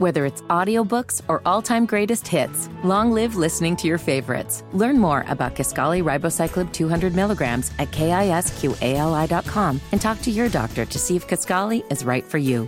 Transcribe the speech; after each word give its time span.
Whether 0.00 0.24
it's 0.24 0.40
audiobooks 0.48 1.20
or 1.28 1.42
all-time 1.44 1.84
greatest 1.84 2.26
hits, 2.26 2.70
long 2.82 3.12
live 3.12 3.36
listening 3.36 3.76
to 3.76 3.86
your 3.86 3.98
favorites. 3.98 4.64
Learn 4.72 4.98
more 4.98 5.26
about 5.28 5.54
Kisqali 5.54 6.02
Ribociclib 6.02 6.72
200 6.72 7.14
milligrams 7.14 7.70
at 7.78 7.90
kisqali.com 7.90 9.78
and 9.92 10.00
talk 10.00 10.22
to 10.22 10.30
your 10.30 10.48
doctor 10.48 10.86
to 10.86 10.98
see 10.98 11.16
if 11.16 11.28
Kisqali 11.28 11.84
is 11.92 12.02
right 12.02 12.24
for 12.24 12.38
you. 12.38 12.66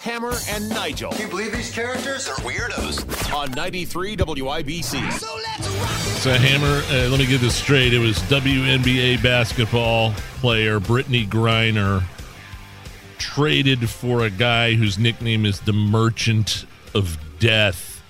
Hammer 0.00 0.32
and 0.48 0.66
Nigel 0.70 1.10
Can 1.12 1.20
you 1.22 1.28
believe 1.28 1.52
these 1.52 1.70
characters 1.70 2.26
are 2.26 2.36
weirdos? 2.36 3.34
on 3.34 3.50
93 3.50 4.16
WIBC. 4.16 5.12
So 5.12 5.26
let's 5.36 5.68
rock. 5.68 5.88
So, 6.24 6.32
Hammer, 6.32 6.82
uh, 6.88 7.10
let 7.10 7.18
me 7.20 7.26
get 7.26 7.42
this 7.42 7.54
straight. 7.54 7.92
It 7.92 7.98
was 7.98 8.16
WNBA 8.30 9.22
basketball 9.22 10.12
player 10.40 10.80
Brittney 10.80 11.28
Griner 11.28 12.02
traded 13.24 13.88
for 13.88 14.20
a 14.20 14.28
guy 14.28 14.74
whose 14.74 14.98
nickname 14.98 15.46
is 15.46 15.60
the 15.60 15.72
Merchant 15.72 16.66
of 16.94 17.16
Death, 17.38 18.02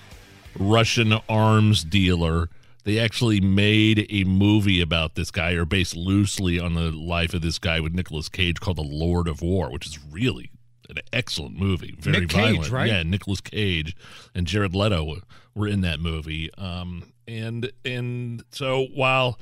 Russian 0.59 1.13
arms 1.29 1.85
dealer. 1.85 2.49
They 2.83 2.99
actually 2.99 3.41
made 3.41 4.09
a 4.11 4.25
movie 4.25 4.81
about 4.81 5.15
this 5.15 5.31
guy, 5.31 5.53
or 5.53 5.65
based 5.65 5.95
loosely 5.95 6.59
on 6.59 6.75
the 6.75 6.91
life 6.91 7.33
of 7.33 7.43
this 7.43 7.61
guy 7.61 7.79
with 7.79 7.95
Nicolas 7.95 8.29
Cage 8.29 8.59
called 8.59 8.77
The 8.77 8.83
Lord 8.83 9.29
of 9.29 9.41
War, 9.41 9.71
which 9.71 9.87
is 9.87 10.01
really 10.11 10.51
an 10.91 10.97
excellent 11.13 11.57
movie. 11.57 11.95
Very 12.01 12.21
Nick 12.21 12.31
Cage, 12.31 12.57
violent. 12.57 12.71
right? 12.73 12.91
Yeah, 12.91 13.03
Nicolas 13.05 13.41
Cage 13.41 13.97
and 14.35 14.49
Jared 14.49 14.75
Leto 14.75 15.19
were 15.55 15.69
in 15.69 15.83
that 15.83 16.01
movie. 16.01 16.53
Um, 16.59 17.13
and 17.29 17.71
and 17.85 18.43
so 18.51 18.89
while 18.93 19.39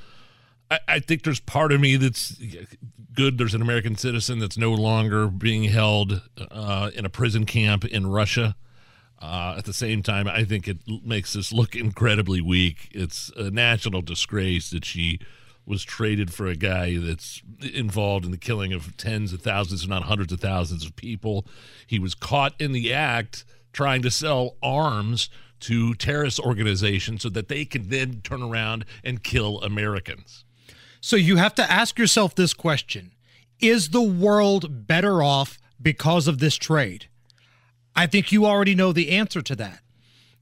I, 0.69 0.79
I 0.87 0.99
think 0.99 1.23
there's 1.23 1.39
part 1.39 1.71
of 1.71 1.81
me 1.81 1.95
that's 1.95 2.39
good, 3.13 3.37
there's 3.37 3.53
an 3.53 3.61
American 3.61 3.95
citizen 3.95 4.39
that's 4.39 4.57
no 4.57 4.71
longer 4.71 5.27
being 5.27 5.65
held 5.65 6.21
uh, 6.51 6.91
in 6.95 7.05
a 7.05 7.09
prison 7.09 7.45
camp 7.45 7.85
in 7.85 8.07
Russia. 8.07 8.55
Uh, 9.21 9.55
at 9.57 9.65
the 9.65 9.73
same 9.73 10.03
time, 10.03 10.27
I 10.27 10.43
think 10.43 10.67
it 10.67 10.79
makes 11.05 11.33
this 11.33 11.53
look 11.53 11.75
incredibly 11.75 12.41
weak. 12.41 12.89
It's 12.91 13.31
a 13.37 13.49
national 13.49 14.01
disgrace 14.01 14.69
that 14.71 14.83
she 14.83 15.19
was 15.65 15.83
traded 15.83 16.33
for 16.33 16.47
a 16.47 16.55
guy 16.55 16.97
that's 16.97 17.41
involved 17.73 18.25
in 18.25 18.31
the 18.31 18.37
killing 18.37 18.73
of 18.73 18.97
tens 18.97 19.31
of 19.31 19.41
thousands, 19.41 19.83
if 19.83 19.89
not 19.89 20.03
hundreds 20.03 20.33
of 20.33 20.41
thousands 20.41 20.85
of 20.85 20.95
people. 20.97 21.45
He 21.87 21.99
was 21.99 22.15
caught 22.15 22.53
in 22.59 22.73
the 22.73 22.91
act 22.91 23.45
trying 23.71 24.01
to 24.01 24.11
sell 24.11 24.57
arms 24.61 25.29
to 25.61 25.93
terrorist 25.93 26.39
organizations 26.41 27.21
so 27.21 27.29
that 27.29 27.47
they 27.47 27.63
can 27.63 27.87
then 27.87 28.19
turn 28.21 28.43
around 28.43 28.83
and 29.05 29.23
kill 29.23 29.61
Americans. 29.61 30.42
So 31.05 31.17
you 31.17 31.35
have 31.35 31.53
to 31.55 31.69
ask 31.69 31.99
yourself 31.99 32.33
this 32.33 32.53
question 32.53 33.11
Is 33.59 33.89
the 33.89 34.01
world 34.01 34.87
better 34.87 35.21
off 35.21 35.59
because 35.81 36.29
of 36.29 36.39
this 36.39 36.55
trade? 36.55 37.09
I 37.93 38.07
think 38.07 38.31
you 38.31 38.45
already 38.45 38.73
know 38.73 38.93
the 38.93 39.09
answer 39.09 39.41
to 39.41 39.55
that. 39.57 39.81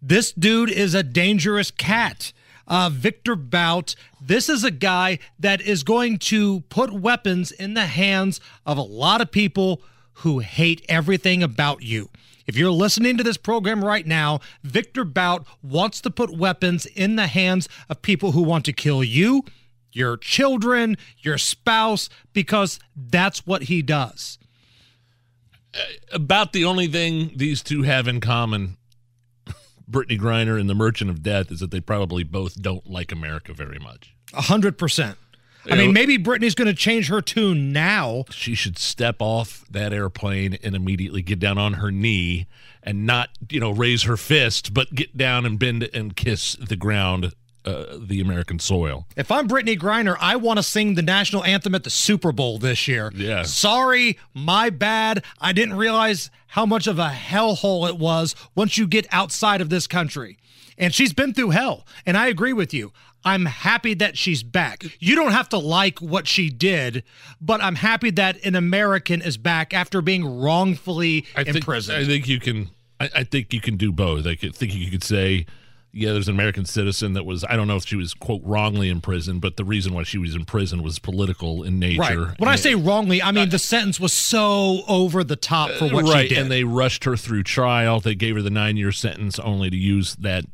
This 0.04 0.32
dude 0.32 0.70
is 0.70 0.94
a 0.94 1.02
dangerous 1.02 1.72
cat. 1.72 2.32
Uh, 2.68 2.92
Victor 2.94 3.36
Bout, 3.36 3.96
this 4.22 4.50
is 4.50 4.64
a 4.64 4.70
guy 4.70 5.18
that 5.40 5.62
is 5.62 5.82
going 5.82 6.20
to 6.20 6.60
put 6.70 6.94
weapons 6.94 7.52
in 7.52 7.74
the 7.74 7.88
hands 7.88 8.40
of 8.64 8.78
a 8.78 8.84
lot 8.84 9.20
of 9.20 9.32
people 9.32 9.82
who 10.14 10.40
hate 10.40 10.86
everything 10.88 11.42
about 11.42 11.82
you. 11.82 12.12
If 12.46 12.56
you're 12.56 12.70
listening 12.70 13.18
to 13.18 13.24
this 13.24 13.38
program 13.38 13.84
right 13.84 14.06
now, 14.06 14.42
Victor 14.64 15.06
Bout 15.06 15.44
wants 15.64 16.02
to 16.02 16.12
put 16.12 16.38
weapons 16.38 16.86
in 16.86 17.16
the 17.16 17.28
hands 17.28 17.68
of 17.90 18.04
people 18.04 18.34
who 18.34 18.44
want 18.44 18.64
to 18.66 18.74
kill 18.74 19.04
you, 19.04 19.44
your 19.92 20.18
children, 20.18 20.98
your 21.20 21.38
spouse, 21.38 22.10
because 22.34 22.80
that's 22.96 23.46
what 23.46 23.64
he 23.64 23.82
does. 23.82 24.38
Uh, 25.74 25.80
about 26.12 26.54
the 26.54 26.66
only 26.66 26.88
thing 26.88 27.32
these 27.36 27.62
two 27.62 27.84
have 27.84 28.08
in 28.08 28.20
common, 28.20 28.78
Brittney 29.90 30.20
Griner 30.20 30.60
and 30.60 30.70
the 30.70 30.76
Merchant 30.76 31.10
of 31.10 31.24
Death, 31.24 31.52
is 31.52 31.60
that 31.60 31.72
they 31.72 31.82
probably 31.82 32.24
both 32.24 32.62
don't 32.62 32.88
like 32.90 33.12
America 33.12 33.54
very 33.54 33.80
much. 33.80 34.14
A 34.34 34.42
hundred 34.42 34.78
percent. 34.78 35.18
I 35.70 35.76
mean, 35.76 35.94
maybe 35.94 36.18
Brittney's 36.18 36.56
going 36.56 36.68
to 36.68 36.74
change 36.74 37.10
her 37.10 37.22
tune 37.22 37.72
now. 37.72 38.24
She 38.32 38.56
should 38.56 38.80
step 38.80 39.18
off 39.20 39.64
that 39.70 39.94
airplane 39.94 40.58
and 40.64 40.76
immediately 40.76 41.22
get 41.22 41.40
down 41.40 41.58
on 41.58 41.74
her 41.74 41.92
knee 41.92 42.48
and 42.82 43.06
not, 43.06 43.30
you 43.50 43.60
know, 43.60 43.70
raise 43.70 44.04
her 44.04 44.18
fist, 44.18 44.74
but 44.74 44.94
get 44.96 45.16
down 45.16 45.46
and 45.46 45.60
bend 45.60 45.88
and 45.94 46.16
kiss 46.16 46.54
the 46.54 46.76
ground, 46.76 47.34
uh, 47.66 47.98
the 48.00 48.20
American 48.22 48.60
soil. 48.60 49.06
If 49.16 49.32
I'm 49.32 49.48
Brittney 49.48 49.78
Griner, 49.78 50.16
I 50.20 50.36
want 50.36 50.58
to 50.58 50.64
sing 50.64 50.96
the 50.96 51.02
national 51.02 51.44
anthem 51.44 51.76
at 51.76 51.84
the 51.84 51.90
Super 51.90 52.32
Bowl 52.32 52.58
this 52.58 52.88
year. 52.88 53.12
Yeah. 53.16 53.44
Sorry, 53.44 54.18
my 54.34 54.70
bad. 54.70 55.24
I 55.40 55.54
didn't 55.54 55.76
realize 55.76 56.30
how 56.48 56.66
much 56.66 56.88
of 56.88 57.00
a 57.00 57.10
hellhole 57.10 57.88
it 57.88 57.98
was 57.98 58.36
once 58.56 58.78
you 58.78 58.88
get 58.88 59.06
outside 59.12 59.62
of 59.62 59.70
this 59.70 59.88
country. 59.88 60.38
And 60.78 60.94
she's 60.94 61.14
been 61.14 61.34
through 61.34 61.52
hell. 61.52 61.86
And 62.06 62.18
I 62.18 62.28
agree 62.28 62.54
with 62.54 62.74
you. 62.74 62.92
I'm 63.24 63.46
happy 63.46 63.94
that 63.96 64.18
she's 64.18 64.42
back. 64.42 64.84
You 65.00 65.16
don't 65.16 65.32
have 65.32 65.48
to 65.50 65.60
like 65.60 66.00
what 66.00 66.28
she 66.28 66.50
did, 66.50 67.04
but 67.40 67.62
I'm 67.62 67.76
happy 67.76 68.10
that 68.12 68.44
an 68.44 68.56
American 68.56 69.22
is 69.22 69.38
back 69.38 69.76
after 69.76 70.02
being 70.02 70.26
wrongfully 70.26 71.26
I 71.36 71.44
think, 71.44 71.58
imprisoned. 71.58 72.00
I 72.00 72.06
think 72.06 72.28
you 72.28 72.40
can. 72.40 72.72
I, 73.00 73.10
I 73.18 73.24
think 73.24 73.54
you 73.54 73.62
can 73.62 73.78
do 73.78 73.92
both. 73.92 74.26
I 74.26 74.36
could- 74.36 74.56
think 74.56 74.74
you 74.74 74.90
could 74.90 75.04
say, 75.04 75.46
yeah, 75.94 76.14
there's 76.14 76.28
an 76.28 76.36
American 76.36 76.66
citizen 76.66 77.14
that 77.14 77.26
was. 77.26 77.44
I 77.44 77.56
don't 77.56 77.68
know 77.68 77.76
if 77.76 77.86
she 77.86 77.96
was 77.96 78.14
quote 78.14 78.42
wrongly 78.44 78.90
in 78.90 79.02
prison, 79.02 79.40
but 79.40 79.58
the 79.58 79.66
reason 79.66 79.94
why 79.94 80.04
she 80.04 80.18
was 80.18 80.36
in 80.36 80.46
prison 80.46 80.84
was 80.84 81.00
political 81.00 81.64
in 81.64 81.80
nature. 81.80 82.00
Right. 82.00 82.40
When 82.40 82.48
I 82.50 82.56
say 82.56 82.76
wrongly, 82.76 83.22
I 83.22 83.32
mean 83.32 83.50
the 83.50 83.60
sentence 83.60 84.00
was 84.00 84.14
so 84.14 84.84
over 84.88 85.24
the 85.24 85.36
top 85.36 85.72
for 85.72 85.90
what 85.90 86.06
right, 86.06 86.24
she 86.24 86.36
did. 86.36 86.38
and 86.38 86.52
they 86.52 86.64
rushed 86.64 87.04
her 87.04 87.18
through 87.18 87.44
trial. 87.44 88.00
They 88.00 88.16
gave 88.16 88.36
her 88.36 88.42
the 88.42 88.50
nine 88.50 88.78
year 88.78 88.92
sentence, 88.92 89.38
only 89.40 89.70
to 89.70 89.78
use 89.78 90.16
that 90.16 90.46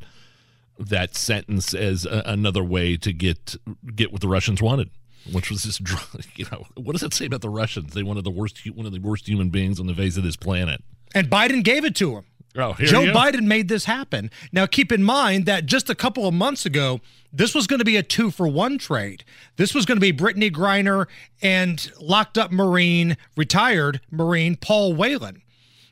that 0.80 1.16
sentence 1.16 1.74
as 1.74 2.06
a, 2.06 2.24
another 2.26 2.64
way 2.64 2.98
to 2.98 3.14
get 3.14 3.56
get 3.96 4.12
what 4.12 4.22
the 4.22 4.28
Russians 4.28 4.62
wanted, 4.62 4.90
which 5.32 5.50
was 5.52 5.64
this. 5.64 5.78
dr- 5.78 6.26
You 6.36 6.46
know, 6.52 6.66
what 6.76 6.94
does 6.94 7.02
that 7.02 7.14
say 7.14 7.26
about 7.26 7.42
the 7.42 7.50
Russians? 7.50 7.94
They 7.94 8.04
wanted 8.04 8.24
the 8.24 8.32
worst, 8.32 8.60
one 8.76 8.86
of 8.86 8.92
the 8.92 9.00
worst 9.00 9.28
human 9.28 9.50
beings 9.50 9.80
on 9.80 9.88
the 9.88 9.96
face 9.96 10.18
of 10.18 10.24
this 10.24 10.36
planet. 10.36 10.84
and 11.16 11.30
Biden 11.30 11.64
gave 11.64 11.86
it 11.86 11.96
to 11.98 12.16
him. 12.18 12.26
Oh, 12.58 12.74
Joe. 12.80 13.06
Biden 13.06 13.44
made 13.44 13.68
this 13.68 13.86
happen. 13.86 14.32
Now, 14.52 14.66
keep 14.66 14.92
in 14.92 15.04
mind 15.04 15.46
that 15.46 15.66
just 15.66 15.90
a 15.90 15.96
couple 15.96 16.28
of 16.28 16.34
months 16.34 16.66
ago, 16.66 17.02
this 17.32 17.54
was 17.54 17.68
going 17.68 17.80
to 17.80 17.86
be 17.86 17.98
a 17.98 18.04
two 18.04 18.32
for 18.32 18.48
one 18.48 18.78
trade. 18.78 19.24
This 19.58 19.76
was 19.76 19.86
going 19.86 19.98
to 19.98 20.02
be 20.02 20.12
Brittney 20.12 20.52
Griner 20.52 21.06
and 21.42 21.92
locked 22.02 22.38
up 22.38 22.52
Marine, 22.52 23.16
retired 23.36 24.02
Marine 24.10 24.56
Paul 24.56 24.94
Whelan. 24.94 25.42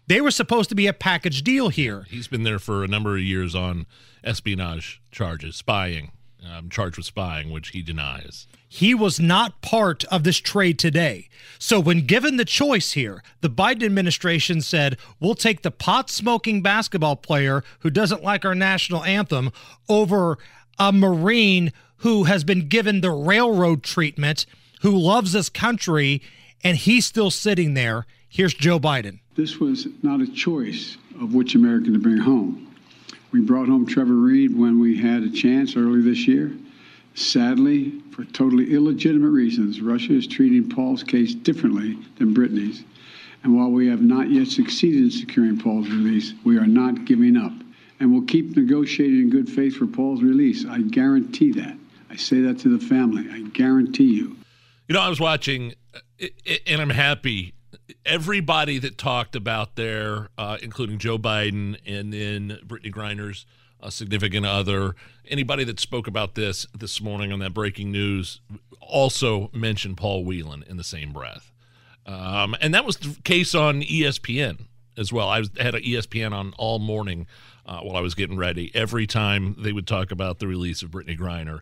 They 0.08 0.22
were 0.22 0.32
supposed 0.32 0.70
to 0.70 0.76
be 0.76 0.88
a 0.88 0.94
package 0.94 1.44
deal 1.44 1.70
here. 1.70 2.06
He's 2.10 2.28
been 2.28 2.44
there 2.44 2.60
for 2.60 2.84
a 2.84 2.88
number 2.88 3.16
of 3.16 3.22
years 3.22 3.56
on 3.56 3.86
espionage 4.24 5.02
charges, 5.12 5.56
spying, 5.56 6.12
um, 6.48 6.70
charged 6.70 6.98
with 6.98 7.06
spying, 7.06 7.52
which 7.52 7.70
he 7.70 7.82
denies. 7.82 8.48
He 8.76 8.94
was 8.94 9.22
not 9.22 9.62
part 9.62 10.04
of 10.12 10.26
this 10.26 10.36
trade 10.36 10.78
today. 10.78 11.30
So, 11.60 11.80
when 11.80 12.06
given 12.06 12.36
the 12.36 12.44
choice 12.44 12.92
here, 12.92 13.24
the 13.40 13.50
Biden 13.50 13.86
administration 13.86 14.60
said, 14.60 14.98
We'll 15.18 15.34
take 15.34 15.62
the 15.62 15.72
pot 15.72 16.10
smoking 16.10 16.62
basketball 16.62 17.16
player 17.16 17.64
who 17.80 17.90
doesn't 17.90 18.22
like 18.22 18.44
our 18.44 18.54
national 18.54 19.06
anthem 19.06 19.54
over 19.88 20.38
a 20.78 20.92
Marine 20.92 21.72
who 22.00 22.26
has 22.26 22.44
been 22.44 22.68
given 22.68 23.00
the 23.00 23.12
railroad 23.12 23.82
treatment, 23.82 24.46
who 24.82 24.92
loves 24.92 25.32
this 25.32 25.48
country, 25.48 26.22
and 26.62 26.76
he's 26.76 27.06
still 27.06 27.32
sitting 27.32 27.76
there. 27.76 28.06
Here's 28.28 28.54
Joe 28.54 28.78
Biden. 28.78 29.20
This 29.38 29.58
was 29.58 29.88
not 30.04 30.20
a 30.20 30.28
choice 30.28 30.98
of 31.22 31.34
which 31.34 31.56
American 31.56 31.94
to 31.94 32.00
bring 32.00 32.18
home. 32.18 32.76
We 33.32 33.40
brought 33.40 33.70
home 33.70 33.86
Trevor 33.86 34.16
Reed 34.16 34.54
when 34.54 34.82
we 34.82 34.98
had 34.98 35.24
a 35.24 35.30
chance 35.30 35.78
early 35.78 36.02
this 36.02 36.28
year. 36.28 36.52
Sadly, 37.16 38.02
for 38.12 38.26
totally 38.26 38.74
illegitimate 38.74 39.32
reasons, 39.32 39.80
Russia 39.80 40.14
is 40.14 40.28
treating 40.28 40.70
Paul's 40.70 41.02
case 41.02 41.34
differently 41.34 41.98
than 42.18 42.36
Brittney's. 42.36 42.84
And 43.44 43.56
while 43.56 43.70
we 43.70 43.88
have 43.88 44.02
not 44.02 44.30
yet 44.30 44.48
succeeded 44.48 45.02
in 45.04 45.12
securing 45.12 45.58
Paul's 45.58 45.88
release, 45.88 46.34
we 46.44 46.58
are 46.58 46.68
not 46.68 47.06
giving 47.06 47.38
up. 47.38 47.54
And 48.02 48.12
we'll 48.12 48.24
keep 48.24 48.58
negotiating 48.58 49.22
in 49.22 49.30
good 49.30 49.50
faith 49.50 49.78
for 49.78 49.88
Paul's 49.88 50.22
release. 50.22 50.66
I 50.66 50.82
guarantee 50.82 51.54
that. 51.54 51.78
I 52.10 52.18
say 52.18 52.42
that 52.42 52.60
to 52.60 52.78
the 52.78 52.86
family. 52.86 53.26
I 53.32 53.48
guarantee 53.50 54.14
you. 54.14 54.36
You 54.90 54.96
know, 54.96 55.02
I 55.02 55.08
was 55.08 55.20
watching, 55.20 55.74
uh, 55.94 56.28
and 56.68 56.82
I'm 56.82 56.90
happy. 56.90 57.54
Everybody 58.06 58.78
that 58.80 58.98
talked 58.98 59.38
about 59.38 59.78
their, 59.78 60.30
uh, 60.38 60.58
including 60.62 60.98
Joe 60.98 61.18
Biden 61.18 61.78
and 61.86 62.12
then 62.12 62.60
Brittney 62.66 62.92
Griner's 62.92 63.46
uh, 63.86 63.90
significant 63.90 64.46
other, 64.46 64.96
anybody 65.28 65.64
that 65.64 65.80
spoke 65.80 66.08
about 66.08 66.36
this 66.36 66.66
this 66.78 67.02
morning 67.02 67.32
on 67.32 67.40
that 67.40 67.54
breaking 67.54 67.92
news 67.92 68.42
also 68.82 69.50
mentioned 69.54 69.98
Paul 69.98 70.24
Whelan 70.26 70.64
in 70.68 70.78
the 70.78 70.84
same 70.84 71.14
breath. 71.14 71.52
Um, 72.06 72.56
and 72.62 72.74
that 72.74 72.86
was 72.86 72.98
the 72.98 73.16
case 73.24 73.56
on 73.56 73.82
ESPN 73.82 74.66
as 74.98 75.12
well. 75.12 75.30
I 75.30 75.40
was, 75.40 75.52
had 75.60 75.76
an 75.76 75.84
ESPN 75.84 76.34
on 76.34 76.54
all 76.58 76.80
morning 76.80 77.28
uh, 77.66 77.80
while 77.82 77.96
I 77.96 78.02
was 78.02 78.16
getting 78.16 78.38
ready. 78.38 78.72
Every 78.74 79.08
time 79.08 79.56
they 79.60 79.72
would 79.72 79.88
talk 79.88 80.12
about 80.12 80.40
the 80.40 80.48
release 80.48 80.82
of 80.82 80.92
Brittney 80.92 81.18
Griner, 81.18 81.60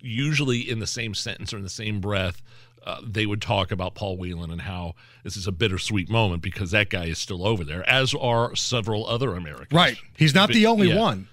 usually 0.00 0.60
in 0.60 0.78
the 0.78 0.86
same 0.86 1.14
sentence 1.14 1.52
or 1.52 1.58
in 1.58 1.62
the 1.62 1.68
same 1.68 2.00
breath, 2.00 2.42
uh, 2.84 3.00
they 3.04 3.26
would 3.26 3.42
talk 3.42 3.70
about 3.72 3.94
Paul 3.94 4.16
Whelan 4.16 4.50
and 4.50 4.60
how 4.60 4.94
this 5.24 5.36
is 5.36 5.46
a 5.46 5.52
bittersweet 5.52 6.08
moment 6.08 6.40
because 6.40 6.70
that 6.70 6.88
guy 6.88 7.06
is 7.06 7.18
still 7.18 7.46
over 7.46 7.64
there, 7.64 7.86
as 7.88 8.14
are 8.14 8.54
several 8.54 9.06
other 9.06 9.34
Americans. 9.34 9.72
Right. 9.72 9.96
He's 10.16 10.34
not 10.34 10.50
the 10.50 10.66
only 10.66 10.88
yeah. 10.88 10.98
one. 10.98 11.28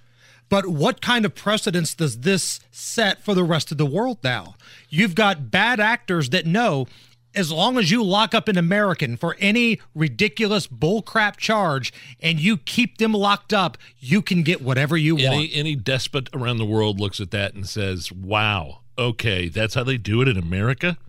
But 0.53 0.67
what 0.67 1.01
kind 1.01 1.25
of 1.25 1.33
precedence 1.33 1.95
does 1.95 2.19
this 2.19 2.59
set 2.69 3.23
for 3.23 3.33
the 3.33 3.43
rest 3.43 3.71
of 3.71 3.79
the 3.79 3.87
world 3.87 4.19
now? 4.23 4.53
You've 4.87 5.15
got 5.15 5.49
bad 5.49 5.79
actors 5.79 6.29
that 6.29 6.45
know 6.45 6.85
as 7.33 7.51
long 7.51 7.79
as 7.79 7.89
you 7.89 8.03
lock 8.03 8.35
up 8.35 8.47
an 8.47 8.55
American 8.55 9.17
for 9.17 9.35
any 9.39 9.79
ridiculous 9.95 10.67
bullcrap 10.67 11.37
charge 11.37 11.91
and 12.19 12.39
you 12.39 12.57
keep 12.57 12.99
them 12.99 13.13
locked 13.13 13.51
up, 13.51 13.79
you 13.97 14.21
can 14.21 14.43
get 14.43 14.61
whatever 14.61 14.95
you 14.95 15.15
want. 15.15 15.25
Any 15.25 15.51
any 15.55 15.75
despot 15.75 16.29
around 16.35 16.57
the 16.57 16.67
world 16.67 16.99
looks 16.99 17.19
at 17.19 17.31
that 17.31 17.55
and 17.55 17.67
says, 17.67 18.11
"Wow, 18.11 18.81
okay, 18.95 19.49
that's 19.49 19.73
how 19.73 19.83
they 19.83 19.97
do 19.97 20.21
it 20.21 20.27
in 20.27 20.37
America." 20.37 20.99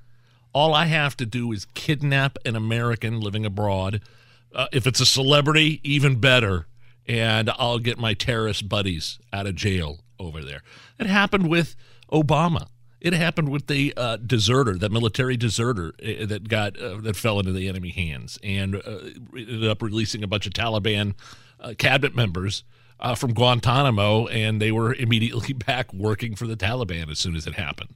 All 0.55 0.73
I 0.73 0.87
have 0.87 1.19
to 1.19 1.27
do 1.27 1.53
is 1.53 1.67
kidnap 1.75 2.39
an 2.47 2.57
American 2.57 3.21
living 3.21 3.45
abroad. 3.45 4.01
Uh, 4.55 4.69
if 4.73 4.87
it's 4.87 5.01
a 5.01 5.07
celebrity, 5.07 5.81
even 5.83 6.17
better, 6.17 6.67
and 7.07 7.51
I'll 7.59 7.79
get 7.79 7.99
my 7.99 8.15
terrorist 8.15 8.69
buddies 8.69 9.19
out 9.33 9.47
of 9.47 9.55
jail 9.55 10.01
over 10.19 10.43
there. 10.43 10.63
It 10.99 11.07
happened 11.07 11.49
with 11.49 11.77
Obama. 12.11 12.69
It 13.01 13.13
happened 13.13 13.51
with 13.51 13.67
the 13.67 13.93
uh, 13.97 14.17
deserter, 14.17 14.79
that 14.79 14.91
military 14.91 15.37
deserter 15.37 15.93
uh, 16.03 16.25
that 16.27 16.49
got 16.49 16.81
uh, 16.81 16.97
that 17.03 17.17
fell 17.17 17.39
into 17.39 17.53
the 17.53 17.69
enemy 17.69 17.91
hands, 17.91 18.39
and 18.43 18.77
uh, 18.77 18.99
ended 19.37 19.69
up 19.69 19.83
releasing 19.83 20.23
a 20.23 20.27
bunch 20.27 20.47
of 20.47 20.55
Taliban 20.55 21.15
uh, 21.61 21.75
cabinet 21.77 22.15
members 22.15 22.65
uh, 23.01 23.15
from 23.15 23.35
Guantanamo, 23.35 24.27
and 24.29 24.61
they 24.61 24.73
were 24.73 24.95
immediately 24.95 25.53
back 25.67 25.93
working 25.93 26.35
for 26.35 26.47
the 26.47 26.57
Taliban 26.57 27.11
as 27.11 27.19
soon 27.19 27.37
as 27.37 27.47
it 27.47 27.55
happened. 27.55 27.91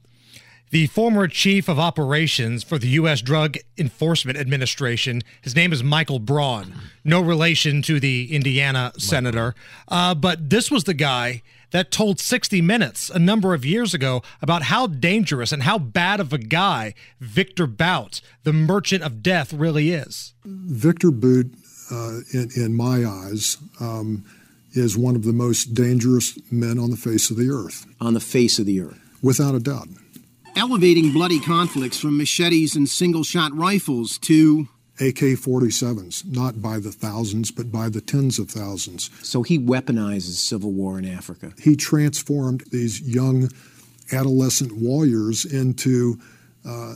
The 0.71 0.85
former 0.87 1.27
chief 1.27 1.67
of 1.67 1.79
operations 1.79 2.63
for 2.63 2.77
the 2.77 2.89
U.S. 2.89 3.21
Drug 3.21 3.57
Enforcement 3.75 4.37
Administration. 4.37 5.23
His 5.41 5.55
name 5.55 5.73
is 5.73 5.83
Michael 5.83 6.19
Braun. 6.19 6.75
No 7.03 7.21
relation 7.21 7.81
to 7.83 7.99
the 7.99 8.31
Indiana 8.35 8.91
senator. 8.97 9.55
Uh, 9.87 10.13
but 10.13 10.51
this 10.51 10.69
was 10.69 10.83
the 10.83 10.93
guy 10.93 11.41
that 11.71 11.89
told 11.89 12.19
60 12.19 12.61
Minutes 12.61 13.09
a 13.09 13.17
number 13.17 13.55
of 13.55 13.65
years 13.65 13.95
ago 13.95 14.21
about 14.43 14.63
how 14.63 14.85
dangerous 14.85 15.51
and 15.51 15.63
how 15.63 15.79
bad 15.79 16.19
of 16.19 16.33
a 16.33 16.37
guy 16.37 16.93
Victor 17.19 17.65
Bout, 17.65 18.21
the 18.43 18.53
merchant 18.53 19.01
of 19.01 19.23
death, 19.23 19.51
really 19.51 19.89
is. 19.89 20.33
Victor 20.45 21.09
Bout, 21.09 21.47
uh, 21.91 22.19
in, 22.31 22.49
in 22.55 22.75
my 22.75 23.03
eyes, 23.05 23.57
um, 23.79 24.23
is 24.73 24.95
one 24.95 25.15
of 25.15 25.23
the 25.23 25.33
most 25.33 25.73
dangerous 25.73 26.37
men 26.51 26.77
on 26.77 26.91
the 26.91 26.97
face 26.97 27.31
of 27.31 27.37
the 27.37 27.49
earth, 27.49 27.87
on 27.99 28.13
the 28.13 28.19
face 28.19 28.59
of 28.59 28.67
the 28.67 28.79
earth. 28.79 28.99
without 29.23 29.55
a 29.55 29.59
doubt. 29.59 29.87
Elevating 30.59 31.13
bloody 31.13 31.39
conflicts 31.39 31.97
from 31.97 32.17
machetes 32.17 32.75
and 32.75 32.89
single 32.89 33.23
shot 33.23 33.55
rifles 33.55 34.17
to. 34.17 34.67
AK 34.99 35.39
47s, 35.39 36.25
not 36.25 36.61
by 36.61 36.79
the 36.79 36.91
thousands, 36.91 37.49
but 37.49 37.71
by 37.71 37.87
the 37.87 38.01
tens 38.01 38.37
of 38.37 38.49
thousands. 38.49 39.09
So 39.25 39.41
he 39.41 39.57
weaponizes 39.57 40.35
civil 40.35 40.73
war 40.73 40.99
in 40.99 41.07
Africa. 41.07 41.53
He 41.57 41.77
transformed 41.77 42.65
these 42.73 42.99
young 42.99 43.49
adolescent 44.11 44.73
warriors 44.73 45.45
into 45.45 46.19
uh, 46.67 46.95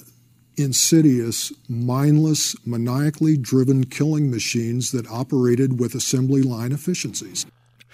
insidious, 0.58 1.54
mindless, 1.70 2.58
maniacally 2.68 3.38
driven 3.38 3.86
killing 3.86 4.30
machines 4.30 4.92
that 4.92 5.08
operated 5.08 5.80
with 5.80 5.96
assembly 5.96 6.42
line 6.42 6.74
efficiencies. 6.74 7.46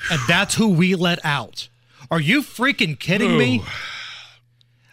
And 0.10 0.20
that's 0.28 0.56
who 0.56 0.70
we 0.70 0.96
let 0.96 1.24
out. 1.24 1.70
Are 2.10 2.20
you 2.20 2.42
freaking 2.42 2.98
kidding 2.98 3.38
me? 3.38 3.62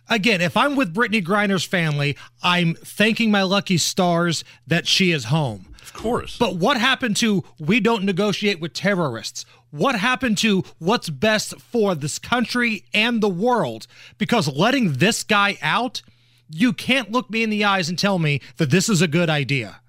Again, 0.09 0.41
if 0.41 0.57
I'm 0.57 0.77
with 0.77 0.95
Brittney 0.95 1.25
Griner's 1.25 1.65
family, 1.65 2.17
I'm 2.43 2.75
thanking 2.75 3.31
my 3.31 3.43
lucky 3.43 3.77
stars 3.77 4.45
that 4.67 4.87
she 4.87 5.11
is 5.11 5.25
home. 5.25 5.75
Of 5.83 5.93
course. 5.93 6.37
But 6.39 6.57
what 6.57 6.79
happened 6.79 7.17
to 7.19 7.45
we 7.59 7.81
don't 7.81 8.05
negotiate 8.05 8.61
with 8.61 8.73
terrorists? 8.73 9.45
What 9.71 9.97
happened 9.97 10.39
to 10.39 10.65
what's 10.79 11.11
best 11.11 11.61
for 11.61 11.95
this 11.95 12.19
country 12.19 12.85
and 12.95 13.21
the 13.21 13.29
world? 13.29 13.87
Because 14.17 14.49
letting 14.49 14.95
this 14.95 15.23
guy 15.23 15.59
out, 15.61 16.03
you 16.49 16.73
can't 16.73 17.11
look 17.11 17.31
me 17.31 17.43
in 17.43 17.51
the 17.51 17.65
eyes 17.65 17.89
and 17.89 17.99
tell 17.99 18.19
me 18.19 18.41
that 18.57 18.71
this 18.71 18.89
is 18.89 19.03
a 19.03 19.09
good 19.09 19.29
idea. 19.29 19.81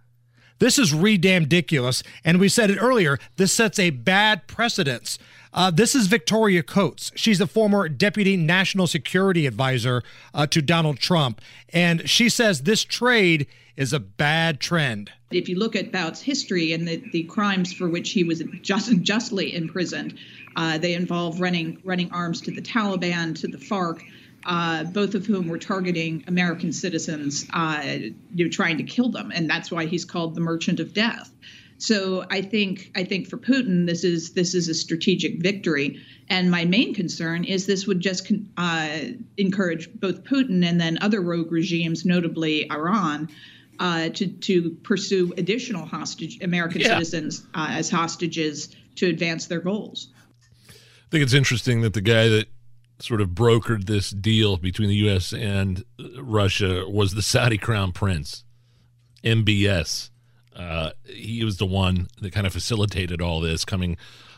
This 0.59 0.79
is 0.79 0.93
re 0.93 1.17
ridiculous. 1.17 2.03
And 2.23 2.39
we 2.39 2.49
said 2.49 2.71
it 2.71 2.81
earlier, 2.81 3.19
this 3.37 3.53
sets 3.53 3.79
a 3.79 3.91
bad 3.91 4.47
precedence. 4.47 5.19
Uh, 5.57 5.71
this 5.71 5.95
is 5.95 6.05
Victoria 6.05 6.61
Coates. 6.61 7.11
She's 7.15 7.39
the 7.39 7.47
former 7.47 7.89
deputy 7.89 8.37
national 8.37 8.85
security 8.85 9.47
advisor 9.47 10.03
uh, 10.31 10.45
to 10.45 10.61
Donald 10.61 10.99
Trump. 10.99 11.41
And 11.73 12.07
she 12.07 12.29
says 12.29 12.61
this 12.61 12.83
trade 12.83 13.47
is 13.75 13.91
a 13.91 13.99
bad 13.99 14.59
trend. 14.59 15.11
If 15.31 15.49
you 15.49 15.57
look 15.57 15.75
at 15.75 15.91
Bout's 15.91 16.21
history 16.21 16.73
and 16.73 16.87
the, 16.87 17.03
the 17.11 17.23
crimes 17.23 17.73
for 17.73 17.89
which 17.89 18.11
he 18.11 18.23
was 18.23 18.43
just, 18.61 19.01
justly 19.01 19.55
imprisoned, 19.55 20.19
uh, 20.55 20.77
they 20.77 20.93
involve 20.93 21.41
running 21.41 21.81
running 21.83 22.11
arms 22.11 22.39
to 22.41 22.51
the 22.51 22.61
Taliban, 22.61 23.33
to 23.41 23.47
the 23.47 23.57
FARC, 23.57 24.03
uh, 24.45 24.83
both 24.83 25.15
of 25.15 25.25
whom 25.25 25.47
were 25.47 25.57
targeting 25.57 26.23
American 26.27 26.71
citizens, 26.71 27.47
uh, 27.53 27.81
you 28.35 28.45
know, 28.45 28.51
trying 28.51 28.77
to 28.77 28.83
kill 28.83 29.09
them, 29.09 29.31
and 29.33 29.49
that's 29.49 29.71
why 29.71 29.87
he's 29.87 30.05
called 30.05 30.35
the 30.35 30.41
Merchant 30.41 30.79
of 30.79 30.93
Death. 30.93 31.31
So 31.79 32.25
I 32.31 32.41
think 32.41 32.91
I 32.95 33.03
think 33.03 33.27
for 33.27 33.37
Putin, 33.37 33.85
this 33.85 34.03
is 34.03 34.33
this 34.33 34.53
is 34.55 34.67
a 34.67 34.73
strategic 34.73 35.41
victory. 35.41 35.99
And 36.29 36.49
my 36.51 36.65
main 36.65 36.93
concern 36.93 37.43
is 37.43 37.65
this 37.65 37.85
would 37.87 37.99
just 37.99 38.31
uh, 38.57 38.99
encourage 39.37 39.89
both 39.99 40.23
Putin 40.23 40.65
and 40.67 40.81
then 40.81 40.97
other 41.01 41.21
rogue 41.21 41.51
regimes, 41.51 42.03
notably 42.05 42.69
Iran, 42.71 43.29
uh, 43.79 44.09
to 44.09 44.27
to 44.27 44.71
pursue 44.83 45.33
additional 45.37 45.85
hostage 45.85 46.41
American 46.41 46.81
Yeah. 46.81 46.89
citizens 46.97 47.45
uh, 47.53 47.67
as 47.69 47.89
hostages 47.89 48.75
to 48.95 49.07
advance 49.07 49.45
their 49.45 49.61
goals. 49.61 50.09
I 50.69 51.09
think 51.11 51.23
it's 51.23 51.33
interesting 51.33 51.81
that 51.81 51.93
the 51.93 52.01
guy 52.01 52.27
that 52.27 52.47
sort 52.99 53.21
of 53.21 53.29
brokered 53.29 53.85
this 53.85 54.09
deal 54.09 54.57
between 54.57 54.89
the 54.89 54.95
U.S. 54.95 55.31
and 55.31 55.83
uh, 55.99 56.23
Russia 56.23 56.85
was 56.89 57.13
the 57.13 57.21
Saudi 57.21 57.59
crown 57.59 57.91
prince, 57.91 58.43
MBS. 59.23 60.09
Uh, 60.57 60.91
he 61.05 61.43
was 61.43 61.57
the 61.57 61.65
one 61.65 62.07
that 62.21 62.33
kind 62.33 62.47
of 62.47 62.53
facilitated 62.53 63.21
all 63.21 63.39
this, 63.39 63.63
coming, 63.63 63.95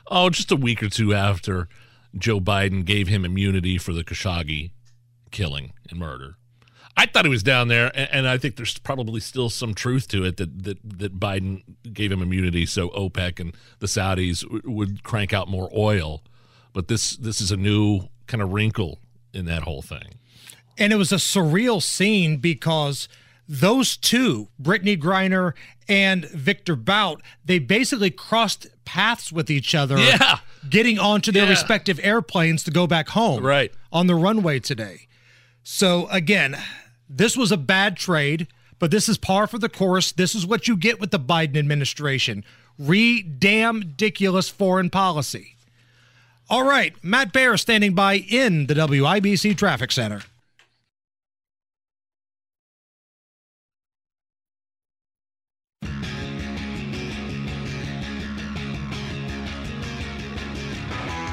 oh, 0.07 0.29
just 0.29 0.51
a 0.51 0.55
week 0.55 0.83
or 0.83 0.89
two 0.89 1.13
after 1.13 1.69
Joe 2.17 2.39
Biden 2.39 2.83
gave 2.83 3.07
him 3.07 3.23
immunity 3.23 3.77
for 3.77 3.93
the 3.93 4.03
Khashoggi 4.03 4.71
killing 5.31 5.73
and 5.89 5.97
murder. 5.97 6.35
I 6.97 7.05
thought 7.05 7.23
he 7.23 7.29
was 7.29 7.43
down 7.43 7.69
there, 7.69 7.91
and, 7.95 8.09
and 8.11 8.27
I 8.27 8.37
think 8.37 8.57
there's 8.57 8.77
probably 8.79 9.21
still 9.21 9.49
some 9.49 9.73
truth 9.73 10.09
to 10.09 10.25
it 10.25 10.35
that, 10.35 10.63
that 10.63 10.77
that 10.83 11.17
Biden 11.17 11.63
gave 11.93 12.11
him 12.11 12.21
immunity 12.21 12.65
so 12.65 12.89
OPEC 12.89 13.39
and 13.39 13.55
the 13.79 13.87
Saudis 13.87 14.43
w- 14.43 14.61
would 14.65 15.03
crank 15.03 15.31
out 15.31 15.47
more 15.47 15.69
oil. 15.73 16.21
But 16.73 16.89
this 16.89 17.15
this 17.15 17.39
is 17.39 17.51
a 17.51 17.57
new 17.57 18.09
kind 18.27 18.43
of 18.43 18.51
wrinkle 18.51 18.99
in 19.33 19.45
that 19.45 19.63
whole 19.63 19.81
thing. 19.81 20.15
And 20.77 20.91
it 20.91 20.97
was 20.97 21.13
a 21.13 21.17
surreal 21.17 21.81
scene 21.81 22.37
because 22.37 23.07
those 23.51 23.97
two, 23.97 24.47
Brittney 24.61 24.95
Griner 24.97 25.53
and 25.87 26.25
Victor 26.29 26.75
Bout, 26.75 27.21
they 27.43 27.57
basically 27.57 28.11
crossed 28.11 28.67
paths 28.85 29.31
with 29.31 29.49
each 29.49 29.73
other, 29.73 29.97
Yeah. 29.97 30.37
getting 30.69 30.99
onto 30.99 31.31
their 31.31 31.45
Yeah. 31.45 31.49
respective 31.49 31.99
airplanes 32.03 32.61
to 32.63 32.71
go 32.71 32.85
back 32.85 33.09
home 33.09 33.43
Right. 33.43 33.71
on 33.91 34.05
the 34.07 34.13
runway 34.15 34.59
today. 34.59 35.07
So 35.63 36.07
again, 36.09 36.57
this 37.09 37.35
was 37.35 37.51
a 37.51 37.57
bad 37.57 37.97
trade, 37.97 38.47
but 38.77 38.91
this 38.91 39.09
is 39.09 39.17
par 39.17 39.47
for 39.47 39.57
the 39.57 39.67
course. 39.69 40.11
This 40.11 40.35
is 40.35 40.45
what 40.45 40.67
you 40.67 40.77
get 40.77 40.99
with 40.99 41.09
the 41.09 41.19
Biden 41.19 41.57
administration. 41.57 42.45
Re 42.77 43.21
damn 43.23 43.79
ridiculous 43.79 44.47
foreign 44.47 44.89
policy. 44.91 45.55
All 46.49 46.63
right, 46.63 46.93
Matt 47.03 47.31
Bear 47.33 47.57
standing 47.57 47.93
by 47.93 48.15
in 48.17 48.67
the 48.67 48.73
WIBC 48.75 49.53
Traffic 49.57 49.91
Center. 49.91 50.21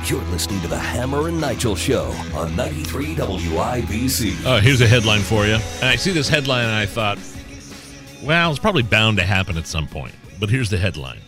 You're 0.08 0.22
listening 0.26 0.60
to 0.60 0.68
the 0.68 0.78
Hammer 0.78 1.26
and 1.26 1.40
Nigel 1.40 1.74
Show 1.74 2.12
on 2.32 2.54
93 2.54 3.16
WIBC. 3.16 4.44
Uh, 4.46 4.60
here's 4.60 4.80
a 4.80 4.86
headline 4.86 5.20
for 5.20 5.46
you. 5.46 5.54
And 5.54 5.84
I 5.84 5.96
see 5.96 6.12
this 6.12 6.28
headline 6.28 6.64
and 6.64 6.74
I 6.74 6.86
thought, 6.86 7.18
well, 8.22 8.50
it's 8.50 8.60
probably 8.60 8.84
bound 8.84 9.18
to 9.18 9.24
happen 9.24 9.58
at 9.58 9.66
some 9.66 9.88
point. 9.88 10.14
But 10.38 10.48
here's 10.48 10.70
the 10.70 10.78
headline 10.78 11.18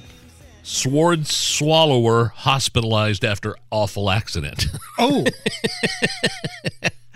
Sword 0.63 1.27
swallower 1.27 2.27
hospitalized 2.37 3.25
after 3.25 3.57
awful 3.73 4.11
accident. 4.11 4.67
Oh. 5.01 5.25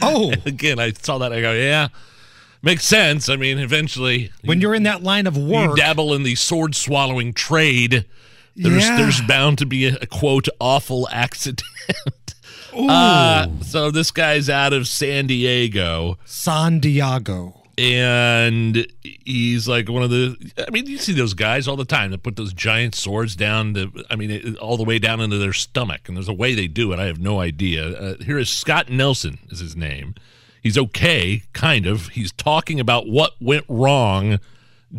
oh. 0.00 0.32
Again, 0.46 0.78
I 0.80 0.92
saw 0.92 1.18
that. 1.18 1.32
I 1.32 1.40
go, 1.40 1.52
yeah, 1.52 1.88
makes 2.62 2.84
sense. 2.84 3.28
I 3.28 3.36
mean, 3.36 3.58
eventually, 3.58 4.30
When 4.44 4.60
you're 4.60 4.74
in 4.74 4.84
that 4.84 5.02
line 5.02 5.26
of 5.26 5.36
you 5.36 5.44
work, 5.44 5.76
dabble 5.76 6.14
in 6.14 6.22
the 6.22 6.36
sword 6.36 6.74
swallowing 6.76 7.32
trade, 7.32 8.04
there's 8.56 8.84
Yeah. 8.84 8.96
there's 8.96 9.20
bound 9.22 9.58
to 9.58 9.66
be 9.66 9.86
a, 9.86 9.96
a 10.02 10.06
quote 10.06 10.48
awful 10.60 11.08
accident. 11.10 11.62
uh, 12.76 13.46
so 13.62 13.90
this 13.90 14.10
guy's 14.10 14.48
out 14.48 14.72
of 14.72 14.86
San 14.86 15.26
Diego. 15.26 16.18
San 16.24 16.78
Diego. 16.80 17.58
and 17.78 18.86
he's 19.02 19.66
like 19.66 19.88
one 19.88 20.02
of 20.02 20.10
the 20.10 20.36
i 20.66 20.70
mean 20.70 20.86
you 20.86 20.98
see 20.98 21.14
those 21.14 21.32
guys 21.32 21.66
all 21.66 21.74
the 21.74 21.86
time 21.86 22.10
that 22.10 22.22
put 22.22 22.36
those 22.36 22.52
giant 22.52 22.94
swords 22.94 23.34
down 23.34 23.72
to 23.72 23.90
i 24.10 24.14
mean 24.14 24.30
it- 24.30 24.58
all 24.58 24.76
the 24.76 24.84
way 24.84 24.98
down 24.98 25.22
into 25.22 25.38
their 25.38 25.54
stomach 25.54 26.02
and 26.06 26.14
there's 26.14 26.28
a 26.28 26.34
way 26.34 26.54
they 26.54 26.66
do 26.68 26.92
it 26.92 26.98
i 26.98 27.06
have 27.06 27.18
no 27.18 27.40
idea 27.40 27.88
uh, 27.98 28.14
here 28.22 28.38
is 28.38 28.50
scott 28.50 28.90
nelson 28.90 29.38
is 29.48 29.60
his 29.60 29.74
name 29.74 30.14
he's 30.62 30.76
okay 30.76 31.42
kind 31.54 31.86
of 31.86 32.08
he's 32.08 32.30
talking 32.32 32.78
about 32.78 33.08
what 33.08 33.32
went 33.40 33.64
wrong 33.70 34.38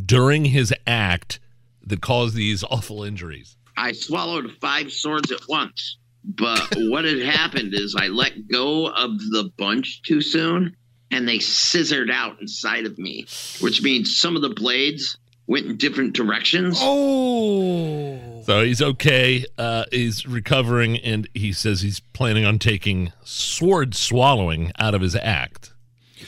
during 0.04 0.46
his 0.46 0.74
act 0.88 1.40
that 1.86 2.02
caused 2.02 2.36
these 2.36 2.64
awful 2.70 3.04
injuries 3.04 3.58
I 3.78 3.92
swallowed 3.92 4.52
five 4.62 4.92
swords 4.92 5.32
at 5.32 5.42
once. 5.48 5.98
But 6.24 6.74
what 6.78 7.06
had 7.06 7.20
happened 7.20 7.74
is 7.74 7.96
I 7.98 8.08
let 8.08 8.48
go 8.48 8.88
of 8.88 9.18
the 9.32 9.52
bunch 9.58 10.02
too 10.04 10.22
soon 10.22 10.76
and 11.12 11.28
they 11.28 11.40
scissored 11.40 12.10
out 12.10 12.42
inside 12.42 12.86
of 12.86 12.98
me, 12.98 13.26
which 13.60 13.84
means 13.84 14.20
some 14.20 14.36
of 14.36 14.42
the 14.42 14.50
blades 14.50 15.18
went 15.46 15.66
in 15.68 15.78
different 15.78 16.14
directions. 16.14 16.80
Oh. 16.82 18.42
So 18.46 18.64
he's 18.64 18.82
okay. 18.82 19.46
Uh, 19.58 19.86
he's 19.92 20.26
recovering, 20.26 20.98
and 20.98 21.30
he 21.34 21.54
says 21.54 21.82
he's 21.82 22.00
planning 22.00 22.46
on 22.46 22.58
taking 22.58 23.14
sword 23.24 23.94
swallowing 23.94 24.72
out 24.80 24.96
of 24.96 25.02
his 25.02 25.16
act. 25.16 25.73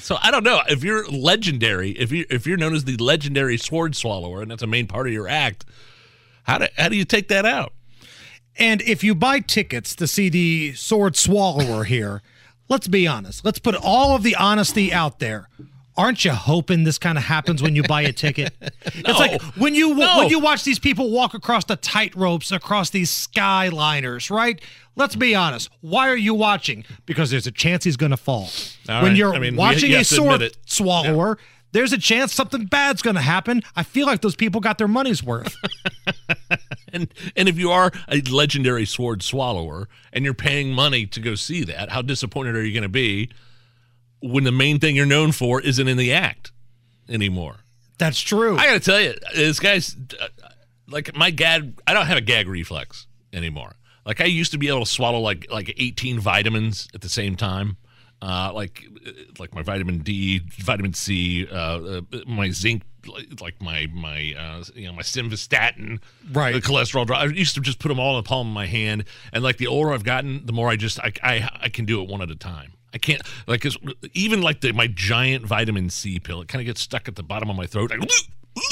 So 0.05 0.19
I 0.21 0.29
don't 0.29 0.43
know 0.43 0.61
if 0.69 0.83
you're 0.83 1.07
legendary, 1.07 1.89
if 1.89 2.11
you 2.11 2.27
if 2.29 2.45
you're 2.45 2.57
known 2.57 2.75
as 2.75 2.83
the 2.83 2.95
legendary 2.97 3.57
sword 3.57 3.95
swallower, 3.95 4.43
and 4.43 4.51
that's 4.51 4.61
a 4.61 4.67
main 4.67 4.85
part 4.85 5.07
of 5.07 5.13
your 5.13 5.27
act. 5.27 5.65
How 6.43 6.59
do 6.59 6.67
how 6.77 6.89
do 6.89 6.95
you 6.95 7.05
take 7.05 7.27
that 7.29 7.43
out? 7.43 7.73
And 8.55 8.83
if 8.83 9.03
you 9.03 9.15
buy 9.15 9.39
tickets 9.39 9.95
to 9.95 10.05
see 10.05 10.29
the 10.29 10.73
sword 10.73 11.15
swallower 11.15 11.85
here, 11.85 12.21
let's 12.69 12.87
be 12.87 13.07
honest. 13.07 13.43
Let's 13.43 13.57
put 13.57 13.73
all 13.73 14.15
of 14.15 14.21
the 14.21 14.35
honesty 14.35 14.93
out 14.93 15.17
there. 15.17 15.49
Aren't 15.97 16.25
you 16.25 16.31
hoping 16.31 16.83
this 16.83 16.97
kind 16.97 17.17
of 17.17 17.23
happens 17.23 17.63
when 17.63 17.75
you 17.75 17.83
buy 17.83 18.01
a 18.01 18.11
ticket? 18.11 18.53
It's 18.85 19.19
like 19.19 19.41
when 19.57 19.75
you 19.75 19.95
No. 19.95 20.17
when 20.19 20.29
you 20.29 20.39
watch 20.39 20.63
these 20.63 20.79
people 20.79 21.09
walk 21.11 21.33
across 21.33 21.65
the 21.65 21.75
tight 21.75 22.15
ropes 22.15 22.51
across 22.51 22.89
these 22.89 23.09
skyliners, 23.09 24.29
right? 24.29 24.59
Let's 24.95 25.15
be 25.15 25.35
honest. 25.35 25.69
Why 25.81 26.09
are 26.09 26.15
you 26.17 26.33
watching? 26.33 26.85
Because 27.05 27.29
there's 27.31 27.47
a 27.47 27.51
chance 27.51 27.83
he's 27.83 27.97
going 27.97 28.11
to 28.11 28.17
fall. 28.17 28.49
All 28.89 29.01
when 29.01 29.11
right. 29.11 29.15
you're 29.17 29.33
I 29.35 29.39
mean, 29.39 29.55
watching 29.55 29.89
you 29.89 29.95
a 29.95 29.99
have 29.99 30.07
to 30.09 30.15
admit 30.23 30.39
sword 30.53 30.57
swallower, 30.65 31.37
there's 31.71 31.91
a 31.93 31.97
chance 31.97 32.33
something 32.33 32.65
bad's 32.65 33.01
going 33.01 33.15
to 33.17 33.21
happen. 33.21 33.61
I 33.75 33.83
feel 33.83 34.05
like 34.05 34.21
those 34.21 34.35
people 34.35 34.61
got 34.61 34.77
their 34.77 34.87
money's 34.87 35.23
worth. 35.23 35.55
And 36.93 37.13
and 37.35 37.49
if 37.49 37.57
you 37.57 37.71
are 37.71 37.91
a 38.07 38.21
legendary 38.21 38.85
sword 38.85 39.21
swallower 39.21 39.89
and 40.13 40.23
you're 40.23 40.33
paying 40.33 40.71
money 40.71 41.05
to 41.07 41.19
go 41.19 41.35
see 41.35 41.65
that, 41.65 41.89
how 41.89 42.01
disappointed 42.01 42.55
are 42.55 42.63
you 42.63 42.71
going 42.71 42.83
to 42.83 42.89
be 42.89 43.29
when 44.21 44.43
the 44.43 44.51
main 44.51 44.79
thing 44.79 44.95
you're 44.95 45.05
known 45.05 45.31
for 45.31 45.61
isn't 45.61 45.87
in 45.87 45.97
the 45.97 46.13
act 46.13 46.51
anymore? 47.09 47.57
That's 47.97 48.19
true. 48.19 48.57
I 48.57 48.65
got 48.65 48.73
to 48.73 48.79
tell 48.79 48.99
you, 48.99 49.13
this 49.33 49.59
guy's 49.59 49.95
uh, 50.19 50.27
like 50.87 51.15
my 51.15 51.31
gag. 51.31 51.79
I 51.87 51.93
don't 51.93 52.05
have 52.05 52.17
a 52.17 52.21
gag 52.21 52.47
reflex 52.47 53.07
anymore. 53.31 53.75
Like 54.05 54.21
I 54.21 54.25
used 54.25 54.51
to 54.51 54.57
be 54.57 54.67
able 54.67 54.81
to 54.81 54.85
swallow 54.85 55.19
like 55.19 55.47
like 55.51 55.73
18 55.77 56.19
vitamins 56.19 56.87
at 56.93 57.01
the 57.01 57.09
same 57.09 57.35
time. 57.35 57.77
Uh, 58.21 58.51
like 58.53 58.83
like 59.39 59.53
my 59.53 59.61
vitamin 59.61 59.99
D, 59.99 60.41
vitamin 60.57 60.93
C, 60.93 61.47
uh, 61.47 61.55
uh, 61.55 62.01
my 62.25 62.49
zinc, 62.49 62.83
like 63.39 63.61
my 63.61 63.87
my 63.93 64.33
uh, 64.37 64.63
you 64.73 64.87
know 64.87 64.93
my 64.93 65.01
simvastatin, 65.01 65.99
Right. 66.31 66.53
The 66.53 66.61
cholesterol 66.61 67.05
drop. 67.05 67.21
I 67.21 67.25
used 67.25 67.55
to 67.55 67.61
just 67.61 67.79
put 67.79 67.89
them 67.89 67.99
all 67.99 68.17
in 68.17 68.23
the 68.23 68.27
palm 68.27 68.47
of 68.47 68.53
my 68.53 68.65
hand, 68.67 69.05
and 69.31 69.43
like 69.43 69.57
the 69.57 69.67
older 69.67 69.91
I've 69.91 70.03
gotten, 70.03 70.45
the 70.45 70.53
more 70.53 70.69
I 70.69 70.75
just 70.75 70.99
I 70.99 71.11
I, 71.21 71.49
I 71.63 71.69
can 71.69 71.85
do 71.85 72.01
it 72.01 72.09
one 72.09 72.21
at 72.21 72.31
a 72.31 72.35
time. 72.35 72.73
I 72.95 72.97
can't 72.97 73.21
like 73.45 73.61
cause 73.61 73.77
even 74.13 74.41
like 74.41 74.61
the 74.61 74.71
my 74.71 74.87
giant 74.87 75.45
vitamin 75.45 75.89
C 75.89 76.19
pill. 76.19 76.41
It 76.41 76.47
kind 76.47 76.61
of 76.61 76.65
gets 76.65 76.81
stuck 76.81 77.07
at 77.07 77.15
the 77.15 77.23
bottom 77.23 77.49
of 77.49 77.55
my 77.55 77.67
throat. 77.67 77.91
I, 77.93 77.97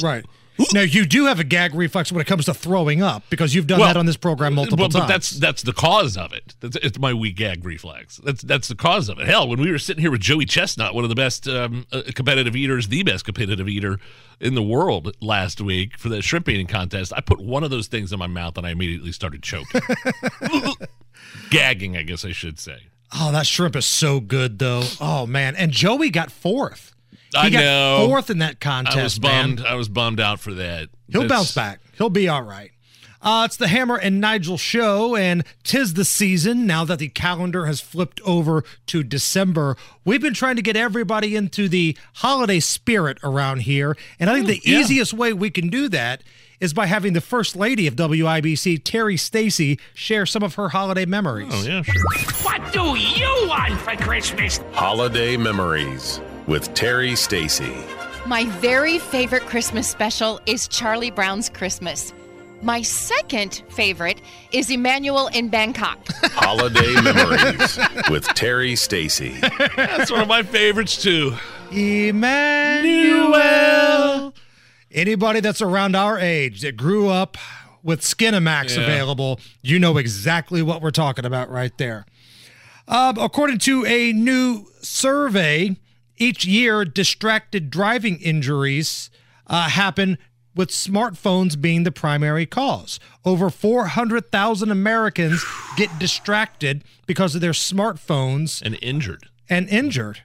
Right. 0.01 0.25
Now 0.71 0.81
you 0.81 1.05
do 1.05 1.25
have 1.25 1.39
a 1.39 1.43
gag 1.43 1.73
reflex 1.73 2.11
when 2.11 2.21
it 2.21 2.27
comes 2.27 2.45
to 2.45 2.53
throwing 2.53 3.01
up 3.01 3.23
because 3.31 3.55
you've 3.55 3.65
done 3.65 3.79
that 3.79 3.97
on 3.97 4.05
this 4.05 4.17
program 4.17 4.53
multiple 4.53 4.83
well, 4.83 4.89
times. 4.89 5.03
But 5.03 5.07
that's 5.07 5.29
that's 5.31 5.63
the 5.63 5.73
cause 5.73 6.15
of 6.15 6.31
it. 6.31 6.53
That's, 6.59 6.77
it's 6.77 6.99
my 6.99 7.11
weak 7.11 7.37
gag 7.37 7.65
reflex. 7.65 8.17
That's 8.17 8.43
that's 8.43 8.67
the 8.67 8.75
cause 8.75 9.09
of 9.09 9.17
it. 9.17 9.25
Hell, 9.25 9.49
when 9.49 9.59
we 9.59 9.71
were 9.71 9.79
sitting 9.79 10.01
here 10.01 10.11
with 10.11 10.21
Joey 10.21 10.45
Chestnut, 10.45 10.93
one 10.93 11.03
of 11.03 11.09
the 11.09 11.15
best 11.15 11.47
um, 11.47 11.87
uh, 11.91 12.03
competitive 12.13 12.55
eaters, 12.55 12.87
the 12.87 13.01
best 13.01 13.25
competitive 13.25 13.67
eater 13.67 13.99
in 14.39 14.53
the 14.53 14.61
world 14.61 15.17
last 15.21 15.59
week 15.59 15.97
for 15.97 16.09
the 16.09 16.21
shrimp 16.21 16.47
eating 16.47 16.67
contest, 16.67 17.11
I 17.15 17.21
put 17.21 17.39
one 17.39 17.63
of 17.63 17.71
those 17.71 17.87
things 17.87 18.13
in 18.13 18.19
my 18.19 18.27
mouth 18.27 18.55
and 18.55 18.67
I 18.67 18.69
immediately 18.69 19.11
started 19.11 19.41
choking, 19.41 19.81
gagging. 21.49 21.97
I 21.97 22.03
guess 22.03 22.23
I 22.23 22.31
should 22.31 22.59
say. 22.59 22.77
Oh, 23.15 23.31
that 23.31 23.45
shrimp 23.47 23.75
is 23.75 23.85
so 23.85 24.19
good 24.19 24.59
though. 24.59 24.83
Oh 24.99 25.25
man, 25.25 25.55
and 25.55 25.71
Joey 25.71 26.09
got 26.09 26.31
fourth. 26.31 26.93
He 27.11 27.17
I 27.39 27.49
got 27.49 27.59
know. 27.63 28.05
fourth 28.07 28.29
in 28.29 28.39
that 28.39 28.59
contest. 28.59 28.97
I 28.97 29.03
was 29.03 29.21
man. 29.21 29.55
bummed. 29.55 29.67
I 29.67 29.75
was 29.75 29.89
bummed 29.89 30.19
out 30.19 30.39
for 30.39 30.53
that. 30.53 30.89
He'll 31.09 31.21
That's- 31.21 31.29
bounce 31.39 31.53
back. 31.55 31.79
He'll 31.97 32.09
be 32.09 32.27
all 32.27 32.43
right. 32.43 32.71
Uh, 33.23 33.43
it's 33.45 33.55
the 33.55 33.69
Hammer 33.69 33.95
and 33.95 34.19
Nigel 34.19 34.57
show, 34.57 35.15
and 35.15 35.45
tis 35.63 35.93
the 35.93 36.03
season 36.03 36.67
now 36.67 36.83
that 36.83 36.99
the 36.99 37.07
calendar 37.07 37.65
has 37.67 37.79
flipped 37.79 38.19
over 38.25 38.65
to 38.87 39.01
December. 39.01 39.77
We've 40.03 40.21
been 40.21 40.33
trying 40.33 40.57
to 40.57 40.61
get 40.61 40.75
everybody 40.75 41.33
into 41.37 41.69
the 41.69 41.97
holiday 42.15 42.59
spirit 42.59 43.17
around 43.23 43.61
here, 43.61 43.95
and 44.19 44.29
I 44.29 44.33
think 44.33 44.47
the 44.47 44.69
yeah. 44.69 44.79
easiest 44.79 45.13
way 45.13 45.31
we 45.31 45.49
can 45.49 45.69
do 45.69 45.87
that 45.89 46.21
is 46.59 46.73
by 46.73 46.85
having 46.85 47.13
the 47.13 47.21
First 47.21 47.55
Lady 47.55 47.87
of 47.87 47.95
WIBC, 47.95 48.81
Terry 48.83 49.15
Stacy, 49.15 49.79
share 49.93 50.25
some 50.25 50.43
of 50.43 50.55
her 50.55 50.69
holiday 50.69 51.05
memories. 51.05 51.51
Oh 51.51 51.63
yeah, 51.63 51.81
sure. 51.81 52.01
What 52.41 52.73
do 52.73 52.97
you 52.97 53.47
want 53.47 53.79
for 53.79 53.95
Christmas? 54.03 54.59
Holiday 54.73 55.37
Memories 55.37 56.19
with 56.45 56.73
Terry 56.73 57.15
Stacy. 57.15 57.73
My 58.25 58.45
very 58.59 58.99
favorite 58.99 59.43
Christmas 59.43 59.89
special 59.89 60.41
is 60.45 60.67
Charlie 60.67 61.11
Brown's 61.11 61.49
Christmas. 61.49 62.13
My 62.63 62.81
second 62.81 63.61
favorite 63.69 64.21
is 64.53 64.69
Emmanuel 64.69 65.27
in 65.27 65.49
Bangkok. 65.49 65.99
Holiday 66.31 66.93
Memories 67.01 67.77
with 68.09 68.25
Terry 68.35 68.77
Stacy. 68.77 69.37
That's 69.75 70.09
one 70.09 70.21
of 70.21 70.29
my 70.29 70.43
favorites 70.43 71.01
too. 71.01 71.35
Emmanuel. 71.71 72.23
Anybody 74.91 75.41
that's 75.41 75.61
around 75.61 75.95
our 75.97 76.17
age 76.17 76.61
that 76.61 76.77
grew 76.77 77.09
up 77.09 77.35
with 77.83 77.99
Skinemax 77.99 78.77
Yeah. 78.77 78.83
available, 78.83 79.41
you 79.61 79.77
know 79.77 79.97
exactly 79.97 80.61
what 80.61 80.81
we're 80.81 80.91
talking 80.91 81.25
about 81.25 81.49
right 81.49 81.77
there. 81.77 82.05
Uh, 82.87 83.13
according 83.19 83.57
to 83.59 83.85
a 83.85 84.13
new 84.13 84.67
survey, 84.81 85.75
each 86.17 86.45
year 86.45 86.85
distracted 86.85 87.69
driving 87.69 88.21
injuries 88.21 89.09
uh, 89.47 89.67
happen 89.67 90.17
with 90.55 90.69
smartphones 90.69 91.59
being 91.59 91.83
the 91.83 91.91
primary 91.91 92.45
cause. 92.45 92.99
Over 93.25 93.49
400,000 93.49 94.69
Americans 94.71 95.43
get 95.77 95.97
distracted 95.99 96.83
because 97.07 97.35
of 97.35 97.41
their 97.41 97.51
smartphones 97.51 98.61
And 98.61 98.77
injured. 98.81 99.27
and 99.49 99.67
injured. 99.69 100.21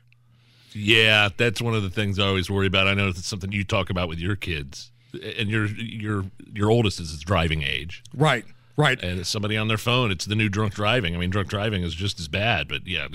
Yeah, 0.72 1.30
that's 1.36 1.62
one 1.62 1.74
of 1.74 1.82
the 1.82 1.90
things 1.90 2.18
I 2.18 2.26
always 2.26 2.50
worry 2.50 2.66
about. 2.66 2.86
I 2.86 2.94
know 2.94 3.08
it's 3.08 3.26
something 3.26 3.50
you 3.52 3.64
talk 3.64 3.88
about 3.90 4.08
with 4.08 4.18
your 4.18 4.36
kids, 4.36 4.92
and 5.38 5.48
your 5.48 5.64
your 5.66 6.26
your 6.52 6.70
oldest 6.70 7.00
is 7.00 7.18
driving 7.20 7.62
age, 7.62 8.02
Right, 8.14 8.44
right. 8.76 9.02
and 9.02 9.18
it's 9.18 9.30
somebody 9.30 9.56
on 9.56 9.68
their 9.68 9.78
phone. 9.78 10.10
It's 10.12 10.26
the 10.26 10.34
new 10.36 10.50
drunk 10.50 10.74
driving. 10.74 11.16
I 11.16 11.18
mean, 11.18 11.30
drunk 11.30 11.48
driving 11.48 11.82
is 11.82 11.94
just 11.94 12.20
as 12.20 12.28
bad, 12.28 12.68
but 12.68 12.86
yeah, 12.86 13.08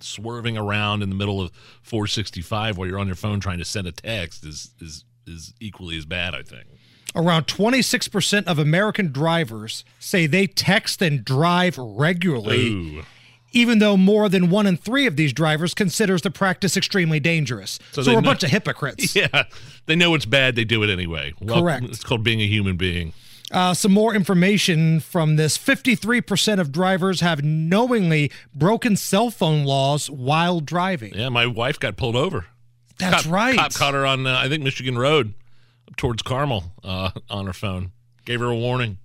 swerving 0.00 0.58
around 0.58 1.02
in 1.02 1.08
the 1.08 1.14
middle 1.14 1.40
of 1.40 1.50
465 1.82 2.76
while 2.76 2.86
you're 2.86 2.98
on 2.98 3.06
your 3.06 3.16
phone 3.16 3.40
trying 3.40 3.58
to 3.58 3.64
send 3.64 3.86
a 3.86 3.92
text 3.92 4.44
is 4.44 4.74
is 4.80 5.04
is 5.26 5.54
equally 5.60 5.96
as 5.96 6.04
bad. 6.04 6.34
I 6.34 6.42
think. 6.42 6.64
Around 7.14 7.46
26% 7.46 8.44
of 8.46 8.58
American 8.58 9.10
drivers 9.10 9.84
say 9.98 10.26
they 10.26 10.46
text 10.46 11.00
and 11.00 11.24
drive 11.24 11.78
regularly, 11.78 12.68
Ooh. 12.68 13.02
even 13.52 13.78
though 13.78 13.96
more 13.96 14.28
than 14.28 14.50
one 14.50 14.66
in 14.66 14.76
three 14.76 15.06
of 15.06 15.16
these 15.16 15.32
drivers 15.32 15.72
considers 15.72 16.20
the 16.20 16.30
practice 16.30 16.76
extremely 16.76 17.18
dangerous. 17.18 17.78
So, 17.92 18.02
they 18.02 18.12
we're 18.12 18.18
a 18.18 18.22
bunch 18.22 18.42
of 18.42 18.50
hypocrites. 18.50 19.16
Yeah, 19.16 19.44
they 19.86 19.96
know 19.96 20.14
it's 20.14 20.26
bad. 20.26 20.56
They 20.56 20.64
do 20.64 20.82
it 20.82 20.90
anyway. 20.90 21.32
Well, 21.40 21.62
Correct. 21.62 21.86
It's 21.86 22.04
called 22.04 22.22
being 22.22 22.42
a 22.42 22.46
human 22.46 22.76
being. 22.76 23.14
Uh, 23.50 23.72
some 23.72 23.92
more 23.92 24.14
information 24.14 25.00
from 25.00 25.36
this 25.36 25.56
53% 25.56 26.58
of 26.58 26.72
drivers 26.72 27.20
have 27.20 27.44
knowingly 27.44 28.30
broken 28.54 28.96
cell 28.96 29.30
phone 29.30 29.64
laws 29.64 30.10
while 30.10 30.60
driving. 30.60 31.14
Yeah, 31.14 31.28
my 31.28 31.46
wife 31.46 31.78
got 31.78 31.96
pulled 31.96 32.16
over. 32.16 32.46
That's 32.98 33.24
cop, 33.24 33.32
right. 33.32 33.58
Cop 33.58 33.74
caught 33.74 33.94
her 33.94 34.06
on, 34.06 34.26
uh, 34.26 34.38
I 34.38 34.48
think, 34.48 34.62
Michigan 34.62 34.98
Road 34.98 35.34
up 35.88 35.96
towards 35.96 36.22
Carmel 36.22 36.72
uh, 36.82 37.10
on 37.30 37.46
her 37.46 37.52
phone. 37.52 37.92
Gave 38.24 38.40
her 38.40 38.46
a 38.46 38.56
warning. 38.56 38.98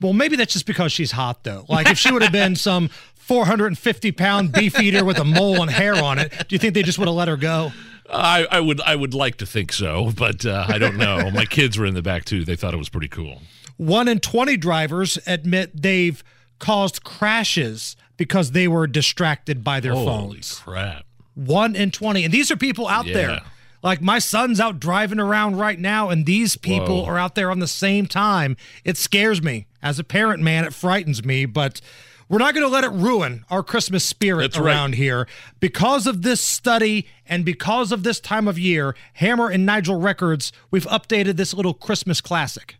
Well, 0.00 0.12
maybe 0.12 0.36
that's 0.36 0.52
just 0.52 0.66
because 0.66 0.92
she's 0.92 1.12
hot, 1.12 1.44
though. 1.44 1.64
Like 1.68 1.88
if 1.88 1.98
she 1.98 2.12
would 2.12 2.22
have 2.22 2.32
been 2.32 2.56
some 2.56 2.88
450 3.14 4.12
pound 4.12 4.52
beef 4.52 4.78
eater 4.78 5.04
with 5.04 5.18
a 5.18 5.24
mole 5.24 5.62
and 5.62 5.70
hair 5.70 5.94
on 5.94 6.18
it, 6.18 6.30
do 6.30 6.46
you 6.54 6.58
think 6.58 6.74
they 6.74 6.82
just 6.82 6.98
would 6.98 7.08
have 7.08 7.14
let 7.14 7.28
her 7.28 7.36
go? 7.36 7.72
I, 8.12 8.46
I 8.50 8.60
would 8.60 8.80
I 8.80 8.96
would 8.96 9.14
like 9.14 9.36
to 9.36 9.46
think 9.46 9.72
so, 9.72 10.10
but 10.16 10.44
uh, 10.44 10.66
I 10.68 10.78
don't 10.78 10.96
know. 10.96 11.30
My 11.30 11.44
kids 11.44 11.78
were 11.78 11.86
in 11.86 11.94
the 11.94 12.02
back 12.02 12.24
too. 12.24 12.44
They 12.44 12.56
thought 12.56 12.74
it 12.74 12.78
was 12.78 12.88
pretty 12.88 13.08
cool. 13.08 13.42
One 13.76 14.08
in 14.08 14.18
20 14.18 14.56
drivers 14.56 15.18
admit 15.26 15.80
they've 15.80 16.22
caused 16.58 17.04
crashes 17.04 17.96
because 18.16 18.50
they 18.50 18.68
were 18.68 18.86
distracted 18.86 19.64
by 19.64 19.80
their 19.80 19.94
phones. 19.94 20.08
Holy 20.08 20.34
phones. 20.34 20.58
crap! 20.58 21.04
One 21.34 21.74
in 21.76 21.90
20. 21.90 22.24
And 22.24 22.32
these 22.34 22.50
are 22.50 22.56
people 22.56 22.88
out 22.88 23.06
Yeah. 23.06 23.14
there 23.14 23.40
Like 23.82 24.02
my 24.02 24.18
son's 24.18 24.60
out 24.60 24.78
driving 24.78 25.18
around 25.18 25.56
right 25.56 25.78
now, 25.78 26.10
and 26.10 26.26
these 26.26 26.56
people 26.56 27.02
Whoa. 27.04 27.06
are 27.12 27.18
out 27.18 27.34
there 27.34 27.50
on 27.50 27.60
the 27.60 27.66
same 27.66 28.06
time. 28.06 28.56
It 28.84 28.96
scares 28.98 29.42
me. 29.42 29.66
As 29.82 29.98
a 29.98 30.04
parent, 30.04 30.42
man, 30.42 30.64
it 30.66 30.74
frightens 30.74 31.24
me, 31.24 31.46
but 31.46 31.80
we're 32.28 32.38
not 32.38 32.52
going 32.54 32.66
to 32.66 32.70
let 32.72 32.84
it 32.84 32.90
ruin 32.92 33.44
our 33.48 33.62
Christmas 33.62 34.04
spirit 34.04 34.42
That's 34.52 34.58
right. 34.58 34.66
around 34.74 34.96
here. 34.96 35.26
Because 35.60 36.06
of 36.06 36.20
this 36.20 36.42
study 36.42 37.08
and 37.26 37.42
because 37.44 37.90
of 37.90 38.02
this 38.02 38.20
time 38.20 38.46
of 38.46 38.58
year, 38.58 38.94
Hammer 39.14 39.48
and 39.48 39.64
Nigel 39.64 39.98
Records, 39.98 40.52
we've 40.70 40.86
updated 40.86 41.36
this 41.36 41.54
little 41.54 41.72
Christmas 41.74 42.20
classic. 42.20 42.76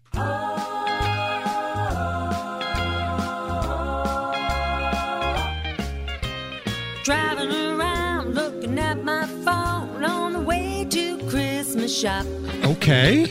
Shop. 11.90 12.24
Okay. 12.64 13.26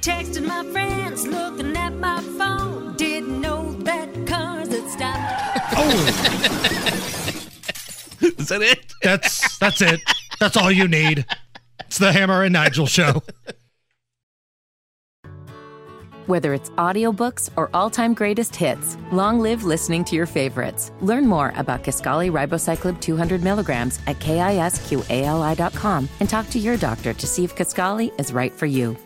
Texting 0.00 0.46
my 0.46 0.62
friends 0.72 1.26
looking 1.26 1.74
at 1.76 1.94
my 1.94 2.20
phone. 2.20 2.94
Didn't 2.96 3.40
know 3.40 3.72
that 3.82 4.26
cars 4.26 4.68
had 4.68 4.90
stopped. 4.90 5.74
Oh. 5.76 5.90
Is 8.38 8.48
that 8.48 8.62
it? 8.62 8.92
That's 9.02 9.58
that's 9.58 9.80
it. 9.80 10.00
That's 10.38 10.56
all 10.56 10.70
you 10.70 10.86
need. 10.86 11.24
It's 11.80 11.98
the 11.98 12.12
Hammer 12.12 12.42
and 12.42 12.52
Nigel 12.52 12.86
show. 12.86 13.22
Whether 16.26 16.54
it's 16.54 16.70
audiobooks 16.70 17.50
or 17.54 17.68
all-time 17.74 18.14
greatest 18.14 18.56
hits, 18.56 18.96
long 19.12 19.40
live 19.40 19.64
listening 19.64 20.04
to 20.06 20.16
your 20.16 20.24
favorites. 20.24 20.90
Learn 21.02 21.26
more 21.26 21.52
about 21.56 21.84
Kisqali 21.84 22.30
Ribociclib 22.30 22.98
200 22.98 23.42
milligrams 23.42 23.98
at 24.06 24.18
kisqali.com 24.20 26.08
and 26.20 26.28
talk 26.28 26.48
to 26.48 26.58
your 26.58 26.78
doctor 26.78 27.12
to 27.12 27.26
see 27.26 27.44
if 27.44 27.54
Kisqali 27.54 28.18
is 28.18 28.32
right 28.32 28.52
for 28.52 28.64
you. 28.64 28.96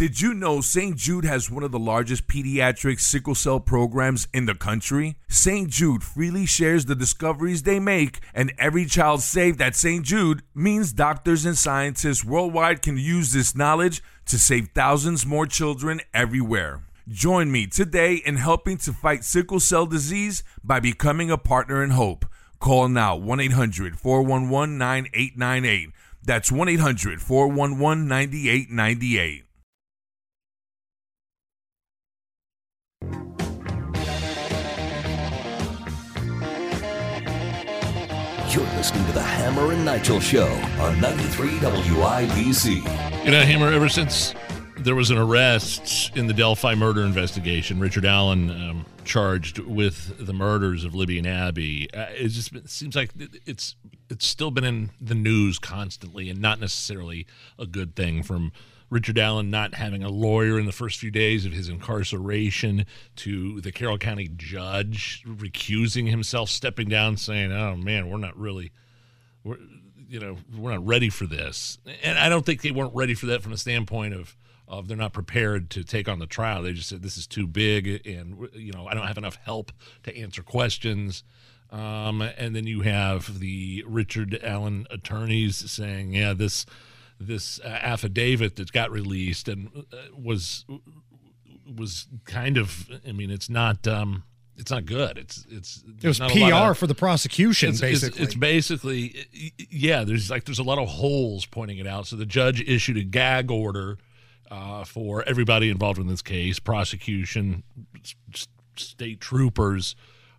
Did 0.00 0.18
you 0.18 0.32
know 0.32 0.62
St. 0.62 0.96
Jude 0.96 1.26
has 1.26 1.50
one 1.50 1.62
of 1.62 1.72
the 1.72 1.78
largest 1.78 2.26
pediatric 2.26 3.00
sickle 3.00 3.34
cell 3.34 3.60
programs 3.60 4.28
in 4.32 4.46
the 4.46 4.54
country? 4.54 5.16
St. 5.28 5.68
Jude 5.68 6.02
freely 6.02 6.46
shares 6.46 6.86
the 6.86 6.94
discoveries 6.94 7.64
they 7.64 7.78
make, 7.78 8.20
and 8.32 8.50
every 8.58 8.86
child 8.86 9.20
saved 9.20 9.60
at 9.60 9.76
St. 9.76 10.02
Jude 10.02 10.42
means 10.54 10.94
doctors 10.94 11.44
and 11.44 11.58
scientists 11.58 12.24
worldwide 12.24 12.80
can 12.80 12.96
use 12.96 13.32
this 13.32 13.54
knowledge 13.54 14.02
to 14.30 14.38
save 14.38 14.68
thousands 14.74 15.26
more 15.26 15.44
children 15.44 16.00
everywhere. 16.14 16.82
Join 17.08 17.50
me 17.50 17.66
today 17.66 18.14
in 18.14 18.36
helping 18.36 18.76
to 18.78 18.92
fight 18.92 19.24
sickle 19.24 19.58
cell 19.58 19.86
disease 19.86 20.44
by 20.62 20.78
becoming 20.78 21.32
a 21.32 21.36
partner 21.36 21.82
in 21.82 21.90
hope. 21.90 22.24
Call 22.60 22.88
now 22.88 23.16
1 23.16 23.40
800 23.40 23.98
411 23.98 24.78
9898. 24.78 25.90
That's 26.22 26.52
1 26.52 26.68
800 26.68 27.20
411 27.20 28.06
9898. 28.06 29.49
You're 38.50 38.64
listening 38.76 39.06
to 39.06 39.12
the 39.12 39.22
Hammer 39.22 39.70
and 39.72 39.84
Nigel 39.84 40.18
Show 40.18 40.48
on 40.80 41.00
93 41.00 41.50
WIBC. 41.58 43.24
You 43.24 43.30
know, 43.30 43.42
Hammer, 43.42 43.72
ever 43.72 43.88
since 43.88 44.34
there 44.76 44.96
was 44.96 45.10
an 45.10 45.18
arrest 45.18 46.16
in 46.16 46.26
the 46.26 46.32
Delphi 46.34 46.74
murder 46.74 47.02
investigation, 47.02 47.78
Richard 47.78 48.04
Allen 48.04 48.50
um, 48.50 48.86
charged 49.04 49.60
with 49.60 50.24
the 50.26 50.32
murders 50.32 50.84
of 50.84 50.96
Libby 50.96 51.18
and 51.18 51.28
Abby, 51.28 51.88
uh, 51.94 52.06
it 52.10 52.28
just 52.28 52.52
it 52.52 52.68
seems 52.68 52.96
like 52.96 53.10
it- 53.20 53.40
it's 53.46 53.76
it's 54.08 54.26
still 54.26 54.50
been 54.50 54.64
in 54.64 54.90
the 55.00 55.14
news 55.14 55.60
constantly 55.60 56.28
and 56.28 56.40
not 56.40 56.58
necessarily 56.58 57.26
a 57.56 57.66
good 57.66 57.94
thing 57.94 58.24
from 58.24 58.50
Richard 58.90 59.18
Allen 59.18 59.50
not 59.50 59.74
having 59.74 60.02
a 60.02 60.10
lawyer 60.10 60.58
in 60.58 60.66
the 60.66 60.72
first 60.72 60.98
few 60.98 61.10
days 61.10 61.46
of 61.46 61.52
his 61.52 61.68
incarceration 61.68 62.84
to 63.16 63.60
the 63.60 63.72
Carroll 63.72 63.98
County 63.98 64.28
judge 64.36 65.22
recusing 65.26 66.10
himself, 66.10 66.50
stepping 66.50 66.88
down, 66.88 67.16
saying, 67.16 67.52
"Oh 67.52 67.76
man, 67.76 68.10
we're 68.10 68.18
not 68.18 68.36
really 68.36 68.72
we're 69.44 69.58
you 70.08 70.18
know 70.18 70.36
we're 70.58 70.72
not 70.72 70.84
ready 70.84 71.08
for 71.08 71.26
this. 71.26 71.78
And 72.02 72.18
i 72.18 72.28
don't 72.28 72.44
think 72.44 72.62
they 72.62 72.72
weren't 72.72 72.94
ready 72.94 73.14
for 73.14 73.26
that 73.26 73.42
from 73.42 73.52
the 73.52 73.58
standpoint 73.58 74.14
of 74.14 74.36
of 74.66 74.86
they're 74.86 74.96
not 74.96 75.12
prepared 75.12 75.68
to 75.70 75.82
take 75.82 76.08
on 76.08 76.20
the 76.20 76.26
trial. 76.26 76.62
They 76.62 76.72
just 76.72 76.88
said 76.88 77.02
this 77.02 77.16
is 77.16 77.26
too 77.26 77.46
big 77.46 78.06
and 78.06 78.48
you 78.52 78.72
know 78.72 78.86
i 78.88 78.94
don't 78.94 79.06
have 79.06 79.18
enough 79.18 79.38
help 79.44 79.72
to 80.02 80.16
answer 80.16 80.42
questions. 80.42 81.22
Um, 81.70 82.20
and 82.20 82.56
then 82.56 82.66
you 82.66 82.80
have 82.80 83.38
the 83.38 83.84
richard 83.86 84.40
allen 84.42 84.88
attorneys 84.90 85.70
saying 85.70 86.12
yeah 86.14 86.32
this 86.32 86.66
this 87.20 87.60
uh, 87.60 87.68
affidavit 87.68 88.56
that 88.56 88.72
got 88.72 88.90
released 88.90 89.46
and 89.48 89.68
uh, 89.92 89.96
was 90.16 90.64
was 91.76 92.08
kind 92.24 92.56
of 92.56 92.88
i 93.06 93.12
mean 93.12 93.30
it's 93.30 93.48
not 93.48 93.86
um 93.86 94.24
it's 94.56 94.70
not 94.70 94.84
good 94.86 95.16
it's 95.18 95.46
it's 95.50 95.84
It 96.02 96.08
was 96.08 96.18
PR 96.18 96.54
of- 96.70 96.78
for 96.78 96.86
the 96.86 96.94
prosecution, 96.94 97.70
it's, 97.70 97.82
it's- 97.82 98.00
basically. 98.00 98.22
It's, 98.24 98.34
basically, 98.34 99.26
yeah. 99.70 100.04
There's 100.04 100.28
like 100.30 100.44
there's 100.44 100.58
a 100.58 100.62
lot 100.62 100.78
of 100.78 100.86
holes 100.88 101.46
pointing 101.46 101.78
it 101.78 101.86
out. 101.86 102.06
So 102.06 102.16
the 102.16 102.26
judge 102.26 102.60
issued 102.60 102.98
a 102.98 103.02
gag 103.04 103.50
order 103.50 103.96
uh, 104.50 104.84
for 104.84 105.22
everybody 105.22 105.70
involved 105.70 105.98
in 105.98 106.08
this 106.08 106.20
case: 106.20 106.58
prosecution, 106.58 107.62
s- 108.34 108.48
state 108.76 109.20
troopers, 109.22 109.96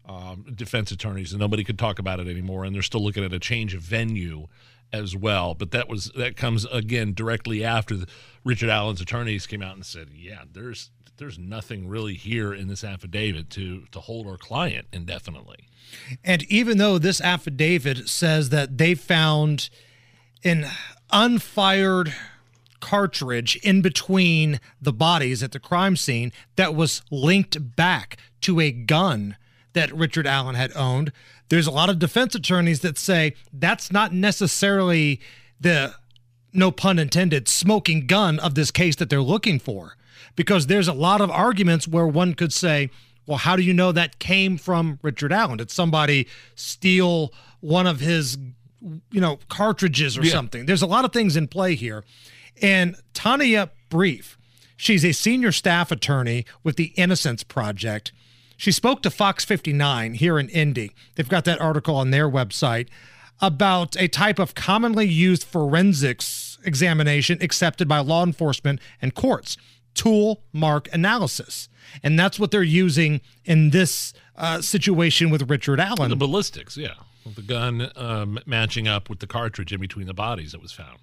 um, 0.08 0.46
defense 0.54 0.92
attorneys, 0.92 1.32
and 1.32 1.40
nobody 1.40 1.64
could 1.64 1.80
talk 1.80 1.98
about 1.98 2.20
it 2.20 2.28
anymore. 2.28 2.64
And 2.64 2.76
they're 2.76 2.84
still 2.84 3.04
looking 3.04 3.24
at 3.24 3.34
a 3.34 3.40
change 3.40 3.74
of 3.74 3.82
venue 3.82 4.46
as 4.94 5.16
well. 5.16 5.54
But 5.54 5.72
that 5.72 5.88
was 5.88 6.12
that 6.16 6.36
comes 6.36 6.66
again 6.66 7.14
directly 7.14 7.64
after 7.64 7.96
the, 7.96 8.08
Richard 8.44 8.70
Allen's 8.70 9.02
attorneys 9.02 9.48
came 9.48 9.62
out 9.62 9.76
and 9.76 9.86
said, 9.86 10.10
"Yeah, 10.14 10.44
there's." 10.52 10.92
There's 11.18 11.38
nothing 11.38 11.88
really 11.88 12.16
here 12.16 12.52
in 12.52 12.68
this 12.68 12.84
affidavit 12.84 13.52
to 13.52 13.86
to 13.92 14.00
hold 14.00 14.26
our 14.26 14.38
client 14.38 14.88
indefinitely. 14.92 15.68
And 16.24 16.42
even 16.44 16.80
though 16.80 16.98
this 16.98 17.22
affidavit 17.22 18.10
says 18.10 18.50
that 18.50 18.80
they 18.80 18.96
found 18.96 19.70
an 20.44 20.66
unfired 21.12 22.12
cartridge 22.80 23.56
in 23.58 23.82
between 23.82 24.60
the 24.82 24.94
bodies 24.94 25.44
at 25.44 25.52
the 25.52 25.60
crime 25.60 25.96
scene 25.96 26.32
that 26.56 26.74
was 26.74 27.04
linked 27.12 27.76
back 27.76 28.18
to 28.42 28.60
a 28.60 28.72
gun 28.72 29.38
that 29.74 29.94
Richard 29.94 30.28
Allen 30.28 30.56
had 30.56 30.72
owned, 30.76 31.12
there's 31.50 31.68
a 31.68 31.72
lot 31.72 31.90
of 31.90 32.00
defense 32.00 32.36
attorneys 32.36 32.80
that 32.82 32.98
say 32.98 33.34
that's 33.54 33.92
not 33.92 34.14
necessarily 34.14 35.20
the 35.60 35.94
no 36.54 36.72
pun 36.72 37.00
intended 37.00 37.48
smoking 37.48 38.08
gun 38.08 38.40
of 38.40 38.56
this 38.56 38.72
case 38.72 38.96
that 38.98 39.10
they're 39.10 39.22
looking 39.22 39.60
for. 39.60 39.96
Because 40.36 40.68
there's 40.68 40.88
a 40.88 40.94
lot 40.94 41.22
of 41.22 41.30
arguments 41.30 41.88
where 41.88 42.08
one 42.08 42.34
could 42.34 42.54
say 42.54 42.90
well 43.28 43.38
how 43.38 43.56
do 43.56 43.62
you 43.62 43.74
know 43.74 43.92
that 43.92 44.20
came 44.20 44.58
from 44.58 45.00
richard 45.02 45.32
allen? 45.32 45.58
Did 45.58 45.70
somebody 45.72 46.28
steal 46.56 47.32
one 47.60 47.86
of 47.88 48.00
his 48.00 48.38
you 49.12 49.22
know 49.22 49.40
cartridges 49.50 50.18
or 50.18 50.24
Yeah. 50.24 50.32
something? 50.32 50.66
There's 50.66 50.82
a 50.82 50.88
lot 50.88 51.06
of 51.06 51.12
things 51.14 51.36
in 51.36 51.48
play 51.48 51.76
here. 51.76 52.04
And 52.62 52.96
tania 53.14 53.70
brief 53.90 54.38
she's 54.78 55.06
a 55.06 55.12
senior 55.12 55.52
staff 55.52 55.92
attorney 55.92 56.46
with 56.64 56.76
the 56.76 56.94
innocence 56.96 57.44
project 57.44 58.12
she 58.62 58.72
spoke 58.72 59.02
to 59.02 59.10
fox 59.10 59.44
59 59.44 60.14
here 60.14 60.38
in 60.38 60.48
indy 60.50 60.92
they've 61.16 61.28
got 61.30 61.46
that 61.46 61.60
article 61.60 61.96
on 61.96 62.12
their 62.12 62.30
website 62.30 62.88
about 63.42 64.00
a 64.00 64.08
type 64.08 64.38
of 64.38 64.54
commonly 64.54 65.08
used 65.08 65.44
forensics 65.44 66.60
examination 66.64 67.40
accepted 67.42 67.88
by 67.88 67.98
law 67.98 68.24
enforcement 68.24 68.80
and 69.02 69.16
courts 69.16 69.58
tool 69.96 70.44
mark 70.54 70.88
analysis 70.94 71.70
and 72.04 72.20
that's 72.20 72.40
what 72.40 72.52
they're 72.52 72.62
using 72.64 73.20
in 73.46 73.72
this 73.72 74.14
uh, 74.36 74.62
situation 74.62 75.30
with 75.32 75.50
richard 75.50 75.80
allen 75.80 76.10
The 76.12 76.16
ballistics, 76.16 76.78
yeah. 76.78 76.94
The 77.36 77.42
gun 77.42 77.92
um, 77.96 78.40
matching 78.46 78.88
up 78.88 79.10
with 79.10 79.20
the 79.20 79.28
cartridge 79.28 79.72
in 79.74 79.80
between 79.80 80.08
the 80.08 80.14
bodies 80.14 80.54
that 80.54 80.62
was 80.62 80.72
found. 80.72 80.98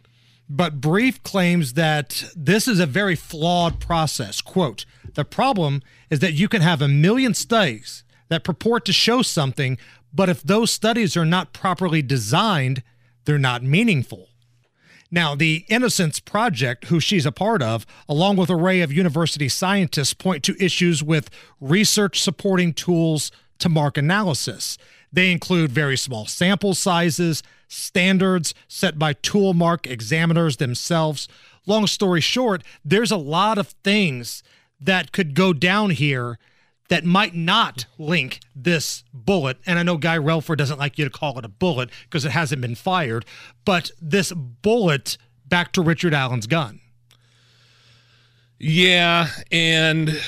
But 0.48 0.80
Brief 0.80 1.22
claims 1.22 1.74
that 1.74 2.24
this 2.34 2.66
is 2.66 2.80
a 2.80 2.86
very 2.86 3.14
flawed 3.14 3.80
process. 3.80 4.40
Quote, 4.40 4.86
the 5.14 5.24
problem 5.24 5.82
is 6.10 6.20
that 6.20 6.32
you 6.32 6.48
can 6.48 6.62
have 6.62 6.80
a 6.80 6.88
million 6.88 7.34
studies 7.34 8.02
that 8.28 8.44
purport 8.44 8.84
to 8.86 8.92
show 8.92 9.20
something, 9.22 9.76
but 10.12 10.28
if 10.28 10.42
those 10.42 10.70
studies 10.70 11.16
are 11.16 11.26
not 11.26 11.52
properly 11.52 12.00
designed, 12.00 12.82
they're 13.24 13.38
not 13.38 13.62
meaningful. 13.62 14.28
Now, 15.10 15.34
the 15.34 15.64
Innocence 15.68 16.20
Project, 16.20 16.86
who 16.86 17.00
she's 17.00 17.26
a 17.26 17.32
part 17.32 17.62
of, 17.62 17.86
along 18.08 18.36
with 18.36 18.50
an 18.50 18.56
array 18.56 18.80
of 18.80 18.92
university 18.92 19.48
scientists, 19.48 20.12
point 20.12 20.42
to 20.44 20.62
issues 20.62 21.02
with 21.02 21.30
research 21.60 22.20
supporting 22.20 22.74
tools 22.74 23.30
to 23.58 23.68
mark 23.68 23.96
analysis. 23.96 24.78
They 25.12 25.32
include 25.32 25.72
very 25.72 25.96
small 25.96 26.26
sample 26.26 26.74
sizes, 26.74 27.42
standards 27.68 28.54
set 28.66 28.98
by 28.98 29.14
tool 29.14 29.54
mark 29.54 29.86
examiners 29.86 30.56
themselves. 30.56 31.28
Long 31.66 31.86
story 31.86 32.20
short, 32.20 32.62
there's 32.84 33.10
a 33.10 33.16
lot 33.16 33.58
of 33.58 33.68
things 33.84 34.42
that 34.80 35.12
could 35.12 35.34
go 35.34 35.52
down 35.52 35.90
here 35.90 36.38
that 36.88 37.04
might 37.04 37.34
not 37.34 37.86
link 37.98 38.40
this 38.54 39.04
bullet. 39.12 39.58
And 39.66 39.78
I 39.78 39.82
know 39.82 39.96
Guy 39.96 40.16
Relford 40.16 40.56
doesn't 40.56 40.78
like 40.78 40.98
you 40.98 41.04
to 41.04 41.10
call 41.10 41.38
it 41.38 41.44
a 41.44 41.48
bullet 41.48 41.90
because 42.04 42.24
it 42.24 42.32
hasn't 42.32 42.62
been 42.62 42.74
fired, 42.74 43.24
but 43.64 43.90
this 44.00 44.32
bullet 44.32 45.18
back 45.46 45.72
to 45.72 45.82
Richard 45.82 46.14
Allen's 46.14 46.46
gun. 46.46 46.80
Yeah, 48.58 49.28
and 49.52 50.20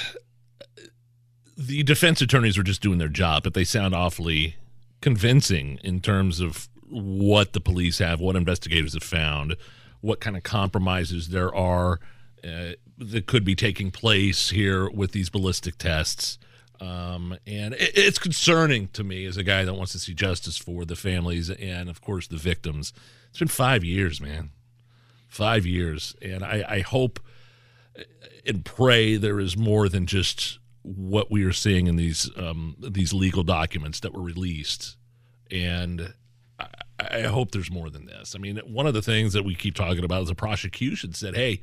the 1.57 1.83
defense 1.83 2.23
attorneys 2.23 2.57
were 2.57 2.62
just 2.62 2.81
doing 2.81 2.99
their 2.99 3.09
job, 3.09 3.43
but 3.43 3.55
they 3.55 3.64
sound 3.64 3.95
awfully 3.95 4.57
convincing 5.01 5.79
in 5.83 6.01
terms 6.01 6.41
of 6.41 6.69
what 6.89 7.53
the 7.53 7.61
police 7.61 7.99
have, 7.99 8.21
what 8.21 8.37
investigators 8.37 8.95
have 8.95 9.03
found, 9.03 9.57
what 10.01 10.21
kind 10.21 10.37
of 10.37 10.43
compromises 10.43 11.29
there 11.29 11.55
are 11.55 12.01
uh, 12.45 12.73
that 12.99 13.27
could 13.27 13.45
be 13.45 13.55
taking 13.55 13.91
place 13.91 14.51
here 14.51 14.91
with 14.91 15.13
these 15.13 15.31
ballistic 15.31 15.79
tests. 15.79 16.39
Um, 16.81 17.37
and 17.47 17.75
it, 17.75 17.93
it's 17.95 18.19
concerning 18.19 18.89
to 18.89 19.05
me 19.05 19.27
as 19.27 19.37
a 19.37 19.45
guy 19.45 19.65
that 19.65 19.75
wants 19.75 19.93
to 19.93 19.99
see 19.99 20.15
justice 20.15 20.57
for 20.57 20.85
the 20.85 20.97
families 20.97 21.51
and, 21.51 21.89
of 21.91 22.01
course, 22.01 22.27
the 22.27 22.37
victims. 22.37 22.93
It's 23.29 23.39
been 23.39 23.49
five 23.49 23.85
years, 23.85 24.21
man. 24.21 24.51
Five 25.29 25.67
years. 25.67 26.17
And 26.23 26.43
I, 26.43 26.65
I 26.69 26.81
hope 26.81 27.21
and 28.47 28.65
pray 28.65 29.17
there 29.17 29.41
is 29.41 29.57
more 29.57 29.89
than 29.89 30.07
just 30.07 30.59
what 30.83 31.31
we 31.31 31.45
are 31.45 31.53
seeing 31.53 31.87
in 31.87 31.97
these 31.97 32.31
um, 32.37 32.77
these 32.79 33.12
legal 33.12 33.43
documents 33.43 34.01
that 34.01 34.14
were 34.14 34.23
released. 34.23 34.97
And 35.51 36.14
I, 36.59 36.66
I 36.99 37.23
hope 37.23 37.51
there's 37.51 37.71
more 37.71 37.90
than 37.90 38.07
this. 38.07 38.35
I 38.35 38.38
mean, 38.38 38.59
one 38.66 38.87
of 38.87 38.95
the 38.95 39.03
things 39.03 39.33
that 39.33 39.45
we 39.45 39.55
keep 39.55 39.75
talking 39.75 40.05
about 40.05 40.23
is 40.23 40.29
the 40.29 40.35
prosecution 40.35 41.12
said, 41.12 41.35
hey, 41.35 41.61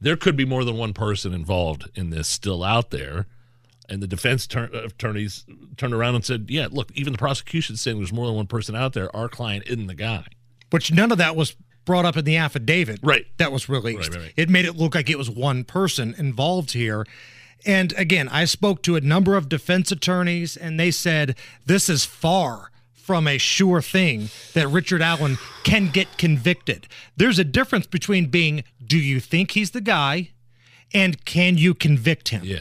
there 0.00 0.16
could 0.16 0.36
be 0.36 0.44
more 0.44 0.64
than 0.64 0.76
one 0.76 0.92
person 0.92 1.32
involved 1.32 1.88
in 1.94 2.10
this 2.10 2.28
still 2.28 2.62
out 2.62 2.90
there. 2.90 3.26
And 3.88 4.00
the 4.00 4.06
defense 4.06 4.46
attorneys 4.46 5.44
turned 5.76 5.94
around 5.94 6.14
and 6.14 6.24
said, 6.24 6.46
yeah, 6.48 6.68
look, 6.70 6.92
even 6.94 7.12
the 7.12 7.18
prosecution 7.18 7.76
saying 7.76 7.96
there's 7.98 8.12
more 8.12 8.26
than 8.26 8.36
one 8.36 8.46
person 8.46 8.76
out 8.76 8.92
there. 8.92 9.14
Our 9.16 9.28
client 9.28 9.64
isn't 9.66 9.88
the 9.88 9.94
guy. 9.96 10.26
Which 10.70 10.92
none 10.92 11.10
of 11.10 11.18
that 11.18 11.34
was 11.34 11.56
brought 11.84 12.04
up 12.04 12.16
in 12.16 12.24
the 12.24 12.36
affidavit 12.36 13.00
right. 13.02 13.26
that 13.38 13.50
was 13.50 13.68
released. 13.68 14.10
Right, 14.10 14.16
right, 14.16 14.24
right. 14.26 14.34
It 14.36 14.48
made 14.48 14.64
it 14.64 14.76
look 14.76 14.94
like 14.94 15.10
it 15.10 15.18
was 15.18 15.28
one 15.28 15.64
person 15.64 16.14
involved 16.18 16.70
here. 16.72 17.04
And 17.66 17.92
again, 17.96 18.28
I 18.28 18.44
spoke 18.44 18.82
to 18.82 18.96
a 18.96 19.00
number 19.00 19.36
of 19.36 19.48
defense 19.48 19.92
attorneys, 19.92 20.56
and 20.56 20.78
they 20.78 20.90
said 20.90 21.36
this 21.66 21.88
is 21.88 22.04
far 22.04 22.70
from 22.94 23.26
a 23.26 23.38
sure 23.38 23.82
thing 23.82 24.28
that 24.54 24.68
Richard 24.68 25.02
Allen 25.02 25.36
can 25.64 25.90
get 25.90 26.16
convicted. 26.16 26.86
There's 27.16 27.38
a 27.38 27.44
difference 27.44 27.86
between 27.86 28.26
being, 28.26 28.62
do 28.84 28.98
you 28.98 29.18
think 29.20 29.50
he's 29.50 29.72
the 29.72 29.80
guy, 29.80 30.30
and 30.94 31.24
can 31.24 31.58
you 31.58 31.74
convict 31.74 32.28
him? 32.28 32.42
Yeah. 32.44 32.60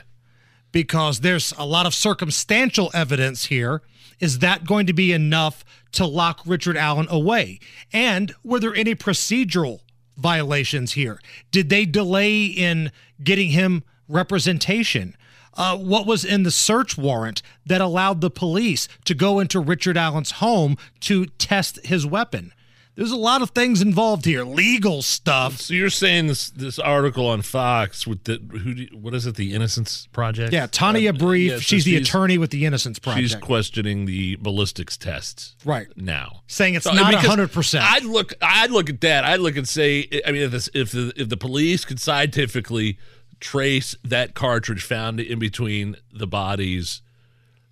Because 0.71 1.19
there's 1.19 1.53
a 1.57 1.65
lot 1.65 1.85
of 1.85 1.93
circumstantial 1.93 2.89
evidence 2.93 3.45
here. 3.45 3.81
Is 4.19 4.39
that 4.39 4.65
going 4.65 4.85
to 4.87 4.93
be 4.93 5.13
enough 5.13 5.63
to 5.93 6.05
lock 6.05 6.41
Richard 6.45 6.77
Allen 6.77 7.07
away? 7.09 7.59
And 7.93 8.33
were 8.43 8.59
there 8.59 8.75
any 8.75 8.95
procedural 8.95 9.81
violations 10.17 10.93
here? 10.93 11.19
Did 11.51 11.69
they 11.69 11.85
delay 11.85 12.45
in 12.45 12.91
getting 13.23 13.49
him 13.49 13.83
representation? 14.09 15.15
Uh, 15.55 15.77
what 15.77 16.05
was 16.05 16.23
in 16.23 16.43
the 16.43 16.51
search 16.51 16.97
warrant 16.97 17.41
that 17.65 17.81
allowed 17.81 18.21
the 18.21 18.29
police 18.29 18.87
to 19.05 19.13
go 19.15 19.39
into 19.39 19.59
Richard 19.59 19.97
Allen's 19.97 20.31
home 20.31 20.77
to 21.01 21.25
test 21.25 21.85
his 21.85 22.05
weapon? 22.05 22.53
There's 22.95 23.11
a 23.11 23.15
lot 23.17 23.41
of 23.41 23.51
things 23.51 23.81
involved 23.81 24.25
here, 24.25 24.43
legal 24.43 25.01
stuff. 25.01 25.57
So 25.61 25.73
you're 25.73 25.89
saying 25.89 26.27
this 26.27 26.49
this 26.49 26.77
article 26.77 27.27
on 27.27 27.41
Fox 27.43 28.05
with 28.05 28.25
the 28.25 28.41
who? 28.51 28.73
Do, 28.73 28.87
what 28.91 29.13
is 29.13 29.25
it? 29.25 29.35
The 29.35 29.53
Innocence 29.53 30.07
Project? 30.11 30.51
Yeah, 30.51 30.67
Tania 30.67 31.11
Uh, 31.11 31.13
Brief. 31.13 31.51
yeah, 31.51 31.55
so 31.57 31.61
she's 31.61 31.85
the 31.85 31.95
attorney 31.95 32.37
with 32.37 32.51
the 32.51 32.65
Innocence 32.65 32.99
Project. 32.99 33.21
She's 33.29 33.35
questioning 33.35 34.05
the 34.05 34.35
ballistics 34.41 34.97
tests 34.97 35.55
Right. 35.63 35.87
now, 35.95 36.41
Saying 36.47 36.73
it's 36.75 36.83
so, 36.83 36.91
not 36.91 37.13
hundred 37.13 37.53
percent. 37.53 37.85
I'd 37.89 38.03
look. 38.03 38.33
I'd 38.41 38.71
look 38.71 38.89
at 38.89 38.99
that. 39.01 39.23
I'd 39.23 39.39
look 39.39 39.55
and 39.55 39.67
say. 39.67 40.09
I 40.27 40.33
mean, 40.33 40.41
if 40.41 40.51
this, 40.51 40.69
if 40.73 40.91
the 40.91 41.13
if 41.15 41.29
the 41.29 41.37
police 41.37 41.85
could 41.85 42.01
scientifically 42.01 42.97
trace 43.39 43.95
that 44.03 44.33
cartridge 44.33 44.83
found 44.83 45.19
in 45.19 45.39
between 45.39 45.95
the 46.11 46.27
bodies 46.27 47.01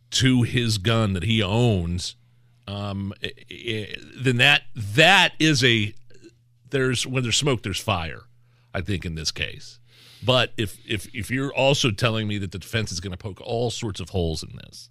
to 0.10 0.44
his 0.44 0.78
gun 0.78 1.14
that 1.14 1.24
he 1.24 1.44
owns, 1.44 2.16
um, 2.68 3.14
then 4.18 4.38
that 4.38 4.64
that 4.76 5.34
is 5.40 5.64
a 5.64 5.94
there's 6.70 7.06
when 7.06 7.24
there's 7.24 7.38
smoke, 7.38 7.64
there's 7.64 7.80
fire. 7.80 8.22
I 8.74 8.82
think 8.82 9.06
in 9.06 9.16
this 9.16 9.32
case, 9.32 9.80
but 10.24 10.52
if 10.58 10.78
if 10.88 11.14
if 11.16 11.32
you're 11.32 11.54
also 11.54 11.92
telling 11.92 12.28
me 12.28 12.38
that 12.38 12.52
the 12.52 12.60
defense 12.60 12.92
is 12.92 13.00
going 13.00 13.12
to 13.12 13.18
poke 13.18 13.42
all 13.42 13.72
sorts 13.72 14.00
of 14.00 14.10
holes 14.10 14.44
in 14.44 14.56
this, 14.58 14.90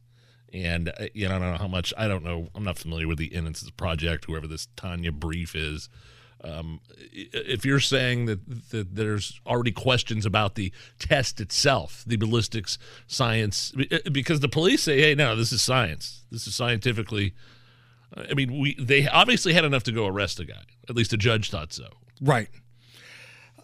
and 0.53 0.89
uh, 0.89 1.07
you 1.15 1.29
know 1.29 1.37
I 1.37 1.39
don't 1.39 1.53
know 1.53 1.59
how 1.59 1.69
much 1.69 1.93
I 1.97 2.09
don't 2.09 2.25
know 2.25 2.49
I'm 2.55 2.65
not 2.65 2.79
familiar 2.79 3.07
with 3.07 3.19
the 3.19 3.27
Innocence 3.27 3.71
Project, 3.71 4.25
whoever 4.25 4.47
this 4.47 4.69
Tania 4.77 5.13
Brief 5.13 5.55
is. 5.55 5.89
Um, 6.45 6.81
if 7.13 7.65
you're 7.65 7.81
saying 7.81 8.27
that, 8.27 8.71
that 8.71 8.95
there's 8.95 9.41
already 9.47 9.73
questions 9.73 10.27
about 10.27 10.55
the 10.55 10.73
test 10.99 11.41
itself, 11.41 12.05
the 12.07 12.17
ballistics 12.17 12.79
science, 13.07 13.73
because 14.13 14.41
the 14.41 14.49
police 14.49 14.83
say, 14.83 15.01
"Hey, 15.01 15.15
no, 15.15 15.35
this 15.35 15.51
is 15.51 15.63
science. 15.63 16.25
This 16.31 16.47
is 16.47 16.55
scientifically." 16.55 17.35
I 18.17 18.35
mean, 18.35 18.61
we 18.61 18.75
they 18.79 19.09
obviously 19.09 19.55
had 19.55 19.65
enough 19.65 19.83
to 19.85 19.93
go 19.93 20.07
arrest 20.07 20.39
a 20.39 20.45
guy. 20.45 20.63
At 20.89 20.95
least 20.95 21.11
the 21.11 21.17
judge 21.17 21.51
thought 21.51 21.73
so. 21.73 21.89
Right. 22.21 22.49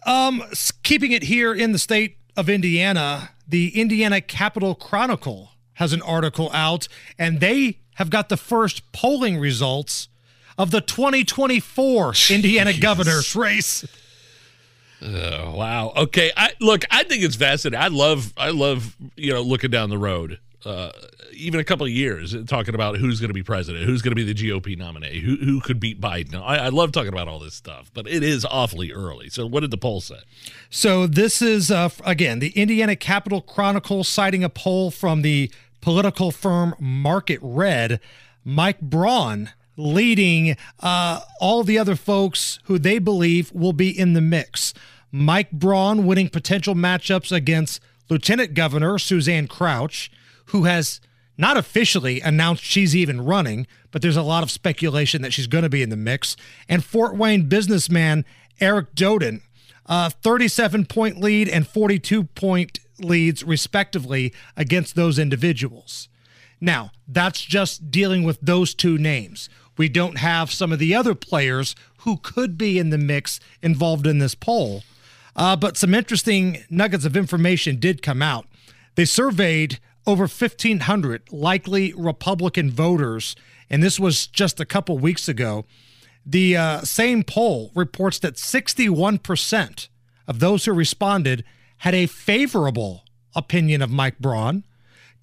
Um, 0.05 0.43
keeping 0.83 1.11
it 1.11 1.23
here 1.23 1.53
in 1.53 1.71
the 1.71 1.79
state 1.79 2.17
of 2.35 2.49
Indiana, 2.49 3.29
the 3.47 3.79
Indiana 3.79 4.19
Capital 4.19 4.75
Chronicle 4.75 5.51
has 5.73 5.93
an 5.93 6.01
article 6.01 6.49
out, 6.53 6.87
and 7.17 7.39
they 7.39 7.79
have 7.95 8.09
got 8.09 8.29
the 8.29 8.37
first 8.37 8.91
polling 8.91 9.37
results 9.37 10.09
of 10.57 10.71
the 10.71 10.81
2024 10.81 12.13
Indiana 12.31 12.73
governor's 12.73 13.35
race. 13.35 13.85
Oh, 15.01 15.55
wow. 15.55 15.93
Okay. 15.97 16.31
I 16.37 16.51
look. 16.59 16.83
I 16.89 17.03
think 17.03 17.23
it's 17.23 17.35
fascinating. 17.35 17.83
I 17.83 17.89
love. 17.89 18.33
I 18.37 18.51
love. 18.51 18.95
You 19.15 19.33
know, 19.33 19.41
looking 19.41 19.69
down 19.69 19.89
the 19.89 19.97
road. 19.97 20.39
Uh, 20.65 20.91
even 21.33 21.59
a 21.59 21.63
couple 21.63 21.85
of 21.85 21.91
years, 21.91 22.33
uh, 22.33 22.43
talking 22.47 22.73
about 22.73 22.95
who's 22.97 23.19
going 23.19 23.29
to 23.29 23.33
be 23.33 23.43
president, 23.43 23.83
who's 23.83 24.01
going 24.01 24.11
to 24.11 24.15
be 24.15 24.23
the 24.23 24.33
GOP 24.33 24.77
nominee, 24.77 25.19
who 25.19 25.35
who 25.35 25.59
could 25.59 25.79
beat 25.79 25.99
Biden. 25.99 26.35
I, 26.35 26.57
I 26.57 26.69
love 26.69 26.93
talking 26.93 27.11
about 27.11 27.27
all 27.27 27.39
this 27.39 27.53
stuff, 27.53 27.91
but 27.93 28.07
it 28.07 28.23
is 28.23 28.45
awfully 28.45 28.93
early. 28.93 29.29
So, 29.29 29.45
what 29.45 29.59
did 29.59 29.71
the 29.71 29.77
poll 29.77 29.99
say? 29.99 30.19
So 30.69 31.05
this 31.05 31.41
is 31.41 31.69
uh, 31.69 31.89
again 32.05 32.39
the 32.39 32.49
Indiana 32.51 32.95
Capital 32.95 33.41
Chronicle 33.41 34.05
citing 34.05 34.43
a 34.43 34.49
poll 34.49 34.89
from 34.89 35.21
the 35.21 35.51
political 35.81 36.31
firm 36.31 36.75
Market 36.79 37.39
Red. 37.41 37.99
Mike 38.45 38.79
Braun 38.81 39.51
leading 39.75 40.55
uh, 40.79 41.21
all 41.39 41.63
the 41.63 41.77
other 41.77 41.95
folks 41.95 42.59
who 42.65 42.77
they 42.77 42.99
believe 42.99 43.51
will 43.53 43.73
be 43.73 43.97
in 43.97 44.13
the 44.13 44.21
mix. 44.21 44.73
Mike 45.11 45.51
Braun 45.51 46.05
winning 46.05 46.29
potential 46.29 46.75
matchups 46.75 47.31
against 47.31 47.81
Lieutenant 48.09 48.53
Governor 48.53 48.97
Suzanne 48.99 49.47
Crouch, 49.47 50.11
who 50.47 50.63
has 50.63 50.99
not 51.37 51.57
officially 51.57 52.21
announced 52.21 52.63
she's 52.63 52.95
even 52.95 53.25
running, 53.25 53.65
but 53.91 54.01
there's 54.01 54.17
a 54.17 54.21
lot 54.21 54.43
of 54.43 54.51
speculation 54.51 55.21
that 55.21 55.33
she's 55.33 55.47
going 55.47 55.63
to 55.63 55.69
be 55.69 55.81
in 55.81 55.89
the 55.89 55.97
mix, 55.97 56.35
and 56.67 56.83
Fort 56.83 57.15
Wayne 57.15 57.49
businessman 57.49 58.25
Eric 58.59 58.93
Doden 58.95 59.41
uh, 59.85 60.09
37 60.09 60.85
point 60.85 61.19
lead 61.19 61.49
and 61.49 61.67
42 61.67 62.25
point 62.25 62.79
leads, 62.99 63.43
respectively, 63.43 64.33
against 64.55 64.95
those 64.95 65.19
individuals. 65.19 66.09
Now, 66.61 66.91
that's 67.07 67.41
just 67.41 67.91
dealing 67.91 68.23
with 68.23 68.39
those 68.41 68.73
two 68.73 68.97
names. 68.97 69.49
We 69.77 69.89
don't 69.89 70.17
have 70.17 70.51
some 70.51 70.71
of 70.71 70.79
the 70.79 70.93
other 70.95 71.15
players 71.15 71.75
who 71.99 72.17
could 72.17 72.57
be 72.57 72.77
in 72.77 72.89
the 72.89 72.97
mix 72.97 73.39
involved 73.61 74.05
in 74.05 74.19
this 74.19 74.35
poll. 74.35 74.83
Uh, 75.35 75.55
but 75.55 75.77
some 75.77 75.93
interesting 75.93 76.63
nuggets 76.69 77.05
of 77.05 77.17
information 77.17 77.79
did 77.79 78.01
come 78.01 78.21
out. 78.21 78.45
They 78.95 79.05
surveyed 79.05 79.79
over 80.05 80.23
1,500 80.23 81.31
likely 81.31 81.93
Republican 81.93 82.69
voters, 82.69 83.35
and 83.69 83.81
this 83.81 83.99
was 83.99 84.27
just 84.27 84.59
a 84.59 84.65
couple 84.65 84.97
weeks 84.97 85.27
ago. 85.27 85.65
The 86.25 86.55
uh, 86.55 86.81
same 86.81 87.23
poll 87.23 87.71
reports 87.73 88.19
that 88.19 88.35
61% 88.35 89.87
of 90.27 90.39
those 90.39 90.65
who 90.65 90.73
responded 90.73 91.43
had 91.77 91.95
a 91.95 92.05
favorable 92.05 93.03
opinion 93.35 93.81
of 93.81 93.89
Mike 93.89 94.19
Braun, 94.19 94.63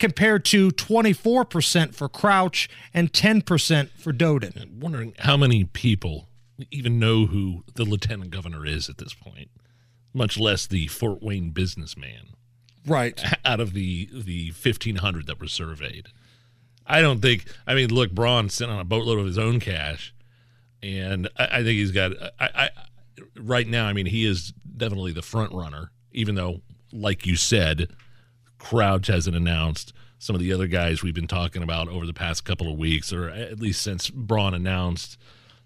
compared 0.01 0.45
to 0.47 0.71
24% 0.71 1.95
for 1.95 2.09
Crouch 2.09 2.69
and 2.93 3.13
10% 3.13 3.91
for 3.91 4.13
Doden. 4.13 4.61
I'm 4.61 4.81
wondering 4.81 5.15
how 5.21 5.37
many 5.37 5.65
people 5.65 6.27
even 6.71 6.99
know 6.99 7.27
who 7.27 7.65
the 7.75 7.85
lieutenant 7.85 8.31
governor 8.31 8.67
is 8.67 8.89
at 8.89 8.99
this 8.99 9.15
point, 9.15 9.51
much 10.13 10.39
less 10.39 10.67
the 10.67 10.89
Fort 10.89 11.23
Wayne 11.23 11.51
businessman. 11.51 12.35
Right. 12.87 13.23
Out 13.45 13.61
of 13.61 13.75
the 13.75 14.09
the 14.13 14.49
1500 14.51 15.27
that 15.27 15.41
were 15.41 15.49
surveyed. 15.49 16.09
I 16.87 17.01
don't 17.01 17.21
think 17.21 17.45
I 17.67 17.75
mean 17.75 17.91
look 17.91 18.11
Braun 18.11 18.49
sent 18.49 18.71
on 18.71 18.81
a 18.81 18.85
boatload 18.85 19.21
of 19.21 19.27
his 19.27 19.39
own 19.39 19.61
cash 19.61 20.15
and 20.83 21.29
I, 21.37 21.45
I 21.45 21.57
think 21.63 21.79
he's 21.79 21.93
got 21.93 22.13
I, 22.39 22.49
I 22.55 22.71
right 23.37 23.69
now 23.69 23.87
I 23.87 23.93
mean 23.93 24.07
he 24.07 24.25
is 24.25 24.53
definitely 24.77 25.13
the 25.13 25.23
front 25.23 25.53
runner 25.53 25.93
even 26.11 26.35
though 26.35 26.63
like 26.93 27.27
you 27.27 27.37
said 27.37 27.91
Crouch 28.61 29.09
hasn't 29.09 29.35
announced 29.35 29.93
some 30.21 30.37
of 30.37 30.41
the 30.41 30.53
other 30.53 30.67
guys 30.69 31.03
we've 31.03 31.15
been 31.15 31.27
talking 31.27 31.63
about 31.63 31.89
over 31.89 32.07
the 32.07 32.13
past 32.15 32.45
couple 32.45 32.71
of 32.71 32.79
weeks, 32.79 33.13
or 33.13 33.29
at 33.31 33.59
least 33.59 33.83
since 33.83 34.09
Braun 34.11 34.55
announced 34.55 35.17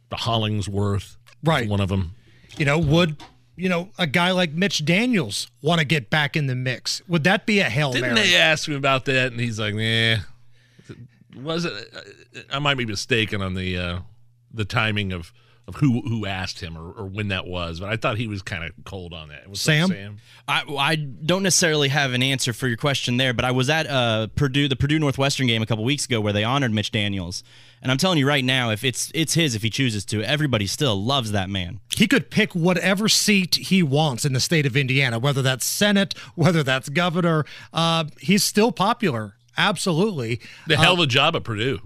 the 0.08 0.16
Hollingsworth, 0.16 1.16
Right. 1.42 1.68
One 1.68 1.80
of 1.80 1.90
them. 1.90 2.14
You 2.56 2.64
know, 2.64 2.78
would 2.78 3.16
you 3.56 3.68
know 3.68 3.90
a 3.98 4.06
guy 4.06 4.30
like 4.30 4.52
Mitch 4.52 4.84
Daniels 4.84 5.50
want 5.60 5.80
to 5.80 5.84
get 5.84 6.08
back 6.08 6.36
in 6.36 6.46
the 6.46 6.54
mix? 6.54 7.02
Would 7.08 7.24
that 7.24 7.44
be 7.44 7.60
a 7.60 7.64
hail 7.68 7.92
Didn't 7.92 8.14
mary? 8.14 8.28
they 8.28 8.36
ask 8.36 8.66
him 8.68 8.74
about 8.76 9.04
that? 9.06 9.32
And 9.32 9.40
he's 9.40 9.58
like, 9.60 9.74
"Nah." 9.74 10.18
Was 11.36 11.64
it? 11.64 11.72
I 12.50 12.60
might 12.60 12.76
be 12.76 12.86
mistaken 12.86 13.42
on 13.42 13.54
the 13.54 13.76
uh, 13.76 13.98
the 14.52 14.64
timing 14.64 15.12
of 15.12 15.32
of 15.66 15.76
who 15.76 16.02
who 16.02 16.26
asked 16.26 16.60
him 16.60 16.76
or, 16.76 16.92
or 16.92 17.06
when 17.06 17.28
that 17.28 17.46
was, 17.46 17.80
but 17.80 17.88
I 17.88 17.96
thought 17.96 18.18
he 18.18 18.26
was 18.26 18.42
kind 18.42 18.64
of 18.64 18.72
cold 18.84 19.14
on 19.14 19.28
that. 19.30 19.48
What's 19.48 19.66
up, 19.66 19.88
Sam? 19.90 20.18
I, 20.46 20.62
I 20.76 20.96
don't 20.96 21.42
necessarily 21.42 21.88
have 21.88 22.12
an 22.12 22.22
answer 22.22 22.52
for 22.52 22.68
your 22.68 22.76
question 22.76 23.16
there, 23.16 23.32
but 23.32 23.46
I 23.46 23.50
was 23.50 23.70
at 23.70 23.86
uh, 23.86 24.26
Purdue, 24.36 24.68
the 24.68 24.76
Purdue 24.76 24.98
Northwestern 24.98 25.46
game 25.46 25.62
a 25.62 25.66
couple 25.66 25.82
weeks 25.84 26.04
ago 26.04 26.20
where 26.20 26.34
they 26.34 26.44
honored 26.44 26.72
Mitch 26.72 26.90
Daniels, 26.90 27.42
and 27.80 27.90
I'm 27.90 27.96
telling 27.96 28.18
you 28.18 28.28
right 28.28 28.44
now, 28.44 28.70
if 28.70 28.84
it's 28.84 29.10
it's 29.14 29.34
his 29.34 29.54
if 29.54 29.62
he 29.62 29.70
chooses 29.70 30.04
to, 30.06 30.22
everybody 30.22 30.66
still 30.66 31.02
loves 31.02 31.32
that 31.32 31.48
man. 31.48 31.80
He 31.96 32.06
could 32.06 32.30
pick 32.30 32.52
whatever 32.54 33.08
seat 33.08 33.54
he 33.54 33.82
wants 33.82 34.24
in 34.26 34.34
the 34.34 34.40
state 34.40 34.66
of 34.66 34.76
Indiana, 34.76 35.18
whether 35.18 35.40
that's 35.40 35.64
Senate, 35.64 36.12
whether 36.34 36.62
that's 36.62 36.90
governor. 36.90 37.46
Uh, 37.72 38.04
he's 38.20 38.44
still 38.44 38.70
popular. 38.70 39.36
Absolutely. 39.56 40.40
The 40.66 40.76
hell 40.76 40.90
Uh, 40.90 40.94
of 40.94 41.00
a 41.00 41.06
job 41.06 41.36
at 41.36 41.44
Purdue. 41.44 41.80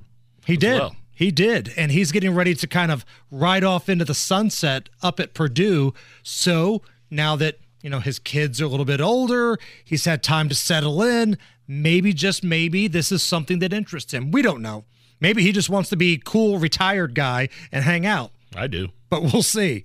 He 0.47 0.57
did. 0.57 0.81
well. 0.81 0.97
He 1.19 1.33
did. 1.33 1.73
And 1.77 1.91
he's 1.91 2.13
getting 2.13 2.33
ready 2.33 2.55
to 2.55 2.69
kind 2.69 2.93
of 2.93 3.05
ride 3.29 3.65
off 3.65 3.89
into 3.89 4.05
the 4.05 4.15
sunset 4.15 4.89
up 5.03 5.19
at 5.19 5.35
Purdue. 5.35 5.93
So 6.23 6.83
now 7.11 7.35
that, 7.35 7.59
you 7.83 7.91
know, 7.91 7.99
his 7.99 8.21
kids 8.21 8.61
are 8.61 8.67
a 8.67 8.69
little 8.69 8.87
bit 8.87 9.01
older, 9.01 9.59
he's 9.85 10.05
had 10.05 10.23
time 10.23 10.49
to 10.49 10.55
settle 10.55 11.03
in. 11.03 11.37
Maybe, 11.67 12.13
just 12.13 12.45
maybe, 12.45 12.87
this 12.87 13.11
is 13.11 13.21
something 13.21 13.59
that 13.59 13.73
interests 13.73 14.15
him. 14.15 14.31
We 14.31 14.43
don't 14.43 14.63
know. 14.63 14.85
Maybe 15.21 15.43
he 15.43 15.51
just 15.51 15.69
wants 15.69 15.91
to 15.91 15.97
be 15.97 16.23
cool, 16.25 16.57
retired 16.57 17.17
guy 17.17 17.49
and 17.73 17.83
hang 17.83 18.07
out. 18.07 18.31
I 18.55 18.69
do. 18.69 18.91
But 19.11 19.23
we'll 19.25 19.43
see. 19.43 19.85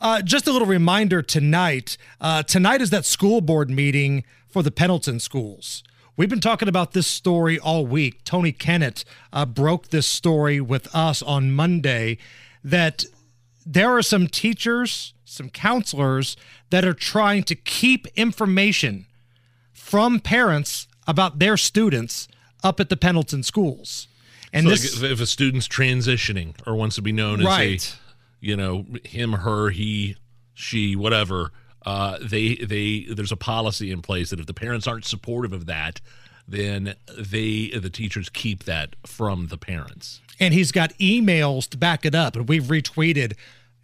Uh, 0.00 0.22
just 0.22 0.48
a 0.48 0.52
little 0.52 0.66
reminder 0.66 1.22
tonight. 1.22 1.96
Uh, 2.20 2.42
tonight 2.42 2.82
is 2.82 2.90
that 2.90 3.04
school 3.04 3.40
board 3.40 3.70
meeting 3.70 4.24
for 4.48 4.64
the 4.64 4.72
Pendleton 4.72 5.20
schools. 5.20 5.84
We've 6.16 6.28
been 6.28 6.40
talking 6.40 6.68
about 6.68 6.92
this 6.92 7.08
story 7.08 7.58
all 7.58 7.86
week. 7.86 8.22
Tony 8.24 8.52
Kinnett 8.52 9.04
uh, 9.32 9.44
broke 9.46 9.88
this 9.88 10.06
story 10.06 10.60
with 10.60 10.94
us 10.94 11.22
on 11.22 11.50
Monday 11.50 12.18
that 12.62 13.04
there 13.66 13.90
are 13.90 14.02
some 14.02 14.28
teachers, 14.28 15.12
some 15.24 15.50
counselors 15.50 16.36
that 16.70 16.84
are 16.84 16.94
trying 16.94 17.42
to 17.44 17.56
keep 17.56 18.06
information 18.14 19.06
from 19.72 20.20
parents 20.20 20.86
about 21.06 21.40
their 21.40 21.56
students 21.56 22.28
up 22.62 22.78
at 22.78 22.90
the 22.90 22.96
Pendleton 22.96 23.42
schools. 23.42 24.06
And 24.52 24.66
So, 24.66 24.70
this 24.70 25.02
like, 25.02 25.10
if, 25.10 25.12
if 25.14 25.20
a 25.20 25.26
student's 25.26 25.66
transitioning 25.66 26.54
or 26.64 26.76
wants 26.76 26.94
to 26.94 27.02
be 27.02 27.10
known 27.10 27.40
as 27.40 27.46
a, 27.46 27.78
you 28.40 28.56
know, 28.56 28.86
him, 29.04 29.32
her, 29.32 29.70
he, 29.70 30.16
she, 30.54 30.94
whatever, 30.94 31.50
uh, 31.84 32.18
they 32.22 32.56
they 32.56 33.06
there's 33.10 33.32
a 33.32 33.36
policy 33.36 33.90
in 33.90 34.02
place 34.02 34.30
that 34.30 34.40
if 34.40 34.46
the 34.46 34.54
parents 34.54 34.86
aren't 34.86 35.04
supportive 35.04 35.52
of 35.52 35.66
that, 35.66 36.00
then 36.48 36.94
they 37.16 37.68
the 37.70 37.90
teachers 37.90 38.28
keep 38.28 38.64
that 38.64 38.96
from 39.06 39.48
the 39.48 39.58
parents. 39.58 40.20
and 40.40 40.52
he's 40.54 40.72
got 40.72 40.92
emails 40.98 41.68
to 41.70 41.76
back 41.78 42.04
it 42.04 42.14
up. 42.14 42.36
And 42.36 42.48
we've 42.48 42.64
retweeted 42.64 43.34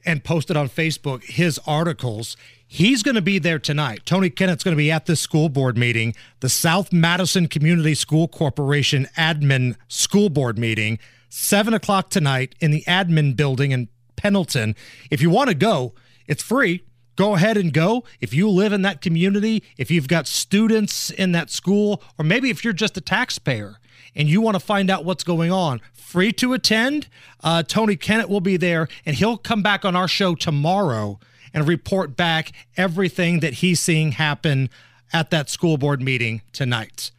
and 0.04 0.24
posted 0.24 0.56
on 0.56 0.68
facebook 0.68 1.24
his 1.24 1.60
articles. 1.66 2.36
He's 2.66 3.02
going 3.02 3.16
to 3.16 3.22
be 3.22 3.38
there 3.38 3.58
tonight. 3.58 4.02
Tony 4.06 4.30
Kinnett's 4.30 4.64
going 4.64 4.74
to 4.74 4.78
be 4.78 4.90
at 4.90 5.06
this 5.06 5.20
school 5.20 5.48
board 5.48 5.76
meeting 5.76 6.14
the 6.40 6.48
south 6.48 6.92
madison 6.92 7.48
community 7.48 7.94
school 7.94 8.26
corporation 8.28 9.06
admin 9.16 9.76
school 9.88 10.30
board 10.30 10.58
meeting 10.58 10.98
7 11.28 11.74
o'clock 11.74 12.10
tonight 12.10 12.54
in 12.60 12.70
the 12.70 12.82
admin 12.88 13.36
building 13.36 13.72
in 13.72 13.88
pendleton. 14.16 14.74
If 15.10 15.20
you 15.20 15.30
want 15.30 15.48
to 15.48 15.54
go 15.54 15.94
it's 16.26 16.42
free 16.42 16.84
go 17.20 17.34
ahead 17.34 17.58
and 17.58 17.74
go. 17.74 18.02
If 18.22 18.32
you 18.32 18.48
live 18.48 18.72
in 18.72 18.80
that 18.80 19.02
community, 19.02 19.62
if 19.76 19.90
you've 19.90 20.08
got 20.08 20.26
students 20.26 21.10
in 21.10 21.32
that 21.32 21.50
school, 21.50 22.02
or 22.18 22.24
maybe 22.24 22.48
if 22.48 22.64
you're 22.64 22.72
just 22.72 22.96
a 22.96 23.00
taxpayer 23.02 23.76
and 24.16 24.26
you 24.26 24.40
want 24.40 24.54
to 24.54 24.60
find 24.60 24.88
out 24.88 25.04
what's 25.04 25.22
going 25.22 25.52
on, 25.52 25.82
free 25.92 26.32
to 26.32 26.54
attend. 26.54 27.08
Uh, 27.44 27.62
Tony 27.62 27.94
Kinnett 27.94 28.30
will 28.30 28.40
be 28.40 28.56
there, 28.56 28.88
and 29.04 29.16
he'll 29.16 29.36
come 29.36 29.62
back 29.62 29.84
on 29.84 29.94
our 29.94 30.08
show 30.08 30.34
tomorrow 30.34 31.20
and 31.52 31.68
report 31.68 32.16
back 32.16 32.52
everything 32.78 33.40
that 33.40 33.54
he's 33.54 33.80
seeing 33.80 34.12
happen 34.12 34.70
at 35.12 35.28
that 35.28 35.50
school 35.50 35.76
board 35.76 36.00
meeting 36.00 36.40
tonight. 36.54 37.10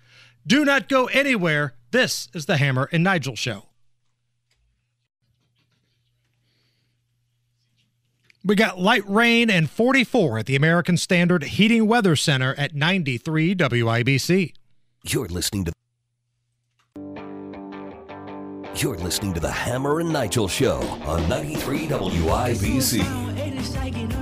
Do 0.47 0.65
not 0.65 0.89
go 0.89 1.05
anywhere. 1.09 1.75
This 1.91 2.27
is 2.33 2.47
the 2.47 2.57
Hammer 2.57 2.89
and 2.91 3.03
Nigel 3.03 3.35
Show. 3.35 3.70
We 8.43 8.55
got 8.55 8.79
light 8.79 9.07
rain 9.07 9.51
and 9.51 9.69
44 9.69 10.39
at 10.39 10.45
the 10.47 10.55
American 10.55 10.97
Standard 10.97 11.43
Heating 11.43 11.85
Weather 11.85 12.15
Center 12.15 12.55
at 12.55 12.73
93 12.73 13.53
WIBC. 13.53 14.53
You're 15.03 15.27
listening 15.27 15.65
to 15.65 15.71
You're 18.75 18.97
listening 18.97 19.35
to 19.35 19.39
the 19.39 19.51
Hammer 19.51 19.99
and 19.99 20.11
Nigel 20.11 20.47
Show 20.47 20.79
on 21.05 21.29
93 21.29 21.85
WIBC. 21.85 23.03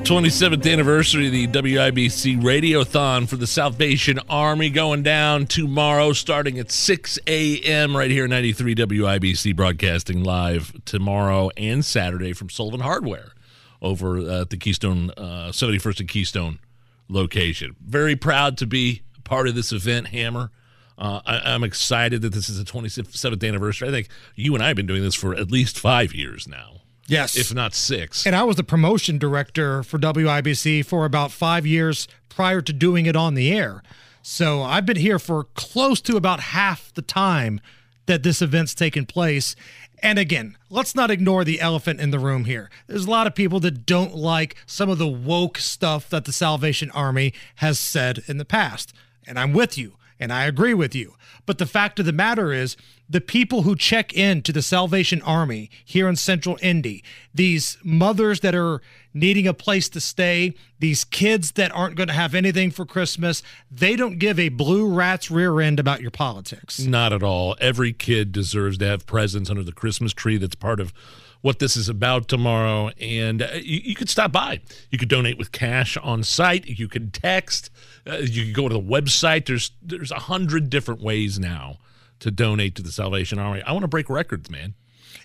27th 0.03 0.69
anniversary 0.69 1.27
of 1.27 1.32
the 1.32 1.47
WIBC 1.47 2.41
Radiothon 2.41 3.25
for 3.25 3.38
the 3.38 3.47
Salvation 3.47 4.19
Army 4.29 4.69
going 4.69 5.01
down 5.01 5.45
tomorrow, 5.45 6.12
starting 6.12 6.60
at 6.60 6.71
6 6.71 7.19
a.m. 7.25 7.95
right 7.95 8.12
here 8.12 8.25
at 8.25 8.32
93 8.32 8.75
WIBC, 8.75 9.55
broadcasting 9.55 10.25
live 10.25 10.73
tomorrow 10.84 11.51
and 11.55 11.86
Saturday 11.86 12.34
from 12.34 12.49
Sullivan 12.49 12.82
Hardware 12.82 13.32
over 13.81 14.17
uh, 14.17 14.41
at 14.41 14.49
the 14.49 14.57
Keystone, 14.57 15.11
uh, 15.17 15.49
71st 15.51 16.01
and 16.01 16.09
Keystone 16.09 16.59
location. 17.07 17.75
Very 17.85 18.15
proud 18.15 18.57
to 18.57 18.67
be 18.67 19.01
part 19.23 19.47
of 19.47 19.55
this 19.55 19.71
event, 19.71 20.07
Hammer. 20.07 20.51
Uh, 20.97 21.21
I, 21.25 21.53
I'm 21.53 21.63
excited 21.63 22.21
that 22.23 22.33
this 22.33 22.49
is 22.49 22.57
the 22.57 22.69
27th 22.69 23.47
anniversary. 23.47 23.87
I 23.87 23.91
think 23.91 24.09
you 24.35 24.53
and 24.53 24.63
I 24.63 24.67
have 24.67 24.75
been 24.75 24.87
doing 24.87 25.01
this 25.01 25.15
for 25.15 25.33
at 25.33 25.49
least 25.49 25.79
five 25.79 26.13
years 26.13 26.47
now. 26.47 26.81
Yes. 27.07 27.35
If 27.35 27.53
not 27.53 27.73
six. 27.73 28.25
And 28.27 28.35
I 28.35 28.43
was 28.43 28.57
the 28.57 28.63
promotion 28.63 29.17
director 29.17 29.81
for 29.81 29.97
WIBC 29.97 30.85
for 30.85 31.05
about 31.05 31.31
five 31.31 31.65
years 31.65 32.07
prior 32.27 32.61
to 32.61 32.71
doing 32.71 33.07
it 33.07 33.15
on 33.15 33.33
the 33.33 33.51
air. 33.51 33.81
So 34.21 34.61
I've 34.61 34.85
been 34.85 34.97
here 34.97 35.17
for 35.17 35.45
close 35.45 36.01
to 36.01 36.17
about 36.17 36.39
half 36.39 36.93
the 36.93 37.01
time 37.01 37.61
that 38.10 38.24
this 38.24 38.41
event's 38.41 38.74
taken 38.74 39.06
place. 39.06 39.56
And 40.02 40.17
again, 40.17 40.58
let's 40.72 40.95
not 40.95 41.12
ignore 41.12 41.43
the 41.43 41.62
elephant 41.62 42.02
in 42.02 42.10
the 42.10 42.17
room 42.17 42.45
here. 42.45 42.72
There's 42.88 43.06
a 43.06 43.10
lot 43.10 43.28
of 43.28 43.36
people 43.36 43.60
that 43.60 43.86
don't 43.86 44.15
like 44.15 44.56
some 44.65 44.89
of 44.89 44.98
the 44.98 45.08
woke 45.08 45.60
stuff 45.60 46.10
that 46.10 46.26
the 46.26 46.34
Salvation 46.34 46.89
Army 46.91 47.34
has 47.58 47.78
said 47.80 48.24
in 48.28 48.38
the 48.38 48.45
past. 48.45 48.93
And 49.28 49.38
I'm 49.38 49.54
with 49.54 49.78
you, 49.78 49.93
and 50.19 50.34
I 50.34 50.45
agree 50.45 50.73
with 50.73 50.93
you. 50.93 51.15
But 51.45 51.58
the 51.58 51.65
fact 51.65 51.99
of 51.99 52.05
the 52.05 52.12
matter 52.12 52.51
is, 52.51 52.75
the 53.10 53.21
people 53.21 53.63
who 53.63 53.75
check 53.75 54.13
in 54.13 54.43
to 54.43 54.51
the 54.51 54.62
Salvation 54.62 55.21
Army 55.23 55.71
here 55.84 56.08
in 56.08 56.15
Central 56.15 56.60
Indy, 56.62 57.03
these 57.34 57.77
mothers 57.84 58.41
that 58.41 58.53
are 58.53 58.82
needing 59.13 59.47
a 59.47 59.53
place 59.53 59.89
to 59.89 59.99
stay, 59.99 60.53
these 60.77 61.03
kids 61.03 61.53
that 61.53 61.73
aren't 61.73 61.95
going 61.95 62.08
to 62.08 62.13
have 62.13 62.36
anything 62.36 62.69
for 62.69 62.86
Christmas, 62.86 63.41
they 63.71 63.95
don't 63.95 64.19
give 64.19 64.38
a 64.38 64.49
blue 64.49 64.88
rat's 64.88 65.32
rear 65.32 65.60
end 65.60 65.79
about 65.79 66.01
your 66.01 66.12
politics. 66.12 66.79
Not 66.79 67.12
at 67.12 67.23
all. 67.23 67.55
Every 67.60 67.93
kid 67.93 68.32
deserves 68.32 68.77
to 68.77 68.86
have 68.86 69.08
presents 69.08 69.49
under 69.49 69.63
the 69.63 69.71
Christmas 69.71 70.13
tree. 70.13 70.38
That's 70.38 70.55
part 70.55 70.79
of 70.79 70.93
what 71.41 71.60
this 71.60 71.75
is 71.75 71.89
about 71.89 72.28
tomorrow. 72.28 72.89
And 72.99 73.41
uh, 73.41 73.49
you, 73.54 73.82
you 73.84 73.95
could 73.95 74.10
stop 74.10 74.32
by. 74.32 74.62
You 74.91 74.97
could 74.97 75.10
donate 75.10 75.38
with 75.38 75.52
cash 75.52 75.97
on 75.97 76.23
site. 76.23 76.65
You 76.65 76.88
could 76.88 77.13
text. 77.13 77.69
Uh, 78.06 78.17
you 78.17 78.45
could 78.45 78.56
go 78.56 78.67
to 78.67 78.73
the 78.73 78.82
website. 78.82 79.45
There's 79.45 79.71
there's 79.82 80.12
a 80.12 80.19
hundred 80.19 80.69
different 80.69 81.02
ways 81.02 81.39
now 81.39 81.78
to 82.19 82.32
donate 82.32 82.75
to 82.75 82.82
the 82.82 82.91
Salvation 82.91 83.39
Army. 83.39 83.62
I 83.63 83.71
want 83.71 83.84
to 83.84 83.88
break 83.88 84.10
records, 84.10 84.49
man. 84.49 84.73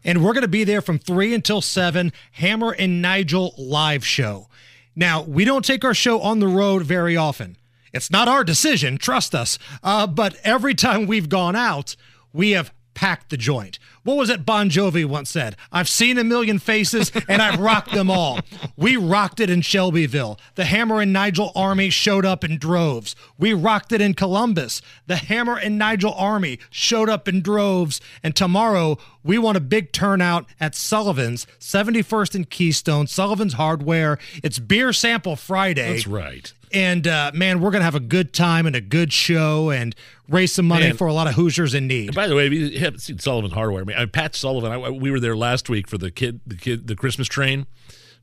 And 0.05 0.23
we're 0.23 0.33
going 0.33 0.43
to 0.43 0.49
be 0.49 0.65
there 0.65 0.83
from 0.83 0.99
3 0.99 1.35
until 1.35 1.61
7, 1.61 2.13
Hammer 2.33 2.73
and 2.73 3.01
Nigel 3.01 3.55
live 3.57 4.07
show. 4.07 4.49
Now, 4.95 5.23
we 5.23 5.45
don't 5.45 5.65
take 5.65 5.85
our 5.85 5.95
show 5.95 6.21
on 6.21 6.41
the 6.41 6.47
road 6.47 6.83
very 6.83 7.17
often. 7.17 7.57
It's 7.93 8.11
not 8.11 8.29
our 8.29 8.45
decision, 8.45 8.99
trust 8.99 9.35
us. 9.35 9.59
Uh, 9.83 10.07
but 10.07 10.37
every 10.45 10.75
time 10.75 11.07
we've 11.07 11.29
gone 11.29 11.57
out, 11.57 11.97
we 12.33 12.51
have 12.51 12.73
packed 12.95 13.31
the 13.31 13.37
joint. 13.37 13.79
What 14.03 14.17
was 14.17 14.31
it 14.31 14.45
Bon 14.45 14.69
Jovi 14.69 15.05
once 15.05 15.31
said? 15.31 15.57
I've 15.73 15.89
seen 15.89 16.19
a 16.19 16.25
million 16.25 16.59
faces 16.59 17.11
and 17.29 17.41
I've 17.41 17.59
rocked 17.59 17.93
them 17.93 18.11
all. 18.11 18.41
We 18.77 18.97
rocked 18.97 19.41
it 19.41 19.51
in 19.51 19.63
Shelbyville. 19.63 20.39
The 20.55 20.67
Hammer 20.67 21.01
and 21.01 21.13
Nigel 21.13 21.53
Army 21.55 21.91
showed 21.91 22.25
up 22.27 22.45
in 22.45 22.59
droves. 22.59 23.17
We 23.39 23.53
rocked 23.55 23.93
it 23.93 24.01
in 24.01 24.15
Columbus. 24.15 24.83
The 25.07 25.17
Hammer 25.17 25.57
and 25.57 25.79
Nigel 25.79 26.15
Army 26.15 26.59
showed 26.71 27.09
up 27.09 27.29
in 27.29 27.41
droves. 27.41 28.01
And 28.23 28.37
tomorrow, 28.37 28.99
we 29.23 29.39
want 29.39 29.57
a 29.57 29.61
big 29.61 29.93
turnout 29.93 30.47
at 30.61 30.75
Sullivan's, 30.75 31.47
71st 31.59 32.35
and 32.35 32.51
Keystone, 32.51 33.07
Sullivan's 33.07 33.55
Hardware. 33.55 34.19
It's 34.43 34.59
Beer 34.59 34.93
Sample 34.93 35.37
Friday. 35.37 35.93
That's 35.93 36.07
right. 36.07 36.53
And 36.75 37.07
uh, 37.07 37.31
man, 37.33 37.61
we're 37.61 37.71
gonna 37.71 37.85
have 37.85 37.95
a 37.95 38.01
good 38.01 38.33
time 38.33 38.67
and 38.67 38.75
a 38.75 38.81
good 38.81 39.13
show 39.13 39.71
and 39.71 39.95
raise 40.29 40.53
some 40.53 40.67
money 40.67 40.89
Man. 40.89 40.97
for 40.97 41.07
a 41.07 41.13
lot 41.13 41.29
of 41.29 41.35
Hoosiers 41.35 41.73
in 41.73 41.87
need. 41.87 42.09
And 42.09 42.15
by 42.15 42.27
the 42.27 42.35
way, 42.35 42.47
if 42.49 42.53
you 42.53 42.79
haven't 42.81 42.99
seen 42.99 43.19
Sullivan 43.19 43.53
Hardware, 43.53 43.83
I 43.83 43.85
mean, 43.85 43.97
I, 43.97 44.07
Pat 44.07 44.35
Sullivan, 44.35 44.73
I, 44.73 44.91
we 44.91 45.11
were 45.11 45.21
there 45.21 45.37
last 45.37 45.69
week 45.69 45.89
for 45.89 45.99
the 45.99 46.11
kid, 46.11 46.41
the 46.47 46.57
kid, 46.57 46.89
the 46.89 46.97
Christmas 46.97 47.29
train 47.29 47.67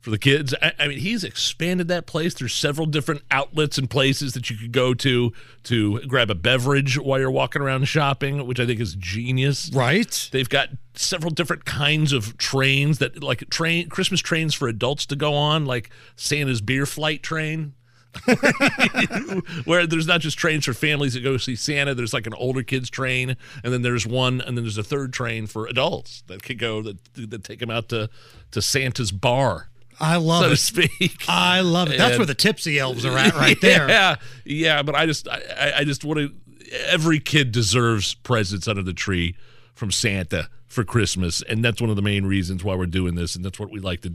for 0.01 0.09
the 0.09 0.17
kids. 0.17 0.53
I, 0.61 0.73
I 0.79 0.87
mean, 0.87 0.99
he's 0.99 1.23
expanded 1.23 1.87
that 1.87 2.07
place. 2.07 2.33
There's 2.33 2.53
several 2.53 2.87
different 2.87 3.21
outlets 3.31 3.77
and 3.77 3.89
places 3.89 4.33
that 4.33 4.49
you 4.49 4.57
could 4.57 4.71
go 4.71 4.93
to 4.95 5.31
to 5.63 6.01
grab 6.01 6.29
a 6.29 6.35
beverage 6.35 6.99
while 6.99 7.19
you're 7.19 7.31
walking 7.31 7.61
around 7.61 7.85
shopping, 7.85 8.45
which 8.45 8.59
I 8.59 8.65
think 8.65 8.79
is 8.79 8.95
genius. 8.95 9.69
Right? 9.73 10.29
They've 10.31 10.49
got 10.49 10.69
several 10.95 11.31
different 11.31 11.65
kinds 11.65 12.11
of 12.11 12.37
trains 12.37 12.97
that, 12.97 13.23
like 13.23 13.49
train 13.49 13.87
Christmas 13.87 14.19
trains 14.19 14.53
for 14.53 14.67
adults 14.67 15.05
to 15.05 15.15
go 15.15 15.35
on, 15.35 15.65
like 15.65 15.89
Santa's 16.15 16.61
beer 16.61 16.85
flight 16.85 17.23
train. 17.23 17.75
where 19.65 19.87
there's 19.87 20.07
not 20.07 20.21
just 20.21 20.37
trains 20.37 20.65
for 20.65 20.73
families 20.73 21.13
that 21.13 21.21
go 21.23 21.37
see 21.37 21.55
Santa. 21.55 21.93
There's 21.95 22.13
like 22.13 22.27
an 22.27 22.33
older 22.33 22.63
kids 22.63 22.89
train, 22.89 23.35
and 23.63 23.73
then 23.73 23.81
there's 23.81 24.05
one, 24.05 24.41
and 24.41 24.57
then 24.57 24.63
there's 24.63 24.77
a 24.77 24.83
third 24.83 25.13
train 25.13 25.47
for 25.47 25.67
adults 25.67 26.23
that 26.27 26.43
could 26.43 26.59
go 26.59 26.81
that 26.81 26.97
that 27.15 27.43
take 27.43 27.59
them 27.59 27.69
out 27.69 27.89
to 27.89 28.09
to 28.51 28.61
Santa's 28.61 29.11
bar. 29.11 29.69
I 29.99 30.15
love 30.17 30.41
so 30.43 30.47
it. 30.47 30.49
to 30.51 30.57
speak. 30.57 31.25
I 31.27 31.61
love 31.61 31.89
it. 31.89 31.97
That's 31.97 32.11
And- 32.11 32.19
where 32.19 32.25
the 32.25 32.33
tipsy 32.35 32.79
elves 32.79 33.05
are 33.05 33.17
at, 33.17 33.33
right 33.35 33.57
there. 33.61 33.87
Yeah, 33.87 34.15
yeah. 34.45 34.81
But 34.81 34.95
I 34.95 35.05
just, 35.05 35.27
I, 35.27 35.41
I- 35.57 35.73
I 35.79 35.83
just 35.83 36.03
want 36.03 36.19
to. 36.19 36.31
Every 36.87 37.19
kid 37.19 37.51
deserves 37.51 38.13
presents 38.15 38.67
under 38.67 38.81
the 38.81 38.93
tree 38.93 39.35
from 39.73 39.91
Santa 39.91 40.49
for 40.67 40.83
Christmas, 40.85 41.41
and 41.43 41.63
that's 41.63 41.81
one 41.81 41.89
of 41.89 41.97
the 41.97 42.01
main 42.01 42.25
reasons 42.25 42.63
why 42.63 42.75
we're 42.75 42.85
doing 42.85 43.15
this, 43.15 43.35
and 43.35 43.43
that's 43.43 43.59
what 43.59 43.69
we 43.71 43.79
like 43.79 44.01
to 44.01 44.13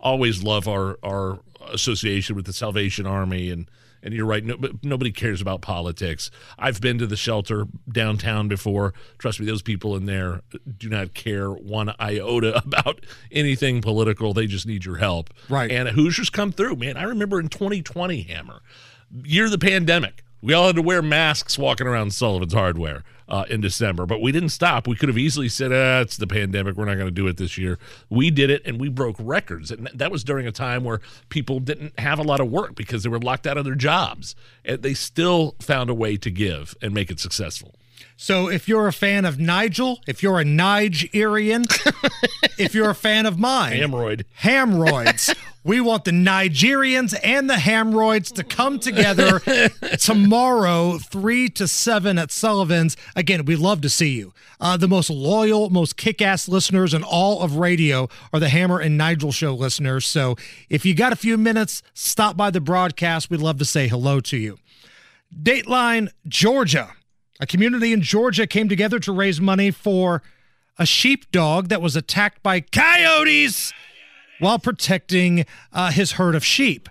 always 0.00 0.42
love 0.42 0.68
our 0.68 0.98
our 1.02 1.40
association 1.72 2.36
with 2.36 2.46
the 2.46 2.52
Salvation 2.52 3.06
Army 3.06 3.50
and. 3.50 3.68
And 4.02 4.12
you're 4.12 4.26
right. 4.26 4.44
No, 4.44 4.58
nobody 4.82 5.10
cares 5.10 5.40
about 5.40 5.62
politics. 5.62 6.30
I've 6.58 6.78
been 6.78 6.98
to 6.98 7.06
the 7.06 7.16
shelter 7.16 7.64
downtown 7.90 8.48
before. 8.48 8.92
Trust 9.16 9.40
me, 9.40 9.46
those 9.46 9.62
people 9.62 9.96
in 9.96 10.04
there 10.04 10.42
do 10.76 10.90
not 10.90 11.14
care 11.14 11.50
one 11.50 11.94
iota 11.98 12.58
about 12.66 13.00
anything 13.32 13.80
political. 13.80 14.34
They 14.34 14.46
just 14.46 14.66
need 14.66 14.84
your 14.84 14.96
help. 14.96 15.30
Right. 15.48 15.70
And 15.70 15.88
Hoosiers 15.88 16.28
come 16.28 16.52
through, 16.52 16.76
man. 16.76 16.98
I 16.98 17.04
remember 17.04 17.40
in 17.40 17.48
2020, 17.48 18.20
Hammer, 18.24 18.60
year 19.24 19.46
of 19.46 19.50
the 19.50 19.58
pandemic, 19.58 20.23
we 20.44 20.52
all 20.52 20.66
had 20.66 20.76
to 20.76 20.82
wear 20.82 21.00
masks 21.00 21.58
walking 21.58 21.86
around 21.86 22.12
Sullivan's 22.12 22.52
Hardware 22.52 23.02
uh, 23.30 23.46
in 23.48 23.62
December, 23.62 24.04
but 24.04 24.20
we 24.20 24.30
didn't 24.30 24.50
stop. 24.50 24.86
We 24.86 24.94
could 24.94 25.08
have 25.08 25.16
easily 25.16 25.48
said, 25.48 25.72
ah, 25.72 26.02
it's 26.02 26.18
the 26.18 26.26
pandemic. 26.26 26.76
We're 26.76 26.84
not 26.84 26.96
going 26.96 27.06
to 27.06 27.10
do 27.10 27.26
it 27.28 27.38
this 27.38 27.56
year. 27.56 27.78
We 28.10 28.30
did 28.30 28.50
it 28.50 28.60
and 28.66 28.78
we 28.78 28.90
broke 28.90 29.16
records. 29.18 29.70
And 29.70 29.88
that 29.94 30.12
was 30.12 30.22
during 30.22 30.46
a 30.46 30.52
time 30.52 30.84
where 30.84 31.00
people 31.30 31.60
didn't 31.60 31.98
have 31.98 32.18
a 32.18 32.22
lot 32.22 32.40
of 32.40 32.50
work 32.50 32.74
because 32.74 33.04
they 33.04 33.08
were 33.08 33.18
locked 33.18 33.46
out 33.46 33.56
of 33.56 33.64
their 33.64 33.74
jobs. 33.74 34.36
And 34.66 34.82
they 34.82 34.92
still 34.92 35.54
found 35.60 35.88
a 35.88 35.94
way 35.94 36.18
to 36.18 36.30
give 36.30 36.74
and 36.82 36.92
make 36.92 37.10
it 37.10 37.20
successful. 37.20 37.76
So 38.16 38.48
if 38.48 38.68
you're 38.68 38.86
a 38.86 38.92
fan 38.92 39.24
of 39.24 39.38
Nigel, 39.38 40.00
if 40.06 40.22
you're 40.22 40.38
a 40.38 40.44
Nigerian, 40.44 41.64
if 42.58 42.74
you're 42.74 42.90
a 42.90 42.94
fan 42.94 43.26
of 43.26 43.38
mine, 43.38 43.80
Hamroid. 43.80 44.24
Hamroids. 44.40 45.34
we 45.64 45.80
want 45.80 46.04
the 46.04 46.10
Nigerians 46.12 47.18
and 47.24 47.50
the 47.50 47.54
Hamroids 47.54 48.32
to 48.34 48.44
come 48.44 48.78
together 48.78 49.40
tomorrow, 49.98 50.98
3 50.98 51.48
to 51.50 51.66
7 51.66 52.18
at 52.18 52.30
Sullivan's. 52.30 52.96
Again, 53.16 53.44
we'd 53.46 53.58
love 53.58 53.80
to 53.80 53.88
see 53.88 54.10
you. 54.10 54.32
Uh, 54.60 54.76
the 54.76 54.88
most 54.88 55.10
loyal, 55.10 55.70
most 55.70 55.96
kick 55.96 56.22
ass 56.22 56.48
listeners 56.48 56.94
in 56.94 57.02
all 57.02 57.42
of 57.42 57.56
radio 57.56 58.08
are 58.32 58.40
the 58.40 58.48
Hammer 58.48 58.78
and 58.78 58.96
Nigel 58.96 59.32
show 59.32 59.54
listeners. 59.54 60.06
So 60.06 60.36
if 60.68 60.86
you 60.86 60.94
got 60.94 61.12
a 61.12 61.16
few 61.16 61.36
minutes, 61.36 61.82
stop 61.94 62.36
by 62.36 62.50
the 62.50 62.60
broadcast. 62.60 63.28
We'd 63.28 63.40
love 63.40 63.58
to 63.58 63.64
say 63.64 63.88
hello 63.88 64.20
to 64.20 64.36
you. 64.36 64.58
Dateline, 65.34 66.10
Georgia. 66.28 66.92
A 67.44 67.46
community 67.46 67.92
in 67.92 68.00
Georgia 68.00 68.46
came 68.46 68.70
together 68.70 68.98
to 69.00 69.12
raise 69.12 69.38
money 69.38 69.70
for 69.70 70.22
a 70.78 70.86
sheepdog 70.86 71.68
that 71.68 71.82
was 71.82 71.94
attacked 71.94 72.42
by 72.42 72.60
coyotes 72.60 73.70
while 74.38 74.58
protecting 74.58 75.44
uh, 75.70 75.90
his 75.90 76.12
herd 76.12 76.34
of 76.34 76.42
sheep. 76.42 76.88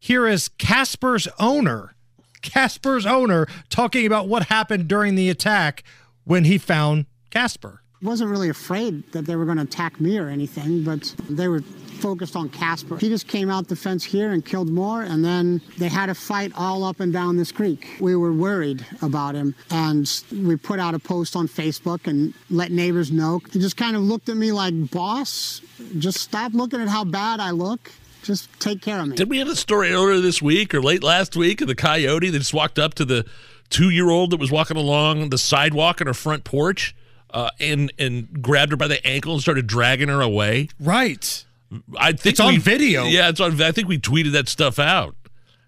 Here 0.00 0.26
is 0.26 0.48
Casper's 0.58 1.28
owner, 1.38 1.94
Casper's 2.42 3.06
owner, 3.06 3.46
talking 3.70 4.04
about 4.04 4.26
what 4.26 4.46
happened 4.46 4.88
during 4.88 5.14
the 5.14 5.30
attack 5.30 5.84
when 6.24 6.46
he 6.46 6.58
found 6.58 7.06
Casper. 7.30 7.82
wasn't 8.02 8.28
really 8.28 8.48
afraid 8.48 9.04
that 9.12 9.26
they 9.26 9.36
were 9.36 9.44
going 9.44 9.58
to 9.58 9.62
attack 9.62 10.00
me 10.00 10.18
or 10.18 10.28
anything, 10.28 10.82
but 10.82 11.14
they 11.30 11.46
were 11.46 11.62
focused 12.02 12.34
on 12.34 12.48
Casper. 12.48 12.98
He 12.98 13.08
just 13.08 13.28
came 13.28 13.48
out 13.48 13.68
the 13.68 13.76
fence 13.76 14.02
here 14.02 14.32
and 14.32 14.44
killed 14.44 14.68
more, 14.68 15.02
and 15.02 15.24
then 15.24 15.62
they 15.78 15.88
had 15.88 16.10
a 16.10 16.14
fight 16.14 16.52
all 16.56 16.82
up 16.82 16.98
and 16.98 17.12
down 17.12 17.36
this 17.36 17.52
creek. 17.52 17.96
We 18.00 18.16
were 18.16 18.32
worried 18.32 18.84
about 19.00 19.36
him, 19.36 19.54
and 19.70 20.10
we 20.32 20.56
put 20.56 20.80
out 20.80 20.94
a 20.94 20.98
post 20.98 21.36
on 21.36 21.46
Facebook 21.46 22.08
and 22.08 22.34
let 22.50 22.72
neighbors 22.72 23.12
know. 23.12 23.40
He 23.52 23.60
just 23.60 23.76
kind 23.76 23.94
of 23.94 24.02
looked 24.02 24.28
at 24.28 24.36
me 24.36 24.50
like, 24.50 24.90
boss, 24.90 25.62
just 25.98 26.18
stop 26.18 26.52
looking 26.54 26.80
at 26.80 26.88
how 26.88 27.04
bad 27.04 27.38
I 27.38 27.52
look. 27.52 27.92
Just 28.24 28.48
take 28.60 28.82
care 28.82 29.00
of 29.00 29.08
me. 29.08 29.16
Did 29.16 29.30
we 29.30 29.38
have 29.38 29.48
a 29.48 29.56
story 29.56 29.92
earlier 29.92 30.20
this 30.20 30.42
week 30.42 30.74
or 30.74 30.82
late 30.82 31.02
last 31.02 31.36
week 31.36 31.60
of 31.60 31.68
the 31.68 31.74
coyote 31.74 32.30
that 32.30 32.38
just 32.38 32.54
walked 32.54 32.78
up 32.78 32.94
to 32.94 33.04
the 33.04 33.24
two 33.70 33.90
year 33.90 34.10
old 34.10 34.30
that 34.30 34.40
was 34.40 34.50
walking 34.50 34.76
along 34.76 35.30
the 35.30 35.38
sidewalk 35.38 36.00
on 36.00 36.06
her 36.06 36.14
front 36.14 36.44
porch 36.44 36.94
uh, 37.30 37.50
and 37.58 37.92
and 37.98 38.42
grabbed 38.42 38.70
her 38.70 38.76
by 38.76 38.86
the 38.86 39.04
ankle 39.06 39.32
and 39.32 39.42
started 39.42 39.66
dragging 39.66 40.08
her 40.08 40.20
away? 40.20 40.68
Right. 40.78 41.44
I 41.98 42.12
think 42.12 42.26
It's 42.32 42.40
on 42.40 42.54
we- 42.54 42.58
video. 42.58 43.04
Yeah, 43.04 43.28
it's 43.28 43.40
on. 43.40 43.60
I 43.62 43.72
think 43.72 43.88
we 43.88 43.98
tweeted 43.98 44.32
that 44.32 44.48
stuff 44.48 44.78
out. 44.78 45.14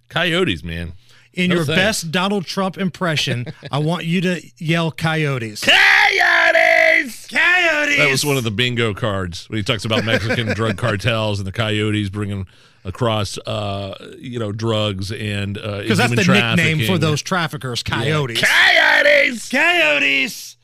Coyotes, 0.09 0.63
man. 0.63 0.93
In 1.33 1.51
No 1.51 1.57
your 1.57 1.65
thanks. 1.65 1.81
best 1.81 2.11
Donald 2.13 2.45
Trump 2.47 2.79
impression, 2.79 3.47
I 3.73 3.79
want 3.79 4.05
you 4.05 4.21
to 4.21 4.41
yell 4.59 4.93
coyotes. 4.93 5.65
Coyotes! 5.65 7.27
Coyotes! 7.27 7.97
That 7.99 8.09
was 8.11 8.25
one 8.25 8.37
of 8.37 8.45
the 8.45 8.51
bingo 8.53 8.95
cards 8.95 9.49
when 9.49 9.57
he 9.57 9.63
talks 9.63 9.85
about 9.85 10.05
Mexican 10.07 10.49
drug 10.55 10.77
cartels 10.77 11.41
and 11.41 11.47
the 11.47 11.53
coyotes 11.53 12.09
bringing 12.11 12.47
across, 12.85 13.37
uh, 13.39 14.13
you 14.19 14.39
know, 14.39 14.53
drugs 14.53 15.11
and 15.11 15.59
uh, 15.59 15.79
Because 15.83 15.99
that's 15.99 16.15
the 16.15 16.23
nickname 16.57 16.87
for 16.87 16.99
those 16.99 17.23
traffickers, 17.23 17.83
coyotes. 17.83 18.41
Coyotes! 18.41 19.49
Coyotes! 19.49 20.57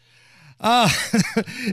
Uh, 0.60 0.88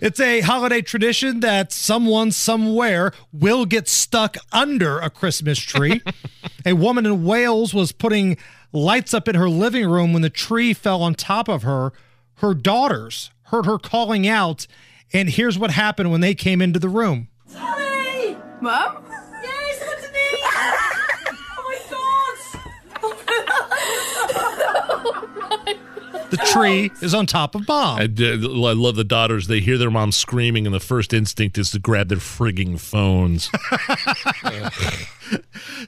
it's 0.01 0.19
a 0.19 0.41
holiday 0.41 0.81
tradition 0.81 1.41
that 1.41 1.71
someone 1.73 2.31
somewhere 2.31 3.11
will 3.33 3.65
get 3.65 3.87
stuck 3.87 4.37
under 4.53 4.99
a 4.99 5.09
Christmas 5.09 5.59
tree. 5.59 6.01
a 6.65 6.73
woman 6.73 7.05
in 7.05 7.25
Wales 7.25 7.73
was 7.73 7.91
putting 7.91 8.37
lights 8.71 9.13
up 9.13 9.27
in 9.27 9.35
her 9.35 9.49
living 9.49 9.89
room 9.89 10.13
when 10.13 10.21
the 10.21 10.29
tree 10.29 10.73
fell 10.73 11.01
on 11.01 11.15
top 11.15 11.49
of 11.49 11.63
her. 11.63 11.91
Her 12.35 12.53
daughters 12.53 13.31
heard 13.43 13.65
her 13.65 13.77
calling 13.77 14.27
out, 14.27 14.67
and 15.11 15.29
here's 15.29 15.59
what 15.59 15.71
happened 15.71 16.11
when 16.11 16.21
they 16.21 16.35
came 16.35 16.61
into 16.61 16.79
the 16.79 16.89
room. 16.89 17.27
Tommy! 17.51 18.37
Mum? 18.61 19.03
Yes, 19.43 19.79
that's 19.79 20.13
me! 20.13 20.19
oh 23.03 25.29
my 25.35 25.77
god! 26.13 26.16
The 26.29 26.37
tree 26.37 26.91
is 27.01 27.13
on 27.13 27.25
top 27.25 27.55
of 27.55 27.65
Bob. 27.65 27.99
I, 27.99 28.03
I 28.03 28.35
love 28.73 28.95
the 28.95 29.05
daughters. 29.05 29.47
They 29.47 29.59
hear 29.61 29.77
their 29.77 29.89
mom 29.91 30.11
screaming, 30.11 30.65
and 30.65 30.75
the 30.75 30.79
first 30.79 31.13
instinct 31.13 31.57
is 31.57 31.71
to 31.71 31.79
grab 31.79 32.09
their 32.09 32.17
frigging 32.17 32.79
phones. 32.79 33.49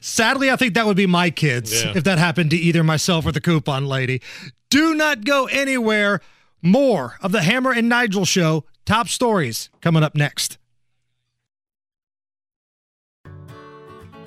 Sadly, 0.00 0.50
I 0.50 0.56
think 0.56 0.74
that 0.74 0.86
would 0.86 0.96
be 0.96 1.06
my 1.06 1.30
kids 1.30 1.82
Yeah. 1.84 1.92
if 1.96 2.04
that 2.04 2.18
happened 2.18 2.50
to 2.50 2.56
either 2.56 2.82
myself 2.82 3.26
or 3.26 3.32
the 3.32 3.40
coupon 3.40 3.86
lady. 3.86 4.20
Do 4.70 4.94
not 4.94 5.24
go 5.24 5.46
anywhere. 5.46 6.20
More 6.62 7.16
of 7.22 7.32
the 7.32 7.42
Hammer 7.42 7.72
and 7.72 7.88
Nigel 7.88 8.24
show. 8.24 8.64
Top 8.84 9.08
stories 9.08 9.70
coming 9.80 10.02
up 10.02 10.14
next. 10.14 10.58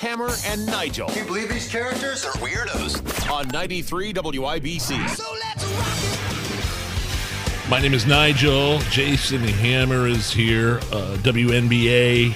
Hammer 0.00 0.30
and 0.46 0.64
Nigel. 0.64 1.08
Can 1.08 1.18
you 1.18 1.24
believe 1.26 1.50
these 1.50 1.70
characters 1.70 2.24
are 2.24 2.32
weirdos? 2.38 3.30
On 3.30 3.46
93 3.48 4.14
WIBC. 4.14 5.08
So 5.10 5.24
let's 5.34 5.62
rock. 5.62 7.68
My 7.68 7.82
name 7.82 7.92
is 7.92 8.06
Nigel. 8.06 8.78
Jason 8.90 9.40
Hammer 9.40 10.06
is 10.06 10.32
here. 10.32 10.78
Uh, 10.90 11.18
WNBA 11.18 12.34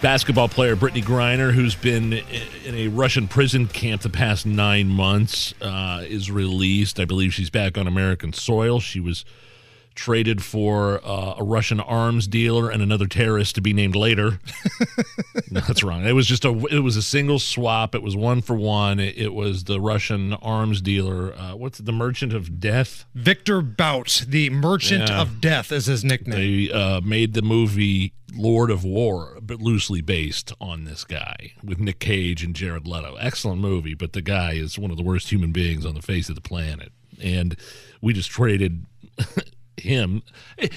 basketball 0.00 0.48
player 0.48 0.76
Brittney 0.76 1.02
Griner, 1.02 1.52
who's 1.52 1.74
been 1.74 2.12
in 2.12 2.74
a 2.76 2.86
Russian 2.86 3.26
prison 3.26 3.66
camp 3.66 4.02
the 4.02 4.08
past 4.08 4.46
nine 4.46 4.86
months, 4.86 5.54
uh, 5.60 6.04
is 6.06 6.30
released. 6.30 7.00
I 7.00 7.04
believe 7.04 7.34
she's 7.34 7.50
back 7.50 7.76
on 7.76 7.88
American 7.88 8.32
soil. 8.32 8.78
She 8.78 9.00
was 9.00 9.24
traded 9.96 10.44
for 10.44 11.00
uh, 11.04 11.34
a 11.38 11.42
Russian 11.42 11.80
arms 11.80 12.28
dealer 12.28 12.70
and 12.70 12.82
another 12.82 13.06
terrorist 13.06 13.54
to 13.56 13.60
be 13.60 13.72
named 13.72 13.96
later. 13.96 14.38
no, 15.50 15.60
that's 15.60 15.82
wrong. 15.82 16.04
It 16.04 16.12
was 16.12 16.26
just 16.26 16.44
a 16.44 16.50
it 16.66 16.80
was 16.80 16.96
a 16.96 17.02
single 17.02 17.38
swap. 17.38 17.94
It 17.94 18.02
was 18.02 18.14
one 18.14 18.42
for 18.42 18.54
one. 18.54 19.00
It, 19.00 19.16
it 19.18 19.34
was 19.34 19.64
the 19.64 19.80
Russian 19.80 20.34
arms 20.34 20.80
dealer. 20.80 21.34
Uh, 21.34 21.56
what's 21.56 21.80
it, 21.80 21.86
the 21.86 21.92
Merchant 21.92 22.32
of 22.32 22.60
Death? 22.60 23.06
Victor 23.14 23.60
Bout, 23.62 24.24
the 24.28 24.50
Merchant 24.50 25.08
Yeah. 25.08 25.22
of 25.22 25.40
Death, 25.40 25.72
is 25.72 25.86
his 25.86 26.04
nickname. 26.04 26.36
They 26.68 26.72
uh, 26.72 27.00
made 27.00 27.34
the 27.34 27.42
movie 27.42 28.12
Lord 28.34 28.70
of 28.70 28.84
War, 28.84 29.38
but 29.40 29.60
loosely 29.60 30.00
based 30.02 30.52
on 30.60 30.84
this 30.84 31.04
guy 31.04 31.52
with 31.64 31.80
Nick 31.80 31.98
Cage 32.00 32.44
and 32.44 32.54
Jared 32.54 32.86
Leto. 32.86 33.16
Excellent 33.16 33.60
movie, 33.60 33.94
but 33.94 34.12
the 34.12 34.20
guy 34.22 34.52
is 34.52 34.78
one 34.78 34.90
of 34.90 34.96
the 34.96 35.02
worst 35.02 35.30
human 35.30 35.52
beings 35.52 35.86
on 35.86 35.94
the 35.94 36.02
face 36.02 36.28
of 36.28 36.34
the 36.34 36.40
planet. 36.40 36.92
And 37.22 37.56
we 38.02 38.12
just 38.12 38.30
traded 38.30 38.84
him. 39.76 40.22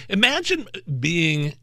Imagine 0.09 0.67
being 0.99 1.53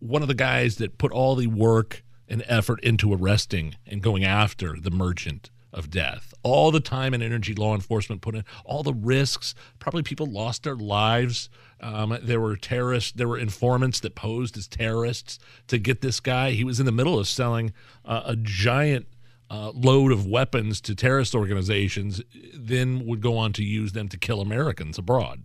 one 0.00 0.22
of 0.22 0.28
the 0.28 0.34
guys 0.34 0.76
that 0.76 0.98
put 0.98 1.12
all 1.12 1.34
the 1.34 1.46
work 1.46 2.02
and 2.28 2.44
effort 2.46 2.80
into 2.82 3.12
arresting 3.12 3.74
and 3.86 4.02
going 4.02 4.24
after 4.24 4.76
the 4.78 4.90
merchant 4.90 5.50
of 5.72 5.90
death. 5.90 6.32
All 6.42 6.70
the 6.70 6.80
time 6.80 7.14
and 7.14 7.22
energy 7.22 7.54
law 7.54 7.74
enforcement 7.74 8.22
put 8.22 8.34
in, 8.34 8.44
all 8.64 8.82
the 8.82 8.94
risks. 8.94 9.54
Probably 9.78 10.02
people 10.02 10.26
lost 10.26 10.62
their 10.62 10.76
lives. 10.76 11.50
Um, 11.80 12.16
there 12.22 12.40
were 12.40 12.56
terrorists, 12.56 13.12
there 13.12 13.28
were 13.28 13.38
informants 13.38 14.00
that 14.00 14.14
posed 14.14 14.56
as 14.56 14.66
terrorists 14.66 15.38
to 15.68 15.78
get 15.78 16.00
this 16.00 16.20
guy. 16.20 16.52
He 16.52 16.64
was 16.64 16.80
in 16.80 16.86
the 16.86 16.92
middle 16.92 17.18
of 17.18 17.28
selling 17.28 17.72
uh, 18.04 18.22
a 18.24 18.36
giant 18.36 19.06
uh, 19.50 19.70
load 19.74 20.12
of 20.12 20.26
weapons 20.26 20.80
to 20.82 20.94
terrorist 20.94 21.34
organizations, 21.34 22.22
then 22.54 23.06
would 23.06 23.20
go 23.20 23.36
on 23.36 23.52
to 23.54 23.64
use 23.64 23.92
them 23.92 24.08
to 24.08 24.18
kill 24.18 24.40
Americans 24.40 24.98
abroad. 24.98 25.42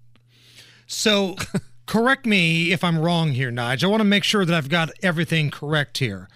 So, 0.94 1.36
correct 1.86 2.26
me 2.26 2.72
if 2.72 2.84
I'm 2.84 3.00
wrong 3.00 3.32
here, 3.32 3.52
Nige. 3.52 3.84
I 3.84 3.88
want 3.88 4.02
to 4.02 4.06
make 4.06 4.24
sure 4.24 4.46
that 4.46 4.56
I've 4.56 4.70
got 4.70 4.92
everything 5.02 5.50
correct 5.50 5.98
here. 5.98 6.30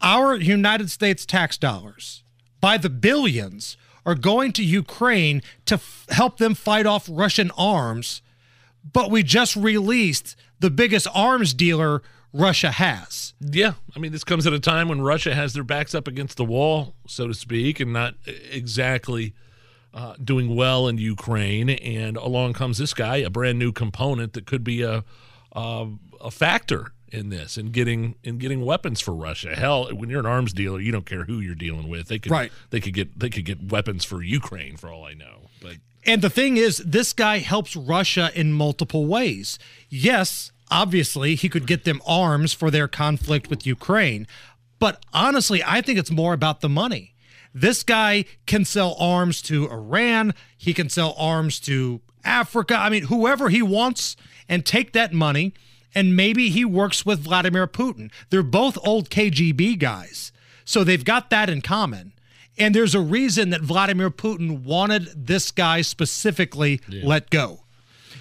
Our 0.00 0.36
United 0.36 0.90
States 0.90 1.24
tax 1.24 1.56
dollars, 1.56 2.22
by 2.60 2.76
the 2.76 2.90
billions, 2.90 3.76
are 4.04 4.14
going 4.14 4.52
to 4.52 4.64
Ukraine 4.64 5.42
to 5.64 5.76
f- 5.76 6.06
help 6.10 6.36
them 6.36 6.54
fight 6.54 6.84
off 6.84 7.08
Russian 7.10 7.50
arms, 7.56 8.20
but 8.92 9.10
we 9.10 9.22
just 9.22 9.56
released 9.56 10.36
the 10.60 10.70
biggest 10.70 11.06
arms 11.14 11.54
dealer 11.54 12.02
Russia 12.34 12.72
has. 12.72 13.32
Yeah, 13.40 13.74
I 13.96 13.98
mean, 13.98 14.12
this 14.12 14.24
comes 14.24 14.46
at 14.46 14.52
a 14.52 14.60
time 14.60 14.88
when 14.88 15.00
Russia 15.00 15.34
has 15.34 15.54
their 15.54 15.64
backs 15.64 15.94
up 15.94 16.06
against 16.06 16.36
the 16.36 16.44
wall, 16.44 16.94
so 17.06 17.26
to 17.28 17.34
speak, 17.34 17.80
and 17.80 17.92
not 17.92 18.14
exactly 18.26 19.34
uh, 19.94 20.14
doing 20.22 20.54
well 20.54 20.88
in 20.88 20.98
Ukraine. 20.98 21.70
And 21.70 22.16
along 22.16 22.52
comes 22.54 22.76
this 22.78 22.92
guy, 22.92 23.16
a 23.18 23.30
brand 23.30 23.58
new 23.58 23.72
component 23.72 24.32
that 24.34 24.44
could 24.46 24.64
be 24.64 24.82
a 24.82 25.04
a, 25.52 25.88
a 26.20 26.30
factor 26.32 26.92
in 27.12 27.28
this 27.28 27.56
in 27.56 27.70
getting 27.70 28.16
in 28.24 28.38
getting 28.38 28.64
weapons 28.64 29.00
for 29.00 29.14
Russia. 29.14 29.54
Hell, 29.54 29.88
when 29.94 30.10
you're 30.10 30.18
an 30.20 30.26
arms 30.26 30.52
dealer, 30.52 30.80
you 30.80 30.90
don't 30.90 31.06
care 31.06 31.24
who 31.24 31.38
you're 31.38 31.54
dealing 31.54 31.88
with. 31.88 32.08
They 32.08 32.18
could 32.18 32.32
Right. 32.32 32.52
they 32.70 32.80
could 32.80 32.92
get 32.94 33.18
they 33.18 33.30
could 33.30 33.44
get 33.44 33.70
weapons 33.70 34.04
for 34.04 34.20
Ukraine 34.20 34.76
for 34.76 34.90
all 34.90 35.04
I 35.04 35.14
know. 35.14 35.48
But 35.62 35.76
And 36.04 36.22
the 36.22 36.30
thing 36.30 36.56
is, 36.56 36.78
this 36.78 37.12
guy 37.12 37.38
helps 37.38 37.76
Russia 37.76 38.30
in 38.34 38.52
multiple 38.52 39.06
ways. 39.06 39.58
Yes, 39.88 40.50
obviously, 40.72 41.36
he 41.36 41.48
could 41.48 41.66
get 41.68 41.84
them 41.84 42.02
arms 42.04 42.52
for 42.52 42.68
their 42.70 42.88
conflict 42.88 43.48
with 43.48 43.64
Ukraine. 43.64 44.26
But 44.80 45.04
honestly, 45.12 45.62
I 45.64 45.80
think 45.82 45.98
it's 46.00 46.10
more 46.10 46.34
about 46.34 46.60
the 46.62 46.68
money. 46.68 47.13
This 47.54 47.84
guy 47.84 48.24
can 48.46 48.64
sell 48.64 48.96
arms 48.98 49.40
to 49.42 49.70
Iran, 49.70 50.34
he 50.58 50.74
can 50.74 50.88
sell 50.88 51.14
arms 51.16 51.60
to 51.60 52.00
Africa. 52.24 52.74
I 52.76 52.90
mean, 52.90 53.04
whoever 53.04 53.48
he 53.48 53.62
wants, 53.62 54.16
and 54.48 54.66
take 54.66 54.92
that 54.92 55.12
money. 55.12 55.54
And 55.94 56.16
maybe 56.16 56.50
he 56.50 56.64
works 56.64 57.06
with 57.06 57.20
Vladimir 57.20 57.68
Putin. 57.68 58.10
They're 58.30 58.42
both 58.42 58.76
old 58.84 59.10
KGB 59.10 59.78
guys. 59.78 60.32
So 60.64 60.82
they've 60.82 61.04
got 61.04 61.30
that 61.30 61.48
in 61.48 61.60
common. 61.60 62.12
And 62.58 62.74
there's 62.74 62.94
a 62.94 63.00
reason 63.00 63.50
that 63.50 63.60
Vladimir 63.60 64.10
Putin 64.10 64.64
wanted 64.64 65.08
this 65.26 65.50
guy 65.52 65.82
specifically 65.82 66.80
let 66.88 67.30
go. 67.30 67.60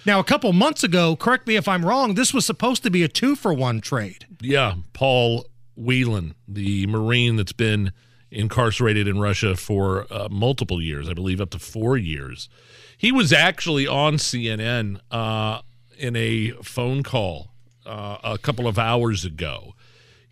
Now, 0.06 0.20
a 0.20 0.24
couple 0.24 0.52
months 0.54 0.84
ago, 0.84 1.16
correct 1.16 1.48
me 1.48 1.56
if 1.56 1.68
I'm 1.68 1.86
wrong, 1.86 2.16
this 2.16 2.34
was 2.34 2.46
supposed 2.46 2.84
to 2.84 2.92
be 2.92 3.04
a 3.04 3.08
two 3.08 3.36
for 3.36 3.54
one 3.54 3.80
trade. 3.80 4.26
Yeah, 4.42 4.76
Paul 4.92 5.46
Whelan, 5.78 6.36
the 6.48 6.86
Marine 6.88 7.38
that's 7.38 7.54
been 7.54 7.94
incarcerated 8.34 9.08
in 9.08 9.20
Russia 9.20 9.56
for 9.56 10.08
uh, 10.12 10.28
multiple 10.30 10.82
years, 10.82 11.08
I 11.08 11.14
believe 11.14 11.40
up 11.40 11.52
to 11.52 11.60
four 11.60 11.98
years. 11.98 12.50
He 12.98 13.12
was 13.12 13.32
actually 13.32 13.88
on 13.88 14.16
CNN 14.16 15.00
uh, 15.12 15.62
in 15.98 16.16
a 16.16 16.52
phone 16.64 17.04
call 17.04 17.52
uh, 17.86 18.18
a 18.24 18.38
couple 18.38 18.68
of 18.68 18.80
hours 18.80 19.26
ago. 19.26 19.76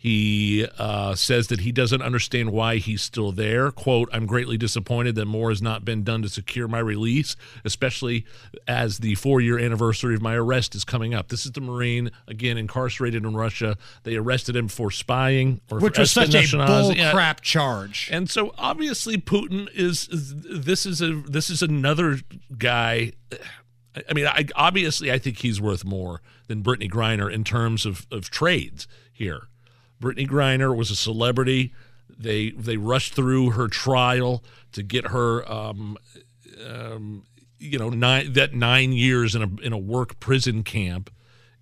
He 0.02 0.66
uh, 0.78 1.14
says 1.14 1.46
that 1.46 1.60
he 1.60 1.70
doesn't 1.70 2.02
understand 2.02 2.50
why 2.50 2.78
he's 2.78 3.02
still 3.02 3.30
there. 3.30 3.70
Quote, 3.70 4.08
I'm 4.12 4.26
greatly 4.26 4.58
disappointed 4.58 5.14
that 5.14 5.26
more 5.26 5.50
has 5.50 5.62
not 5.62 5.84
been 5.84 6.02
done 6.02 6.22
to 6.22 6.28
secure 6.28 6.66
my 6.66 6.80
release, 6.80 7.36
especially 7.64 8.26
as 8.66 8.98
the 8.98 9.14
four 9.14 9.40
year 9.40 9.60
anniversary 9.60 10.16
of 10.16 10.20
my 10.20 10.34
arrest 10.34 10.74
is 10.74 10.82
coming 10.84 11.14
up. 11.14 11.28
This 11.28 11.46
is 11.46 11.52
the 11.52 11.60
Marine, 11.60 12.10
again, 12.26 12.58
incarcerated 12.58 13.24
in 13.24 13.36
Russia. 13.36 13.76
They 14.02 14.16
arrested 14.16 14.56
him 14.56 14.66
for 14.66 14.90
spying 14.90 15.60
or 15.70 15.78
Which 15.78 15.98
was 16.00 16.10
such 16.10 16.34
a 16.34 16.56
bull 16.56 16.92
Yeah. 16.92 17.12
crap 17.12 17.40
charge. 17.40 18.08
And 18.10 18.28
so 18.28 18.52
obviously 18.58 19.18
Putin 19.18 19.68
is, 19.72 20.08
is 20.08 20.34
this 20.36 20.84
is 20.84 21.00
a 21.00 21.12
this 21.28 21.48
is 21.48 21.62
another 21.62 22.18
guy. 22.58 23.12
I- 23.94 24.02
I 24.10 24.14
mean, 24.14 24.26
I, 24.26 24.46
obviously 24.56 25.12
I 25.12 25.18
think 25.18 25.38
he's 25.38 25.60
worth 25.60 25.84
more 25.84 26.22
than 26.48 26.64
Brittney 26.64 26.90
Griner 26.90 27.32
in 27.32 27.44
terms 27.44 27.86
of, 27.86 28.04
of 28.10 28.30
trades 28.30 28.88
here. 29.12 29.46
Brittney 30.02 30.28
Griner 30.28 30.76
was 30.76 30.90
a 30.90 30.96
celebrity. 30.96 31.72
They 32.10 32.50
they 32.50 32.76
rushed 32.76 33.14
through 33.14 33.50
her 33.50 33.68
trial 33.68 34.44
to 34.72 34.82
get 34.82 35.08
her, 35.08 35.50
um, 35.50 35.96
um, 36.68 37.24
you 37.58 37.78
know, 37.78 37.88
nine 37.88 38.32
that 38.34 38.52
nine 38.52 38.92
years 38.92 39.34
in 39.34 39.42
a 39.42 39.48
in 39.62 39.72
a 39.72 39.78
work 39.78 40.20
prison 40.20 40.64
camp, 40.64 41.10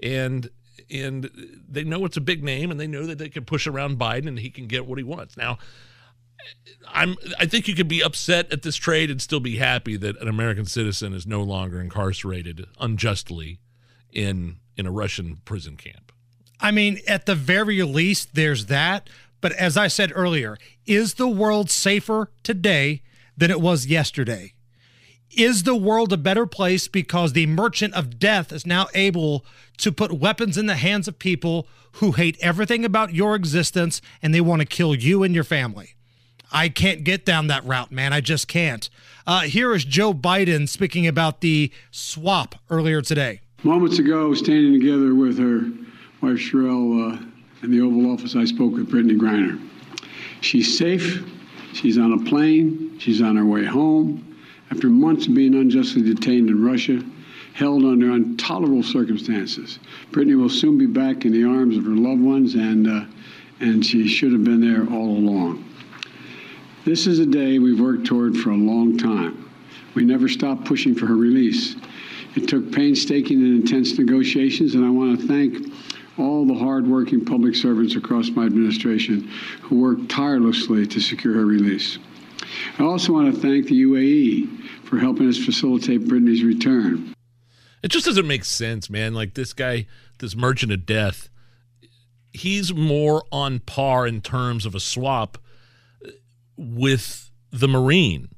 and 0.02 0.48
and 0.90 1.30
they 1.68 1.84
know 1.84 2.04
it's 2.04 2.16
a 2.16 2.22
big 2.22 2.42
name, 2.42 2.70
and 2.70 2.80
they 2.80 2.86
know 2.86 3.06
that 3.06 3.18
they 3.18 3.28
can 3.28 3.44
push 3.44 3.66
around 3.66 3.98
Biden, 3.98 4.26
and 4.26 4.38
he 4.38 4.50
can 4.50 4.66
get 4.66 4.86
what 4.86 4.98
he 4.98 5.04
wants. 5.04 5.36
Now, 5.36 5.58
I'm 6.88 7.16
I 7.38 7.46
think 7.46 7.68
you 7.68 7.74
could 7.74 7.88
be 7.88 8.02
upset 8.02 8.52
at 8.52 8.62
this 8.62 8.76
trade 8.76 9.10
and 9.10 9.20
still 9.20 9.40
be 9.40 9.58
happy 9.58 9.96
that 9.98 10.20
an 10.20 10.28
American 10.28 10.64
citizen 10.64 11.12
is 11.12 11.26
no 11.26 11.42
longer 11.42 11.80
incarcerated 11.80 12.66
unjustly 12.80 13.60
in 14.10 14.56
in 14.76 14.86
a 14.86 14.90
Russian 14.90 15.42
prison 15.44 15.76
camp. 15.76 16.09
I 16.60 16.70
mean, 16.70 17.00
at 17.06 17.26
the 17.26 17.34
very 17.34 17.82
least, 17.82 18.34
there's 18.34 18.66
that. 18.66 19.08
But 19.40 19.52
as 19.52 19.76
I 19.76 19.88
said 19.88 20.12
earlier, 20.14 20.58
is 20.86 21.14
the 21.14 21.28
world 21.28 21.70
safer 21.70 22.30
today 22.42 23.02
than 23.36 23.50
it 23.50 23.60
was 23.60 23.86
yesterday? 23.86 24.52
Is 25.36 25.62
the 25.62 25.76
world 25.76 26.12
a 26.12 26.16
better 26.16 26.44
place 26.44 26.88
because 26.88 27.32
the 27.32 27.46
merchant 27.46 27.94
of 27.94 28.18
death 28.18 28.52
is 28.52 28.66
now 28.66 28.88
able 28.94 29.44
to 29.78 29.92
put 29.92 30.12
weapons 30.12 30.58
in 30.58 30.66
the 30.66 30.76
hands 30.76 31.06
of 31.08 31.18
people 31.18 31.68
who 31.94 32.12
hate 32.12 32.36
everything 32.40 32.84
about 32.84 33.14
your 33.14 33.34
existence 33.34 34.02
and 34.20 34.34
they 34.34 34.40
want 34.40 34.60
to 34.60 34.66
kill 34.66 34.94
you 34.94 35.22
and 35.22 35.34
your 35.34 35.44
family? 35.44 35.94
I 36.52 36.68
can't 36.68 37.04
get 37.04 37.24
down 37.24 37.46
that 37.46 37.64
route, 37.64 37.92
man. 37.92 38.12
I 38.12 38.20
just 38.20 38.48
can't. 38.48 38.90
Uh, 39.24 39.42
here 39.42 39.72
is 39.72 39.84
Joe 39.84 40.12
Biden 40.12 40.68
speaking 40.68 41.06
about 41.06 41.40
the 41.40 41.70
swap 41.92 42.56
earlier 42.68 43.00
today. 43.00 43.40
Moments 43.62 44.00
ago, 44.00 44.34
standing 44.34 44.72
together 44.72 45.14
with 45.14 45.38
her 45.38 45.70
wife 46.22 46.38
Cherelle 46.38 47.14
uh, 47.14 47.24
in 47.62 47.70
the 47.70 47.80
Oval 47.80 48.10
Office, 48.12 48.36
I 48.36 48.44
spoke 48.44 48.74
with 48.74 48.90
Brittney 48.90 49.18
Griner. 49.18 49.60
She's 50.40 50.76
safe. 50.76 51.24
She's 51.72 51.98
on 51.98 52.12
a 52.12 52.18
plane. 52.24 52.98
She's 52.98 53.22
on 53.22 53.36
her 53.36 53.44
way 53.44 53.64
home. 53.64 54.36
After 54.70 54.88
months 54.88 55.26
of 55.26 55.34
being 55.34 55.54
unjustly 55.54 56.02
detained 56.02 56.48
in 56.48 56.62
Russia, 56.62 57.02
held 57.54 57.84
under 57.84 58.14
intolerable 58.14 58.82
circumstances, 58.82 59.78
Brittney 60.12 60.38
will 60.38 60.50
soon 60.50 60.78
be 60.78 60.86
back 60.86 61.24
in 61.24 61.32
the 61.32 61.44
arms 61.44 61.76
of 61.76 61.84
her 61.84 61.90
loved 61.90 62.22
ones, 62.22 62.54
and 62.54 62.86
uh, 62.86 63.04
and 63.60 63.84
she 63.84 64.06
should 64.08 64.32
have 64.32 64.44
been 64.44 64.60
there 64.60 64.86
all 64.92 65.16
along. 65.16 65.64
This 66.84 67.06
is 67.06 67.18
a 67.18 67.26
day 67.26 67.58
we've 67.58 67.80
worked 67.80 68.06
toward 68.06 68.36
for 68.36 68.50
a 68.50 68.56
long 68.56 68.96
time. 68.96 69.50
We 69.94 70.04
never 70.04 70.28
stopped 70.28 70.64
pushing 70.64 70.94
for 70.94 71.06
her 71.06 71.16
release. 71.16 71.76
It 72.36 72.48
took 72.48 72.72
painstaking 72.72 73.38
and 73.38 73.60
intense 73.60 73.98
negotiations, 73.98 74.74
and 74.74 74.84
I 74.84 74.90
want 74.90 75.20
to 75.20 75.26
thank 75.26 75.70
all 76.20 76.46
the 76.46 76.54
hardworking 76.54 77.24
public 77.24 77.54
servants 77.54 77.96
across 77.96 78.30
my 78.30 78.44
administration 78.44 79.28
who 79.62 79.80
worked 79.80 80.08
tirelessly 80.10 80.86
to 80.86 81.00
secure 81.00 81.34
her 81.34 81.46
release. 81.46 81.98
I 82.78 82.82
also 82.82 83.12
want 83.12 83.34
to 83.34 83.40
thank 83.40 83.66
the 83.66 83.82
UAE 83.82 84.84
for 84.84 84.98
helping 84.98 85.28
us 85.28 85.38
facilitate 85.38 86.06
Brittney's 86.06 86.42
return. 86.42 87.14
It 87.82 87.88
just 87.88 88.06
doesn't 88.06 88.26
make 88.26 88.44
sense, 88.44 88.90
man. 88.90 89.14
Like 89.14 89.34
this 89.34 89.52
guy, 89.52 89.86
this 90.18 90.36
merchant 90.36 90.72
of 90.72 90.84
death, 90.84 91.30
he's 92.32 92.74
more 92.74 93.24
on 93.32 93.60
par 93.60 94.06
in 94.06 94.20
terms 94.20 94.66
of 94.66 94.74
a 94.74 94.80
swap 94.80 95.38
with 96.56 97.30
the 97.50 97.68
Marine 97.68 98.28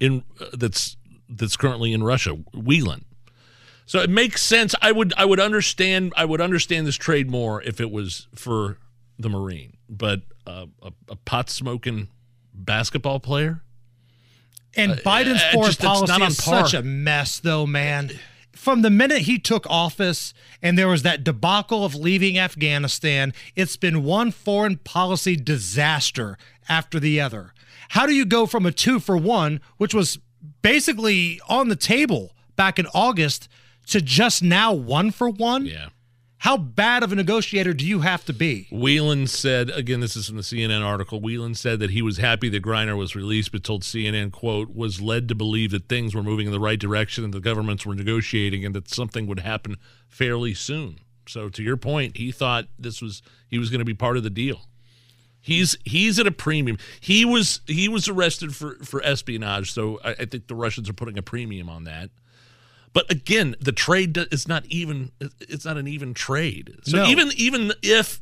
in 0.00 0.24
uh, 0.40 0.46
that's 0.52 0.96
that's 1.28 1.56
currently 1.56 1.92
in 1.92 2.02
Russia, 2.02 2.32
Whelan. 2.54 3.04
So 3.88 4.00
it 4.00 4.10
makes 4.10 4.42
sense. 4.42 4.74
I 4.82 4.92
would 4.92 5.12
I 5.16 5.24
would 5.24 5.40
understand 5.40 6.12
I 6.14 6.24
would 6.26 6.40
understand 6.42 6.86
this 6.86 6.94
trade 6.96 7.30
more 7.30 7.62
if 7.62 7.80
it 7.80 7.90
was 7.90 8.28
for 8.34 8.76
the 9.18 9.28
Marine, 9.30 9.78
but 9.88 10.20
uh, 10.46 10.66
a, 10.82 10.92
a 11.08 11.16
pot 11.16 11.48
smoking 11.50 12.08
basketball 12.52 13.18
player. 13.18 13.62
And 14.76 14.92
Uh, 14.92 14.96
Biden's 14.96 15.42
uh, 15.42 15.52
foreign 15.54 15.66
just- 15.70 15.80
policy 15.80 16.22
is 16.22 16.36
such 16.36 16.74
a 16.74 16.82
mess, 16.82 17.40
though, 17.40 17.66
man. 17.66 18.10
From 18.52 18.82
the 18.82 18.90
minute 18.90 19.22
he 19.22 19.38
took 19.38 19.66
office 19.70 20.34
and 20.60 20.76
there 20.76 20.88
was 20.88 21.02
that 21.02 21.24
debacle 21.24 21.82
of 21.84 21.94
leaving 21.94 22.38
Afghanistan, 22.38 23.32
it's 23.56 23.76
been 23.78 24.02
one 24.04 24.32
foreign 24.32 24.76
policy 24.76 25.34
disaster 25.36 26.36
after 26.68 27.00
the 27.00 27.20
other. 27.20 27.54
How 27.90 28.04
do 28.04 28.12
you 28.12 28.26
go 28.26 28.44
from 28.46 28.66
a 28.66 28.72
two 28.72 29.00
for 29.00 29.16
one, 29.16 29.60
which 29.78 29.94
was 29.94 30.18
basically 30.60 31.40
on 31.48 31.68
the 31.68 31.76
table 31.76 32.34
back 32.56 32.78
in 32.78 32.86
August, 32.92 33.48
to 33.88 34.00
just 34.00 34.42
now 34.42 34.72
one 34.72 35.10
for 35.10 35.28
one? 35.28 35.66
Yeah. 35.66 35.88
How 36.42 36.56
bad 36.56 37.02
of 37.02 37.10
a 37.10 37.16
negotiator 37.16 37.74
do 37.74 37.84
you 37.84 38.00
have 38.00 38.24
to 38.26 38.32
be? 38.32 38.68
Whelan 38.70 39.26
said, 39.26 39.70
again, 39.70 39.98
this 39.98 40.14
is 40.14 40.28
from 40.28 40.36
the 40.36 40.42
CNN 40.42 40.84
article. 40.86 41.20
Whelan 41.20 41.56
said 41.56 41.80
that 41.80 41.90
he 41.90 42.00
was 42.00 42.18
happy 42.18 42.48
that 42.50 42.62
Griner 42.62 42.96
was 42.96 43.16
released, 43.16 43.50
but 43.50 43.64
told 43.64 43.82
CNN, 43.82 44.30
quote, 44.30 44.72
was 44.72 45.00
led 45.00 45.26
to 45.28 45.34
believe 45.34 45.72
that 45.72 45.88
things 45.88 46.14
were 46.14 46.22
moving 46.22 46.46
in 46.46 46.52
the 46.52 46.60
right 46.60 46.78
direction 46.78 47.24
and 47.24 47.34
the 47.34 47.40
governments 47.40 47.84
were 47.84 47.94
negotiating 47.94 48.64
and 48.64 48.72
that 48.72 48.88
something 48.88 49.26
would 49.26 49.40
happen 49.40 49.78
fairly 50.08 50.54
soon. 50.54 51.00
So 51.26 51.48
to 51.48 51.62
your 51.62 51.76
point, 51.76 52.16
he 52.16 52.30
thought 52.30 52.68
this 52.78 53.02
was 53.02 53.20
he 53.48 53.58
was 53.58 53.68
going 53.68 53.80
to 53.80 53.84
be 53.84 53.94
part 53.94 54.16
of 54.16 54.22
the 54.22 54.30
deal. 54.30 54.60
He's 55.40 55.76
he's 55.84 56.18
at 56.18 56.26
a 56.26 56.32
premium. 56.32 56.78
He 57.00 57.24
was 57.24 57.60
he 57.66 57.88
was 57.88 58.08
arrested 58.08 58.54
for 58.54 58.76
for 58.84 59.02
espionage, 59.02 59.72
so 59.72 59.98
I, 60.04 60.10
I 60.10 60.24
think 60.24 60.46
the 60.46 60.54
Russians 60.54 60.88
are 60.88 60.94
putting 60.94 61.18
a 61.18 61.22
premium 61.22 61.68
on 61.68 61.84
that. 61.84 62.10
But 62.92 63.10
again, 63.10 63.54
the 63.60 63.72
trade 63.72 64.16
is 64.32 64.48
not 64.48 64.64
even 64.66 65.12
it's 65.40 65.64
not 65.64 65.76
an 65.76 65.86
even 65.88 66.14
trade. 66.14 66.74
So 66.82 66.98
No. 66.98 67.06
even 67.06 67.30
even 67.36 67.72
if 67.82 68.20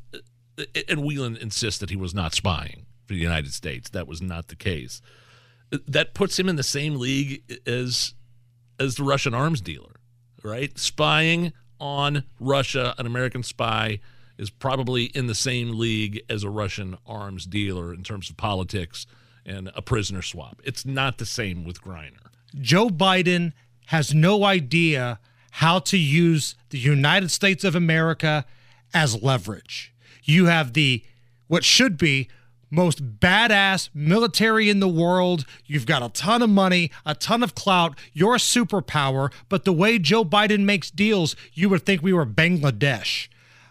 and 0.88 1.02
Whelan 1.04 1.36
insists 1.36 1.78
that 1.80 1.90
he 1.90 1.96
was 1.96 2.14
not 2.14 2.34
spying 2.34 2.86
for 3.06 3.14
the 3.14 3.20
United 3.20 3.52
States, 3.52 3.90
that 3.90 4.06
was 4.08 4.20
not 4.22 4.48
the 4.48 4.56
case. 4.56 5.00
That 5.86 6.14
puts 6.14 6.38
him 6.38 6.48
in 6.48 6.56
the 6.56 6.62
same 6.62 6.96
league 6.96 7.42
as 7.66 8.14
as 8.78 8.96
the 8.96 9.04
Russian 9.04 9.34
arms 9.34 9.60
dealer, 9.60 9.96
right? 10.42 10.76
Spying 10.78 11.52
on 11.78 12.24
Russia, 12.40 12.94
an 12.98 13.06
American 13.06 13.42
spy 13.42 14.00
is 14.38 14.50
probably 14.50 15.04
in 15.04 15.26
the 15.26 15.34
same 15.34 15.78
league 15.78 16.20
as 16.28 16.42
a 16.42 16.50
Russian 16.50 16.96
arms 17.06 17.46
dealer 17.46 17.92
in 17.94 18.02
terms 18.02 18.28
of 18.30 18.36
politics 18.36 19.06
and 19.46 19.70
a 19.74 19.80
prisoner 19.82 20.22
swap. 20.22 20.60
It's 20.64 20.84
not 20.84 21.18
the 21.18 21.26
same 21.26 21.64
with 21.64 21.80
Griner. 21.80 22.18
Joe 22.60 22.88
Biden 22.88 23.52
has 23.86 24.14
no 24.14 24.44
idea 24.44 25.18
how 25.52 25.78
to 25.78 25.96
use 25.96 26.54
the 26.70 26.78
United 26.78 27.30
States 27.30 27.64
of 27.64 27.74
America 27.74 28.44
as 28.92 29.22
leverage. 29.22 29.94
You 30.22 30.46
have 30.46 30.72
the 30.72 31.04
what 31.46 31.64
should 31.64 31.96
be 31.96 32.28
most 32.70 33.20
badass 33.20 33.88
military 33.94 34.68
in 34.68 34.80
the 34.80 34.88
world. 34.88 35.46
You've 35.64 35.86
got 35.86 36.02
a 36.02 36.08
ton 36.08 36.42
of 36.42 36.50
money, 36.50 36.90
a 37.04 37.14
ton 37.14 37.42
of 37.42 37.54
clout. 37.54 37.96
You're 38.12 38.34
a 38.34 38.38
superpower, 38.38 39.32
but 39.48 39.64
the 39.64 39.72
way 39.72 39.98
Joe 39.98 40.24
Biden 40.24 40.64
makes 40.64 40.90
deals, 40.90 41.36
you 41.52 41.68
would 41.68 41.86
think 41.86 42.02
we 42.02 42.12
were 42.12 42.26
Bangladesh. 42.26 43.28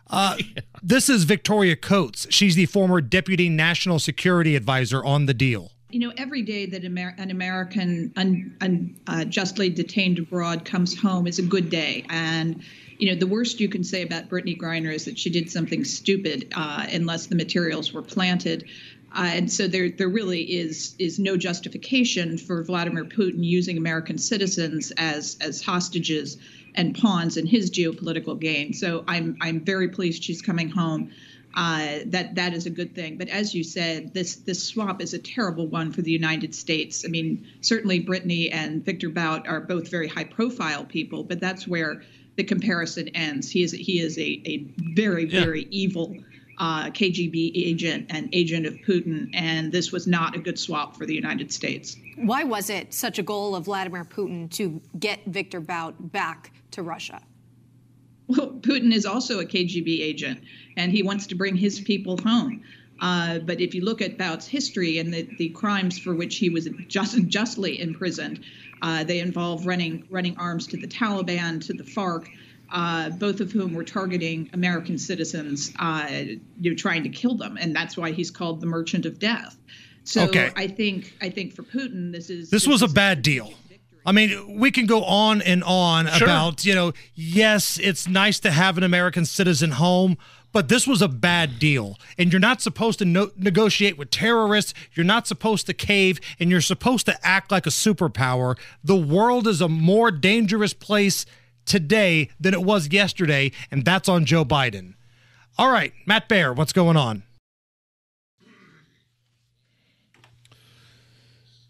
Uh, 0.10 0.38
This 0.84 1.10
is 1.10 1.24
Victoria 1.24 1.76
Coates. 1.76 2.28
She's 2.30 2.54
the 2.54 2.68
former 2.68 3.02
deputy 3.02 3.50
national 3.50 3.98
security 3.98 4.56
advisor 4.56 5.04
on 5.04 5.26
the 5.26 5.34
deal. 5.34 5.72
You 5.96 6.02
know, 6.02 6.14
every 6.18 6.42
day 6.42 6.66
that 6.66 6.84
Amer- 6.84 7.16
an 7.18 7.32
American 7.32 8.12
un- 8.18 8.58
un- 8.60 8.98
uh, 9.08 9.24
detained 9.24 10.20
abroad 10.20 10.66
comes 10.66 10.94
home 10.94 11.26
is 11.26 11.40
a 11.40 11.42
good 11.42 11.70
day. 11.70 12.04
And, 12.10 12.62
you 12.98 13.10
know, 13.10 13.16
the 13.18 13.28
worst 13.28 13.62
you 13.62 13.70
can 13.70 13.82
say 13.82 14.02
about 14.02 14.28
Brittney 14.28 14.58
Griner 14.60 14.94
is 14.94 15.06
that 15.06 15.18
she 15.18 15.30
did 15.30 15.50
something 15.50 15.86
stupid 15.86 16.52
uh, 16.54 16.86
unless 16.92 17.28
the 17.28 17.36
materials 17.36 17.94
were 17.94 18.02
planted. 18.02 18.66
Uh, 19.14 19.32
and 19.36 19.50
so 19.50 19.70
there, 19.70 19.90
there 19.90 20.10
really 20.10 20.42
is 20.42 20.96
is 21.00 21.18
no 21.18 21.38
justification 21.38 22.38
for 22.38 22.62
Vladimir 22.66 23.06
Putin 23.06 23.46
using 23.46 23.78
American 23.78 24.18
citizens 24.18 24.92
as 24.98 25.38
as 25.40 25.62
hostages 25.62 26.38
and 26.74 26.94
pawns 26.94 27.38
in 27.38 27.48
his 27.48 27.72
geopolitical 27.72 28.38
gain. 28.38 28.74
So 28.74 29.06
I'm 29.08 29.38
I'm 29.40 29.62
very 29.62 29.88
pleased 29.88 30.26
she's 30.26 30.42
coming 30.42 30.68
home 30.68 31.12
uh, 31.56 32.00
that 32.08 32.36
that 32.36 32.54
is 32.54 32.66
a 32.66 32.70
good 32.70 32.94
thing. 32.94 33.18
But 33.18 33.30
as 33.30 33.56
you 33.56 33.64
said, 33.64 34.14
this 34.14 34.36
this 34.36 34.64
swap 34.64 35.02
is 35.02 35.14
a 35.14 35.20
terrible 35.20 35.68
one 35.68 35.92
for 35.92 36.02
the 36.02 36.12
United 36.12 36.54
States. 36.54 37.06
I 37.06 37.08
mean, 37.08 37.48
certainly 37.62 38.04
Brittney 38.04 38.54
and 38.54 38.84
Victor 38.84 39.10
Bout 39.10 39.48
are 39.48 39.62
both 39.62 39.90
very 39.90 40.08
high 40.08 40.26
profile 40.26 40.84
people, 40.84 41.24
but 41.24 41.40
that's 41.40 41.68
where 41.68 42.02
the 42.36 42.44
comparison 42.44 43.08
ends. 43.10 43.50
He 43.50 43.64
is 43.64 43.72
he 43.72 44.00
is 44.00 44.18
a, 44.18 44.42
a 44.46 44.66
very 44.96 45.26
very 45.26 45.68
evil 45.72 46.18
uh, 46.58 46.86
KGB 46.86 47.52
agent 47.56 48.08
and 48.10 48.30
agent 48.34 48.66
of 48.66 48.74
Putin, 48.76 49.30
and 49.34 49.72
this 49.72 49.92
was 49.92 50.08
not 50.08 50.36
a 50.36 50.40
good 50.40 50.60
swap 50.60 50.98
for 50.98 51.06
the 51.06 51.16
United 51.16 51.52
States. 51.52 51.96
Why 52.18 52.44
was 52.44 52.70
it 52.70 52.94
such 52.94 53.20
a 53.20 53.24
goal 53.24 53.56
of 53.56 53.66
Vladimir 53.66 54.06
Putin 54.06 54.50
to 54.52 54.82
get 54.98 55.26
Victor 55.26 55.60
Bout 55.60 56.12
back 56.12 56.52
to 56.72 56.84
Russia? 56.84 57.22
Well, 58.28 58.52
Putin 58.52 58.92
is 58.92 59.06
also 59.06 59.40
a 59.40 59.46
KGB 59.46 60.02
agent, 60.02 60.44
and 60.78 60.92
he 60.92 61.04
wants 61.04 61.28
to 61.28 61.36
bring 61.36 61.56
his 61.56 61.80
people 61.80 62.18
home. 62.18 62.64
Uh, 63.00 63.40
but 63.40 63.60
if 63.60 63.76
you 63.76 63.84
look 63.84 64.02
at 64.02 64.18
Bout's 64.18 64.48
history 64.48 65.00
and 65.00 65.14
the, 65.14 65.28
the 65.38 65.50
crimes 65.50 66.00
for 66.00 66.16
which 66.16 66.38
he 66.38 66.50
was 66.50 66.68
just, 66.88 67.18
justly 67.28 67.80
imprisoned, 67.80 68.40
uh, 68.82 69.04
they 69.04 69.20
involve 69.20 69.66
running 69.66 70.06
running 70.10 70.38
arms 70.38 70.68
to 70.68 70.78
the 70.78 70.88
Taliban, 70.88 71.66
to 71.68 71.74
the 71.74 71.84
FARC, 71.84 72.28
uh, 72.72 73.10
both 73.12 73.42
of 73.42 73.52
whom 73.52 73.74
were 73.74 73.84
targeting 73.84 74.50
American 74.54 74.98
citizens, 74.98 75.72
uh, 75.80 76.08
you 76.60 76.72
know, 76.72 76.76
trying 76.76 77.04
to 77.04 77.10
kill 77.10 77.36
them, 77.36 77.58
and 77.60 77.76
that's 77.76 77.96
why 77.98 78.12
he's 78.12 78.32
called 78.32 78.62
the 78.62 78.68
Merchant 78.68 79.06
of 79.06 79.20
Death. 79.20 79.58
So 80.04 80.24
Okay. 80.24 80.52
I 80.56 80.68
think 80.68 81.14
I 81.22 81.30
think 81.30 81.54
for 81.54 81.64
Putin, 81.64 82.12
this 82.12 82.30
is 82.30 82.50
This 82.50 82.68
was 82.68 82.82
a 82.82 82.88
bad 82.88 83.22
deal. 83.22 83.54
I 84.06 84.12
mean, 84.12 84.60
we 84.60 84.70
can 84.72 84.86
go 84.86 85.04
on 85.04 85.42
and 85.42 85.64
on 85.64 86.08
Sure. 86.08 86.28
about, 86.28 86.66
you 86.66 86.76
know, 86.76 86.94
yes, 87.16 87.80
it's 87.82 88.08
nice 88.08 88.40
to 88.42 88.52
have 88.52 88.78
an 88.78 88.84
American 88.84 89.26
citizen 89.26 89.72
home, 89.72 90.18
but 90.52 90.70
this 90.70 90.86
was 90.88 91.02
a 91.02 91.08
bad 91.08 91.58
deal. 91.60 91.98
And 92.18 92.32
you're 92.32 92.40
not 92.40 92.62
supposed 92.62 93.00
to 93.00 93.06
no- 93.06 93.32
negotiate 93.36 93.98
with 93.98 94.12
terrorists. 94.12 94.74
You're 94.94 95.06
not 95.06 95.28
supposed 95.28 95.66
to 95.66 95.74
cave, 95.74 96.20
and 96.40 96.50
you're 96.52 96.62
supposed 96.62 97.06
to 97.08 97.28
act 97.28 97.52
like 97.52 97.66
a 97.66 97.72
superpower. 97.72 98.58
The 98.84 98.96
world 98.96 99.48
is 99.48 99.60
a 99.60 99.68
more 99.68 100.12
dangerous 100.12 100.74
place 100.74 101.26
today 101.66 102.30
than 102.40 102.54
it 102.54 102.62
was 102.62 102.90
yesterday, 102.92 103.52
and 103.72 103.84
that's 103.84 104.08
on 104.08 104.26
Joe 104.26 104.46
Biden. 104.46 104.94
All 105.58 105.72
right, 105.72 105.94
Matt 106.06 106.28
Bear, 106.30 106.54
what's 106.54 106.74
going 106.74 106.96
on? 106.96 107.24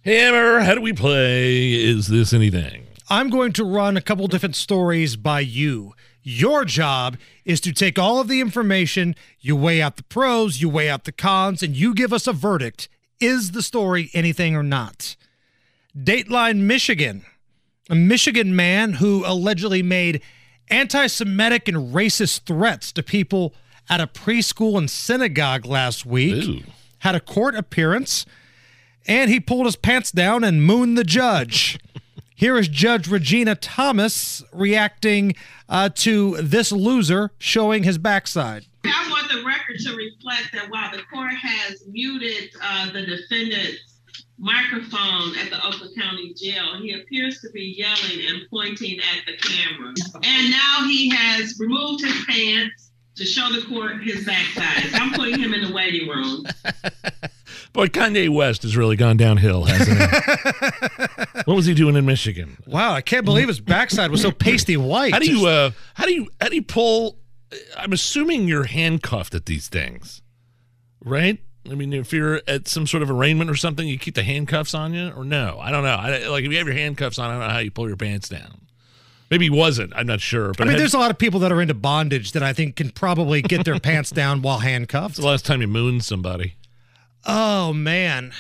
Hammer, 0.06 0.60
how 0.60 0.76
do 0.76 0.82
we 0.82 0.94
play? 0.94 1.74
Is 1.74 2.10
this 2.10 2.32
anything? 2.32 2.86
I'm 3.10 3.32
going 3.32 3.54
to 3.54 3.66
run 3.66 3.98
a 3.98 4.02
couple 4.02 4.28
different 4.28 4.56
stories 4.56 5.16
by 5.16 5.40
you. 5.40 5.96
Your 6.22 6.64
job 6.64 7.18
is 7.44 7.60
to 7.62 7.74
take 7.74 7.98
all 7.98 8.20
of 8.20 8.28
the 8.28 8.40
information, 8.40 9.16
you 9.40 9.56
weigh 9.56 9.82
out 9.82 9.96
the 9.96 10.04
pros, 10.04 10.62
you 10.62 10.70
weigh 10.70 10.92
out 10.92 11.06
the 11.06 11.12
cons, 11.12 11.64
and 11.64 11.76
you 11.76 11.96
give 11.96 12.14
us 12.14 12.28
a 12.28 12.34
verdict. 12.34 12.88
Is 13.20 13.54
the 13.54 13.64
story 13.64 14.12
anything 14.14 14.56
or 14.56 14.62
not? 14.62 15.16
Dateline 15.98 16.60
Michigan. 16.60 17.26
A 17.90 17.96
Michigan 17.96 18.56
man 18.56 18.94
who 18.94 19.24
allegedly 19.26 19.82
made 19.82 20.22
anti 20.70 21.08
Semitic 21.08 21.68
and 21.68 21.96
racist 21.96 22.42
threats 22.42 22.92
to 22.92 23.02
people 23.02 23.56
at 23.90 24.00
a 24.00 24.06
preschool 24.06 24.78
and 24.78 24.88
synagogue 24.88 25.66
last 25.66 26.06
week 26.06 26.64
had 27.00 27.16
a 27.16 27.20
court 27.20 27.56
appearance 27.56 28.28
and 29.08 29.30
he 29.30 29.40
pulled 29.40 29.66
his 29.66 29.76
pants 29.76 30.12
down 30.12 30.44
and 30.44 30.64
mooned 30.64 30.98
the 30.98 31.04
judge. 31.04 31.80
Here 32.38 32.58
is 32.58 32.68
Judge 32.68 33.08
Regina 33.08 33.56
Thomas 33.56 34.44
reacting 34.52 35.36
uh, 35.70 35.90
to 35.96 36.36
this 36.42 36.72
loser 36.72 37.32
showing 37.40 37.84
his 37.84 37.98
backside. 37.98 38.66
I 38.84 39.08
want 39.10 39.32
the 39.32 39.44
record 39.46 39.80
to 39.80 39.96
reflect 39.96 40.52
that 40.54 40.70
while 40.70 40.92
the 40.92 41.02
court 41.12 41.34
has 41.34 41.84
muted 41.88 42.52
uh, 42.62 42.92
the 42.92 43.06
defendant's 43.06 44.00
microphone 44.38 45.38
at 45.38 45.50
the 45.50 45.66
Oakland 45.66 45.96
County 45.98 46.34
Jail, 46.34 46.82
he 46.82 46.94
appears 46.94 47.40
to 47.40 47.50
be 47.52 47.76
yelling 47.78 48.28
and 48.28 48.42
pointing 48.50 49.00
at 49.00 49.26
the 49.26 49.38
camera. 49.38 49.94
And 50.24 50.52
now 50.52 50.86
he 50.88 51.10
has 51.10 51.58
removed 51.58 52.04
his 52.04 52.26
pants 52.26 52.92
to 53.16 53.24
show 53.26 53.50
the 53.52 53.66
court 53.66 54.04
his 54.04 54.26
backside. 54.26 54.94
I'm 54.94 55.14
putting 55.14 55.40
him 55.40 55.54
in 55.54 55.66
the 55.66 55.74
waiting 55.74 56.10
room. 56.10 56.46
Boy, 57.76 57.88
Kanye 57.88 58.30
West 58.30 58.64
has 58.64 58.78
really 58.78 58.96
gone 58.96 59.18
downhill, 59.18 59.66
hasn't 59.66 59.98
he? 60.00 61.24
what 61.44 61.56
was 61.56 61.66
he 61.66 61.74
doing 61.74 61.96
in 61.98 62.06
Michigan? 62.06 62.58
Wow, 62.66 62.94
I 62.94 63.02
can't 63.02 63.26
believe 63.26 63.50
his 63.50 63.60
backside 63.60 64.12
was 64.12 64.22
so 64.22 64.32
pasty 64.32 64.78
white. 64.78 65.14
How 65.14 65.20
do 65.20 65.30
you 65.30 65.46
uh 65.46 65.72
how 65.94 66.06
do 66.06 66.14
you 66.14 66.28
how 66.40 66.48
do 66.48 66.56
you 66.56 66.64
pull 66.64 67.18
I'm 67.78 67.94
assuming 67.94 68.48
you're 68.48 68.64
handcuffed 68.64 69.36
at 69.36 69.46
these 69.46 69.68
things. 69.68 70.22
Right? 71.04 71.40
I 71.70 71.76
mean, 71.76 71.94
if 71.94 72.14
you're 72.14 72.42
at 72.48 72.68
some 72.68 72.88
sort 72.88 73.04
of 73.04 73.12
arraignment 73.12 73.50
or 73.50 73.56
something, 73.56 73.88
you 73.88 73.98
keep 73.98 74.16
the 74.16 74.24
handcuffs 74.24 74.74
on 74.74 74.94
you, 74.94 75.10
or 75.10 75.26
no? 75.26 75.58
I 75.60 75.72
don't 75.72 75.84
know. 75.84 75.96
I, 75.96 76.28
like 76.28 76.46
if 76.46 76.52
you 76.52 76.58
have 76.58 76.68
your 76.68 76.76
handcuffs 76.76 77.20
on, 77.20 77.30
I 77.30 77.34
don't 77.34 77.42
know 77.42 77.50
how 77.50 77.60
you 77.60 77.72
pull 77.72 77.88
your 77.88 77.98
pants 77.98 78.30
down. 78.30 78.62
Maybe 79.32 79.46
he 79.46 79.50
wasn't. 79.50 79.92
I'm 79.96 80.06
not 80.06 80.22
sure. 80.22 80.50
But 80.50 80.62
I 80.62 80.64
mean, 80.66 80.72
had- 80.74 80.80
there's 80.80 80.94
a 80.94 81.00
lot 81.00 81.12
of 81.12 81.18
people 81.18 81.40
that 81.42 81.52
are 81.52 81.62
into 81.62 81.74
bondage 81.74 82.32
that 82.34 82.44
I 82.44 82.54
think 82.54 82.76
can 82.76 82.92
probably 82.92 83.42
get 83.42 83.66
their 83.66 83.80
pants 83.80 84.12
down 84.12 84.42
while 84.44 84.60
handcuffed. 84.60 85.14
It's 85.14 85.20
the 85.20 85.26
last 85.26 85.46
time 85.46 85.62
you 85.62 85.68
mooned 85.68 86.04
somebody. 86.04 86.56
Oh 87.26 87.74
man, 87.74 88.32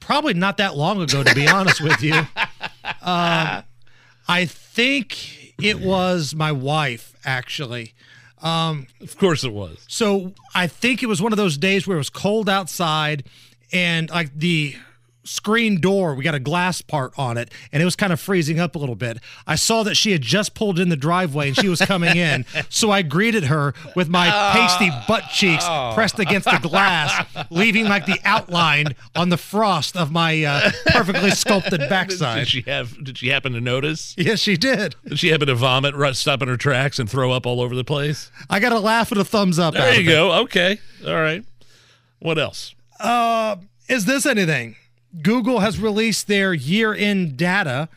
probably 0.00 0.34
not 0.34 0.56
that 0.56 0.76
long 0.76 1.00
ago, 1.02 1.22
to 1.22 1.34
be 1.34 1.46
honest 1.48 1.80
with 1.80 2.02
you. 2.02 2.26
Um, 3.04 3.64
I 4.28 4.44
think 4.46 5.54
it 5.60 5.80
was 5.80 6.34
my 6.34 6.52
wife, 6.52 7.14
actually. 7.24 7.94
Um, 8.42 8.86
of 9.00 9.16
course, 9.18 9.44
it 9.44 9.52
was. 9.52 9.84
So 9.88 10.32
I 10.54 10.66
think 10.66 11.02
it 11.02 11.06
was 11.06 11.20
one 11.22 11.32
of 11.32 11.36
those 11.36 11.56
days 11.56 11.86
where 11.86 11.96
it 11.96 11.98
was 11.98 12.10
cold 12.10 12.48
outside, 12.48 13.24
and 13.72 14.08
like 14.10 14.36
the 14.36 14.76
screen 15.24 15.80
door, 15.80 16.14
we 16.14 16.24
got 16.24 16.34
a 16.34 16.40
glass 16.40 16.82
part 16.82 17.12
on 17.16 17.36
it, 17.38 17.50
and 17.72 17.80
it 17.82 17.84
was 17.84 17.96
kind 17.96 18.12
of 18.12 18.20
freezing 18.20 18.58
up 18.58 18.74
a 18.74 18.78
little 18.78 18.94
bit. 18.96 19.18
I 19.46 19.54
saw 19.54 19.82
that 19.84 19.94
she 19.96 20.12
had 20.12 20.22
just 20.22 20.54
pulled 20.54 20.78
in 20.78 20.88
the 20.88 20.96
driveway 20.96 21.48
and 21.48 21.56
she 21.56 21.68
was 21.68 21.80
coming 21.80 22.16
in, 22.16 22.44
so 22.68 22.90
I 22.90 23.02
greeted 23.02 23.44
her 23.44 23.74
with 23.94 24.08
my 24.08 24.28
pasty 24.30 24.90
butt 25.06 25.24
cheeks 25.32 25.64
Oh. 25.66 25.92
pressed 25.94 26.18
against 26.18 26.50
the 26.50 26.58
glass, 26.58 27.24
leaving 27.50 27.84
like 27.86 28.06
the 28.06 28.18
outline 28.24 28.94
on 29.14 29.28
the 29.28 29.36
frost 29.36 29.96
of 29.96 30.10
my 30.10 30.42
uh, 30.44 30.70
perfectly 30.86 31.30
sculpted 31.30 31.80
backside. 31.88 32.38
Did 32.40 32.48
she 32.48 32.62
have? 32.62 33.02
Did 33.04 33.18
she 33.18 33.28
happen 33.28 33.52
to 33.52 33.60
notice? 33.60 34.14
Yes, 34.18 34.40
she 34.40 34.56
did. 34.56 34.96
Did 35.06 35.18
she 35.18 35.28
happen 35.28 35.46
to 35.46 35.54
vomit, 35.54 35.94
stop 36.16 36.42
in 36.42 36.48
her 36.48 36.56
tracks, 36.56 36.98
and 36.98 37.08
throw 37.08 37.30
up 37.32 37.46
all 37.46 37.60
over 37.60 37.74
the 37.76 37.84
place? 37.84 38.30
I 38.50 38.58
got 38.60 38.72
a 38.72 38.78
laugh 38.80 39.12
and 39.12 39.20
a 39.20 39.24
thumbs 39.24 39.58
up. 39.58 39.74
There 39.74 39.94
you 39.94 40.08
it. 40.08 40.12
go. 40.12 40.32
Okay. 40.42 40.78
All 41.06 41.14
right. 41.14 41.44
What 42.18 42.38
else? 42.38 42.74
Uh, 43.00 43.56
is 43.88 44.04
this 44.04 44.26
anything? 44.26 44.76
Google 45.20 45.60
has 45.60 45.78
released 45.78 46.26
their 46.26 46.54
year 46.54 46.94
end 46.94 47.36
data. 47.36 47.88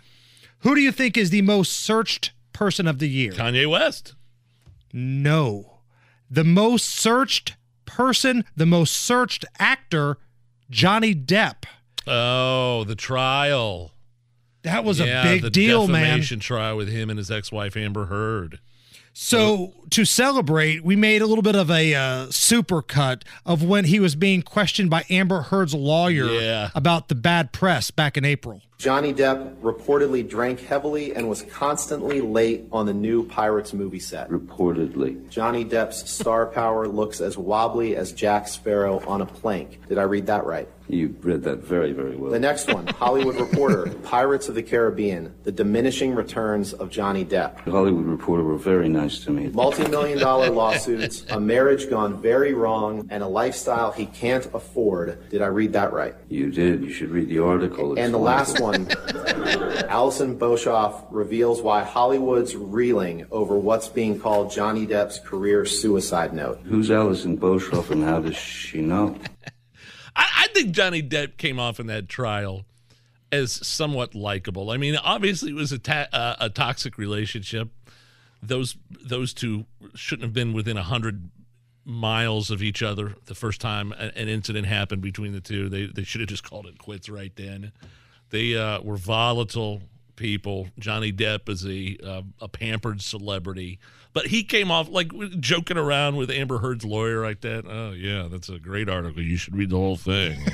Who 0.60 0.76
do 0.76 0.82
you 0.82 0.92
think 0.92 1.18
is 1.18 1.30
the 1.30 1.42
most 1.42 1.74
searched 1.74 2.32
person 2.54 2.88
of 2.88 3.00
the 3.00 3.08
year? 3.08 3.32
Kanye 3.32 3.70
West. 3.70 4.16
No. 4.92 5.80
The 6.30 6.44
most 6.44 6.86
searched 6.90 7.56
person, 7.86 8.44
the 8.56 8.66
most 8.66 8.94
searched 8.94 9.46
actor, 9.60 10.18
Johnny 10.70 11.14
Depp. 11.14 11.66
Oh, 12.08 12.84
the 12.84 12.96
trial. 12.96 13.92
That 14.64 14.84
was 14.84 15.00
Yeah, 15.00 15.22
a 15.22 15.24
big 15.24 15.42
the 15.44 15.50
deal, 15.50 15.88
man. 15.88 16.02
The 16.02 16.08
defamation 16.08 16.40
trial 16.40 16.76
with 16.78 16.90
him 16.90 17.10
and 17.10 17.20
his 17.20 17.30
ex-wife 17.30 17.78
Amber 17.78 18.06
Heard. 18.06 18.60
So 19.18 19.74
to 19.92 20.04
celebrate, 20.04 20.84
we 20.84 20.98
made 20.98 21.22
a 21.22 21.26
little 21.26 21.42
bit 21.42 21.56
of 21.56 21.72
a 21.72 21.96
uh, 21.96 22.28
super 22.32 22.82
cut 22.82 23.24
of 23.46 23.64
when 23.64 23.86
he 23.86 23.98
was 24.02 24.14
being 24.14 24.42
questioned 24.42 24.90
by 24.90 25.06
Amber 25.10 25.44
Heard's 25.44 25.74
lawyer 25.74 26.26
Yeah. 26.30 26.70
about 26.76 27.08
the 27.08 27.16
bad 27.16 27.54
press 27.54 27.92
back 27.92 28.18
in 28.18 28.26
April. 28.26 28.62
Johnny 28.86 29.16
Depp 29.16 29.56
reportedly 29.62 30.30
drank 30.30 30.60
heavily 30.60 31.16
and 31.16 31.28
was 31.28 31.42
constantly 31.42 32.22
late 32.22 32.68
on 32.72 32.86
the 32.86 32.94
new 32.94 33.26
Pirates 33.26 33.74
movie 33.74 33.98
set. 33.98 34.30
Reportedly. 34.30 35.28
Johnny 35.28 35.66
Depp's 35.66 36.08
star 36.08 36.46
power 36.46 36.88
looks 36.88 37.20
as 37.20 37.36
wobbly 37.36 37.96
as 37.96 38.12
Jack 38.12 38.48
Sparrow 38.48 39.04
on 39.08 39.22
a 39.22 39.26
plank. 39.26 39.80
Did 39.90 39.98
I 39.98 40.04
read 40.04 40.28
that 40.28 40.46
right? 40.46 40.70
You 40.88 41.16
read 41.22 41.42
that 41.44 41.64
very, 41.64 41.94
very 41.94 42.16
well. 42.16 42.32
The 42.32 42.40
next 42.40 42.72
one, 42.72 42.86
Hollywood 42.86 43.38
Reporter, 43.38 43.90
Pirates 44.04 44.50
of 44.50 44.54
the 44.54 44.62
Caribbean, 44.62 45.34
the 45.44 45.52
diminishing 45.52 46.14
returns 46.14 46.74
of 46.74 46.92
Johnny 46.92 47.26
Depp. 47.26 47.66
The 47.66 47.72
Hollywood 47.72 48.06
Reporter 48.06 48.44
were 48.44 48.58
very 48.58 48.88
nice 48.88 49.24
to 49.24 49.32
me. 49.32 49.48
Multi-million 49.48 50.20
dollar 50.20 50.52
lawsuits, 50.52 51.26
a 51.32 51.40
marriage 51.40 51.90
gone 51.90 52.22
very 52.22 52.54
wrong, 52.54 53.08
and 53.10 53.24
a 53.24 53.28
lifestyle 53.28 53.92
he 53.92 54.06
can't 54.06 54.46
afford. 54.54 55.28
Did 55.32 55.42
I 55.42 55.48
read 55.48 55.74
that 55.74 55.92
right? 55.92 56.14
You 56.30 56.52
did. 56.52 56.84
You 56.84 56.94
should 56.94 57.10
read 57.10 57.30
the 57.30 57.40
article. 57.40 57.94
It's 57.94 58.02
And 58.02 58.14
the 58.14 58.20
last 58.20 58.60
wonderful. 58.60 58.75
One, 58.76 59.86
Alison 59.90 60.38
Boshoff 60.38 61.06
reveals 61.10 61.62
why 61.62 61.84
Hollywood's 61.84 62.56
reeling 62.56 63.26
over 63.32 63.58
what's 63.58 63.88
being 63.88 64.20
called 64.20 64.52
Johnny 64.52 64.86
Depp's 64.86 65.20
career 65.20 65.66
suicide 65.66 66.34
note. 66.34 66.60
Who's 66.64 66.92
Alison 66.92 67.38
Boshoff 67.38 67.92
and 67.92 68.04
how 68.04 68.20
does 68.20 68.36
she 68.36 68.82
know? 68.82 69.18
I, 70.16 70.46
I 70.46 70.48
think 70.54 70.72
Johnny 70.72 71.02
Depp 71.02 71.38
came 71.38 71.60
off 71.60 71.80
in 71.80 71.88
that 71.88 72.10
trial 72.10 72.66
as 73.32 73.52
somewhat 73.66 74.16
likable. 74.16 74.72
I 74.72 74.78
mean, 74.78 74.96
obviously 74.98 75.52
it 75.52 75.56
was 75.56 75.72
a 75.72 75.80
ta- 75.80 76.08
uh, 76.12 76.36
a 76.40 76.50
toxic 76.50 76.98
relationship. 76.98 77.70
Those 78.42 78.78
those 78.90 79.34
two 79.34 79.66
shouldn't 79.96 80.24
have 80.24 80.34
been 80.34 80.54
within 80.54 80.78
a 80.78 80.84
hundred 80.84 81.30
miles 81.84 82.50
of 82.50 82.64
each 82.64 82.82
other 82.82 83.16
the 83.26 83.36
first 83.36 83.62
time 83.62 83.92
an 83.92 84.28
incident 84.28 84.66
happened 84.66 85.02
between 85.02 85.34
the 85.34 85.42
two. 85.42 85.70
They 85.70 85.88
they 85.88 86.04
should 86.04 86.22
have 86.22 86.30
just 86.30 86.44
called 86.44 86.66
it 86.68 86.78
quits 86.78 87.10
right 87.10 87.36
then. 87.36 87.72
They 88.30 88.56
uh, 88.56 88.82
were 88.82 88.98
volatile 88.98 89.82
people. 90.16 90.68
Johnny 90.80 91.12
Depp 91.12 91.50
is 91.50 91.66
a 91.66 91.98
uh, 92.06 92.22
a 92.42 92.48
pampered 92.48 93.02
celebrity, 93.02 93.80
but 94.14 94.28
he 94.28 94.44
came 94.44 94.72
off 94.72 94.90
like 94.90 95.12
joking 95.40 95.78
around 95.78 96.16
with 96.16 96.30
Amber 96.32 96.60
Heard's 96.60 96.86
lawyer 96.86 97.22
like 97.24 97.42
that. 97.42 97.66
Oh 97.68 97.92
yeah, 97.92 98.28
that's 98.30 98.50
a 98.50 98.60
great 98.60 98.90
article. 98.90 99.22
You 99.22 99.38
should 99.38 99.56
read 99.56 99.70
the 99.70 99.78
whole 99.78 99.98
thing. 99.98 100.40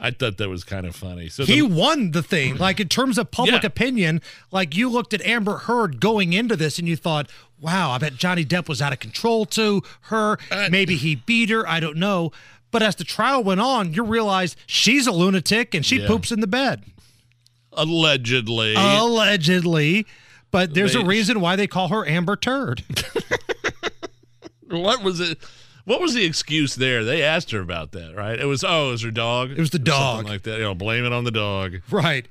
I 0.00 0.12
thought 0.12 0.36
that 0.36 0.48
was 0.48 0.62
kind 0.62 0.86
of 0.86 0.94
funny. 0.94 1.28
So 1.28 1.44
he 1.44 1.60
the- 1.60 1.66
won 1.66 2.12
the 2.12 2.22
thing. 2.22 2.56
Like 2.68 2.78
in 2.80 2.88
terms 2.88 3.18
of 3.18 3.30
public 3.32 3.62
Yeah. 3.62 3.66
opinion, 3.66 4.20
like 4.52 4.76
you 4.76 4.88
looked 4.88 5.12
at 5.12 5.20
Amber 5.22 5.58
Heard 5.58 6.00
going 6.00 6.32
into 6.32 6.54
this 6.54 6.78
and 6.78 6.86
you 6.86 6.94
thought, 6.96 7.28
wow, 7.60 7.90
I 7.90 7.98
bet 7.98 8.14
Johnny 8.14 8.44
Depp 8.44 8.68
was 8.68 8.80
out 8.80 8.92
of 8.92 9.00
control 9.00 9.44
to 9.46 9.82
her. 10.02 10.38
Uh, 10.52 10.68
Maybe 10.70 10.94
he 10.96 11.16
beat 11.16 11.50
her. 11.50 11.66
I 11.66 11.80
don't 11.80 11.96
know. 11.96 12.30
But 12.70 12.82
as 12.82 12.96
the 12.96 13.04
trial 13.04 13.42
went 13.42 13.60
on, 13.60 13.94
you 13.94 14.02
realize 14.04 14.54
she's 14.66 15.06
a 15.06 15.12
lunatic 15.12 15.74
and 15.74 15.84
she 15.86 16.00
Yeah. 16.00 16.06
poops 16.06 16.30
in 16.32 16.40
the 16.40 16.46
bed. 16.46 16.84
allegedly. 17.72 18.74
Allegedly. 18.76 20.06
But 20.50 20.74
there's 20.74 20.94
a 20.94 21.04
reason 21.04 21.40
why 21.40 21.54
they 21.56 21.66
call 21.66 21.88
her 21.88 22.06
Amber 22.08 22.34
Turd. 22.36 22.82
what 24.68 25.02
was 25.02 25.20
it? 25.20 25.38
What 25.84 26.00
was 26.00 26.14
the 26.14 26.24
excuse 26.24 26.74
there? 26.74 27.04
They 27.04 27.22
asked 27.22 27.50
her 27.52 27.60
about 27.60 27.92
that, 27.92 28.14
right? 28.14 28.38
It 28.38 28.44
was 28.44 28.62
oh, 28.64 28.88
it 28.88 28.92
was 28.92 29.02
her 29.02 29.10
dog. 29.10 29.50
It 29.52 29.58
was 29.58 29.70
the 29.70 29.78
dog. 29.78 30.26
like 30.26 30.42
that. 30.42 30.58
You 30.58 30.64
know, 30.64 30.74
blame 30.74 31.04
it 31.04 31.12
on 31.12 31.24
the 31.24 31.30
dog. 31.30 31.76
Right. 31.90 32.26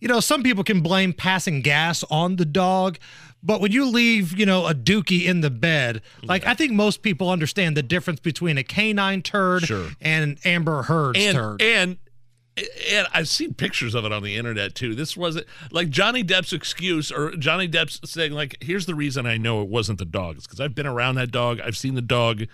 You 0.00 0.08
know, 0.08 0.20
some 0.20 0.42
people 0.42 0.64
can 0.64 0.80
blame 0.80 1.12
passing 1.12 1.60
gas 1.62 2.02
on 2.10 2.36
the 2.36 2.44
dog, 2.44 2.98
but 3.42 3.60
when 3.60 3.72
you 3.72 3.86
leave, 3.86 4.38
you 4.38 4.46
know, 4.46 4.66
a 4.66 4.74
dookie 4.74 5.24
in 5.24 5.40
the 5.40 5.50
bed, 5.50 6.02
like 6.22 6.46
I 6.46 6.54
think 6.54 6.72
most 6.72 7.02
people 7.02 7.30
understand 7.30 7.76
the 7.76 7.82
difference 7.82 8.20
between 8.20 8.58
a 8.58 8.64
canine 8.64 9.22
turd 9.22 9.62
Sure. 9.64 9.88
and 10.00 10.38
Amber 10.44 10.82
Heard's 10.84 11.18
and 11.18 11.36
turd. 11.36 11.62
and 11.62 11.96
and 12.90 13.06
I've 13.14 13.28
seen 13.28 13.54
pictures 13.54 13.94
of 13.94 14.04
it 14.04 14.12
on 14.12 14.22
the 14.22 14.36
internet 14.36 14.74
too. 14.74 14.94
This 14.94 15.16
wasn't 15.16 15.46
like 15.70 15.88
Johnny 15.88 16.22
Depp's 16.22 16.52
excuse 16.52 17.10
or 17.10 17.34
Johnny 17.36 17.66
Depp's 17.66 17.98
saying 18.10 18.32
like, 18.32 18.58
"Here's 18.60 18.84
the 18.84 18.94
reason 18.94 19.24
I 19.24 19.38
know 19.38 19.62
it 19.62 19.68
wasn't 19.68 19.98
the 19.98 20.04
dog. 20.04 20.36
It's 20.36 20.46
because 20.46 20.60
I've 20.60 20.74
been 20.74 20.86
around 20.86 21.14
that 21.14 21.30
dog. 21.30 21.60
I've 21.60 21.78
seen 21.78 21.94
the 21.94 22.02
dog 22.02 22.44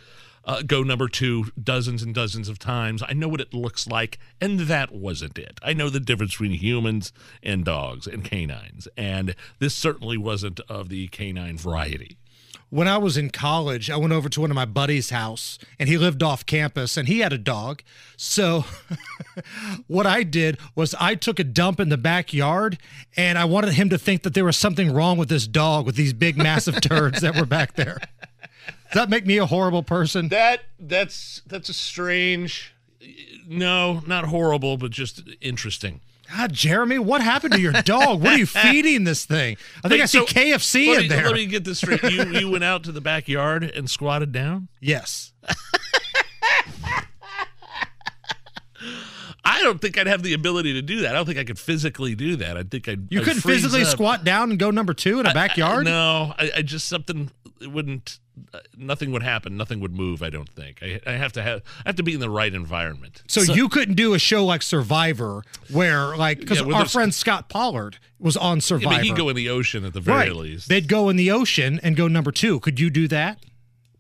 uh, 0.49 0.63
go 0.63 0.83
number 0.83 1.09
two 1.09 1.53
dozens 1.63 2.03
and 2.03 2.15
dozens 2.15 2.49
of 2.49 2.59
times. 2.59 3.03
I 3.07 3.13
know 3.13 3.29
what 3.29 3.43
it 3.43 3.53
looks 3.53 3.87
like, 3.87 4.19
and 4.41 4.61
that 4.61 4.93
wasn't 4.93 5.39
it. 5.39 5.61
I 5.63 5.75
know 5.75 5.91
the 5.91 6.01
difference 6.01 6.33
between 6.33 6.53
humans 6.53 7.13
and 7.43 7.65
dogs 7.65 8.07
and 8.07 8.25
canines, 8.25 8.89
and 8.97 9.37
this 9.59 9.75
certainly 9.75 10.17
wasn't 10.17 10.61
of 10.69 10.89
the 10.89 11.09
canine 11.09 11.59
variety." 11.59 12.17
when 12.71 12.87
I 12.87 12.99
was 12.99 13.17
in 13.17 13.31
college, 13.31 13.91
I 13.91 13.97
went 13.97 14.13
over 14.13 14.29
to 14.29 14.41
one 14.43 14.51
of 14.51 14.55
my 14.55 14.67
buddies' 14.67 15.11
house 15.11 15.59
and 15.79 15.89
he 15.89 15.97
lived 15.97 16.23
off 16.23 16.45
campus 16.45 16.97
and 16.97 17.09
he 17.09 17.21
had 17.21 17.33
a 17.33 17.39
dog. 17.39 17.83
So 18.17 18.65
what 19.87 20.07
I 20.07 20.23
did 20.23 20.59
was 20.75 20.95
I 21.01 21.15
took 21.15 21.39
a 21.39 21.45
dump 21.45 21.81
in 21.81 21.89
the 21.89 21.97
backyard 21.97 22.79
and 23.17 23.39
I 23.39 23.47
wanted 23.47 23.73
him 23.73 23.89
to 23.89 23.99
think 23.99 24.23
that 24.23 24.35
there 24.35 24.45
was 24.45 24.57
something 24.57 24.93
wrong 24.93 25.17
with 25.17 25.31
this 25.31 25.47
dog 25.47 25.87
with 25.87 25.97
these 25.97 26.13
big 26.13 26.37
massive 26.37 26.81
turds 26.83 27.23
that 27.23 27.37
were 27.37 27.47
back 27.47 27.75
there. 27.75 27.99
Does 28.93 29.03
that 29.03 29.11
make 29.11 29.27
me 29.27 29.37
a 29.39 29.47
horrible 29.47 29.83
person? 29.83 30.29
That 30.29 30.63
that's 30.79 31.43
that's 31.47 31.69
a 31.69 31.75
strange 31.75 32.75
no, 33.49 34.03
not 34.07 34.27
horrible, 34.27 34.77
but 34.77 34.91
just 34.91 35.23
interesting. 35.41 36.01
God, 36.37 36.53
Jeremy, 36.53 36.99
what 36.99 37.23
happened 37.23 37.55
to 37.55 37.61
your 37.61 37.73
dog? 37.73 38.21
What 38.21 38.35
are 38.35 38.39
you 38.39 38.47
feeding 38.47 39.05
this 39.05 39.25
thing? 39.25 39.57
I 39.83 39.89
think 39.89 40.01
Wait, 40.01 40.03
I 40.03 40.07
see 40.07 40.19
so 40.19 40.27
KFC 40.27 40.95
in 40.95 41.03
me, 41.03 41.09
there. 41.09 41.25
Let 41.25 41.35
me 41.35 41.47
get 41.47 41.65
this 41.65 41.79
straight. 41.79 42.03
You 42.03 42.25
you 42.25 42.51
went 42.51 42.65
out 42.65 42.85
to 42.85 42.93
the 42.93 43.01
backyard 43.01 43.65
and 43.65 43.89
squatted 43.89 44.33
down? 44.33 44.69
Yes. 44.81 45.33
I 45.49 45.55
I 49.45 49.63
don't 49.63 49.81
think 49.81 49.97
I'd 49.97 50.07
have 50.07 50.23
the 50.23 50.35
ability 50.35 50.75
to 50.75 50.83
do 50.83 51.01
that. 51.01 51.11
I 51.13 51.13
don't 51.15 51.25
think 51.25 51.39
I 51.39 51.45
could 51.45 51.59
physically 51.59 52.15
do 52.15 52.37
that. 52.37 52.59
I 52.59 52.63
think 52.63 52.87
I'd. 52.89 53.11
You 53.11 53.21
I'd 53.21 53.25
couldn't 53.25 53.43
physically 53.43 53.83
up. 53.83 53.89
squat 53.89 54.23
down 54.25 54.51
and 54.51 54.59
go 54.59 54.71
number 54.71 54.93
two 54.93 55.21
in 55.21 55.27
a 55.27 55.33
backyard. 55.33 55.87
no, 55.87 56.35
I, 56.39 56.51
I 56.59 56.63
just 56.63 56.89
something 56.89 57.31
it 57.61 57.69
wouldn't. 57.73 58.19
Uh, 58.53 58.61
nothing 58.77 59.13
would 59.13 59.23
happen. 59.23 59.57
Nothing 59.57 59.81
would 59.81 59.95
move. 59.95 60.23
I 60.23 60.31
don't 60.31 60.49
think. 60.49 60.83
I, 60.83 61.01
I 61.07 61.13
have 61.13 61.33
to 61.33 61.43
have. 61.43 61.63
I 61.85 61.89
have 61.89 61.97
to 61.97 62.03
be 62.03 62.15
in 62.15 62.21
the 62.21 62.31
right 62.31 62.53
environment. 62.53 63.23
So, 63.29 63.41
you 63.41 63.69
couldn't 63.69 63.95
do 63.95 64.15
a 64.15 64.19
show 64.19 64.45
like 64.45 64.63
Survivor, 64.63 65.43
where 65.71 66.17
like 66.17 66.41
because 66.41 66.61
Yeah, 66.61 66.67
well, 66.67 66.77
our 66.77 66.89
friend 66.89 67.15
Scott 67.15 67.49
Pollard 67.49 67.99
was 68.19 68.37
on 68.37 68.59
Yeah, 68.59 68.63
Survivor. 68.63 68.97
but 68.97 69.05
he'd 69.05 69.17
go 69.17 69.29
in 69.29 69.37
the 69.37 69.49
ocean 69.49 69.85
at 69.85 69.93
the 69.93 70.01
very 70.01 70.19
right. 70.29 70.37
least. 70.37 70.69
They'd 70.69 70.89
go 70.89 71.09
in 71.09 71.17
the 71.17 71.31
ocean 71.31 71.81
and 71.83 71.97
go 71.97 72.09
number 72.09 72.33
two. 72.33 72.61
Could 72.61 72.81
you 72.81 72.91
do 72.91 73.09
that, 73.09 73.39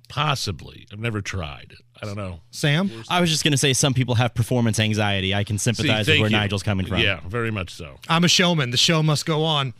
Possibly. 0.08 0.86
I've 0.92 0.98
never 0.98 1.20
tried. 1.20 1.74
I 2.00 2.06
don't 2.06 2.16
know. 2.16 2.40
Sam? 2.50 2.90
I 3.10 3.20
was 3.20 3.28
just 3.28 3.44
going 3.44 3.52
to 3.52 3.58
say 3.58 3.72
some 3.72 3.92
people 3.92 4.14
have 4.14 4.34
performance 4.34 4.78
anxiety. 4.78 5.34
I 5.34 5.44
can 5.44 5.58
See, 5.58 5.64
sympathize 5.64 6.08
with 6.08 6.20
where 6.20 6.30
you. 6.30 6.36
Nigel's 6.36 6.62
coming 6.62 6.86
from. 6.86 6.98
Yeah, 6.98 7.20
very 7.26 7.50
much 7.50 7.74
so. 7.74 7.96
I'm 8.08 8.24
a 8.24 8.28
showman. 8.28 8.70
The 8.70 8.76
show 8.76 9.02
must 9.02 9.26
go 9.26 9.44
on. 9.44 9.74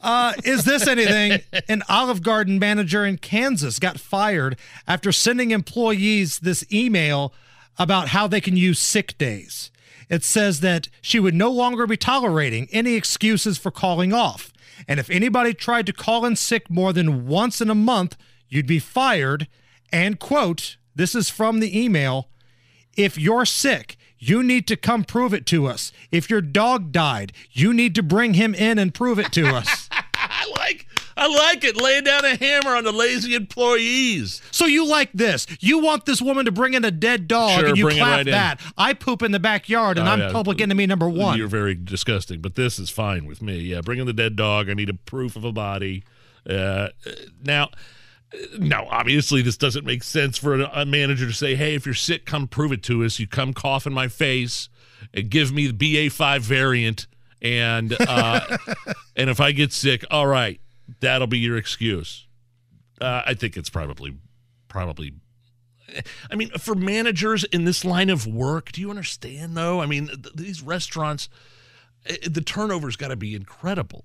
Uh, 0.00 0.34
is 0.44 0.64
this 0.64 0.86
anything? 0.86 1.40
An 1.68 1.82
Olive 1.88 2.22
Garden 2.22 2.58
manager 2.58 3.04
in 3.04 3.18
Kansas 3.18 3.78
got 3.78 3.98
fired 3.98 4.56
after 4.86 5.12
sending 5.12 5.50
employees 5.50 6.38
this 6.38 6.64
email 6.72 7.32
about 7.78 8.08
how 8.08 8.26
they 8.26 8.40
can 8.40 8.56
use 8.56 8.78
sick 8.78 9.16
days. 9.18 9.70
It 10.08 10.22
says 10.22 10.60
that 10.60 10.88
she 11.00 11.18
would 11.18 11.34
no 11.34 11.50
longer 11.50 11.86
be 11.86 11.96
tolerating 11.96 12.68
any 12.70 12.94
excuses 12.94 13.58
for 13.58 13.70
calling 13.70 14.12
off. 14.12 14.52
And 14.86 15.00
if 15.00 15.10
anybody 15.10 15.54
tried 15.54 15.86
to 15.86 15.92
call 15.92 16.24
in 16.24 16.36
sick 16.36 16.70
more 16.70 16.92
than 16.92 17.26
once 17.26 17.60
in 17.60 17.70
a 17.70 17.74
month, 17.74 18.16
you'd 18.48 18.66
be 18.66 18.78
fired. 18.78 19.48
And, 19.92 20.20
quote, 20.20 20.76
this 20.94 21.14
is 21.14 21.30
from 21.30 21.60
the 21.60 21.78
email 21.78 22.28
if 22.96 23.18
you're 23.18 23.44
sick, 23.44 23.98
you 24.18 24.42
need 24.42 24.66
to 24.68 24.76
come 24.76 25.04
prove 25.04 25.34
it 25.34 25.44
to 25.46 25.66
us. 25.66 25.92
If 26.10 26.30
your 26.30 26.40
dog 26.40 26.92
died, 26.92 27.32
you 27.52 27.74
need 27.74 27.94
to 27.96 28.02
bring 28.02 28.34
him 28.34 28.54
in 28.54 28.78
and 28.78 28.94
prove 28.94 29.18
it 29.18 29.32
to 29.32 29.54
us. 29.54 29.85
I 31.16 31.26
like 31.28 31.64
it. 31.64 31.80
Laying 31.80 32.04
down 32.04 32.24
a 32.24 32.36
hammer 32.36 32.76
on 32.76 32.84
the 32.84 32.92
lazy 32.92 33.34
employees. 33.34 34.42
So 34.50 34.66
you 34.66 34.86
like 34.86 35.10
this? 35.12 35.46
You 35.60 35.78
want 35.78 36.04
this 36.06 36.20
woman 36.20 36.44
to 36.44 36.52
bring 36.52 36.74
in 36.74 36.84
a 36.84 36.90
dead 36.90 37.26
dog 37.26 37.58
Sure, 37.60 37.68
and 37.68 37.76
you 37.78 37.88
clap 37.88 38.00
right 38.00 38.26
in. 38.26 38.32
that. 38.32 38.60
I 38.76 38.92
poop 38.92 39.22
in 39.22 39.32
the 39.32 39.40
backyard 39.40 39.98
and 39.98 40.08
Oh, 40.08 40.12
I'm 40.12 40.20
yeah. 40.20 40.30
public 40.32 40.60
enemy 40.60 40.86
number 40.86 41.08
one. 41.08 41.38
You're 41.38 41.48
very 41.48 41.74
disgusting, 41.74 42.40
but 42.40 42.54
this 42.54 42.78
is 42.78 42.90
fine 42.90 43.24
with 43.26 43.40
me. 43.42 43.58
Yeah, 43.60 43.80
bring 43.80 43.98
in 43.98 44.06
the 44.06 44.12
dead 44.12 44.36
dog. 44.36 44.68
I 44.68 44.74
need 44.74 44.90
a 44.90 44.94
proof 44.94 45.36
of 45.36 45.44
a 45.44 45.52
body. 45.52 46.04
Uh, 46.48 46.88
now, 47.42 47.70
uh, 48.34 48.36
no, 48.58 48.86
obviously 48.90 49.40
this 49.42 49.56
doesn't 49.56 49.84
make 49.86 50.02
sense 50.02 50.36
for 50.38 50.60
a, 50.60 50.70
a 50.74 50.84
manager 50.84 51.26
to 51.26 51.32
say, 51.32 51.54
"Hey, 51.56 51.74
if 51.74 51.86
you're 51.86 51.94
sick, 51.94 52.26
come 52.26 52.46
prove 52.46 52.72
it 52.72 52.82
to 52.84 53.04
us. 53.04 53.18
You 53.18 53.26
come 53.26 53.52
cough 53.54 53.86
in 53.86 53.92
my 53.92 54.08
face 54.08 54.68
and 55.14 55.30
give 55.30 55.52
me 55.52 55.68
the 55.68 55.72
BA5 56.08 56.40
variant, 56.40 57.06
and 57.40 57.96
uh, 58.00 58.58
and 59.16 59.30
if 59.30 59.40
I 59.40 59.52
get 59.52 59.72
sick, 59.72 60.04
all 60.10 60.26
right, 60.26 60.60
that'll 61.00 61.26
be 61.26 61.38
your 61.38 61.56
excuse." 61.56 62.26
Uh, 63.00 63.22
I 63.26 63.34
think 63.34 63.56
it's 63.56 63.70
probably 63.70 64.16
probably 64.68 65.14
I 66.30 66.34
mean, 66.34 66.50
for 66.58 66.74
managers 66.74 67.44
in 67.44 67.64
this 67.64 67.84
line 67.84 68.10
of 68.10 68.26
work, 68.26 68.72
do 68.72 68.80
you 68.80 68.90
understand 68.90 69.56
though? 69.56 69.80
I 69.80 69.86
mean, 69.86 70.08
th- 70.08 70.34
these 70.34 70.62
restaurants, 70.62 71.28
eh, 72.06 72.16
the 72.28 72.40
turnover's 72.40 72.96
got 72.96 73.08
to 73.08 73.16
be 73.16 73.34
incredible. 73.34 74.04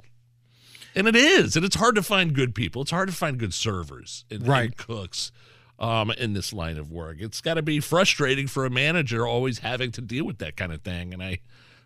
And 0.93 1.07
it 1.07 1.15
is. 1.15 1.55
And 1.55 1.65
it's 1.65 1.77
hard 1.77 1.95
to 1.95 2.03
find 2.03 2.33
good 2.35 2.53
people. 2.53 2.81
It's 2.81 2.91
hard 2.91 3.09
to 3.09 3.15
find 3.15 3.37
good 3.39 3.53
servers 3.53 4.25
and, 4.29 4.41
and 4.41 4.47
Right. 4.49 4.77
cooks 4.77 5.31
um, 5.79 6.11
in 6.11 6.33
this 6.33 6.51
line 6.53 6.77
of 6.77 6.91
work. 6.91 7.17
It's 7.19 7.41
got 7.41 7.55
to 7.55 7.61
be 7.61 7.79
frustrating 7.79 8.45
for 8.47 8.65
a 8.65 8.69
manager 8.69 9.25
always 9.25 9.59
having 9.59 9.91
to 9.93 10.01
deal 10.01 10.25
with 10.25 10.37
that 10.39 10.55
kind 10.57 10.71
of 10.73 10.81
thing. 10.81 11.13
And 11.13 11.23
I 11.23 11.39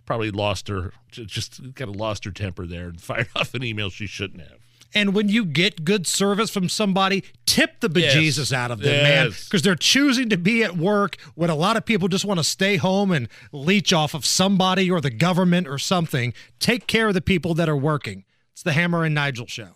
probably 0.06 0.32
lost 0.32 0.68
her, 0.68 0.92
just 1.12 1.62
kind 1.76 1.90
of 1.90 1.96
lost 1.96 2.26
her 2.26 2.32
temper 2.32 2.66
there 2.66 2.88
and 2.90 3.00
fired 3.10 3.30
off 3.36 3.54
an 3.54 3.64
email 3.64 3.90
she 3.90 4.08
shouldn't 4.08 4.42
have. 4.42 4.60
And 4.94 5.14
when 5.14 5.28
you 5.28 5.46
get 5.46 5.84
good 5.84 6.08
service 6.08 6.50
from 6.50 6.70
somebody, 6.70 7.24
tip 7.46 7.80
the 7.82 7.90
bejesus 7.90 8.38
Yes. 8.38 8.54
out 8.54 8.72
of 8.72 8.80
them, 8.80 9.04
man, 9.04 9.30
because 9.44 9.62
they're 9.62 9.76
choosing 9.76 10.30
to 10.30 10.38
be 10.38 10.64
at 10.64 10.78
work 10.78 11.18
when 11.36 11.50
a 11.50 11.56
lot 11.56 11.76
of 11.76 11.86
people 11.86 12.08
just 12.08 12.24
want 12.26 12.40
to 12.40 12.44
stay 12.44 12.78
home 12.78 13.12
and 13.12 13.28
leech 13.52 13.92
off 13.92 14.14
of 14.14 14.26
somebody 14.26 14.90
or 14.90 15.02
the 15.02 15.10
government 15.10 15.68
or 15.68 15.78
something. 15.78 16.34
Take 16.60 16.88
care 16.88 17.08
of 17.10 17.14
the 17.14 17.22
people 17.22 17.54
that 17.56 17.68
are 17.68 17.76
working. 17.76 18.24
It's 18.54 18.64
the 18.64 18.72
Hammer 18.74 19.04
and 19.04 19.14
Nigel 19.14 19.48
show. 19.48 19.76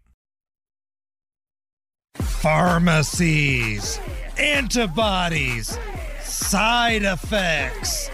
Pharmacies, 2.41 3.99
antibodies, 4.39 5.77
side 6.23 7.03
effects, 7.03 8.09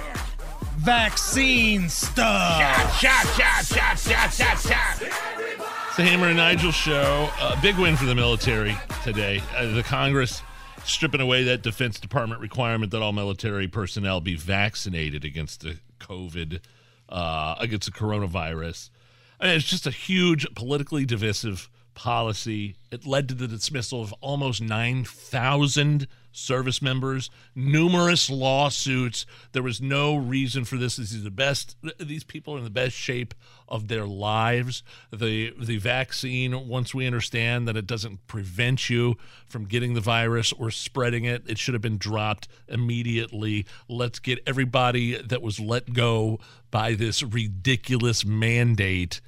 vaccine 0.76 1.88
stuff. 1.88 2.60
Shot, 3.00 3.26
shot, 3.36 3.66
shot, 3.66 3.98
shot, 3.98 4.34
shot, 4.34 4.60
shot. 4.60 5.02
It's 5.02 5.96
the 5.96 6.04
Hammer 6.04 6.28
and 6.28 6.36
Nigel 6.36 6.74
show. 6.74 7.30
A 7.40 7.58
big 7.62 7.78
win 7.78 7.96
for 7.96 8.04
the 8.04 8.16
military 8.16 8.76
today. 9.02 9.42
Uh, 9.56 9.68
the 9.74 9.84
Congress 9.84 10.42
stripping 10.84 11.22
away 11.22 11.46
that 11.46 11.64
Defense 11.64 11.98
Department 11.98 12.42
requirement 12.42 12.92
that 12.92 13.02
all 13.02 13.14
military 13.14 13.70
personnel 13.70 14.20
be 14.20 14.36
vaccinated 14.36 15.24
against 15.24 15.62
the 15.62 15.78
COVID, 16.02 16.60
uh, 17.08 17.56
against 17.60 17.92
the 17.92 17.98
coronavirus. 17.98 18.90
I 19.40 19.46
mean, 19.46 19.56
it's 19.56 19.66
just 19.66 19.88
a 19.88 19.92
huge 19.92 20.46
politically 20.54 21.06
divisive 21.06 21.70
policy. 21.98 22.76
It 22.92 23.08
led 23.08 23.28
to 23.30 23.34
the 23.34 23.48
dismissal 23.48 24.04
of 24.04 24.14
almost 24.22 24.62
9,000 24.62 26.08
service 26.32 26.80
members, 26.80 27.32
numerous 27.56 28.30
lawsuits. 28.30 29.26
There 29.52 29.64
was 29.64 29.82
no 29.82 30.16
reason 30.16 30.64
for 30.64 30.78
this. 30.78 30.98
This 30.98 31.12
is 31.12 31.24
the 31.24 31.32
best. 31.32 31.76
These 32.00 32.24
people 32.24 32.54
are 32.54 32.60
in 32.60 32.64
the 32.64 32.70
best 32.70 32.96
shape 32.96 33.34
of 33.68 33.88
their 33.88 34.06
lives. 34.06 34.84
The 35.12 35.56
the 35.60 35.78
vaccine, 35.78 36.68
once 36.68 36.94
we 36.94 37.08
understand 37.08 37.68
that 37.68 37.76
it 37.76 37.88
doesn't 37.88 38.28
prevent 38.28 38.92
you 38.92 39.16
from 39.48 39.66
getting 39.66 39.96
the 39.96 40.00
virus 40.00 40.54
or 40.54 40.70
spreading 40.70 41.26
it, 41.26 41.44
it 41.48 41.58
should 41.58 41.74
have 41.74 41.82
been 41.82 41.98
dropped 41.98 42.48
immediately. 42.68 43.66
Let's 43.90 44.20
get 44.20 44.44
everybody 44.46 45.20
that 45.20 45.42
was 45.42 45.60
let 45.60 45.94
go 45.94 46.40
by 46.70 46.94
this 46.94 47.24
ridiculous 47.24 48.24
mandate. 48.24 49.20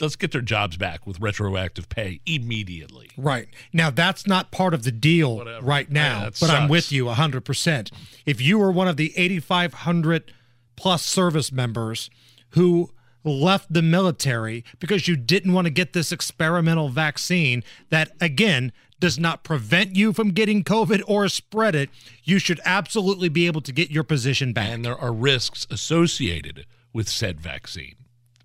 Let's 0.00 0.16
get 0.16 0.32
their 0.32 0.40
jobs 0.42 0.76
back 0.76 1.06
with 1.06 1.20
retroactive 1.20 1.88
pay 1.88 2.20
immediately. 2.26 3.10
Right. 3.16 3.48
Now, 3.72 3.90
that's 3.90 4.26
not 4.26 4.50
part 4.50 4.74
of 4.74 4.84
the 4.84 4.92
deal 4.92 5.36
Whatever. 5.36 5.64
right 5.64 5.90
now, 5.90 6.24
Yeah, 6.24 6.30
but 6.40 6.50
I'm 6.50 6.68
with 6.68 6.92
you 6.92 7.06
100%. 7.06 7.90
If 8.26 8.40
you 8.40 8.58
were 8.58 8.70
one 8.70 8.88
of 8.88 8.96
the 8.96 9.12
8,500 9.16 10.32
plus 10.76 11.04
service 11.04 11.50
members 11.50 12.10
who 12.50 12.90
left 13.24 13.72
the 13.72 13.82
military 13.82 14.64
because 14.78 15.08
you 15.08 15.16
didn't 15.16 15.52
want 15.52 15.66
to 15.66 15.70
get 15.70 15.92
this 15.92 16.12
experimental 16.12 16.88
vaccine 16.88 17.62
that, 17.90 18.10
again, 18.20 18.72
does 19.00 19.18
not 19.18 19.42
prevent 19.42 19.96
you 19.96 20.12
from 20.12 20.30
getting 20.30 20.62
COVID 20.62 21.02
or 21.06 21.28
spread 21.28 21.74
it, 21.74 21.90
you 22.22 22.38
should 22.38 22.60
absolutely 22.64 23.28
be 23.28 23.46
able 23.46 23.60
to 23.60 23.72
get 23.72 23.90
your 23.90 24.04
position 24.04 24.52
back. 24.52 24.68
And 24.68 24.84
there 24.84 24.96
are 24.96 25.12
risks 25.12 25.66
associated 25.70 26.66
with 26.92 27.08
said 27.08 27.40
vaccine. 27.40 27.96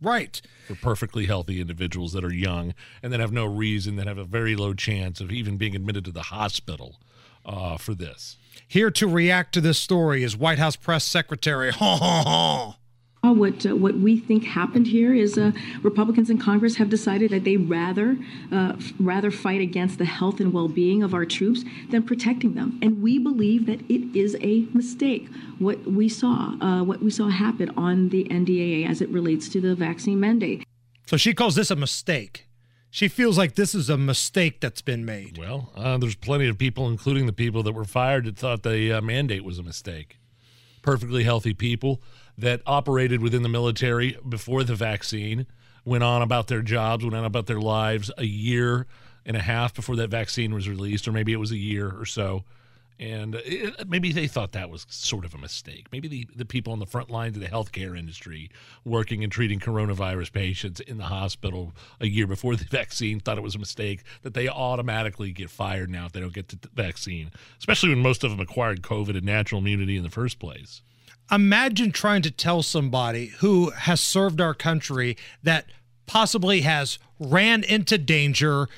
Right. 0.02 0.42
For 0.68 0.76
perfectly 0.76 1.26
healthy 1.26 1.60
individuals 1.60 2.14
that 2.14 2.24
are 2.24 2.34
young 2.34 2.74
and 3.02 3.12
that 3.12 3.20
have 3.20 3.32
no 3.32 3.46
reason, 3.46 3.96
that 3.96 4.08
have 4.08 4.18
a 4.18 4.24
very 4.24 4.56
low 4.56 4.74
chance 4.74 5.20
of 5.20 5.32
even 5.32 5.58
being 5.58 5.76
admitted 5.76 6.06
to 6.06 6.12
the 6.12 6.24
hospital 6.24 7.00
uh, 7.46 7.78
for 7.78 7.96
this. 7.96 8.38
Here 8.68 8.92
to 8.92 9.08
react 9.08 9.54
to 9.54 9.62
this 9.62 9.80
story 9.80 10.24
is 10.24 10.36
White 10.36 10.60
House 10.60 10.76
Press 10.76 11.04
Secretary. 11.04 11.72
Ha 11.78 11.98
ha 11.98 12.24
ha. 12.24 12.78
What 13.34 13.66
uh, 13.66 13.76
what 13.76 13.96
we 13.96 14.20
think 14.20 14.44
happened 14.44 14.88
here 14.88 15.14
is 15.14 15.38
uh, 15.38 15.52
Republicans 15.84 16.30
in 16.30 16.38
Congress 16.38 16.76
have 16.78 16.90
decided 16.90 17.32
that 17.32 17.44
they 17.44 17.58
rather 17.58 18.18
uh, 18.52 18.74
f- 18.78 18.94
rather 19.00 19.32
fight 19.32 19.62
against 19.62 19.98
the 19.98 20.06
health 20.06 20.40
and 20.40 20.54
well-being 20.54 21.04
of 21.04 21.14
our 21.14 21.26
troops 21.26 21.64
than 21.90 22.04
protecting 22.04 22.54
them, 22.54 22.80
and 22.82 23.02
we 23.02 23.20
believe 23.20 23.66
that 23.66 23.82
it 23.90 24.18
is 24.18 24.36
a 24.42 24.66
mistake. 24.74 25.30
What 25.60 25.84
we 25.86 26.10
saw, 26.10 26.56
uh, 26.62 26.84
what 26.84 27.02
we 27.02 27.10
saw 27.10 27.30
happen 27.30 27.72
on 27.78 28.10
the 28.10 28.26
NDAA 28.26 28.88
as 28.88 29.02
it 29.02 29.10
relates 29.10 29.50
to 29.50 29.62
the 29.62 29.76
vaccine 29.76 30.20
mandate. 30.20 30.64
So 31.06 31.18
she 31.18 31.34
calls 31.34 31.56
this 31.56 31.72
a 31.72 31.76
mistake. 31.76 32.48
She 32.90 33.08
feels 33.08 33.38
like 33.38 33.56
this 33.56 33.76
is 33.76 33.90
a 33.90 33.98
mistake 33.98 34.60
that's 34.60 34.82
been 34.82 35.06
made. 35.06 35.38
Well, 35.38 35.72
uh, 35.76 35.98
there's 35.98 36.16
plenty 36.16 36.48
of 36.48 36.58
people, 36.58 36.88
including 36.88 37.26
the 37.26 37.34
people 37.34 37.64
that 37.64 37.74
were 37.74 37.86
fired, 37.86 38.26
that 38.26 38.38
thought 38.38 38.64
the 38.64 38.94
uh, 38.94 39.02
mandate 39.02 39.44
was 39.44 39.60
a 39.60 39.64
mistake. 39.64 40.18
Perfectly 40.82 41.24
healthy 41.24 41.54
people 41.54 42.02
that 42.38 42.62
operated 42.66 43.22
within 43.22 43.44
the 43.44 43.50
military 43.50 44.18
before 44.28 44.64
the 44.64 44.76
vaccine, 44.76 45.48
went 45.86 46.04
on 46.04 46.22
about 46.22 46.48
their 46.48 46.62
jobs, 46.62 47.04
went 47.04 47.16
on 47.16 47.26
about 47.26 47.48
their 47.48 47.62
lives 47.62 48.12
a 48.18 48.26
year 48.26 48.86
and 49.26 49.38
a 49.38 49.42
half 49.42 49.74
before 49.74 49.96
that 49.96 50.10
vaccine 50.10 50.54
was 50.54 50.68
released, 50.68 51.08
or 51.08 51.12
maybe 51.12 51.34
it 51.34 51.38
was 51.38 51.52
a 51.52 51.58
year 51.58 51.94
or 51.98 52.06
so. 52.06 52.44
And 53.00 53.36
it, 53.36 53.88
maybe 53.88 54.12
they 54.12 54.26
thought 54.26 54.54
that 54.54 54.72
was 54.72 54.88
sort 54.90 55.24
of 55.24 55.36
a 55.36 55.38
mistake. 55.38 55.86
Maybe 55.92 56.08
the, 56.08 56.28
the 56.36 56.46
people 56.46 56.74
on 56.74 56.80
the 56.80 56.88
front 56.88 57.12
lines 57.12 57.38
of 57.38 57.44
the 57.44 57.48
healthcare 57.48 57.98
industry 57.98 58.50
working 58.84 59.24
and 59.24 59.32
treating 59.32 59.60
coronavirus 59.60 60.32
patients 60.32 60.80
in 60.80 60.98
the 60.98 61.06
hospital 61.06 61.74
a 62.02 62.08
year 62.08 62.26
before 62.26 62.56
the 62.56 62.66
vaccine 62.72 63.20
thought 63.20 63.38
it 63.38 63.44
was 63.44 63.56
a 63.56 63.60
mistake 63.60 64.04
that 64.24 64.34
they 64.34 64.50
automatically 64.50 65.32
get 65.32 65.50
fired 65.50 65.90
now 65.90 66.08
if 66.08 66.12
they 66.12 66.20
don't 66.20 66.34
get 66.34 66.48
the 66.50 66.58
vaccine, 66.74 67.32
especially 67.60 67.90
when 67.90 68.00
most 68.00 68.24
of 68.24 68.32
them 68.32 68.40
acquired 68.40 68.82
COVID 68.82 69.16
and 69.16 69.24
natural 69.24 69.62
immunity 69.62 69.96
in 69.96 70.04
the 70.04 70.10
first 70.10 70.40
place. 70.40 70.82
Imagine 71.32 71.92
trying 71.92 72.22
to 72.22 72.32
tell 72.32 72.64
somebody 72.64 73.28
who 73.40 73.72
has 73.72 74.00
served 74.00 74.40
our 74.40 74.54
country 74.54 75.18
that 75.44 75.66
possibly 76.06 76.62
has 76.62 77.00
ran 77.20 77.64
into 77.64 77.98
danger, 77.98 78.70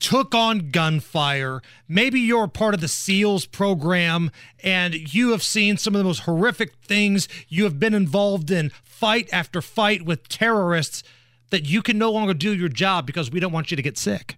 took 0.00 0.34
on 0.34 0.70
gunfire. 0.70 1.62
Maybe 1.86 2.18
you're 2.18 2.48
part 2.48 2.74
of 2.74 2.80
the 2.80 2.88
SEALs 2.88 3.46
program 3.46 4.32
and 4.62 5.14
you 5.14 5.30
have 5.30 5.42
seen 5.42 5.76
some 5.76 5.94
of 5.94 5.98
the 5.98 6.04
most 6.04 6.20
horrific 6.20 6.74
things. 6.82 7.28
You 7.48 7.64
have 7.64 7.78
been 7.78 7.94
involved 7.94 8.50
in 8.50 8.72
fight 8.82 9.28
after 9.32 9.62
fight 9.62 10.04
with 10.04 10.28
terrorists 10.28 11.04
that 11.50 11.66
you 11.66 11.80
can 11.80 11.96
no 11.96 12.10
longer 12.10 12.34
do 12.34 12.52
your 12.52 12.68
job 12.68 13.06
because 13.06 13.30
we 13.30 13.38
don't 13.38 13.52
want 13.52 13.70
you 13.70 13.76
to 13.76 13.82
get 13.82 13.96
sick. 13.96 14.36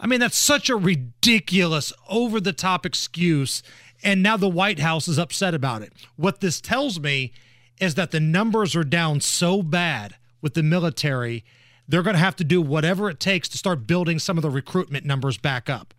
I 0.00 0.06
mean, 0.06 0.20
that's 0.20 0.38
such 0.38 0.70
a 0.70 0.76
ridiculous, 0.76 1.92
over 2.08 2.40
the 2.40 2.52
top 2.52 2.86
excuse. 2.86 3.62
And 4.02 4.22
now 4.22 4.36
the 4.36 4.48
White 4.48 4.78
House 4.78 5.08
is 5.08 5.18
upset 5.18 5.54
about 5.54 5.82
it. 5.82 5.92
What 6.16 6.40
this 6.40 6.60
tells 6.60 7.00
me 7.00 7.32
is 7.80 7.94
that 7.94 8.10
the 8.10 8.20
numbers 8.20 8.76
are 8.76 8.84
down 8.84 9.20
so 9.20 9.62
bad 9.62 10.16
with 10.40 10.54
the 10.54 10.62
military, 10.62 11.44
they're 11.88 12.02
going 12.02 12.14
to 12.14 12.20
have 12.20 12.36
to 12.36 12.44
do 12.44 12.60
whatever 12.60 13.08
it 13.08 13.18
takes 13.18 13.48
to 13.48 13.58
start 13.58 13.86
building 13.86 14.18
some 14.18 14.36
of 14.38 14.42
the 14.42 14.50
recruitment 14.50 15.04
numbers 15.04 15.38
back 15.38 15.68
up. 15.68 15.94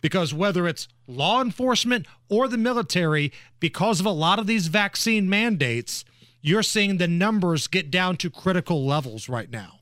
Because 0.00 0.32
whether 0.32 0.66
it's 0.66 0.88
law 1.06 1.42
enforcement 1.42 2.06
or 2.28 2.48
the 2.48 2.56
military, 2.56 3.32
because 3.60 4.00
of 4.00 4.06
a 4.06 4.10
lot 4.10 4.38
of 4.38 4.46
these 4.46 4.68
vaccine 4.68 5.28
mandates, 5.28 6.04
you're 6.40 6.62
seeing 6.62 6.96
the 6.96 7.06
numbers 7.06 7.66
get 7.66 7.90
down 7.90 8.16
to 8.16 8.30
critical 8.30 8.86
levels 8.86 9.28
right 9.28 9.50
now. 9.50 9.80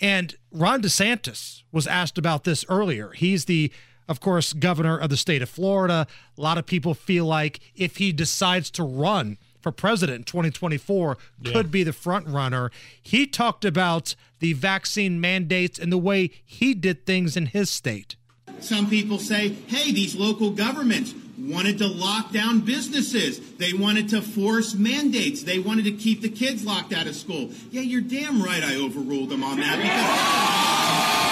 And 0.00 0.34
Ron 0.50 0.82
DeSantis 0.82 1.62
was 1.70 1.86
asked 1.86 2.16
about 2.16 2.44
this 2.44 2.64
earlier. 2.68 3.10
He's 3.10 3.44
the, 3.44 3.70
of 4.08 4.20
course, 4.20 4.52
governor 4.52 4.98
of 4.98 5.10
the 5.10 5.16
state 5.16 5.42
of 5.42 5.48
Florida. 5.48 6.06
A 6.36 6.40
lot 6.40 6.58
of 6.58 6.66
people 6.66 6.94
feel 6.94 7.24
like 7.26 7.60
if 7.74 7.96
he 7.96 8.12
decides 8.12 8.70
to 8.72 8.82
run 8.82 9.38
for 9.60 9.70
president 9.72 10.18
in 10.18 10.24
2024, 10.24 11.16
Yeah. 11.40 11.52
could 11.52 11.70
be 11.70 11.84
the 11.84 11.92
front 11.92 12.26
runner. 12.26 12.70
He 13.00 13.26
talked 13.26 13.64
about 13.64 14.14
the 14.40 14.52
vaccine 14.54 15.20
mandates 15.20 15.78
and 15.78 15.92
the 15.92 15.98
way 15.98 16.30
he 16.44 16.74
did 16.74 17.06
things 17.06 17.36
in 17.36 17.46
his 17.46 17.70
state. 17.70 18.16
Some 18.60 18.88
people 18.90 19.18
say, 19.18 19.48
hey, 19.68 19.92
these 19.92 20.14
local 20.16 20.50
governments 20.50 21.14
wanted 21.38 21.78
to 21.78 21.86
lock 21.88 22.32
down 22.32 22.60
businesses. 22.60 23.40
They 23.56 23.72
wanted 23.72 24.08
to 24.10 24.20
force 24.22 24.74
mandates. 24.74 25.42
They 25.44 25.58
wanted 25.58 25.84
to 25.86 25.92
keep 25.92 26.20
the 26.22 26.28
kids 26.28 26.64
locked 26.64 26.92
out 26.92 27.06
of 27.06 27.14
school. 27.16 27.50
Yeah, 27.70 27.80
you're 27.82 28.00
damn 28.00 28.42
right 28.42 28.62
I 28.62 28.76
overruled 28.76 29.30
them 29.30 29.42
on 29.44 29.58
that 29.60 29.76
because. 29.76 31.22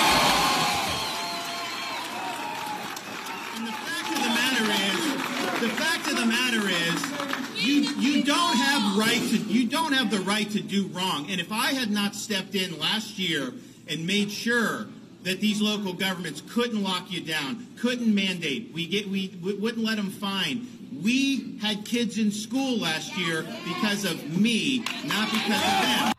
And 3.56 5.49
the 5.60 5.68
fact 5.68 6.06
of 6.08 6.16
the 6.16 6.24
matter 6.24 6.66
is, 6.68 7.62
you 7.62 7.82
you 7.98 8.24
don't 8.24 8.56
have 8.56 8.96
right 8.98 9.20
to 9.20 9.36
you 9.36 9.68
don't 9.68 9.92
have 9.92 10.10
the 10.10 10.20
right 10.20 10.50
to 10.50 10.60
do 10.60 10.86
wrong. 10.88 11.30
And 11.30 11.38
if 11.38 11.52
I 11.52 11.74
had 11.74 11.90
not 11.90 12.14
stepped 12.14 12.54
in 12.54 12.78
last 12.78 13.18
year 13.18 13.52
and 13.86 14.06
made 14.06 14.30
sure 14.30 14.86
that 15.24 15.40
these 15.40 15.60
local 15.60 15.92
governments 15.92 16.42
couldn't 16.48 16.82
lock 16.82 17.12
you 17.12 17.20
down, 17.20 17.66
couldn't 17.78 18.14
mandate, 18.14 18.72
we 18.72 18.86
get 18.86 19.08
we, 19.08 19.36
we 19.42 19.54
wouldn't 19.54 19.84
let 19.84 19.96
them 19.96 20.10
fine. 20.10 20.66
We 21.02 21.58
had 21.60 21.84
kids 21.84 22.16
in 22.16 22.32
school 22.32 22.78
last 22.78 23.16
year 23.18 23.42
because 23.64 24.06
of 24.06 24.38
me, 24.38 24.78
not 25.04 25.30
because 25.30 25.62
of 25.62 25.82
them. 25.82 26.12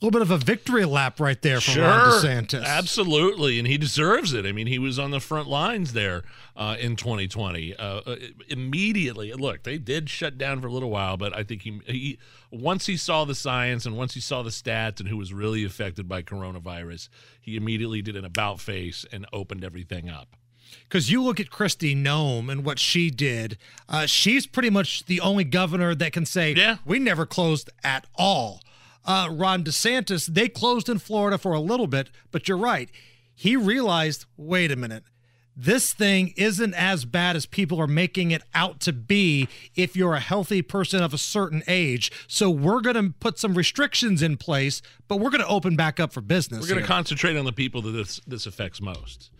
A 0.00 0.04
little 0.04 0.16
bit 0.20 0.22
of 0.22 0.30
a 0.30 0.38
victory 0.38 0.84
lap 0.84 1.18
right 1.18 1.42
there 1.42 1.60
from 1.60 1.74
Sure, 1.74 1.84
Ron 1.84 2.22
DeSantis. 2.22 2.64
absolutely, 2.64 3.58
and 3.58 3.66
he 3.66 3.76
deserves 3.76 4.32
it. 4.32 4.46
I 4.46 4.52
mean, 4.52 4.68
he 4.68 4.78
was 4.78 4.96
on 4.96 5.10
the 5.10 5.18
front 5.18 5.48
lines 5.48 5.92
there 5.92 6.22
uh, 6.54 6.76
in 6.78 6.94
2020. 6.94 7.74
Uh, 7.74 7.82
uh, 7.82 8.16
immediately, 8.46 9.32
look, 9.32 9.64
they 9.64 9.76
did 9.76 10.08
shut 10.08 10.38
down 10.38 10.60
for 10.60 10.68
a 10.68 10.72
little 10.72 10.90
while, 10.90 11.16
but 11.16 11.36
I 11.36 11.42
think 11.42 11.62
he, 11.62 11.80
he 11.86 12.18
once 12.52 12.86
he 12.86 12.96
saw 12.96 13.24
the 13.24 13.34
science 13.34 13.86
and 13.86 13.96
once 13.96 14.14
he 14.14 14.20
saw 14.20 14.44
the 14.44 14.50
stats 14.50 15.00
and 15.00 15.08
who 15.08 15.16
was 15.16 15.32
really 15.32 15.64
affected 15.64 16.08
by 16.08 16.22
coronavirus, 16.22 17.08
he 17.40 17.56
immediately 17.56 18.00
did 18.00 18.14
an 18.14 18.24
about 18.24 18.60
face 18.60 19.04
and 19.10 19.26
opened 19.32 19.64
everything 19.64 20.08
up. 20.08 20.36
Because 20.84 21.10
you 21.10 21.22
look 21.22 21.40
at 21.40 21.50
Kristi 21.50 21.96
Noem 21.96 22.50
and 22.50 22.64
what 22.64 22.78
she 22.78 23.10
did, 23.10 23.58
uh, 23.88 24.06
she's 24.06 24.46
pretty 24.46 24.70
much 24.70 25.06
the 25.06 25.20
only 25.20 25.44
governor 25.44 25.94
that 25.94 26.12
can 26.12 26.24
say, 26.24 26.52
yeah. 26.52 26.76
we 26.84 26.98
never 26.98 27.26
closed 27.26 27.68
at 27.82 28.06
all. 28.14 28.60
Uh, 29.04 29.28
Ron 29.30 29.64
DeSantis, 29.64 30.26
they 30.26 30.48
closed 30.48 30.88
in 30.88 30.98
Florida 30.98 31.38
for 31.38 31.52
a 31.52 31.60
little 31.60 31.86
bit, 31.86 32.10
but 32.30 32.48
you're 32.48 32.58
right. 32.58 32.90
He 33.34 33.56
realized, 33.56 34.26
wait 34.36 34.70
a 34.70 34.76
minute, 34.76 35.04
this 35.60 35.92
thing 35.92 36.32
isn't 36.36 36.72
as 36.74 37.04
bad 37.04 37.34
as 37.34 37.44
people 37.44 37.80
are 37.80 37.88
making 37.88 38.30
it 38.30 38.42
out 38.54 38.78
to 38.80 38.92
be 38.92 39.48
if 39.74 39.96
you're 39.96 40.14
a 40.14 40.20
healthy 40.20 40.62
person 40.62 41.02
of 41.02 41.12
a 41.12 41.18
certain 41.18 41.64
age. 41.66 42.12
So 42.28 42.48
we're 42.48 42.80
going 42.80 42.94
to 42.94 43.14
put 43.18 43.40
some 43.40 43.54
restrictions 43.54 44.22
in 44.22 44.36
place, 44.36 44.82
but 45.08 45.16
we're 45.16 45.30
going 45.30 45.40
to 45.40 45.48
open 45.48 45.74
back 45.74 45.98
up 45.98 46.12
for 46.12 46.20
business. 46.20 46.60
We're 46.60 46.74
going 46.74 46.82
to 46.82 46.86
concentrate 46.86 47.36
on 47.36 47.44
the 47.44 47.52
people 47.52 47.82
that 47.82 47.90
this 47.90 48.20
this 48.26 48.46
affects 48.46 48.80
most. 48.80 49.30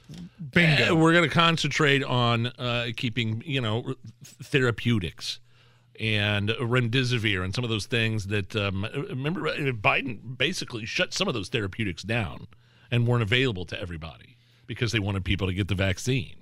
Bingo. 0.52 0.92
Uh, 0.92 0.96
we're 0.96 1.12
going 1.12 1.28
to 1.28 1.34
concentrate 1.34 2.02
on 2.02 2.46
uh, 2.58 2.88
keeping, 2.96 3.42
you 3.46 3.60
know, 3.60 3.94
therapeutics 4.24 5.38
and 5.98 6.50
remdesivir 6.50 7.44
and 7.44 7.54
some 7.54 7.64
of 7.64 7.70
those 7.70 7.86
things 7.86 8.28
that 8.28 8.54
um, 8.54 8.86
remember 9.08 9.48
uh, 9.48 9.56
Biden 9.72 10.38
basically 10.38 10.84
shut 10.84 11.12
some 11.12 11.28
of 11.28 11.34
those 11.34 11.48
therapeutics 11.48 12.02
down 12.02 12.46
and 12.90 13.06
weren't 13.06 13.22
available 13.22 13.64
to 13.66 13.80
everybody 13.80 14.36
because 14.66 14.92
they 14.92 14.98
wanted 14.98 15.24
people 15.24 15.46
to 15.46 15.54
get 15.54 15.68
the 15.68 15.74
vaccine. 15.74 16.36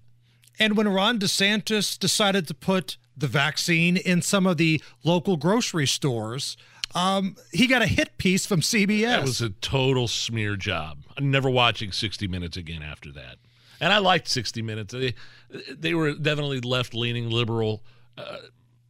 And 0.58 0.76
when 0.76 0.88
Ron 0.88 1.18
DeSantis 1.18 1.98
decided 1.98 2.46
to 2.48 2.54
put 2.54 2.96
the 3.16 3.26
vaccine 3.26 3.96
in 3.96 4.22
some 4.22 4.46
of 4.46 4.56
the 4.56 4.82
local 5.04 5.36
grocery 5.36 5.86
stores, 5.86 6.56
um, 6.94 7.36
he 7.52 7.66
got 7.66 7.82
a 7.82 7.86
hit 7.86 8.16
piece 8.18 8.46
from 8.46 8.60
CBS. 8.60 9.06
That 9.06 9.22
was 9.22 9.40
a 9.40 9.50
total 9.50 10.08
smear 10.08 10.56
job. 10.56 10.98
I'm 11.16 11.30
never 11.30 11.50
watching 11.50 11.92
60 11.92 12.28
Minutes 12.28 12.56
again 12.56 12.82
after 12.82 13.12
that. 13.12 13.36
And 13.80 13.92
I 13.92 13.98
liked 13.98 14.28
60 14.28 14.62
Minutes. 14.62 14.94
They, 14.94 15.14
they 15.68 15.94
were 15.94 16.14
definitely 16.14 16.60
left 16.60 16.94
leaning 16.94 17.30
liberal 17.30 17.82
uh, 18.16 18.38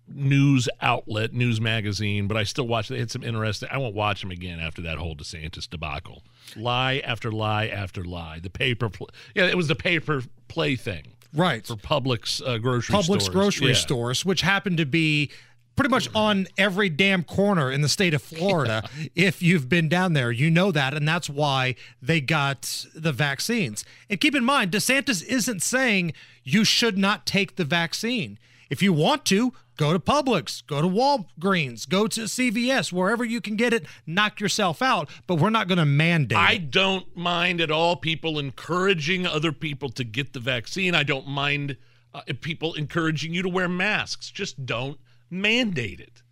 news 0.09 0.69
outlet, 0.81 1.33
news 1.33 1.61
magazine, 1.61 2.27
but 2.27 2.37
I 2.37 2.45
still 2.45 2.67
watch. 2.67 2.89
They 2.89 2.99
had 2.99 3.11
some 3.11 3.23
interesting. 3.25 3.69
I 3.73 3.79
won't 3.79 3.95
watch 3.95 4.21
them 4.23 4.31
again 4.31 4.61
after 4.61 4.83
that 4.83 4.99
whole 4.99 5.17
DeSantis 5.17 5.69
debacle. 5.69 6.23
Lie 6.55 6.99
after 7.05 7.33
lie 7.33 7.67
after 7.67 8.05
lie. 8.05 8.39
The 8.41 8.51
paper, 8.51 8.89
pl- 8.89 9.11
yeah, 9.35 9.47
it 9.47 9.57
was 9.57 9.69
the 9.69 9.75
paper 9.75 10.23
play 10.49 10.77
thing, 10.77 11.13
right? 11.35 11.67
For 11.67 11.75
Publix 11.77 12.41
uh, 12.47 12.59
grocery 12.59 12.95
Publix 12.95 13.23
stores. 13.23 13.29
grocery 13.29 13.69
Yeah. 13.69 13.75
stores, 13.75 14.25
which 14.25 14.43
happened 14.43 14.77
to 14.79 14.87
be 14.87 15.31
pretty 15.75 15.91
much 15.91 16.09
on 16.15 16.47
every 16.57 16.89
damn 16.89 17.23
corner 17.23 17.71
in 17.71 17.83
the 17.83 17.89
state 17.89 18.15
of 18.15 18.23
Florida. 18.23 18.89
If 19.15 19.43
you've 19.43 19.69
been 19.69 19.89
down 19.89 20.13
there, 20.15 20.31
you 20.31 20.51
know 20.51 20.73
that, 20.73 20.95
and 20.95 21.07
that's 21.07 21.29
why 21.29 21.75
they 22.01 22.21
got 22.21 22.87
the 22.95 23.13
vaccines. 23.13 23.85
And 24.09 24.21
keep 24.21 24.35
in 24.35 24.45
mind, 24.45 24.71
DeSantis 24.73 25.23
isn't 25.27 25.63
saying 25.63 26.13
you 26.45 26.65
should 26.65 26.97
not 26.97 27.27
take 27.27 27.57
the 27.57 27.65
vaccine. 27.65 28.39
If 28.71 28.83
you 28.83 28.93
want 28.93 29.25
to, 29.27 29.53
go 29.77 29.93
to 29.93 29.99
Publix, 29.99 30.67
go 30.67 30.81
to 30.83 30.89
Walgreens, 30.89 31.89
go 31.89 32.07
to 32.07 32.23
CVS, 32.23 32.93
wherever 32.93 33.25
you 33.25 33.41
can 33.41 33.57
get 33.57 33.73
it, 33.73 33.85
knock 34.07 34.41
yourself 34.41 34.83
out, 34.83 35.09
but 35.27 35.37
we're 35.37 35.51
not 35.51 35.69
going 35.69 35.79
to 35.79 35.85
mandate 35.85 36.39
I 36.39 36.53
it. 36.53 36.71
don't 36.71 37.15
mind 37.17 37.61
at 37.61 37.71
all 37.71 37.97
people 37.97 38.39
encouraging 38.39 39.27
other 39.27 39.53
people 39.53 39.89
to 39.91 40.05
get 40.05 40.33
the 40.33 40.41
vaccine. 40.41 40.95
I 40.95 41.03
don't 41.03 41.27
mind 41.29 41.77
uh, 42.15 42.23
people 42.41 42.75
encouraging 42.75 43.35
you 43.35 43.43
to 43.43 43.49
wear 43.49 43.69
masks. 43.69 44.31
Just 44.31 44.65
don't 44.67 44.99
mandate 45.31 46.01
it. 46.01 46.23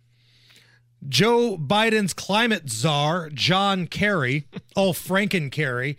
Joe 1.07 1.57
Biden's 1.57 2.13
climate 2.13 2.69
czar, 2.69 3.29
John 3.29 3.85
Kerry, 3.87 4.47
oh, 4.75 4.91
Franken 4.91 5.51
Kerry, 5.51 5.97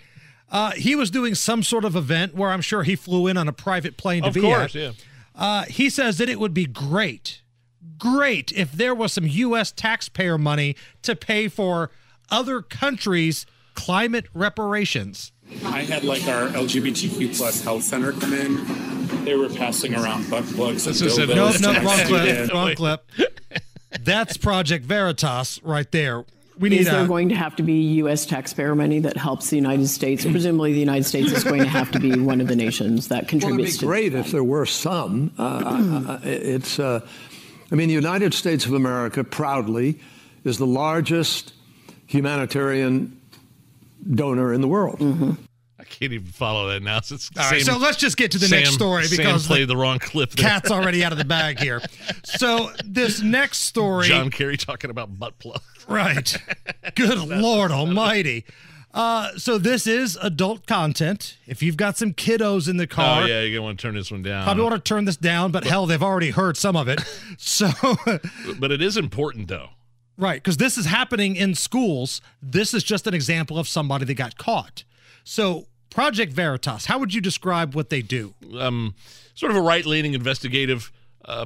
uh, 0.50 0.72
he 0.72 0.94
was 0.94 1.10
doing 1.10 1.34
some 1.34 1.62
sort 1.62 1.84
of 1.84 1.94
event 1.96 2.34
where 2.34 2.50
I'm 2.50 2.60
sure 2.60 2.82
he 2.82 2.96
flew 2.96 3.26
in 3.26 3.36
on 3.36 3.48
a 3.48 3.52
private 3.52 3.96
plane 3.96 4.22
to 4.22 4.28
Of 4.28 4.34
be 4.34 4.40
course, 4.40 4.74
at. 4.74 4.80
yeah. 4.80 4.90
Uh, 5.36 5.64
he 5.64 5.90
says 5.90 6.18
that 6.18 6.28
it 6.28 6.40
would 6.40 6.54
be 6.54 6.66
great, 6.66 7.42
great 7.98 8.52
if 8.52 8.72
there 8.72 8.94
was 8.94 9.12
some 9.12 9.26
U.S. 9.26 9.70
taxpayer 9.70 10.38
money 10.38 10.76
to 11.02 11.14
pay 11.14 11.48
for 11.48 11.90
other 12.30 12.62
countries' 12.62 13.44
climate 13.74 14.26
reparations. 14.34 15.32
I 15.64 15.82
had 15.82 16.02
like 16.04 16.26
our 16.26 16.48
LGBTQ 16.48 17.36
plus 17.36 17.62
health 17.62 17.84
center 17.84 18.12
come 18.12 18.32
in. 18.32 19.24
They 19.24 19.36
were 19.36 19.48
passing 19.48 19.94
around 19.94 20.28
butt 20.30 20.44
plugs. 20.44 20.84
This 20.84 21.00
and 21.00 21.10
is 21.10 21.18
it. 21.18 21.28
dildos 21.28 21.60
Nope, 21.60 21.76
to 21.76 21.82
nope, 21.82 21.84
wrong 21.84 21.98
clip, 22.06 22.52
wrong 22.52 22.74
clip. 22.74 23.10
That's 24.00 24.36
Project 24.36 24.84
Veritas 24.84 25.60
right 25.62 25.90
there. 25.92 26.24
We 26.58 26.70
need 26.70 26.80
is 26.80 26.86
there 26.86 27.04
a, 27.04 27.06
going 27.06 27.28
to 27.28 27.34
have 27.34 27.56
to 27.56 27.62
be 27.62 27.74
U.S. 27.96 28.24
taxpayer 28.24 28.74
money 28.74 29.00
that 29.00 29.16
helps 29.16 29.50
the 29.50 29.56
United 29.56 29.88
States? 29.88 30.24
Presumably, 30.24 30.72
the 30.72 30.80
United 30.80 31.04
States 31.04 31.30
is 31.30 31.44
going 31.44 31.60
to 31.60 31.68
have 31.68 31.90
to 31.90 32.00
be 32.00 32.18
one 32.18 32.40
of 32.40 32.48
the 32.48 32.56
nations 32.56 33.08
that 33.08 33.28
contributes. 33.28 33.44
Well, 33.44 33.54
it'd 33.60 33.66
contributes 33.66 33.76
be 33.76 33.80
to. 33.80 33.86
great 33.86 34.14
if 34.14 34.32
there 34.32 34.44
were 34.44 34.64
some. 34.64 35.32
Uh, 35.38 35.42
uh, 36.08 36.20
it's, 36.22 36.78
uh, 36.78 37.06
I 37.70 37.74
mean, 37.74 37.88
the 37.88 37.94
United 37.94 38.32
States 38.32 38.64
of 38.64 38.72
America 38.72 39.22
proudly 39.22 40.00
is 40.44 40.56
the 40.56 40.66
largest 40.66 41.52
humanitarian 42.06 43.20
donor 44.14 44.54
in 44.54 44.60
the 44.60 44.68
world. 44.68 44.96
I 45.00 45.36
can't 45.88 46.12
even 46.12 46.26
follow 46.26 46.68
that 46.68 46.82
now. 46.82 46.98
It's 46.98 47.12
All 47.38 47.50
right, 47.50 47.62
so 47.62 47.76
let's 47.78 47.96
just 47.96 48.16
get 48.16 48.30
to 48.32 48.38
the 48.38 48.46
Sam- 48.46 48.60
next 48.60 48.74
story 48.74 49.04
because 49.10 49.42
Sam 49.44 49.48
played 49.48 49.68
the 49.68 49.76
wrong 49.76 49.98
clip. 49.98 50.30
there. 50.30 50.48
cat's 50.48 50.70
already 50.70 51.04
out 51.04 51.12
of 51.12 51.18
the 51.18 51.24
bag 51.24 51.58
here. 51.58 51.80
So 52.24 52.70
this 52.84 53.20
next 53.22 53.58
story, 53.58 54.08
John 54.08 54.30
Kerry 54.30 54.56
talking 54.56 54.90
about 54.90 55.18
butt 55.18 55.38
plug. 55.38 55.60
right? 55.88 56.36
Good 56.94 57.18
Lord 57.18 57.70
Almighty. 57.70 58.44
Uh, 58.94 59.36
so 59.36 59.58
this 59.58 59.86
is 59.86 60.16
adult 60.22 60.66
content. 60.66 61.36
If 61.46 61.62
you've 61.62 61.76
got 61.76 61.98
some 61.98 62.14
kiddos 62.14 62.66
in 62.68 62.78
the 62.78 62.86
car, 62.86 63.22
Oh 63.22 63.26
yeah, 63.26 63.42
you're 63.42 63.50
gonna 63.58 63.62
want 63.66 63.78
to 63.78 63.82
turn 63.86 63.94
this 63.94 64.10
one 64.10 64.22
down. 64.22 64.44
probably 64.44 64.62
want 64.62 64.74
to 64.76 64.88
turn 64.88 65.04
this 65.04 65.18
down. 65.18 65.52
But 65.52 65.64
hell, 65.64 65.84
they've 65.84 66.02
already 66.02 66.30
heard 66.30 66.56
some 66.56 66.76
of 66.76 66.88
it. 66.88 67.02
So 67.38 67.68
but 68.58 68.72
it 68.72 68.80
is 68.80 68.96
important 68.96 69.48
though. 69.48 69.68
Right, 70.18 70.42
because 70.42 70.56
this 70.56 70.78
is 70.78 70.86
happening 70.86 71.36
in 71.36 71.54
schools. 71.54 72.22
This 72.40 72.72
is 72.72 72.82
just 72.82 73.06
an 73.06 73.12
example 73.12 73.58
of 73.58 73.68
somebody 73.68 74.06
that 74.06 74.14
got 74.14 74.38
caught. 74.38 74.84
So, 75.24 75.66
Project 75.90 76.32
Veritas, 76.32 76.86
how 76.86 76.98
would 76.98 77.14
you 77.14 77.20
describe 77.20 77.74
what 77.74 77.90
they 77.90 78.02
do? 78.02 78.34
um, 78.58 78.94
sort 79.34 79.50
of 79.50 79.56
a 79.56 79.60
right-leaning 79.60 80.14
investigative 80.14 80.92
uh, 81.26 81.44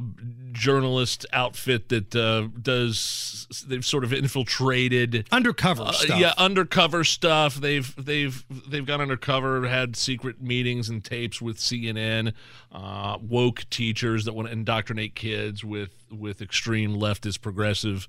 journalist 0.53 1.25
outfit 1.33 1.89
that 1.89 2.15
uh, 2.15 2.49
does. 2.61 3.47
They've 3.67 3.85
sort 3.85 4.05
of 4.05 4.13
infiltrated 4.13 5.27
undercover 5.33 5.85
uh, 5.85 5.93
stuff. 5.93 6.21
Yeah, 6.21 6.35
undercover 6.37 7.03
stuff. 7.03 7.55
They've 7.55 7.93
they've 7.97 8.45
they've 8.69 8.85
gone 8.85 9.01
undercover, 9.01 9.67
had 9.67 9.97
secret 9.97 10.43
meetings 10.43 10.91
and 10.91 11.03
tapes 11.03 11.41
with 11.41 11.57
CNN, 11.57 12.35
uh, 12.71 13.17
woke 13.23 13.65
teachers 13.71 14.27
that 14.27 14.35
want 14.35 14.49
to 14.49 14.53
indoctrinate 14.53 15.15
kids 15.15 15.65
with 15.65 16.05
with 16.11 16.43
extreme 16.43 16.95
leftist 16.95 17.41
progressive 17.41 18.07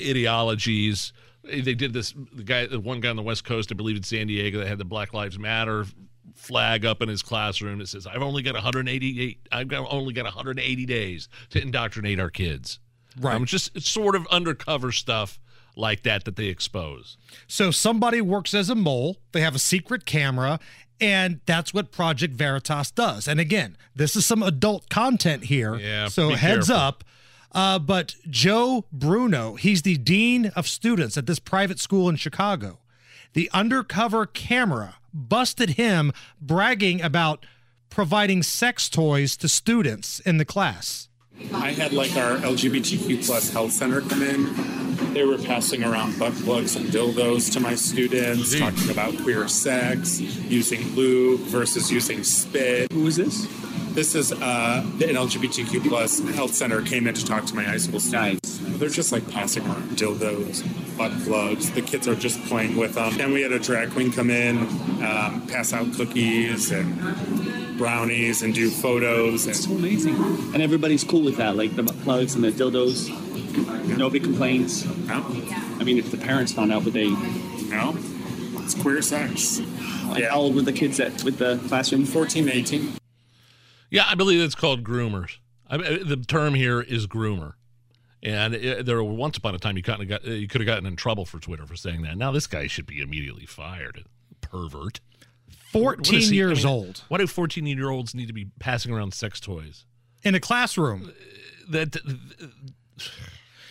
ideologies. 0.00 1.12
They 1.46 1.74
did 1.74 1.92
this. 1.92 2.12
The 2.32 2.42
guy, 2.42 2.66
the 2.66 2.80
one 2.80 3.00
guy 3.00 3.08
on 3.10 3.16
the 3.16 3.22
West 3.22 3.44
Coast, 3.44 3.70
I 3.72 3.74
believe 3.74 3.96
in 3.96 4.02
San 4.02 4.26
Diego, 4.26 4.58
that 4.58 4.66
had 4.68 4.78
the 4.78 4.84
Black 4.84 5.12
Lives 5.14 5.38
Matter 5.38 5.86
flag 6.34 6.84
up 6.84 7.00
in 7.02 7.08
his 7.08 7.22
classroom 7.22 7.78
that 7.78 7.88
says, 7.88 8.06
"I've 8.06 8.22
only 8.22 8.42
got 8.42 8.54
188. 8.54 9.38
I've 9.52 9.68
got 9.68 9.86
only 9.90 10.12
got 10.12 10.24
180 10.24 10.86
days 10.86 11.28
to 11.50 11.60
indoctrinate 11.62 12.20
our 12.20 12.30
kids." 12.30 12.78
Right. 13.18 13.34
Um, 13.34 13.46
just 13.46 13.80
sort 13.80 14.14
of 14.14 14.26
undercover 14.26 14.92
stuff 14.92 15.38
like 15.76 16.02
that 16.02 16.24
that 16.24 16.36
they 16.36 16.46
expose. 16.46 17.16
So, 17.46 17.70
somebody 17.70 18.20
works 18.20 18.52
as 18.54 18.68
a 18.70 18.74
mole, 18.74 19.18
they 19.32 19.40
have 19.42 19.54
a 19.54 19.58
secret 19.58 20.04
camera, 20.06 20.58
and 21.00 21.40
that's 21.46 21.72
what 21.74 21.92
Project 21.92 22.34
Veritas 22.34 22.90
does. 22.90 23.28
And 23.28 23.38
again, 23.40 23.76
this 23.94 24.16
is 24.16 24.24
some 24.26 24.42
adult 24.42 24.88
content 24.88 25.44
here. 25.44 25.76
Yeah, 25.76 26.08
So, 26.08 26.30
heads 26.30 26.68
careful. 26.68 26.76
up. 26.82 27.04
Uh, 27.52 27.78
but 27.78 28.16
Joe 28.28 28.84
Bruno, 28.92 29.54
he's 29.54 29.82
the 29.82 29.96
dean 29.96 30.46
of 30.56 30.66
students 30.66 31.16
at 31.16 31.26
this 31.26 31.38
private 31.38 31.78
school 31.78 32.08
in 32.08 32.16
Chicago. 32.16 32.78
The 33.32 33.50
undercover 33.52 34.26
camera 34.26 34.96
busted 35.12 35.70
him 35.70 36.12
bragging 36.40 37.00
about 37.00 37.44
providing 37.90 38.42
sex 38.42 38.88
toys 38.88 39.36
to 39.38 39.48
students 39.48 40.20
in 40.20 40.36
the 40.36 40.44
class. 40.44 41.08
I 41.52 41.72
had 41.72 41.92
like 41.92 42.16
our 42.16 42.36
LGBTQ 42.38 43.26
plus 43.26 43.50
health 43.50 43.72
center 43.72 44.00
come 44.00 44.22
in. 44.22 45.12
They 45.12 45.24
were 45.24 45.38
passing 45.38 45.84
around 45.84 46.18
butt 46.18 46.32
plugs 46.34 46.76
and 46.76 46.86
dildos 46.86 47.52
to 47.52 47.60
my 47.60 47.74
students, 47.74 48.58
talking 48.58 48.90
about 48.90 49.16
queer 49.22 49.46
sex, 49.48 50.20
using 50.20 50.82
lube 50.94 51.40
versus 51.40 51.90
using 51.90 52.24
spit. 52.24 52.90
Who 52.92 53.06
is 53.06 53.16
this? 53.16 53.46
This 53.96 54.14
is 54.14 54.30
uh, 54.30 54.82
an 54.84 54.98
LGBTQ 54.98 55.88
plus 55.88 56.18
health 56.34 56.52
center 56.52 56.82
came 56.82 57.06
in 57.06 57.14
to 57.14 57.24
talk 57.24 57.46
to 57.46 57.54
my 57.54 57.62
high 57.62 57.78
school 57.78 57.98
students. 57.98 58.58
They're 58.62 58.90
just 58.90 59.10
like 59.10 59.26
passing 59.30 59.64
around 59.64 59.88
dildos, 59.92 60.62
butt 60.98 61.12
plugs. 61.24 61.70
The 61.70 61.80
kids 61.80 62.06
are 62.06 62.14
just 62.14 62.38
playing 62.44 62.76
with 62.76 62.96
them. 62.96 63.18
And 63.18 63.32
we 63.32 63.40
had 63.40 63.52
a 63.52 63.58
drag 63.58 63.92
queen 63.92 64.12
come 64.12 64.28
in, 64.28 64.58
um, 65.02 65.46
pass 65.48 65.72
out 65.72 65.94
cookies 65.94 66.72
and 66.72 67.78
brownies 67.78 68.42
and 68.42 68.54
do 68.54 68.68
photos. 68.68 69.46
It's 69.46 69.64
so 69.64 69.70
amazing. 69.70 70.14
And 70.52 70.60
everybody's 70.60 71.02
cool 71.02 71.22
with 71.22 71.38
that, 71.38 71.56
like 71.56 71.74
the 71.74 71.82
butt 71.82 71.98
plugs 72.00 72.34
and 72.34 72.44
the 72.44 72.52
dildos. 72.52 73.08
Nobody 73.96 74.20
complains. 74.20 74.84
No. 75.06 75.24
I 75.80 75.84
mean, 75.84 75.96
if 75.96 76.10
the 76.10 76.18
parents 76.18 76.52
found 76.52 76.70
out, 76.70 76.84
would 76.84 76.92
they? 76.92 77.08
No. 77.08 77.96
It's 78.58 78.74
queer 78.74 79.00
sex. 79.00 79.60
Like, 80.04 80.24
How 80.24 80.36
old 80.40 80.54
were 80.54 80.60
the 80.60 80.74
kids 80.74 81.00
at 81.00 81.24
with 81.24 81.38
the 81.38 81.58
classroom? 81.68 82.04
14, 82.04 82.50
18. 82.50 82.98
Yeah, 83.90 84.04
I 84.06 84.14
believe 84.14 84.40
it's 84.40 84.54
called 84.54 84.82
groomers. 84.84 85.38
I 85.68 85.76
mean, 85.76 85.86
uh, 86.00 86.04
the 86.04 86.16
term 86.16 86.54
here 86.54 86.80
is 86.80 87.06
groomer, 87.06 87.54
and 88.22 88.54
it, 88.54 88.78
uh, 88.78 88.82
there 88.82 88.96
were 89.02 89.12
once 89.12 89.36
upon 89.36 89.54
a 89.54 89.58
time 89.58 89.76
you 89.76 89.82
got 89.82 90.00
uh, 90.00 90.30
you 90.30 90.48
could 90.48 90.60
have 90.60 90.66
gotten 90.66 90.86
in 90.86 90.96
trouble 90.96 91.24
for 91.24 91.38
Twitter 91.38 91.66
for 91.66 91.76
saying 91.76 92.02
that. 92.02 92.16
Now 92.16 92.30
this 92.32 92.46
guy 92.46 92.66
should 92.66 92.86
be 92.86 93.00
immediately 93.00 93.46
fired. 93.46 94.04
Pervert. 94.40 95.00
14 95.72 96.20
he- 96.20 96.34
years 96.36 96.64
I 96.64 96.68
mean, 96.68 96.74
old 96.74 97.02
Why 97.08 97.18
do 97.18 97.26
14 97.26 97.66
year 97.66 97.90
olds 97.90 98.14
need 98.14 98.26
to 98.28 98.32
be 98.32 98.46
passing 98.60 98.92
around 98.92 99.12
sex 99.14 99.40
toys? 99.40 99.84
in 100.22 100.34
a 100.34 100.40
classroom. 100.40 101.12
That 101.68 101.96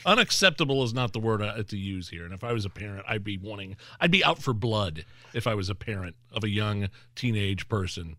unacceptable 0.05 0.83
is 0.83 0.93
not 0.93 1.13
the 1.13 1.19
word 1.19 1.41
I- 1.41 1.61
to 1.63 1.77
use 1.77 2.09
here. 2.09 2.25
And 2.25 2.33
if 2.33 2.43
I 2.43 2.53
was 2.53 2.65
a 2.65 2.69
parent, 2.69 3.05
I'd 3.07 3.23
be 3.23 3.37
wanting, 3.37 3.75
I'd 3.99 4.11
be 4.11 4.23
out 4.23 4.41
for 4.41 4.53
blood 4.53 5.05
if 5.33 5.47
I 5.47 5.55
was 5.55 5.69
a 5.69 5.75
parent 5.75 6.15
of 6.31 6.43
a 6.43 6.49
young 6.49 6.89
teenage 7.15 7.67
person, 7.67 8.17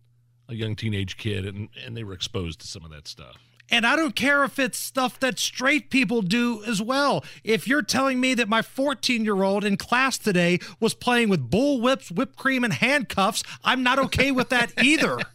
a 0.49 0.55
young 0.55 0.75
teenage 0.75 1.17
kid, 1.17 1.45
and 1.45 1.69
and 1.85 1.95
they 1.95 2.03
were 2.03 2.13
exposed 2.13 2.61
to 2.61 2.67
some 2.67 2.83
of 2.83 2.91
that 2.91 3.07
stuff. 3.07 3.37
And 3.69 3.85
I 3.85 3.95
don't 3.95 4.15
care 4.15 4.43
if 4.43 4.59
it's 4.59 4.77
stuff 4.77 5.19
that 5.19 5.39
straight 5.39 5.89
people 5.89 6.21
do 6.21 6.63
as 6.65 6.81
well. 6.81 7.25
If 7.43 7.67
you're 7.67 7.81
telling 7.81 8.21
me 8.21 8.33
that 8.35 8.47
my 8.47 8.61
14 8.61 9.25
year 9.25 9.43
old 9.43 9.65
in 9.65 9.75
class 9.75 10.17
today 10.17 10.59
was 10.79 10.93
playing 10.93 11.29
with 11.29 11.49
bull 11.49 11.81
whips, 11.81 12.09
whipped 12.09 12.37
cream, 12.37 12.63
and 12.63 12.73
handcuffs, 12.73 13.43
I'm 13.63 13.83
not 13.83 13.99
okay 13.99 14.31
with 14.31 14.49
that 14.49 14.71
either. 14.81 15.19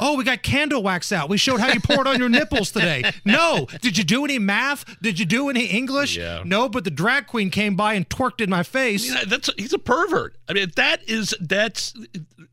Oh, 0.00 0.16
we 0.16 0.24
got 0.24 0.42
candle 0.42 0.82
wax 0.82 1.10
out. 1.12 1.28
We 1.28 1.38
showed 1.38 1.60
how 1.60 1.72
you 1.72 1.80
pour 1.80 2.00
it 2.02 2.06
on 2.06 2.18
your 2.18 2.28
nipples 2.28 2.70
today. 2.70 3.10
No. 3.24 3.66
Did 3.80 3.98
you 3.98 4.04
do 4.04 4.24
any 4.24 4.38
math? 4.38 4.84
Did 5.02 5.18
you 5.18 5.26
do 5.26 5.48
any 5.48 5.66
English? 5.66 6.16
Yeah. 6.16 6.42
No, 6.44 6.68
but 6.68 6.84
the 6.84 6.90
drag 6.90 7.26
queen 7.26 7.50
came 7.50 7.74
by 7.74 7.94
and 7.94 8.08
twerked 8.08 8.40
in 8.40 8.48
my 8.48 8.62
face. 8.62 9.10
I 9.10 9.20
mean, 9.20 9.28
that's 9.28 9.50
he's 9.58 9.72
a 9.72 9.78
pervert. 9.78 10.36
I 10.48 10.52
mean, 10.52 10.70
that 10.76 11.02
is 11.08 11.34
that's 11.40 11.94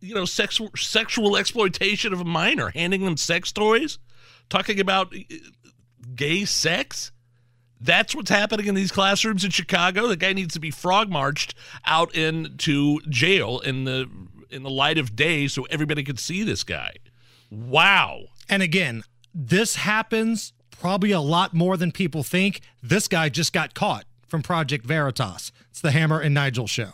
you 0.06 0.16
know 0.16 0.26
sexual 0.26 0.70
sexual 0.76 1.38
exploitation 1.38 2.14
of 2.14 2.22
a 2.22 2.26
minor, 2.26 2.70
handing 2.70 3.04
them 3.04 3.18
sex 3.18 3.52
toys, 3.52 4.00
talking 4.50 4.80
about 4.80 5.14
uh, 5.14 5.36
gay 6.16 6.46
sex. 6.46 7.12
That's 7.82 8.16
what's 8.16 8.30
happening 8.30 8.68
in 8.68 8.76
these 8.76 8.92
classrooms 8.92 9.44
in 9.44 9.52
Chicago. 9.52 10.08
The 10.08 10.16
guy 10.16 10.34
needs 10.34 10.54
to 10.54 10.60
be 10.60 10.72
frog 10.72 11.10
marched 11.10 11.56
out 11.86 12.16
into 12.16 13.02
jail 13.10 13.60
in 13.60 13.84
the 13.84 14.10
in 14.50 14.64
the 14.64 14.70
light 14.70 14.98
of 14.98 15.16
day 15.16 15.48
so 15.48 15.64
everybody 15.70 16.04
could 16.04 16.20
see 16.20 16.44
this 16.44 16.64
guy. 16.64 16.96
Wow. 17.52 18.26
And 18.50 18.64
again, 18.64 19.04
this 19.34 19.76
happens 19.76 20.54
probably 20.72 21.12
a 21.12 21.20
lot 21.20 21.54
more 21.54 21.78
than 21.78 21.92
people 21.92 22.24
think. 22.24 22.62
This 22.82 23.08
guy 23.08 23.30
just 23.30 23.54
got 23.54 23.74
caught 23.74 24.06
from 24.28 24.42
Project 24.42 24.86
Veritas. 24.86 25.52
It's 25.70 25.82
the 25.82 25.92
Hammer 25.92 26.20
and 26.20 26.34
Nigel 26.34 26.68
show. 26.68 26.94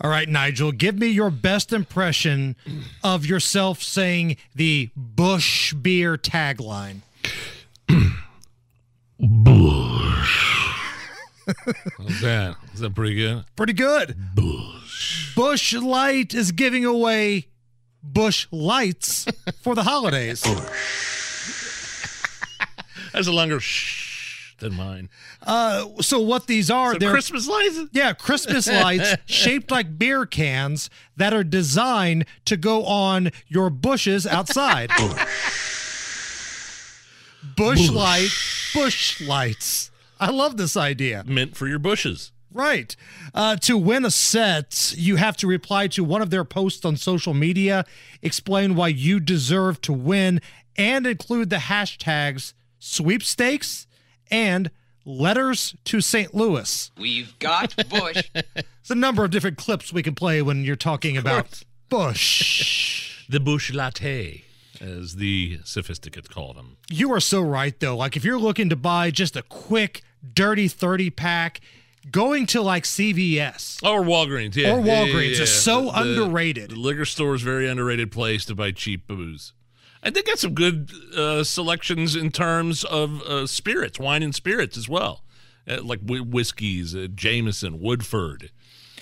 All 0.00 0.10
right, 0.10 0.28
Nigel, 0.28 0.70
give 0.70 0.96
me 0.96 1.08
your 1.08 1.30
best 1.30 1.72
impression 1.72 2.54
of 3.02 3.26
yourself 3.26 3.82
saying 3.82 4.36
the 4.54 4.90
Busch 4.94 5.72
beer 5.72 6.16
tagline. 6.16 7.00
Bush. 9.18 10.64
How's 11.98 12.20
that? 12.20 12.56
Is 12.74 12.80
that 12.80 12.94
pretty 12.94 13.16
good? 13.16 13.44
Pretty 13.56 13.72
good. 13.72 14.16
Bush. 14.36 15.34
Busch 15.34 15.72
Light 15.72 16.32
is 16.32 16.52
giving 16.52 16.84
away 16.84 17.48
Busch 18.00 18.46
Lights 18.52 19.26
for 19.62 19.74
the 19.74 19.82
holidays. 19.82 20.42
That's 23.12 23.26
a 23.26 23.32
longer 23.32 23.58
shh 23.58 23.97
than 24.58 24.74
mine. 24.74 25.08
Uh, 25.42 25.86
so 26.00 26.20
what 26.20 26.46
these 26.46 26.70
are? 26.70 26.92
So 26.92 26.98
they're 26.98 27.10
Christmas 27.10 27.48
lights? 27.48 27.78
Yeah, 27.92 28.12
Christmas 28.12 28.66
lights 28.68 29.16
shaped 29.26 29.70
like 29.70 29.98
beer 29.98 30.26
cans 30.26 30.90
that 31.16 31.32
are 31.32 31.44
designed 31.44 32.26
to 32.46 32.56
go 32.56 32.84
on 32.84 33.30
your 33.46 33.70
bushes 33.70 34.26
outside. 34.26 34.90
Bush, 37.56 37.88
light, 37.90 38.30
bush 38.74 39.20
lights. 39.20 39.90
I 40.20 40.30
love 40.30 40.56
this 40.56 40.76
idea. 40.76 41.24
Meant 41.26 41.56
for 41.56 41.66
your 41.66 41.78
bushes. 41.78 42.32
Right. 42.52 42.94
Uh, 43.34 43.56
to 43.56 43.76
win 43.76 44.04
a 44.04 44.10
set, 44.10 44.94
you 44.96 45.16
have 45.16 45.36
to 45.38 45.46
reply 45.46 45.86
to 45.88 46.02
one 46.02 46.22
of 46.22 46.30
their 46.30 46.44
posts 46.44 46.84
on 46.84 46.96
social 46.96 47.34
media, 47.34 47.84
explain 48.22 48.74
why 48.74 48.88
you 48.88 49.20
deserve 49.20 49.80
to 49.82 49.92
win, 49.92 50.40
and 50.76 51.06
include 51.06 51.50
the 51.50 51.56
hashtags 51.56 52.54
sweepstakes 52.78 53.87
and 54.30 54.70
letters 55.04 55.74
to 55.84 56.00
St. 56.00 56.34
Louis. 56.34 56.90
We've 56.98 57.38
got 57.38 57.74
Bush. 57.88 58.22
There's 58.34 58.90
a 58.90 58.94
number 58.94 59.24
of 59.24 59.30
different 59.30 59.56
clips 59.58 59.92
we 59.92 60.02
can 60.02 60.14
play 60.14 60.42
when 60.42 60.64
you're 60.64 60.76
talking 60.76 61.16
about 61.16 61.62
Bush. 61.88 63.04
The 63.30 63.40
Busch 63.40 63.70
Latte, 63.74 64.44
as 64.80 65.16
the 65.16 65.58
sophisticates 65.62 66.28
call 66.28 66.54
them. 66.54 66.78
You 66.88 67.12
are 67.12 67.20
so 67.20 67.42
right, 67.42 67.78
though. 67.78 67.94
Like, 67.94 68.16
if 68.16 68.24
you're 68.24 68.38
looking 68.38 68.70
to 68.70 68.76
buy 68.76 69.10
just 69.10 69.36
a 69.36 69.42
quick, 69.42 70.00
dirty 70.34 70.66
30 70.66 71.10
pack, 71.10 71.60
going 72.10 72.46
to 72.46 72.62
like 72.62 72.84
CVS 72.84 73.82
or 73.82 74.00
Walgreens, 74.02 74.56
yeah, 74.56 74.72
or 74.74 74.80
Yeah, 74.80 75.02
yeah, 75.02 75.12
Walgreens 75.12 75.36
yeah. 75.36 75.42
is 75.42 75.52
so 75.62 75.90
The- 75.90 76.00
underrated. 76.00 76.70
The 76.70 76.76
liquor 76.76 77.04
store 77.04 77.34
is 77.34 77.42
a 77.42 77.44
very 77.44 77.68
underrated 77.68 78.10
place 78.10 78.46
to 78.46 78.54
buy 78.54 78.70
cheap 78.70 79.06
booze. 79.06 79.52
And 80.02 80.14
they 80.14 80.22
got 80.22 80.38
some 80.38 80.54
good 80.54 80.90
uh, 81.16 81.42
selections 81.44 82.14
in 82.16 82.30
terms 82.30 82.84
of 82.84 83.20
uh, 83.22 83.46
spirits, 83.46 83.98
wine 83.98 84.22
and 84.22 84.34
spirits 84.34 84.76
as 84.76 84.88
well, 84.88 85.24
uh, 85.68 85.82
like 85.82 86.00
whi 86.00 86.20
whiskeys, 86.20 86.94
uh, 86.94 87.08
Jameson, 87.14 87.80
Woodford. 87.80 88.50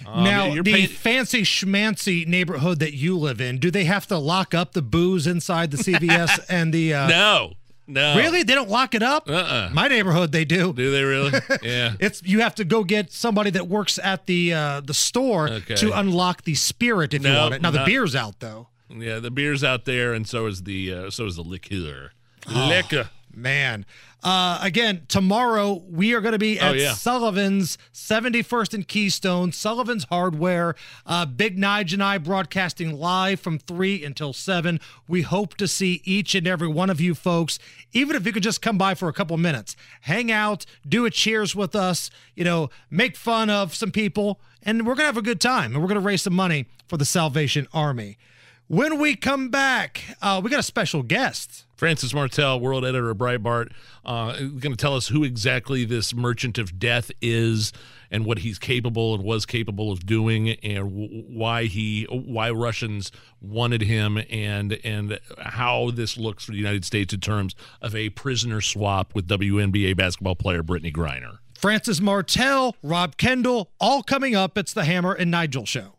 Um, 0.07 0.25
now, 0.25 0.55
the 0.55 0.63
paying- 0.63 0.89
fancy 0.89 1.43
schmancy 1.43 2.27
neighborhood 2.27 2.79
that 2.81 2.95
you 2.95 3.17
live 3.19 3.41
in, 3.41 3.59
do 3.59 3.71
they 3.71 3.85
have 3.85 4.07
to 4.09 4.19
lock 4.19 4.55
up 4.55 4.73
the 4.73 4.83
booze 4.83 5.27
inside 5.27 5.71
the 5.71 5.79
CVS 5.79 6.39
and 6.51 6.73
the? 6.73 6.93
Uh, 6.95 7.09
no, 7.09 7.53
no, 7.87 8.17
Really, 8.17 8.43
they 8.43 8.55
don't 8.55 8.69
lock 8.69 8.95
it 8.95 9.03
up. 9.03 9.29
Uh-uh. 9.31 9.71
My 9.73 9.89
neighborhood, 9.89 10.33
they 10.33 10.45
do. 10.45 10.73
Do 10.73 10.91
they 10.91 11.03
really? 11.05 11.33
Yeah. 11.63 11.93
It's 12.01 12.23
you 12.25 12.41
have 12.41 12.55
to 12.57 12.65
go 12.65 12.85
get 12.85 13.13
somebody 13.13 13.51
that 13.51 13.69
works 13.69 13.99
at 14.03 14.27
the 14.27 14.53
uh, 14.55 14.81
the 14.81 14.93
store 14.95 15.49
Okay. 15.49 15.77
to 15.77 15.93
unlock 15.99 16.43
the 16.43 16.55
spirit 16.57 17.15
if 17.15 17.23
you 17.25 17.33
want 17.33 17.55
it. 17.55 17.63
Now 17.63 17.71
the 17.71 17.85
beer's 17.87 18.15
out 18.17 18.41
though. 18.41 18.69
Yeah, 18.89 19.19
the 19.19 19.31
beer's 19.31 19.65
out 19.65 19.85
there, 19.85 20.13
and 20.13 20.27
so 20.29 20.47
is 20.47 20.63
the 20.63 20.93
uh, 20.95 21.11
so 21.11 21.27
is 21.27 21.37
the 21.37 21.43
liqueur. 21.43 22.13
Oh, 22.49 22.67
Liquor. 22.69 23.11
Man. 23.35 23.85
Uh, 24.23 24.59
again, 24.63 25.03
tomorrow 25.09 25.83
we 25.89 26.15
are 26.15 26.21
going 26.23 26.33
to 26.33 26.39
be 26.39 26.59
Oh, 26.59 26.71
at 26.71 26.77
yeah. 26.79 26.95
Sullivan's 26.95 27.77
71st 27.93 28.73
and 28.75 28.89
Keystone, 28.89 29.53
Sullivan's 29.53 30.05
Hardware. 30.05 30.75
Uh, 31.05 31.27
Big 31.27 31.59
Nige 31.59 31.93
and 31.93 32.03
I 32.03 32.17
broadcasting 32.19 32.99
live 32.99 33.39
from 33.39 33.59
3 33.59 34.03
until 34.05 34.33
7. 34.33 34.81
We 35.07 35.21
hope 35.23 35.55
to 35.57 35.69
see 35.69 36.01
each 36.05 36.35
and 36.35 36.47
every 36.47 36.67
one 36.67 36.89
of 36.89 36.99
you 37.01 37.15
folks, 37.15 37.59
even 37.93 38.17
if 38.17 38.25
you 38.25 38.33
could 38.33 38.43
just 38.43 38.63
come 38.63 38.79
by 38.79 38.95
for 38.95 39.09
a 39.09 39.13
couple 39.13 39.37
minutes, 39.37 39.77
hang 40.03 40.33
out, 40.33 40.65
do 40.89 41.05
a 41.05 41.11
cheers 41.11 41.55
with 41.55 41.77
us, 41.77 42.09
you 42.35 42.43
know, 42.45 42.71
make 42.91 43.17
fun 43.17 43.51
of 43.51 43.75
some 43.75 43.91
people, 43.91 44.41
and 44.63 44.87
we're 44.87 44.95
going 44.95 45.03
to 45.05 45.07
have 45.07 45.17
a 45.19 45.23
good 45.23 45.41
time. 45.43 45.73
And 45.73 45.83
we're 45.83 45.89
going 45.89 46.01
to 46.01 46.07
raise 46.07 46.23
some 46.23 46.35
money 46.35 46.67
for 46.89 46.97
the 46.97 47.05
Salvation 47.05 47.69
Army. 47.75 48.17
When 48.69 48.99
we 48.99 49.15
come 49.15 49.49
back, 49.49 50.03
uh, 50.21 50.41
we 50.43 50.51
got 50.51 50.59
a 50.59 50.65
special 50.65 51.05
guest. 51.05 51.67
Frances 51.77 52.13
Martel, 52.13 52.59
world 52.59 52.85
editor 52.85 53.11
of 53.11 53.17
Breitbart, 53.17 53.71
uh, 54.05 54.33
going 54.39 54.73
to 54.73 54.77
tell 54.77 54.97
us 54.97 55.07
who 55.07 55.23
exactly 55.23 55.85
this 55.85 56.13
merchant 56.13 56.59
of 56.59 56.77
death 56.77 57.13
is 57.23 57.73
and 58.11 58.25
what 58.25 58.39
he's 58.39 58.59
capable 58.59 59.15
and 59.15 59.23
was 59.23 59.47
capable 59.47 59.93
of 59.93 60.05
doing 60.05 60.51
and 60.51 60.91
w- 60.91 61.23
why 61.29 61.67
he 61.67 62.09
why 62.11 62.51
Russians 62.51 63.13
wanted 63.41 63.83
him 63.83 64.19
and 64.31 64.73
and 64.83 65.21
how 65.39 65.93
this 65.93 66.17
looks 66.17 66.45
for 66.45 66.51
the 66.51 66.59
United 66.59 66.85
States 66.85 67.15
in 67.15 67.21
terms 67.21 67.55
of 67.81 67.95
a 67.95 68.11
prisoner 68.11 68.61
swap 68.61 69.15
with 69.15 69.29
WNBA 69.29 69.97
basketball 69.97 70.35
player 70.35 70.65
Brittney 70.65 70.93
Griner. 70.93 71.39
Frances 71.57 72.01
Martel, 72.01 72.75
Rob 72.83 73.17
Kendall, 73.17 73.71
all 73.79 74.03
coming 74.03 74.35
up. 74.35 74.59
It's 74.59 74.73
the 74.73 74.85
Hammer 74.85 75.13
and 75.13 75.31
Nigel 75.31 75.67
show. 75.67 75.96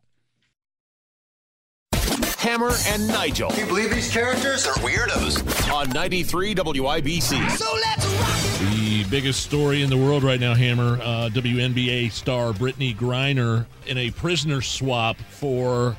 Hammer 2.48 2.72
and 2.88 3.06
Nigel. 3.10 3.50
Can 3.50 3.60
you 3.60 3.66
believe 3.66 3.94
these 3.94 4.10
characters 4.10 4.66
are 4.66 4.76
weirdos? 4.76 5.70
On 5.70 5.90
93 5.90 6.56
WIBC. 6.56 7.58
So 7.58 7.74
let's 7.74 8.06
rock! 8.06 8.72
The 8.72 9.04
biggest 9.10 9.44
story 9.44 9.82
in 9.82 9.90
the 9.90 9.98
world 9.98 10.24
right 10.24 10.40
now, 10.40 10.54
Hammer. 10.54 10.98
Uh, 11.02 11.30
WNBA 11.34 12.10
star 12.10 12.54
Brittney 12.54 12.96
Griner 12.96 13.66
in 13.86 13.98
a 13.98 14.12
prisoner 14.12 14.62
swap 14.62 15.18
for 15.18 15.98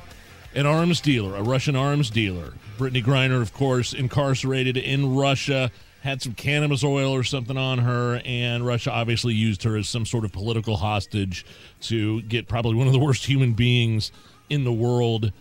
an 0.55 0.65
arms 0.65 1.01
dealer, 1.01 1.35
a 1.35 1.43
Russian 1.43 1.75
arms 1.75 2.09
dealer. 2.09 2.55
Brittney 2.79 3.03
Griner, 3.03 3.43
of 3.43 3.53
course, 3.53 3.93
incarcerated 3.93 4.75
in 4.75 5.15
Russia, 5.15 5.69
had 6.01 6.19
some 6.19 6.33
cannabis 6.33 6.83
oil 6.83 7.13
or 7.13 7.23
something 7.23 7.57
on 7.57 7.77
her, 7.77 8.23
and 8.25 8.65
Russia 8.65 8.91
obviously 8.91 9.35
used 9.35 9.61
her 9.61 9.77
as 9.77 9.87
some 9.87 10.03
sort 10.03 10.25
of 10.25 10.31
political 10.31 10.77
hostage 10.77 11.45
to 11.81 12.23
get 12.23 12.47
probably 12.47 12.73
one 12.73 12.87
of 12.87 12.93
the 12.93 12.97
worst 12.97 13.23
human 13.23 13.53
beings 13.53 14.11
in 14.49 14.63
the 14.63 14.73
world 14.73 15.31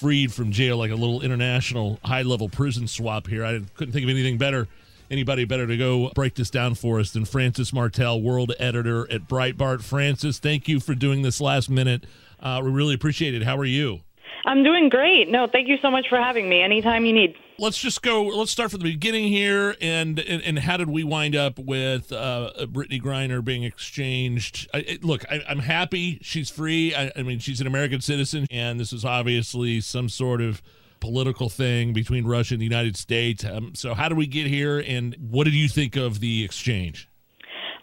freed 0.00 0.32
from 0.32 0.50
jail, 0.50 0.78
like 0.78 0.90
a 0.90 0.96
little 0.96 1.20
international 1.20 2.00
high 2.04 2.22
level 2.22 2.48
prison 2.48 2.88
swap 2.88 3.26
here. 3.26 3.44
I 3.44 3.60
couldn't 3.74 3.92
think 3.92 4.04
of 4.04 4.10
anything 4.10 4.38
better 4.38 4.66
anybody 5.10 5.44
better 5.44 5.66
to 5.66 5.76
go 5.76 6.10
break 6.14 6.34
this 6.34 6.50
down 6.50 6.74
for 6.74 7.00
us 7.00 7.10
than 7.10 7.24
Frances 7.24 7.72
Martel, 7.72 8.20
world 8.20 8.52
editor 8.58 9.10
at 9.10 9.22
Breitbart. 9.22 9.82
Frances, 9.82 10.38
thank 10.38 10.68
you 10.68 10.80
for 10.80 10.94
doing 10.94 11.22
this 11.22 11.40
last 11.40 11.68
minute. 11.68 12.04
Uh, 12.38 12.60
we 12.62 12.70
really 12.70 12.94
appreciate 12.94 13.34
it. 13.34 13.42
How 13.42 13.56
are 13.58 13.64
you? 13.64 14.00
I'm 14.46 14.62
doing 14.62 14.88
great. 14.88 15.28
No, 15.28 15.46
thank 15.50 15.68
you 15.68 15.76
so 15.82 15.90
much 15.90 16.06
for 16.08 16.16
having 16.16 16.48
me. 16.48 16.62
Anytime 16.62 17.04
you 17.04 17.12
need. 17.12 17.34
Let's 17.60 17.76
just 17.76 18.00
go. 18.00 18.24
Let's 18.24 18.50
start 18.50 18.70
from 18.70 18.80
the 18.80 18.90
beginning 18.90 19.28
here, 19.28 19.76
and 19.82 20.18
and, 20.18 20.42
and 20.42 20.58
how 20.60 20.78
did 20.78 20.88
we 20.88 21.04
wind 21.04 21.36
up 21.36 21.58
with 21.58 22.10
uh, 22.10 22.52
Brittney 22.60 23.02
Griner 23.02 23.44
being 23.44 23.64
exchanged? 23.64 24.66
I, 24.72 24.78
I- 24.78 24.98
look, 25.02 25.30
I, 25.30 25.42
I'm 25.46 25.58
happy 25.58 26.18
she's 26.22 26.48
free. 26.48 26.94
I, 26.94 27.12
I 27.14 27.22
mean, 27.22 27.38
she's 27.38 27.60
an 27.60 27.66
American 27.66 28.00
citizen, 28.00 28.46
and 28.50 28.80
this 28.80 28.94
is 28.94 29.04
obviously 29.04 29.82
some 29.82 30.08
sort 30.08 30.40
of 30.40 30.62
political 31.00 31.50
thing 31.50 31.92
between 31.92 32.26
Russia 32.26 32.54
and 32.54 32.62
the 32.62 32.64
United 32.66 32.96
States. 32.96 33.44
Um, 33.44 33.74
so, 33.74 33.92
how 33.92 34.08
did 34.08 34.16
we 34.16 34.26
get 34.26 34.46
here, 34.46 34.78
and 34.78 35.14
what 35.20 35.44
did 35.44 35.52
you 35.52 35.68
think 35.68 35.96
of 35.96 36.20
the 36.20 36.42
exchange? 36.42 37.10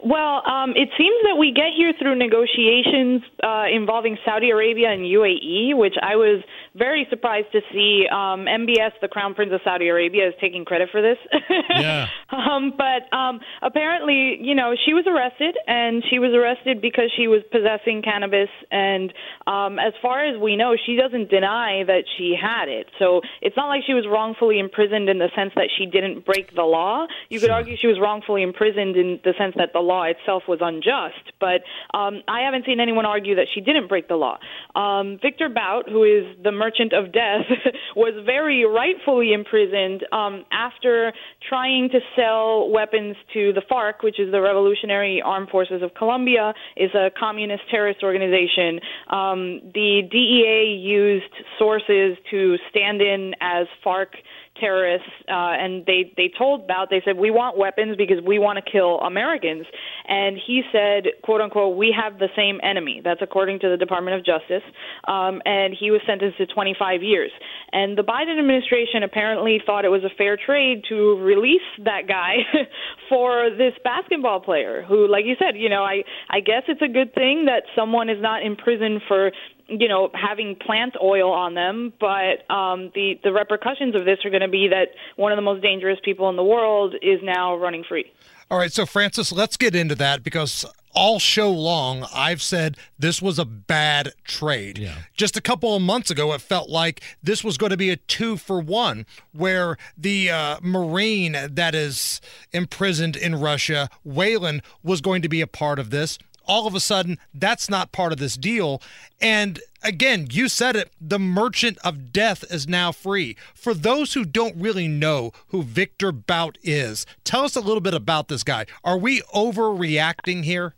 Well, 0.03 0.43
um, 0.47 0.71
it 0.71 0.89
seems 0.97 1.15
that 1.23 1.37
we 1.39 1.51
get 1.51 1.73
here 1.75 1.91
through 1.99 2.15
negotiations 2.15 3.23
uh, 3.43 3.65
involving 3.71 4.17
Saudi 4.23 4.51
Arabia 4.51 4.91
and 4.91 5.01
UAE, 5.01 5.75
which 5.75 5.95
I 6.01 6.15
was 6.15 6.43
very 6.77 7.07
surprised 7.09 7.51
to 7.51 7.61
see 7.71 8.05
um, 8.11 8.45
MBS, 8.45 8.91
the 9.01 9.07
Crown 9.07 9.33
Prince 9.33 9.51
of 9.53 9.61
Saudi 9.63 9.87
Arabia, 9.87 10.27
is 10.27 10.33
taking 10.39 10.65
credit 10.65 10.89
for 10.91 11.01
this. 11.01 11.17
Yeah. 11.69 12.07
um, 12.31 12.73
but 12.75 13.15
um, 13.15 13.39
apparently, 13.61 14.39
you 14.41 14.55
know, 14.55 14.73
she 14.85 14.93
was 14.93 15.05
arrested, 15.05 15.55
and 15.67 16.03
she 16.09 16.17
was 16.17 16.31
arrested 16.33 16.81
because 16.81 17.11
she 17.15 17.27
was 17.27 17.41
possessing 17.51 18.01
cannabis. 18.01 18.49
And 18.71 19.13
um, 19.45 19.77
as 19.77 19.93
far 20.01 20.25
as 20.25 20.39
we 20.41 20.55
know, 20.55 20.75
she 20.75 20.95
doesn't 20.95 21.29
deny 21.29 21.83
that 21.85 22.05
she 22.17 22.35
had 22.39 22.67
it. 22.67 22.87
So 22.97 23.21
it's 23.41 23.55
not 23.55 23.67
like 23.67 23.83
she 23.85 23.93
was 23.93 24.05
wrongfully 24.09 24.59
imprisoned 24.59 25.07
in 25.09 25.19
the 25.19 25.29
sense 25.35 25.51
that 25.55 25.69
she 25.77 25.85
didn't 25.85 26.25
break 26.25 26.55
the 26.55 26.63
law. 26.63 27.05
You 27.29 27.39
could 27.39 27.51
argue 27.51 27.77
she 27.77 27.87
was 27.87 27.99
wrongfully 27.99 28.41
imprisoned 28.41 28.95
in 28.95 29.19
the 29.23 29.33
sense 29.37 29.53
that 29.57 29.73
the 29.73 29.79
law 29.79 30.03
itself 30.03 30.43
was 30.47 30.59
unjust. 30.61 31.33
But 31.39 31.61
um, 31.93 32.21
I 32.27 32.41
haven't 32.41 32.65
seen 32.65 32.79
anyone 32.79 33.05
argue 33.05 33.35
that 33.35 33.47
she 33.53 33.61
didn't 33.61 33.87
break 33.87 34.07
the 34.07 34.15
law. 34.15 34.39
Um, 34.75 35.19
Victor 35.21 35.49
Bout, 35.49 35.89
who 35.89 36.03
is 36.03 36.25
the 36.43 36.51
merchant 36.67 36.91
of 36.93 37.13
death, 37.13 37.45
was 37.95 38.13
very 38.25 38.65
rightfully 38.65 39.31
imprisoned 39.31 40.03
um, 40.11 40.43
after 40.51 41.13
trying 41.47 41.89
to 41.89 41.99
sell 42.15 42.69
weapons 42.69 43.15
to 43.33 43.53
the 43.53 43.61
FARC, 43.71 44.03
which 44.03 44.19
is 44.19 44.31
the 44.31 44.41
Revolutionary 44.41 45.21
Armed 45.23 45.49
Forces 45.49 45.81
of 45.81 45.93
Colombia, 45.93 46.53
is 46.75 46.91
a 46.93 47.09
communist 47.17 47.63
terrorist 47.71 48.03
organization. 48.03 48.79
Um, 49.09 49.61
the 49.73 50.01
DEA 50.11 50.77
used 50.77 51.33
sources 51.57 52.17
to 52.31 52.57
stand 52.69 53.01
in 53.01 53.33
as 53.39 53.67
FARC 53.85 54.09
terrorists, 54.59 55.07
uh, 55.27 55.55
and 55.57 55.85
they 55.85 56.13
they 56.17 56.29
told 56.37 56.67
Bout 56.67 56.89
they 56.89 57.01
said 57.03 57.17
we 57.17 57.31
want 57.31 57.57
weapons 57.57 57.97
because 57.97 58.17
we 58.25 58.39
want 58.39 58.63
to 58.63 58.71
kill 58.71 58.99
Americans, 58.99 59.65
and 60.07 60.37
he 60.37 60.61
said 60.71 61.05
quote 61.23 61.41
unquote 61.41 61.77
we 61.77 61.95
have 61.95 62.19
the 62.19 62.29
same 62.35 62.59
enemy. 62.63 63.01
That's 63.03 63.21
according 63.21 63.59
to 63.61 63.69
the 63.69 63.77
Department 63.77 64.17
of 64.17 64.25
Justice, 64.25 64.63
um, 65.07 65.41
and 65.45 65.75
he 65.77 65.91
was 65.91 66.01
sentenced 66.05 66.37
to 66.37 66.45
25 66.47 67.03
years. 67.03 67.31
And 67.71 67.97
the 67.97 68.03
Biden 68.03 68.39
administration 68.39 69.03
apparently 69.03 69.61
thought 69.65 69.85
it 69.85 69.89
was 69.89 70.03
a 70.03 70.13
fair 70.17 70.37
trade 70.37 70.83
to 70.89 71.17
release 71.19 71.67
that 71.83 72.07
guy 72.07 72.37
for 73.09 73.49
this 73.57 73.73
basketball 73.83 74.39
player 74.39 74.83
who, 74.87 75.07
like 75.07 75.25
you 75.25 75.35
said, 75.39 75.57
you 75.57 75.69
know 75.69 75.83
I 75.83 76.03
I 76.29 76.39
guess 76.39 76.63
it's 76.67 76.81
a 76.81 76.91
good 76.91 77.13
thing 77.13 77.45
that 77.45 77.63
someone 77.75 78.09
is 78.09 78.21
not 78.21 78.43
in 78.43 78.55
prison 78.55 79.01
for 79.07 79.31
you 79.67 79.87
know 79.87 80.09
having 80.13 80.55
plant 80.55 80.95
oil 81.01 81.31
on 81.31 81.53
them 81.53 81.93
but 81.99 82.49
um 82.53 82.91
the 82.95 83.19
the 83.23 83.31
repercussions 83.31 83.95
of 83.95 84.05
this 84.05 84.19
are 84.25 84.29
going 84.29 84.41
to 84.41 84.47
be 84.47 84.67
that 84.67 84.89
one 85.15 85.31
of 85.31 85.37
the 85.37 85.41
most 85.41 85.61
dangerous 85.61 85.99
people 86.03 86.29
in 86.29 86.35
the 86.35 86.43
world 86.43 86.95
is 87.01 87.19
now 87.23 87.55
running 87.57 87.83
free 87.87 88.05
All 88.49 88.57
right, 88.57 88.71
so 88.71 88.85
Frances, 88.85 89.33
let's 89.33 89.57
get 89.57 89.75
into 89.75 89.93
that 89.95 90.23
because 90.23 90.65
all 90.97 91.19
show 91.19 91.51
long 91.51 92.05
I've 92.13 92.41
said 92.41 92.77
this 92.97 93.21
was 93.21 93.37
a 93.37 93.45
bad 93.45 94.13
trade. 94.23 94.77
Yeah. 94.77 94.95
Just 95.15 95.37
a 95.37 95.41
couple 95.41 95.75
of 95.75 95.81
months 95.81 96.09
ago, 96.09 96.33
it 96.33 96.41
felt 96.41 96.69
like 96.69 97.01
this 97.21 97.43
was 97.43 97.57
going 97.57 97.69
to 97.69 97.77
be 97.77 97.89
a 97.89 97.97
two 97.97 98.35
for 98.35 98.59
one, 98.59 99.05
where 99.31 99.77
the 99.97 100.31
uh, 100.31 100.57
Marine 100.61 101.37
that 101.51 101.75
is 101.75 102.19
imprisoned 102.51 103.15
in 103.15 103.35
Russia, 103.35 103.89
Whelan, 104.03 104.61
was 104.81 105.01
going 105.01 105.21
to 105.21 105.29
be 105.29 105.41
a 105.41 105.47
part 105.47 105.77
of 105.77 105.91
this. 105.91 106.17
All 106.47 106.67
of 106.67 106.75
a 106.75 106.79
sudden, 106.79 107.19
that's 107.33 107.69
not 107.69 107.91
part 107.91 108.11
of 108.11 108.19
this 108.19 108.37
deal. 108.37 108.81
And 109.21 109.59
again, 109.83 110.27
you 110.31 110.49
said 110.49 110.75
it 110.75 110.91
the 110.99 111.19
merchant 111.19 111.77
of 111.83 112.11
death 112.11 112.43
is 112.49 112.67
now 112.67 112.91
free. 112.91 113.35
For 113.53 113.73
those 113.73 114.13
who 114.13 114.25
don't 114.25 114.55
really 114.55 114.87
know 114.87 115.31
who 115.49 115.63
Victor 115.63 116.11
Bout 116.11 116.57
is, 116.63 117.05
tell 117.23 117.43
us 117.43 117.55
a 117.55 117.61
little 117.61 117.81
bit 117.81 117.93
about 117.93 118.27
this 118.27 118.43
guy. 118.43 118.65
Are 118.83 118.97
we 118.97 119.21
overreacting 119.33 120.43
here? 120.43 120.73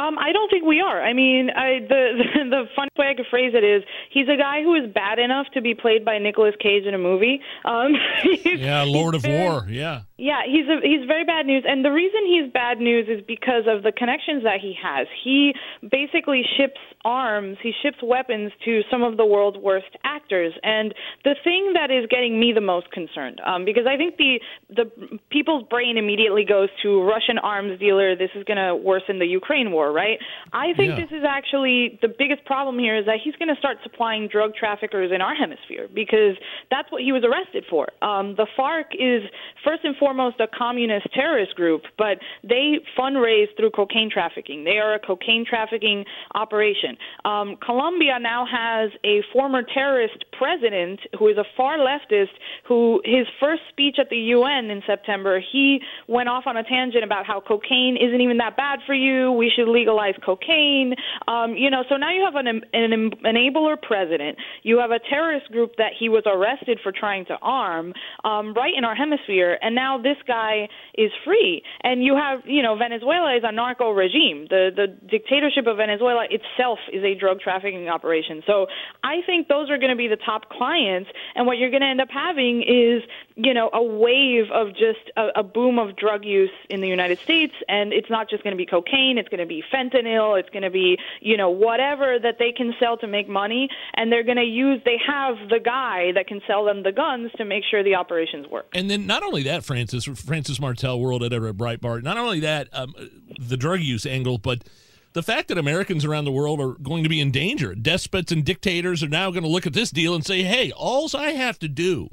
Um, 0.00 0.18
I 0.18 0.32
don't 0.32 0.48
think 0.50 0.64
we 0.64 0.80
are. 0.80 1.02
I 1.02 1.12
mean, 1.12 1.50
I, 1.50 1.80
the, 1.86 2.02
the 2.34 2.50
the 2.50 2.64
fun 2.74 2.88
way 2.96 3.08
I 3.08 3.14
could 3.14 3.26
phrase 3.30 3.52
it 3.54 3.64
is 3.64 3.82
he's 4.10 4.28
a 4.28 4.36
guy 4.36 4.62
who 4.62 4.74
is 4.74 4.92
bad 4.92 5.18
enough 5.18 5.46
to 5.54 5.60
be 5.60 5.74
played 5.74 6.04
by 6.04 6.18
Nicolas 6.18 6.54
Cage 6.60 6.84
in 6.84 6.94
a 6.94 6.98
movie. 6.98 7.40
Um, 7.64 7.92
Yeah, 8.44 8.82
Lord 8.82 9.14
of 9.14 9.22
very- 9.22 9.38
War. 9.42 9.66
Yeah. 9.68 10.02
Yeah, 10.20 10.42
he's 10.44 10.68
a, 10.68 10.86
he's 10.86 11.06
very 11.06 11.24
bad 11.24 11.46
news, 11.46 11.64
and 11.66 11.82
the 11.82 11.90
reason 11.90 12.20
he's 12.26 12.52
bad 12.52 12.78
news 12.78 13.08
is 13.08 13.24
because 13.26 13.64
of 13.66 13.82
the 13.82 13.90
connections 13.90 14.42
that 14.44 14.60
he 14.60 14.76
has. 14.76 15.06
He 15.24 15.54
basically 15.90 16.42
ships 16.58 16.76
arms, 17.06 17.56
he 17.62 17.72
ships 17.82 17.96
weapons 18.02 18.52
to 18.66 18.82
some 18.90 19.02
of 19.02 19.16
the 19.16 19.24
world's 19.24 19.56
worst 19.56 19.88
actors, 20.04 20.52
and 20.62 20.92
the 21.24 21.34
thing 21.42 21.72
that 21.72 21.90
is 21.90 22.04
getting 22.10 22.38
me 22.38 22.52
the 22.52 22.60
most 22.60 22.90
concerned, 22.90 23.40
um, 23.46 23.64
because 23.64 23.86
I 23.88 23.96
think 23.96 24.18
the 24.18 24.40
the 24.68 25.18
people's 25.30 25.64
brain 25.70 25.96
immediately 25.96 26.44
goes 26.44 26.68
to 26.82 27.02
Russian 27.02 27.38
arms 27.38 27.80
dealer. 27.80 28.14
This 28.14 28.30
is 28.34 28.44
going 28.44 28.58
to 28.58 28.76
worsen 28.76 29.20
the 29.20 29.26
Ukraine 29.26 29.72
war, 29.72 29.89
right? 29.92 30.18
I 30.52 30.72
think 30.74 30.90
Yeah. 30.98 31.04
this 31.06 31.12
is 31.12 31.24
actually 31.24 31.98
the 32.02 32.08
biggest 32.08 32.44
problem 32.44 32.78
here 32.78 32.96
is 32.96 33.06
that 33.06 33.18
he's 33.22 33.36
going 33.36 33.48
to 33.48 33.56
start 33.56 33.78
supplying 33.82 34.28
drug 34.28 34.54
traffickers 34.54 35.12
in 35.12 35.20
our 35.20 35.34
hemisphere 35.34 35.88
because 35.92 36.36
that's 36.70 36.90
what 36.90 37.02
he 37.02 37.12
was 37.12 37.24
arrested 37.24 37.64
for. 37.68 37.88
Um, 38.02 38.34
the 38.36 38.46
FARC 38.56 38.94
is 38.94 39.22
first 39.64 39.84
and 39.84 39.96
foremost 39.96 40.40
a 40.40 40.46
communist 40.46 41.12
terrorist 41.12 41.54
group, 41.54 41.82
but 41.98 42.18
they 42.42 42.80
fundraise 42.98 43.48
through 43.56 43.70
cocaine 43.70 44.10
trafficking. 44.10 44.64
They 44.64 44.78
are 44.78 44.94
a 44.94 44.98
cocaine 44.98 45.44
trafficking 45.48 46.04
operation. 46.34 46.96
Um, 47.24 47.56
Colombia 47.64 48.18
now 48.20 48.46
has 48.46 48.90
a 49.04 49.22
former 49.32 49.62
terrorist 49.62 50.24
president 50.32 51.00
who 51.18 51.28
is 51.28 51.36
a 51.36 51.44
far 51.56 51.78
leftist. 51.78 52.30
Who 52.68 53.00
his 53.04 53.26
first 53.38 53.62
speech 53.68 53.96
at 53.98 54.10
the 54.10 54.16
UN 54.16 54.70
in 54.70 54.82
September, 54.86 55.40
he 55.52 55.80
went 56.06 56.28
off 56.28 56.44
on 56.46 56.56
a 56.56 56.62
tangent 56.62 57.04
about 57.04 57.26
how 57.26 57.40
cocaine 57.40 57.96
isn't 57.96 58.20
even 58.20 58.38
that 58.38 58.56
bad 58.56 58.80
for 58.86 58.94
you. 58.94 59.32
We 59.32 59.50
should 59.54 59.68
legalize 59.70 60.14
cocaine. 60.24 60.94
Um, 61.28 61.54
you 61.54 61.70
know, 61.70 61.84
so 61.88 61.96
now 61.96 62.10
you 62.10 62.24
have 62.24 62.34
an, 62.34 62.46
an 62.72 63.10
enabler 63.24 63.80
president. 63.80 64.38
You 64.62 64.78
have 64.78 64.90
a 64.90 64.98
terrorist 64.98 65.50
group 65.50 65.76
that 65.76 65.92
he 65.98 66.08
was 66.08 66.24
arrested 66.26 66.80
for 66.82 66.92
trying 66.92 67.26
to 67.26 67.36
arm 67.40 67.92
um, 68.24 68.54
right 68.54 68.72
in 68.76 68.84
our 68.84 68.94
hemisphere, 68.94 69.58
and 69.62 69.74
now 69.74 69.98
this 69.98 70.16
guy 70.26 70.68
is 70.94 71.10
free. 71.24 71.62
And 71.82 72.04
you 72.04 72.14
have, 72.16 72.40
you 72.44 72.62
know, 72.62 72.76
Venezuela 72.76 73.36
is 73.36 73.42
a 73.44 73.52
narco 73.52 73.90
regime. 73.90 74.46
The 74.48 74.70
the 74.74 74.86
dictatorship 75.08 75.66
of 75.66 75.76
Venezuela 75.76 76.26
itself 76.30 76.78
is 76.92 77.02
a 77.04 77.14
drug 77.14 77.40
trafficking 77.40 77.88
operation. 77.88 78.42
So 78.46 78.66
I 79.02 79.22
think 79.26 79.48
those 79.48 79.70
are 79.70 79.78
going 79.78 79.90
to 79.90 79.96
be 79.96 80.08
the 80.08 80.16
top 80.16 80.48
clients, 80.50 81.10
and 81.34 81.46
what 81.46 81.58
you're 81.58 81.70
going 81.70 81.82
to 81.82 81.88
end 81.88 82.00
up 82.00 82.10
having 82.10 82.62
is, 82.62 83.02
you 83.36 83.54
know, 83.54 83.70
a 83.72 83.82
wave 83.82 84.50
of 84.52 84.68
just 84.70 85.10
a, 85.16 85.28
a 85.36 85.42
boom 85.42 85.78
of 85.78 85.96
drug 85.96 86.24
use 86.24 86.50
in 86.68 86.80
the 86.80 86.88
United 86.88 87.18
States, 87.18 87.54
and 87.68 87.92
it's 87.92 88.10
not 88.10 88.28
just 88.28 88.42
going 88.42 88.52
to 88.52 88.58
be 88.58 88.66
cocaine. 88.66 89.18
It's 89.18 89.28
going 89.28 89.40
to 89.40 89.46
be 89.46 89.59
fentanyl. 89.72 90.38
It's 90.38 90.48
going 90.50 90.62
to 90.62 90.70
be, 90.70 90.96
you 91.20 91.36
know, 91.36 91.50
whatever 91.50 92.18
that 92.22 92.36
they 92.38 92.52
can 92.52 92.72
sell 92.80 92.96
to 92.98 93.06
make 93.06 93.28
money, 93.28 93.68
and 93.94 94.10
they're 94.10 94.24
going 94.24 94.36
to 94.36 94.42
use. 94.42 94.80
They 94.84 94.98
have 95.06 95.36
the 95.48 95.60
guy 95.62 96.12
that 96.14 96.26
can 96.26 96.40
sell 96.46 96.64
them 96.64 96.82
the 96.82 96.92
guns 96.92 97.30
to 97.36 97.44
make 97.44 97.64
sure 97.70 97.82
the 97.82 97.94
operations 97.94 98.46
work. 98.48 98.66
And 98.74 98.90
then 98.90 99.06
not 99.06 99.22
only 99.22 99.42
that, 99.44 99.64
Frances 99.64 100.04
Frances 100.04 100.60
Martel, 100.60 101.00
world 101.00 101.22
editor 101.22 101.48
at 101.48 101.56
Breitbart. 101.56 102.02
Not 102.02 102.16
only 102.16 102.40
that, 102.40 102.68
um, 102.72 102.94
the 103.38 103.56
drug 103.56 103.80
use 103.80 104.06
angle, 104.06 104.38
but 104.38 104.64
the 105.12 105.22
fact 105.22 105.48
that 105.48 105.58
Americans 105.58 106.04
around 106.04 106.24
the 106.24 106.32
world 106.32 106.60
are 106.60 106.74
going 106.74 107.02
to 107.02 107.08
be 107.08 107.20
in 107.20 107.30
danger. 107.30 107.74
Despots 107.74 108.30
and 108.30 108.44
dictators 108.44 109.02
are 109.02 109.08
now 109.08 109.30
going 109.30 109.42
to 109.42 109.48
look 109.48 109.66
at 109.66 109.72
this 109.72 109.90
deal 109.90 110.14
and 110.14 110.24
say, 110.24 110.42
"Hey, 110.42 110.70
all 110.72 111.08
I 111.14 111.32
have 111.32 111.58
to 111.60 111.68
do." 111.68 112.10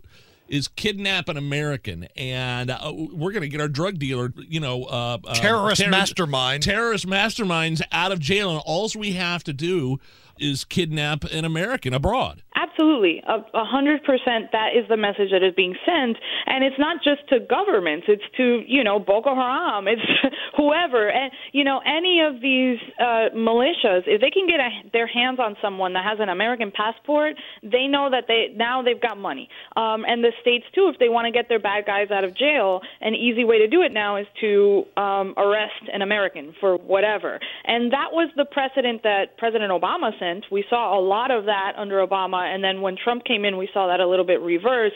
Is 0.47 0.67
kidnap 0.69 1.27
an 1.29 1.37
American, 1.37 2.07
and 2.15 2.71
uh, 2.71 2.91
we're 2.93 3.31
going 3.31 3.41
to 3.41 3.49
get 3.49 3.59
our 3.59 3.67
drug 3.67 3.99
dealer, 3.99 4.33
you 4.37 4.59
know, 4.59 4.85
uh, 4.85 5.17
uh, 5.25 5.33
Terrorist 5.35 5.81
terror- 5.81 5.91
mastermind. 5.91 6.63
terrorist 6.63 7.05
masterminds 7.05 7.81
out 7.91 8.11
of 8.11 8.19
jail, 8.19 8.51
and 8.51 8.61
all 8.65 8.89
we 8.97 9.11
have 9.13 9.43
to 9.43 9.53
do 9.53 9.99
is 10.39 10.65
kidnap 10.65 11.23
an 11.25 11.45
American 11.45 11.93
abroad. 11.93 12.43
Absolutely, 12.55 13.21
a 13.27 13.65
hundred 13.65 14.03
percent. 14.03 14.51
That 14.51 14.69
is 14.75 14.87
the 14.89 14.97
message 14.97 15.29
that 15.31 15.43
is 15.43 15.53
being 15.55 15.75
sent, 15.85 16.17
and 16.47 16.63
it's 16.63 16.77
not 16.79 17.03
just 17.03 17.27
to 17.29 17.39
governments; 17.39 18.05
it's 18.07 18.23
to 18.37 18.63
you 18.65 18.83
know 18.83 18.97
Boko 18.97 19.35
Haram, 19.35 19.87
it's 19.87 20.01
whoever, 20.57 21.09
and 21.09 21.31
you 21.53 21.63
know 21.63 21.81
any 21.85 22.21
of 22.21 22.41
these 22.41 22.79
uh, 22.99 23.29
militias. 23.35 24.03
If 24.05 24.21
they 24.21 24.31
can 24.31 24.47
get 24.47 24.59
a, 24.59 24.69
their 24.91 25.05
hands 25.05 25.39
on 25.39 25.55
someone 25.61 25.93
that 25.93 26.03
has 26.03 26.19
an 26.19 26.29
American 26.29 26.71
passport, 26.71 27.35
they 27.61 27.85
know 27.85 28.09
that 28.09 28.25
they 28.27 28.53
now 28.55 28.81
they've 28.81 29.01
got 29.01 29.19
money. 29.19 29.49
Um, 29.75 30.03
and 30.07 30.23
the 30.23 30.31
states 30.41 30.65
too, 30.73 30.89
if 30.91 30.99
they 30.99 31.09
want 31.09 31.25
to 31.25 31.31
get 31.31 31.49
their 31.49 31.59
bad 31.59 31.85
guys 31.85 32.09
out 32.09 32.23
of 32.23 32.35
jail, 32.35 32.81
an 33.01 33.13
easy 33.13 33.43
way 33.43 33.59
to 33.59 33.67
do 33.67 33.83
it 33.83 33.91
now 33.91 34.17
is 34.17 34.27
to 34.41 34.83
um, 34.97 35.35
arrest 35.37 35.93
an 35.93 36.01
American 36.01 36.55
for 36.59 36.77
whatever. 36.77 37.39
And 37.65 37.91
that 37.93 38.09
was 38.11 38.29
the 38.35 38.45
precedent 38.45 39.03
that 39.03 39.37
President 39.37 39.71
Obama 39.71 40.11
We 40.51 40.63
saw 40.69 40.97
a 40.97 41.01
lot 41.01 41.31
of 41.31 41.45
that 41.45 41.73
under 41.77 42.05
Obama, 42.05 42.53
and 42.53 42.63
then 42.63 42.81
when 42.81 42.95
Trump 43.01 43.23
came 43.25 43.45
in, 43.45 43.57
we 43.57 43.69
saw 43.73 43.87
that 43.87 43.99
a 43.99 44.07
little 44.07 44.25
bit 44.25 44.41
reversed. 44.41 44.95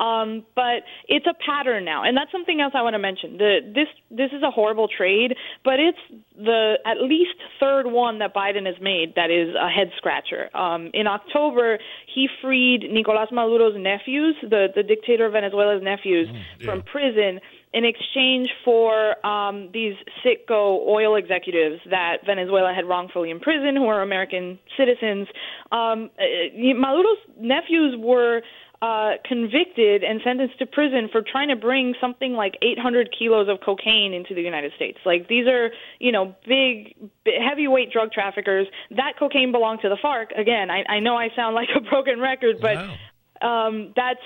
Um, 0.00 0.44
but 0.54 0.82
it's 1.08 1.26
a 1.26 1.34
pattern 1.44 1.84
now, 1.84 2.04
and 2.04 2.16
that's 2.16 2.32
something 2.32 2.60
else 2.60 2.72
I 2.74 2.82
want 2.82 2.94
to 2.94 2.98
mention. 2.98 3.38
The, 3.38 3.58
this 3.74 3.88
this 4.10 4.30
is 4.32 4.42
a 4.42 4.50
horrible 4.50 4.88
trade, 4.88 5.34
but 5.64 5.80
it's 5.80 5.98
the 6.36 6.74
at 6.86 7.00
least 7.02 7.36
third 7.60 7.86
one 7.86 8.18
that 8.20 8.34
Biden 8.34 8.66
has 8.66 8.76
made 8.80 9.14
that 9.16 9.30
is 9.30 9.54
a 9.54 9.68
head 9.68 9.90
scratcher. 9.96 10.54
Um, 10.56 10.90
in 10.94 11.06
October, 11.06 11.78
he 12.14 12.28
freed 12.42 12.90
Nicolas 12.90 13.28
Maduro's 13.32 13.76
nephews, 13.76 14.36
the 14.42 14.68
the 14.74 14.82
dictator 14.82 15.26
of 15.26 15.32
Venezuela's 15.32 15.82
nephews, 15.82 16.28
from 16.64 16.82
prison. 16.82 17.40
In 17.72 17.84
exchange 17.84 18.48
for 18.64 19.24
um, 19.26 19.70
these 19.72 19.94
Citgo 20.24 20.86
oil 20.86 21.16
executives 21.16 21.80
that 21.90 22.18
Venezuela 22.24 22.72
had 22.74 22.86
wrongfully 22.86 23.30
imprisoned, 23.30 23.76
who 23.76 23.86
are 23.86 24.02
American 24.02 24.58
citizens. 24.76 25.28
Um, 25.70 26.10
uh, 26.18 26.24
Maduro's 26.56 27.18
nephews 27.38 27.94
were 27.98 28.42
uh, 28.80 29.12
convicted 29.24 30.04
and 30.04 30.20
sentenced 30.22 30.58
to 30.60 30.66
prison 30.66 31.08
for 31.10 31.20
trying 31.20 31.48
to 31.48 31.56
bring 31.56 31.94
something 32.00 32.34
like 32.34 32.54
800 32.62 33.10
kilos 33.16 33.48
of 33.48 33.58
cocaine 33.64 34.14
into 34.14 34.34
the 34.34 34.42
United 34.42 34.72
States. 34.76 34.98
Like 35.04 35.28
these 35.28 35.46
are, 35.48 35.70
you 35.98 36.12
know, 36.12 36.36
big, 36.46 36.94
big 37.24 37.34
heavyweight 37.42 37.92
drug 37.92 38.12
traffickers. 38.12 38.68
That 38.90 39.14
cocaine 39.18 39.50
belonged 39.52 39.80
to 39.82 39.88
the 39.88 39.96
FARC. 39.96 40.38
Again, 40.38 40.70
I, 40.70 40.84
I 40.88 41.00
know 41.00 41.16
I 41.16 41.28
sound 41.34 41.54
like 41.54 41.68
a 41.76 41.80
broken 41.80 42.20
record, 42.20 42.60
but. 42.60 42.76
Wow. 42.76 42.94
Um, 43.42 43.92
that's 43.96 44.24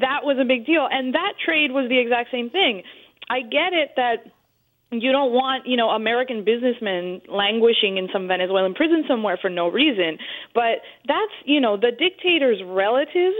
that 0.00 0.20
was 0.24 0.38
a 0.40 0.44
big 0.44 0.66
deal, 0.66 0.86
and 0.90 1.14
that 1.14 1.34
trade 1.44 1.70
was 1.72 1.88
the 1.88 1.98
exact 1.98 2.30
same 2.30 2.50
thing. 2.50 2.82
I 3.28 3.40
get 3.42 3.72
it 3.72 3.90
that 3.96 4.26
you 4.90 5.12
don't 5.12 5.32
want 5.32 5.66
you 5.66 5.76
know 5.76 5.90
American 5.90 6.44
businessmen 6.44 7.22
languishing 7.28 7.96
in 7.96 8.08
some 8.12 8.26
Venezuelan 8.26 8.74
prison 8.74 9.04
somewhere 9.06 9.38
for 9.40 9.50
no 9.50 9.68
reason, 9.68 10.18
but 10.54 10.82
that's 11.06 11.32
you 11.44 11.60
know 11.60 11.76
the 11.76 11.92
dictator's 11.92 12.60
relatives 12.64 13.38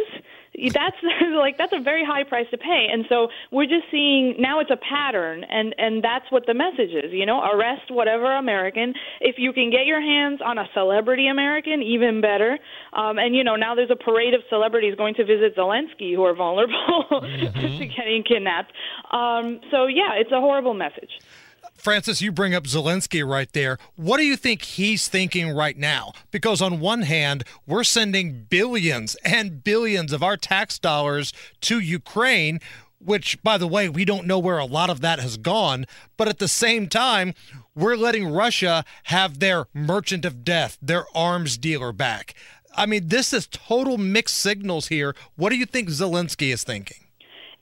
that's 0.72 0.96
like 1.36 1.58
that's 1.58 1.72
a 1.72 1.80
very 1.80 2.04
high 2.04 2.24
price 2.24 2.46
to 2.50 2.58
pay. 2.58 2.88
And 2.92 3.04
so 3.08 3.28
we're 3.50 3.66
just 3.66 3.84
seeing 3.90 4.34
now 4.38 4.60
it's 4.60 4.70
a 4.70 4.76
pattern 4.76 5.44
and 5.44 5.74
and 5.78 6.02
that's 6.02 6.30
what 6.30 6.46
the 6.46 6.54
message 6.54 6.90
is 6.92 7.12
you 7.12 7.26
know 7.26 7.40
arrest 7.42 7.90
whatever 7.90 8.36
american. 8.36 8.94
If 9.20 9.36
you 9.38 9.52
can 9.52 9.70
get 9.70 9.86
your 9.86 10.00
hands 10.00 10.40
on 10.44 10.58
a 10.58 10.66
celebrity 10.74 11.28
american 11.28 11.82
even 11.82 12.20
better. 12.20 12.58
Um 12.92 13.18
and 13.18 13.34
you 13.36 13.44
know 13.44 13.56
now 13.56 13.74
there's 13.74 13.90
a 13.90 13.96
parade 13.96 14.34
of 14.34 14.42
celebrities 14.48 14.94
going 14.96 15.14
to 15.14 15.24
visit 15.24 15.56
zelensky 15.56 16.14
who 16.14 16.24
are 16.24 16.34
vulnerable 16.34 16.76
Mm-hmm. 17.20 17.78
to 17.78 17.86
getting 17.86 18.22
kidnapped. 18.22 18.72
Um 19.10 19.60
so 19.70 19.86
yeah 19.86 20.14
it's 20.14 20.32
a 20.32 20.40
horrible 20.40 20.74
message 20.74 21.10
Frances, 21.80 22.20
you 22.20 22.30
bring 22.30 22.54
up 22.54 22.64
Zelensky 22.64 23.26
right 23.26 23.50
there. 23.52 23.78
What 23.96 24.18
do 24.18 24.24
you 24.24 24.36
think 24.36 24.62
he's 24.62 25.08
thinking 25.08 25.50
right 25.54 25.76
now? 25.76 26.12
Because 26.30 26.60
on 26.60 26.78
one 26.78 27.02
hand, 27.02 27.42
we're 27.66 27.84
sending 27.84 28.46
billions 28.50 29.16
and 29.24 29.64
billions 29.64 30.12
of 30.12 30.22
our 30.22 30.36
tax 30.36 30.78
dollars 30.78 31.32
to 31.62 31.80
Ukraine, 31.80 32.60
which, 32.98 33.42
by 33.42 33.56
the 33.56 33.66
way, 33.66 33.88
we 33.88 34.04
don't 34.04 34.26
know 34.26 34.38
where 34.38 34.58
a 34.58 34.66
lot 34.66 34.90
of 34.90 35.00
that 35.00 35.20
has 35.20 35.38
gone. 35.38 35.86
But 36.18 36.28
at 36.28 36.38
the 36.38 36.48
same 36.48 36.86
time, 36.86 37.32
we're 37.74 37.96
letting 37.96 38.28
Russia 38.30 38.84
have 39.04 39.38
their 39.38 39.66
merchant 39.72 40.26
of 40.26 40.44
death, 40.44 40.76
their 40.82 41.06
arms 41.14 41.56
dealer 41.56 41.92
back. 41.92 42.34
I 42.76 42.84
mean, 42.84 43.08
this 43.08 43.32
is 43.32 43.46
total 43.46 43.96
mixed 43.96 44.36
signals 44.36 44.88
here. 44.88 45.16
What 45.34 45.48
do 45.48 45.56
you 45.56 45.66
think 45.66 45.88
Zelensky 45.88 46.52
is 46.52 46.62
thinking? 46.62 46.98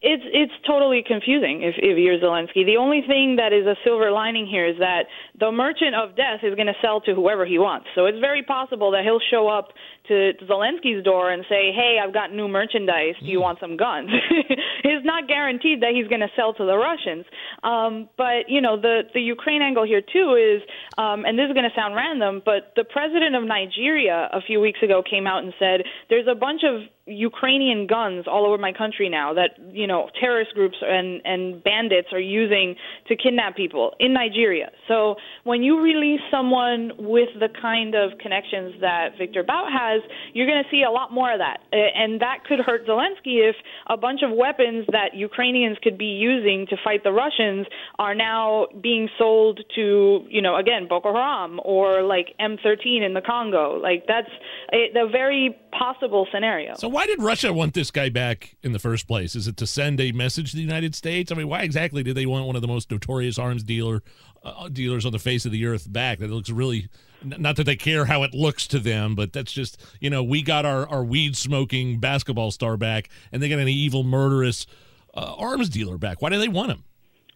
It's 0.01 0.23
it's 0.33 0.53
totally 0.65 1.03
confusing 1.05 1.63
if, 1.63 1.75
if 1.77 1.99
you're 1.99 2.19
Zelensky. 2.19 2.65
The 2.65 2.77
only 2.77 3.03
thing 3.03 3.37
that 3.37 3.53
is 3.53 3.67
a 3.67 3.75
silver 3.83 4.13
lining 4.13 4.47
here 4.47 4.67
is 4.67 4.79
that 4.79 5.07
the 5.41 5.51
merchant 5.51 5.97
of 5.97 6.15
death 6.15 6.41
is 6.45 6.55
going 6.55 6.69
to 6.69 6.79
sell 6.81 7.01
to 7.03 7.15
whoever 7.15 7.45
he 7.45 7.59
wants. 7.59 7.87
So 7.97 8.07
it's 8.07 8.21
very 8.21 8.45
possible 8.45 8.93
that 8.93 9.03
he'll 9.03 9.21
show 9.31 9.49
up 9.49 9.73
to 10.09 10.33
Zelensky's 10.49 11.05
door 11.05 11.31
and 11.31 11.45
say, 11.49 11.73
"Hey, 11.73 11.99
I've 12.03 12.13
got 12.13 12.33
new 12.33 12.49
merchandise. 12.49 13.15
Do 13.21 13.27
you 13.27 13.41
want 13.41 13.61
some 13.61 13.77
guns?" 13.77 14.11
it's 14.85 15.05
not 15.07 15.29
guaranteed 15.29 15.83
that 15.83 15.93
he's 15.95 16.09
going 16.09 16.21
to 16.21 16.31
sell 16.35 16.55
to 16.55 16.65
the 16.65 16.77
Russians. 16.77 17.25
Um, 17.63 18.09
but 18.17 18.49
you 18.49 18.61
know, 18.61 18.81
the 18.81 19.03
the 19.15 19.21
Ukraine 19.21 19.63
angle 19.63 19.85
here 19.85 20.03
too 20.03 20.35
is, 20.35 20.63
um, 20.97 21.25
and 21.25 21.39
this 21.39 21.47
is 21.49 21.55
going 21.55 21.69
to 21.69 21.75
sound 21.77 21.95
random, 21.95 22.43
but 22.45 22.73
the 22.77 22.85
president 22.85 23.37
of 23.37 23.45
Nigeria 23.45 24.29
a 24.33 24.41
few 24.41 24.61
weeks 24.61 24.83
ago 24.83 25.03
came 25.03 25.27
out 25.27 25.45
and 25.45 25.53
said, 25.59 25.83
"There's 26.09 26.27
a 26.27 26.35
bunch 26.35 26.63
of 26.65 26.83
Ukrainian 27.09 27.87
guns 27.87 28.27
all 28.31 28.47
over 28.47 28.59
my 28.59 28.73
country 28.73 29.09
now 29.09 29.33
that 29.35 29.51
you 29.73 29.87
know 29.87 30.11
terrorist 30.21 30.53
groups 30.55 30.77
and 30.83 31.23
and 31.25 31.63
bandits 31.65 32.09
are 32.13 32.21
using 32.21 32.77
to 33.09 33.17
kidnap 33.17 33.57
people 33.57 33.95
in 33.99 34.13
Nigeria. 34.13 34.71
So 34.87 35.17
when 35.45 35.63
you 35.63 35.81
release 35.81 36.21
someone 36.31 36.93
with 36.99 37.31
the 37.41 37.49
kind 37.61 37.95
of 37.95 38.19
connections 38.19 38.75
that 38.81 39.17
Victor 39.19 39.43
Bout 39.43 39.69
has, 39.73 39.98
you're 40.35 40.47
going 40.47 40.63
to 40.63 40.71
see 40.71 40.83
a 40.83 40.91
lot 40.91 41.13
more 41.13 41.33
of 41.33 41.39
that, 41.39 41.61
and 41.73 42.21
that 42.21 42.45
could 42.45 42.61
hurt 42.61 42.87
Zelensky 42.87 43.49
if 43.49 43.57
a 43.87 43.97
bunch 43.97 44.21
of 44.23 44.31
weapons 44.37 44.87
that 44.93 45.15
Ukrainians 45.15 45.79
could 45.83 45.99
be 45.99 46.07
using 46.07 46.67
to 46.71 46.77
fight 46.83 47.05
the 47.05 47.13
Russians 47.13 47.67
are 47.99 48.15
now 48.15 48.67
being 48.81 49.09
sold 49.19 49.61
to 49.75 50.27
you 50.29 50.43
know 50.43 50.57
again 50.57 50.87
Boko 50.89 51.13
Haram 51.13 51.61
or 51.65 52.03
like 52.03 52.35
M13 52.41 53.05
in 53.05 53.15
the 53.15 53.21
Congo. 53.21 53.79
Like 53.81 54.05
that's 54.07 54.31
a, 54.73 54.91
a 54.99 55.09
very 55.09 55.57
possible 55.73 56.27
scenario. 56.33 56.75
So 56.77 56.89
why 56.89 57.07
did 57.07 57.23
Russia 57.23 57.53
want 57.53 57.75
this 57.75 57.91
guy 57.91 58.09
back 58.09 58.57
in 58.63 58.73
the 58.73 58.79
first 58.79 59.07
place? 59.07 59.35
Is 59.35 59.47
it 59.47 59.57
to 59.59 59.67
send 59.67 60.01
a 60.01 60.13
message 60.13 60.51
to 60.51 60.57
the 60.57 60.63
United 60.63 60.95
States? 60.95 61.31
I 61.33 61.35
mean, 61.35 61.49
why 61.49 61.63
exactly 61.63 62.03
did 62.03 62.17
they 62.17 62.27
want 62.27 62.47
one 62.47 62.57
of 62.57 62.63
the 62.63 62.69
most 62.69 62.91
notorious 62.91 63.39
arms 63.39 63.63
dealer 63.63 64.03
uh, 64.45 64.69
dealers 64.69 65.05
on 65.05 65.13
the 65.13 65.19
face 65.19 65.45
of 65.45 65.53
the 65.53 65.67
earth 65.67 65.91
back? 65.93 66.19
That 66.19 66.31
looks 66.31 66.51
really 66.51 66.89
not 67.23 67.57
that 67.57 67.65
they 67.65 67.77
care 67.77 68.05
how 68.05 68.23
it 68.23 68.35
looks 68.35 68.67
to 68.69 68.79
them, 68.79 69.15
but 69.15 69.33
that's 69.33 69.53
just 69.53 69.81
you 70.01 70.11
know 70.11 70.23
we 70.23 70.43
got 70.43 70.65
our 70.65 70.89
our 70.89 71.05
weed 71.05 71.37
smoking 71.37 71.99
basketball 71.99 72.51
star 72.51 72.77
back, 72.77 73.09
and 73.33 73.43
they 73.43 73.49
got 73.49 73.59
an 73.59 73.69
evil 73.69 74.05
murderous 74.05 74.67
uh, 75.15 75.35
arms 75.37 75.69
dealer 75.69 75.99
back. 75.99 76.23
Why 76.23 76.31
do 76.31 76.39
they 76.39 76.49
want 76.49 76.71
him? 76.71 76.85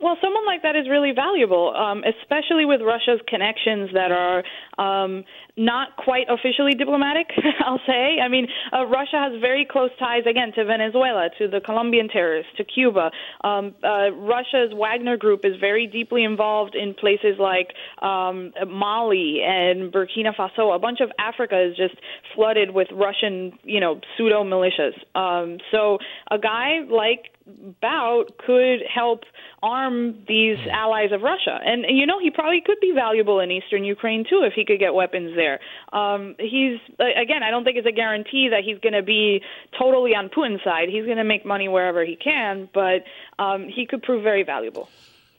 Well, 0.03 0.17
someone 0.21 0.45
like 0.47 0.63
that 0.63 0.75
is 0.75 0.89
really 0.89 1.13
valuable, 1.15 1.73
um, 1.77 2.03
especially 2.03 2.65
with 2.65 2.81
Russia's 2.81 3.21
connections 3.29 3.91
that 3.95 4.11
are 4.11 4.43
um, 4.79 5.25
not 5.57 5.97
quite 5.97 6.27
officially 6.29 6.73
diplomatic, 6.73 7.29
I'll 7.67 7.81
say. 7.87 8.19
I 8.23 8.29
mean, 8.29 8.47
uh, 8.73 8.87
Russia 8.87 9.19
has 9.31 9.41
very 9.41 9.67
close 9.71 9.91
ties, 9.99 10.25
again, 10.29 10.53
to 10.55 10.65
Venezuela, 10.65 11.29
to 11.39 11.49
the 11.49 11.61
Colombian 11.61 12.09
terrorists, 12.09 12.53
to 12.57 12.65
Cuba. 12.65 13.11
Um, 13.45 13.75
uh, 13.85 14.11
Russia's 14.13 14.73
Wagner 14.75 15.17
group 15.17 15.41
is 15.45 15.57
very 15.61 15.87
deeply 15.87 16.25
involved 16.25 16.75
in 16.75 16.95
places 16.95 17.37
like 17.39 17.73
um, 18.03 18.53
Mali 18.67 19.41
and 19.45 19.93
Burkina 19.93 20.35
Faso. 20.35 20.75
A 20.75 20.79
bunch 20.79 21.01
of 21.01 21.11
Africa 21.19 21.61
is 21.61 21.77
just 21.77 21.95
flooded 22.35 22.71
with 22.71 22.89
Russian, 22.93 23.53
you 23.65 23.81
know, 23.81 24.01
pseudo 24.17 24.45
militias. 24.45 24.95
Um, 25.15 25.59
so 25.71 25.99
a 26.31 26.39
guy 26.39 26.81
like 26.89 27.33
Bout 27.81 28.39
could 28.39 28.81
help 28.93 29.25
arm 29.63 30.25
these 30.29 30.59
allies 30.71 31.11
of 31.13 31.23
Russia. 31.23 31.59
And, 31.65 31.85
you 31.89 32.07
know, 32.07 32.21
he 32.21 32.31
probably 32.31 32.61
could 32.65 32.79
be 32.81 32.93
valuable 32.95 33.41
in 33.41 33.51
eastern 33.51 33.85
Ukraine, 33.85 34.25
too, 34.29 34.43
if 34.45 34.53
he 34.55 34.65
could 34.65 34.72
get 34.79 34.95
weapons 34.95 35.35
there. 35.37 35.61
Um, 35.93 36.35
he's, 36.39 36.79
again, 36.95 37.43
I 37.43 37.51
don't 37.51 37.65
think 37.65 37.77
it's 37.77 37.87
a 37.87 37.93
guarantee 37.93 38.49
that 38.51 38.63
he's 38.65 38.79
going 38.79 38.95
to 38.95 39.03
be 39.03 39.43
totally 39.79 40.15
on 40.15 40.29
Putin's 40.29 40.63
side. 40.65 40.89
He's 40.89 41.05
going 41.05 41.19
to 41.19 41.25
make 41.25 41.45
money 41.47 41.69
wherever 41.69 42.05
he 42.05 42.17
can, 42.17 42.69
but 42.73 43.05
um, 43.39 43.69
he 43.69 43.87
could 43.87 44.03
prove 44.03 44.23
very 44.23 44.43
valuable. 44.43 44.89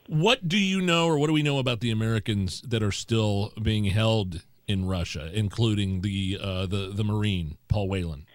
What 0.06 0.46
do 0.46 0.58
you 0.58 0.80
know, 0.80 1.06
or 1.06 1.18
what 1.18 1.28
do 1.28 1.32
we 1.32 1.42
know 1.42 1.58
about 1.58 1.80
the 1.80 1.90
Americans 1.90 2.60
that 2.62 2.82
are 2.82 2.92
still 2.92 3.52
being 3.60 3.84
held 3.84 4.42
in 4.68 4.86
Russia, 4.86 5.30
including 5.32 6.02
the 6.02 6.38
uh, 6.40 6.66
the 6.66 6.92
the 6.94 7.04
Marine 7.04 7.56
Paul 7.68 7.88
Whelan? 7.88 8.26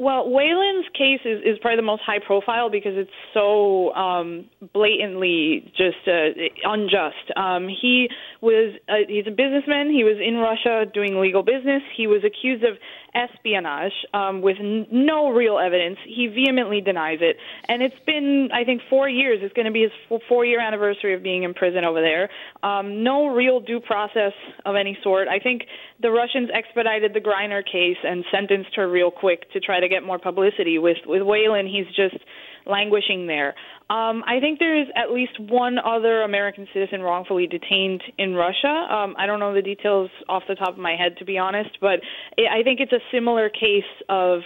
Well, 0.00 0.30
Whelan's 0.30 0.86
case 0.96 1.20
is, 1.26 1.42
is 1.44 1.58
probably 1.60 1.76
the 1.76 1.82
most 1.82 2.00
high 2.00 2.20
profile 2.26 2.70
because 2.70 2.94
it's 2.96 3.10
so 3.34 3.92
um, 3.92 4.46
blatantly 4.72 5.70
just 5.76 6.08
uh, 6.08 6.32
unjust. 6.64 7.28
Um, 7.36 7.68
he 7.68 8.08
was 8.40 8.72
uh, 8.88 9.04
he's 9.06 9.26
a 9.26 9.30
businessman. 9.30 9.90
He 9.92 10.02
was 10.02 10.16
in 10.16 10.36
Russia 10.36 10.90
doing 10.90 11.20
legal 11.20 11.42
business. 11.42 11.82
He 11.94 12.06
was 12.06 12.22
accused 12.24 12.64
of 12.64 12.78
espionage 13.14 13.92
um, 14.14 14.42
with 14.42 14.56
n- 14.60 14.86
no 14.90 15.30
real 15.30 15.58
evidence. 15.58 15.98
He 16.06 16.26
vehemently 16.28 16.80
denies 16.80 17.18
it, 17.20 17.36
and 17.68 17.82
it's 17.82 17.98
been 18.06 18.48
I 18.52 18.64
think 18.64 18.82
four 18.88 19.08
years. 19.08 19.40
It's 19.42 19.54
going 19.54 19.66
to 19.66 19.72
be 19.72 19.82
his 19.82 19.92
f- 20.10 20.20
four 20.28 20.44
year 20.44 20.60
anniversary 20.60 21.14
of 21.14 21.22
being 21.22 21.42
in 21.42 21.54
prison 21.54 21.84
over 21.84 22.00
there. 22.00 22.28
Um, 22.62 23.02
no 23.02 23.28
real 23.28 23.60
due 23.60 23.80
process 23.80 24.32
of 24.64 24.76
any 24.76 24.98
sort. 25.02 25.28
I 25.28 25.38
think 25.38 25.62
the 26.00 26.10
Russians 26.10 26.50
expedited 26.52 27.14
the 27.14 27.20
Griner 27.20 27.64
case 27.64 27.98
and 28.04 28.24
sentenced 28.32 28.74
her 28.76 28.88
real 28.90 29.10
quick 29.10 29.50
to 29.52 29.60
try 29.60 29.80
to 29.80 29.88
get 29.88 30.02
more 30.02 30.18
publicity. 30.18 30.78
With 30.78 30.98
with 31.06 31.22
Whelan, 31.22 31.66
he's 31.66 31.86
just 31.94 32.22
languishing 32.66 33.26
there. 33.26 33.54
Um, 33.90 34.22
I 34.24 34.38
think 34.38 34.60
there 34.60 34.80
is 34.80 34.86
at 34.94 35.10
least 35.10 35.32
one 35.40 35.76
other 35.78 36.22
American 36.22 36.68
citizen 36.72 37.02
wrongfully 37.02 37.48
detained 37.48 38.02
in 38.18 38.34
Russia. 38.34 38.68
Um, 38.68 39.16
I 39.18 39.26
don't 39.26 39.40
know 39.40 39.52
the 39.52 39.62
details 39.62 40.10
off 40.28 40.44
the 40.48 40.54
top 40.54 40.70
of 40.74 40.78
my 40.78 40.94
head, 40.94 41.16
to 41.18 41.24
be 41.24 41.38
honest, 41.38 41.70
but 41.80 41.98
it, 42.38 42.48
I 42.48 42.62
think 42.62 42.78
it's 42.78 42.92
a 42.92 43.00
similar 43.10 43.48
case 43.48 43.90
of 44.08 44.42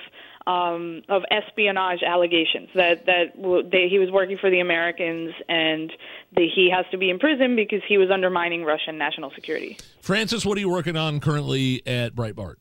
um, 0.47 1.03
of 1.09 1.23
espionage 1.31 2.03
allegations 2.03 2.69
that 2.75 3.07
that 3.07 3.37
w- 3.37 3.69
he 3.71 3.99
was 3.99 4.11
working 4.11 4.39
for 4.39 4.51
the 4.51 4.61
Americans 4.61 5.35
and 5.49 5.93
he 6.37 6.71
has 6.75 6.87
to 6.91 6.99
be 6.99 7.11
in 7.11 7.19
prison 7.19 7.55
because 7.57 7.81
he 7.87 7.99
was 7.99 8.11
undermining 8.11 8.65
Russian 8.65 8.99
national 8.99 9.31
security. 9.35 9.79
Frances, 10.01 10.45
what 10.45 10.57
are 10.57 10.61
you 10.61 10.69
working 10.71 10.97
on 10.97 11.21
currently 11.21 11.83
at 11.87 12.15
Breitbart? 12.15 12.57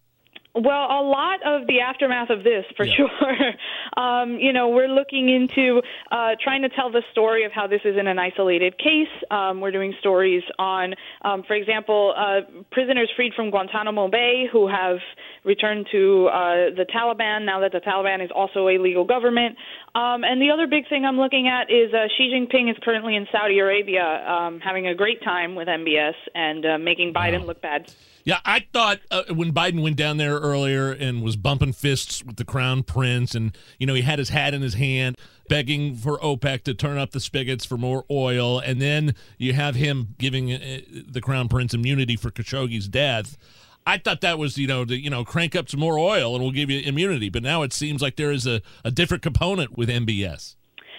Well, 0.56 0.86
a 0.86 1.02
lot 1.02 1.40
of 1.44 1.66
the 1.66 1.80
aftermath 1.80 2.30
of 2.30 2.44
this, 2.44 2.64
for 2.78 2.86
sure. 2.86 3.10
um, 3.98 4.38
you 4.38 4.54
know, 4.54 4.70
we're 4.70 4.88
looking 4.88 5.28
into 5.28 5.82
uh, 6.12 6.36
trying 6.44 6.62
to 6.62 6.70
tell 6.70 6.92
the 6.92 7.02
story 7.12 7.44
of 7.46 7.52
how 7.52 7.66
this 7.66 7.82
isn't 7.84 8.06
an 8.06 8.20
isolated 8.20 8.78
case. 8.78 9.10
Um, 9.32 9.62
we're 9.62 9.72
doing 9.72 9.96
stories 10.00 10.44
on, 10.60 10.94
um, 11.24 11.42
for 11.48 11.56
example, 11.56 12.14
uh, 12.16 12.42
prisoners 12.72 13.10
freed 13.16 13.34
from 13.36 13.50
Guantanamo 13.50 14.10
Bay 14.10 14.44
who 14.52 14.68
have 14.68 14.98
returned 15.44 15.88
to 15.92 16.28
uh, 16.28 16.54
the 16.76 16.86
Taliban 16.94 17.46
now 17.46 17.62
that 17.62 17.72
the 17.72 17.82
Taliban 17.82 18.24
is 18.24 18.30
also 18.34 18.68
a 18.68 18.78
legal 18.78 19.06
government. 19.06 19.58
Um, 19.96 20.24
and 20.24 20.40
the 20.40 20.52
other 20.52 20.68
big 20.68 20.88
thing 20.88 21.04
I'm 21.04 21.18
looking 21.18 21.48
at 21.48 21.72
is 21.72 21.92
uh, 21.96 22.06
Xi 22.16 22.30
Jinping 22.30 22.70
is 22.70 22.78
currently 22.84 23.16
in 23.16 23.26
Saudi 23.32 23.58
Arabia 23.58 24.04
um, 24.04 24.60
having 24.60 24.86
a 24.86 24.94
great 24.94 25.24
time 25.24 25.56
with 25.56 25.68
MBS 25.68 26.14
and 26.36 26.64
uh, 26.64 26.78
making 26.78 27.12
Biden 27.12 27.48
look 27.48 27.60
bad. 27.60 27.92
Yeah, 28.26 28.40
I 28.46 28.66
thought 28.72 29.00
uh, 29.12 29.24
when 29.34 29.52
Biden 29.52 29.82
went 29.82 29.98
down 29.98 30.16
there 30.18 30.40
earlier 30.40 30.92
and 30.92 31.22
was 31.22 31.36
bumping 31.36 31.74
fists 31.74 32.24
with 32.24 32.38
the 32.38 32.46
crown 32.46 32.84
prince, 32.84 33.36
and 33.36 33.56
you 33.80 33.86
know 33.86 33.94
he 33.94 34.02
had 34.02 34.18
his 34.18 34.30
hat 34.30 34.54
in 34.54 34.62
his 34.62 34.76
hand, 34.76 35.18
begging 35.50 35.96
for 35.96 36.18
OPEC 36.20 36.64
to 36.64 36.74
turn 36.74 36.98
up 36.98 37.12
the 37.12 37.20
spigots 37.20 37.66
for 37.66 37.78
more 37.78 38.06
oil, 38.10 38.60
and 38.60 38.82
then 38.82 39.14
you 39.38 39.54
have 39.54 39.76
him 39.76 40.16
giving 40.18 40.54
uh, 40.54 40.80
the 41.08 41.20
crown 41.20 41.50
prince 41.50 41.74
immunity 41.74 42.16
for 42.16 42.32
Khashoggi's 42.32 42.88
death. 42.88 43.38
I 43.86 43.98
thought 43.98 44.22
that 44.22 44.40
was 44.40 44.58
you 44.58 44.68
know 44.68 44.86
to 44.86 44.96
you 44.96 45.10
know 45.10 45.26
crank 45.26 45.54
up 45.54 45.70
some 45.70 45.82
more 45.82 46.00
oil 46.00 46.34
and 46.34 46.42
we'll 46.42 46.54
give 46.54 46.70
you 46.70 46.80
immunity, 46.80 47.30
but 47.30 47.44
now 47.44 47.62
it 47.64 47.74
seems 47.74 48.02
like 48.02 48.16
there 48.16 48.32
is 48.32 48.48
a, 48.48 48.62
a 48.86 48.92
different 48.92 49.22
component 49.22 49.78
with 49.78 49.90
MBS. 49.90 50.56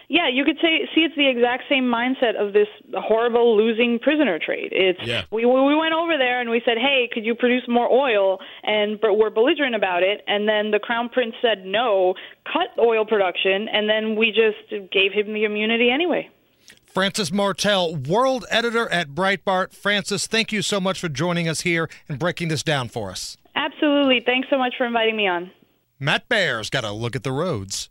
Yeah, 0.09 0.29
you 0.29 0.45
could 0.45 0.59
say 0.61 0.89
see 0.95 1.01
it's 1.03 1.17
the 1.17 1.29
exact 1.29 1.65
same 1.69 1.85
mindset 1.85 2.37
of 2.37 2.53
this 2.53 2.69
horrible 2.95 3.57
losing 3.57 3.99
prisoner 3.99 4.39
trade. 4.39 4.69
It's 4.73 5.01
Yeah. 5.03 5.23
we 5.31 5.45
we 5.47 5.75
went 5.75 5.95
over 5.95 6.19
there 6.19 6.41
and 6.41 6.51
we 6.51 6.61
said, 6.65 6.79
"Hey, 6.79 7.09
could 7.13 7.25
you 7.25 7.35
produce 7.35 7.67
more 7.69 7.91
oil?" 7.91 8.41
and 8.63 9.01
but 9.01 9.15
we're 9.15 9.31
belligerent 9.31 9.75
about 9.75 10.03
it. 10.03 10.23
And 10.27 10.49
then 10.49 10.71
the 10.71 10.79
crown 10.79 11.09
prince 11.09 11.35
said 11.41 11.65
no, 11.65 12.15
cut 12.45 12.69
oil 12.79 13.05
production, 13.05 13.69
and 13.69 13.89
then 13.89 14.17
we 14.17 14.31
just 14.31 14.91
gave 14.93 15.13
him 15.13 15.33
the 15.33 15.45
immunity 15.45 15.91
anyway. 15.91 16.29
Frances 16.87 17.33
Martel, 17.33 17.97
world 17.97 18.45
editor 18.51 18.89
at 18.89 19.11
Breitbart. 19.11 19.73
Frances, 19.75 20.29
thank 20.29 20.53
you 20.53 20.63
so 20.63 20.81
much 20.81 21.01
for 21.01 21.09
joining 21.09 21.49
us 21.49 21.63
here 21.63 21.89
and 22.09 22.21
breaking 22.21 22.49
this 22.49 22.63
down 22.63 22.89
for 22.89 23.11
us. 23.11 23.37
Absolutely. 23.57 24.21
Thanks 24.21 24.49
so 24.49 24.59
much 24.59 24.75
for 24.79 24.87
inviting 24.87 25.17
me 25.17 25.27
on. 25.27 25.51
Matt 25.99 26.29
Bear's 26.29 26.71
got 26.71 26.85
a 26.85 26.93
look 26.93 27.17
at 27.17 27.25
the 27.25 27.33
roads. 27.33 27.91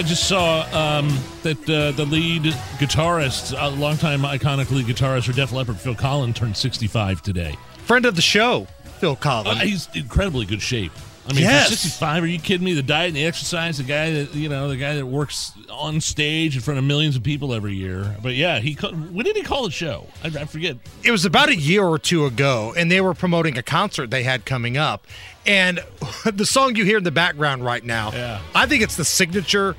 I 0.00 0.02
just 0.02 0.26
saw 0.26 0.62
um, 0.72 1.14
that 1.42 1.60
uh, 1.68 1.90
the 1.92 2.06
lead 2.06 2.44
guitarist, 2.78 3.54
a 3.54 3.68
longtime 3.68 4.20
iconic 4.20 4.70
lead 4.70 4.86
guitarist 4.86 5.26
for 5.26 5.34
Def 5.34 5.52
Leppard, 5.52 5.76
Phil 5.76 5.94
Collen, 5.94 6.34
turned 6.34 6.56
65 6.56 7.20
today. 7.20 7.54
Friend 7.84 8.06
of 8.06 8.16
the 8.16 8.22
show, 8.22 8.66
Phil 8.98 9.14
Collen. 9.14 9.48
Uh, 9.48 9.54
he's 9.56 9.88
in 9.94 10.00
incredibly 10.00 10.46
good 10.46 10.62
shape. 10.62 10.92
I 11.28 11.32
mean, 11.32 11.42
Yes. 11.42 11.68
65, 11.68 12.22
are 12.22 12.26
you 12.26 12.38
kidding 12.40 12.64
me? 12.64 12.72
The 12.72 12.82
diet 12.82 13.08
and 13.08 13.16
the 13.16 13.24
exercise, 13.26 13.76
the 13.78 13.84
guy 13.84 14.10
that, 14.10 14.34
you 14.34 14.48
know, 14.48 14.68
the 14.68 14.76
guy 14.76 14.94
that 14.96 15.06
works 15.06 15.52
on 15.70 16.00
stage 16.00 16.56
in 16.56 16.62
front 16.62 16.78
of 16.78 16.84
millions 16.84 17.14
of 17.14 17.22
people 17.22 17.52
every 17.54 17.74
year. 17.74 18.16
But 18.22 18.34
yeah, 18.34 18.58
he 18.58 18.74
ca- 18.74 18.90
when 18.92 19.24
did 19.24 19.36
he 19.36 19.42
call 19.42 19.64
the 19.64 19.70
show? 19.70 20.06
I, 20.24 20.28
I 20.28 20.44
forget. 20.46 20.78
It 21.04 21.10
was 21.10 21.24
about 21.26 21.48
a 21.50 21.56
year 21.56 21.84
or 21.84 21.98
two 21.98 22.24
ago, 22.26 22.72
and 22.76 22.90
they 22.90 23.00
were 23.00 23.14
promoting 23.14 23.58
a 23.58 23.62
concert 23.62 24.10
they 24.10 24.22
had 24.22 24.44
coming 24.44 24.76
up. 24.76 25.06
And 25.46 25.80
the 26.24 26.46
song 26.46 26.74
you 26.76 26.84
hear 26.84 26.98
in 26.98 27.04
the 27.04 27.10
background 27.12 27.64
right 27.64 27.84
now, 27.84 28.12
Yeah. 28.12 28.40
I 28.54 28.66
think 28.66 28.82
it's 28.82 28.96
the 28.96 29.04
signature 29.04 29.76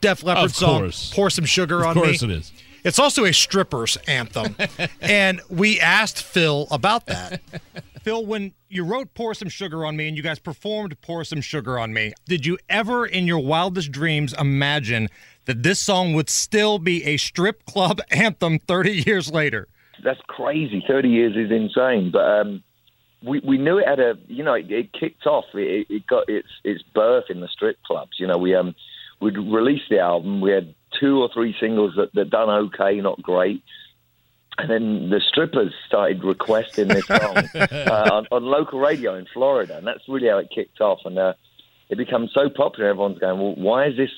Def 0.00 0.22
Leppard 0.22 0.46
Of 0.46 0.54
song, 0.56 0.80
course. 0.80 1.12
Pour 1.14 1.28
Some 1.28 1.44
Sugar 1.44 1.80
Of 1.80 1.86
on 1.88 1.94
Me. 1.96 2.00
Of 2.02 2.06
course 2.08 2.22
it 2.22 2.30
is. 2.30 2.52
It's 2.88 2.98
also 2.98 3.24
a 3.24 3.32
stripper's 3.32 3.96
anthem. 4.08 4.56
and 5.00 5.40
we 5.48 5.80
asked 5.80 6.22
Phil 6.22 6.66
about 6.70 7.06
that. 7.06 7.40
Phil, 8.02 8.26
when 8.26 8.54
you 8.68 8.84
wrote 8.84 9.14
Pour 9.14 9.34
Some 9.34 9.48
Sugar 9.48 9.86
on 9.86 9.96
Me 9.96 10.08
and 10.08 10.16
you 10.16 10.22
guys 10.22 10.38
performed 10.38 11.00
Pour 11.00 11.22
Some 11.24 11.40
Sugar 11.40 11.78
on 11.78 11.92
Me, 11.92 12.12
did 12.26 12.46
you 12.46 12.58
ever 12.68 13.06
in 13.06 13.26
your 13.26 13.38
wildest 13.38 13.92
dreams 13.92 14.34
imagine 14.38 15.08
that 15.44 15.62
this 15.62 15.78
song 15.78 16.14
would 16.14 16.28
still 16.28 16.78
be 16.78 17.04
a 17.04 17.16
strip 17.16 17.64
club 17.66 18.00
anthem 18.10 18.58
30 18.58 19.04
years 19.06 19.30
later? 19.30 19.68
that's 20.02 20.20
crazy. 20.26 20.84
Thirty 20.86 21.08
years 21.08 21.36
is 21.36 21.50
insane, 21.50 22.10
but 22.12 22.24
um, 22.24 22.62
we 23.22 23.40
we 23.40 23.58
knew 23.58 23.78
it 23.78 23.86
had 23.86 24.00
a 24.00 24.14
you 24.26 24.44
know 24.44 24.54
it, 24.54 24.70
it 24.70 24.92
kicked 24.92 25.26
off. 25.26 25.44
It, 25.54 25.86
it 25.90 26.06
got 26.06 26.28
its 26.28 26.48
its 26.64 26.82
birth 26.94 27.24
in 27.28 27.40
the 27.40 27.48
strip 27.48 27.82
clubs. 27.84 28.12
You 28.18 28.26
know 28.26 28.38
we 28.38 28.54
um 28.54 28.74
we'd 29.20 29.36
released 29.36 29.90
the 29.90 29.98
album. 29.98 30.40
We 30.40 30.52
had 30.52 30.74
two 30.98 31.20
or 31.20 31.28
three 31.32 31.54
singles 31.60 31.94
that 31.96 32.12
that 32.14 32.30
done 32.30 32.48
okay, 32.48 33.00
not 33.00 33.22
great. 33.22 33.62
And 34.56 34.68
then 34.68 35.10
the 35.10 35.20
strippers 35.20 35.72
started 35.86 36.24
requesting 36.24 36.88
this 36.88 37.06
song 37.06 37.36
uh, 37.54 38.10
on, 38.12 38.26
on 38.32 38.42
local 38.44 38.80
radio 38.80 39.14
in 39.14 39.26
Florida, 39.32 39.78
and 39.78 39.86
that's 39.86 40.08
really 40.08 40.28
how 40.28 40.38
it 40.38 40.48
kicked 40.52 40.80
off. 40.80 41.00
And 41.04 41.16
uh, 41.16 41.34
it 41.88 41.96
became 41.96 42.28
so 42.34 42.48
popular, 42.48 42.90
everyone's 42.90 43.18
going, 43.18 43.38
"Well, 43.38 43.54
why 43.54 43.86
is 43.86 43.96
this 43.96 44.10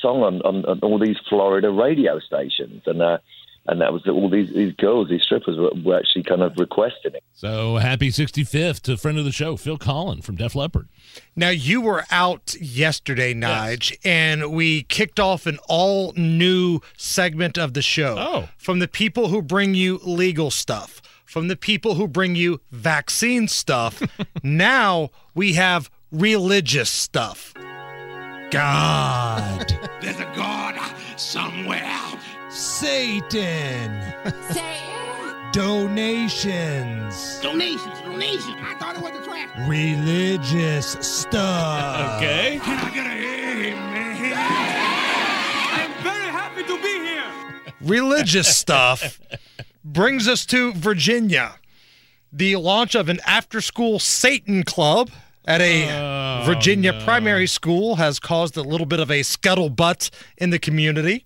song 0.00 0.22
on, 0.22 0.40
on, 0.42 0.64
on 0.64 0.80
all 0.80 0.98
these 0.98 1.18
Florida 1.28 1.70
radio 1.70 2.18
stations?" 2.18 2.82
And 2.86 3.02
uh, 3.02 3.18
and 3.66 3.80
that 3.80 3.92
was 3.92 4.06
all 4.06 4.28
these 4.28 4.52
these 4.54 4.74
girls, 4.74 5.08
these 5.08 5.22
strippers, 5.22 5.56
were, 5.56 5.70
were 5.82 5.98
actually 5.98 6.22
kind 6.22 6.42
of 6.42 6.52
requesting 6.58 7.14
it. 7.14 7.24
So 7.32 7.76
happy 7.76 8.10
65th 8.10 8.80
to 8.82 8.96
friend 8.96 9.18
of 9.18 9.24
the 9.24 9.32
show, 9.32 9.56
Phil 9.56 9.78
Collen 9.78 10.22
from 10.22 10.36
Def 10.36 10.54
Leppard. 10.54 10.88
Now 11.34 11.48
you 11.48 11.80
were 11.80 12.04
out 12.10 12.54
yesterday, 12.60 13.34
Nige, 13.34 13.96
and 14.04 14.52
we 14.52 14.82
kicked 14.82 15.18
off 15.18 15.46
an 15.46 15.58
all 15.68 16.12
new 16.16 16.80
segment 16.96 17.58
of 17.58 17.74
the 17.74 17.82
show. 17.82 18.16
Oh. 18.18 18.48
From 18.56 18.78
the 18.78 18.88
people 18.88 19.28
who 19.28 19.42
bring 19.42 19.74
you 19.74 19.98
legal 20.04 20.50
stuff, 20.50 21.00
from 21.24 21.48
the 21.48 21.56
people 21.56 21.94
who 21.94 22.06
bring 22.06 22.36
you 22.36 22.60
vaccine 22.70 23.48
stuff. 23.48 24.02
now 24.42 25.10
we 25.34 25.54
have 25.54 25.90
religious 26.12 26.90
stuff. 26.90 27.52
God. 28.50 29.76
There's 30.00 30.20
a 30.20 30.32
God 30.36 30.78
somewhere. 31.16 32.00
Satan. 32.54 34.00
Donations. 35.52 37.40
Donations, 37.40 38.00
donations. 38.00 38.56
I 38.60 38.76
thought 38.78 38.96
it 38.96 39.02
was 39.02 39.10
a 39.10 39.24
trap. 39.24 39.68
Religious 39.68 40.92
stuff. 41.00 42.16
Okay. 42.16 42.60
Can 42.62 42.78
I 42.78 42.94
get 42.94 43.06
a 43.06 43.10
amen? 43.72 44.34
I'm 45.72 46.02
very 46.04 46.28
happy 46.28 46.62
to 46.62 46.76
be 46.80 47.04
here. 47.04 47.24
religious 47.80 48.56
stuff 48.56 49.20
brings 49.84 50.28
us 50.28 50.46
to 50.46 50.72
Virginia. 50.74 51.56
The 52.32 52.54
launch 52.54 52.94
of 52.94 53.08
an 53.08 53.18
after 53.26 53.60
school 53.60 53.98
Satan 53.98 54.62
club 54.62 55.10
at 55.44 55.60
a 55.60 55.88
oh, 55.90 56.44
Virginia 56.44 57.00
primary 57.04 57.48
school 57.48 57.96
has 57.96 58.20
caused 58.20 58.56
a 58.56 58.62
little 58.62 58.86
bit 58.86 59.00
of 59.00 59.10
a 59.10 59.22
scuttlebutt 59.22 60.10
in 60.38 60.50
the 60.50 60.60
community. 60.60 61.24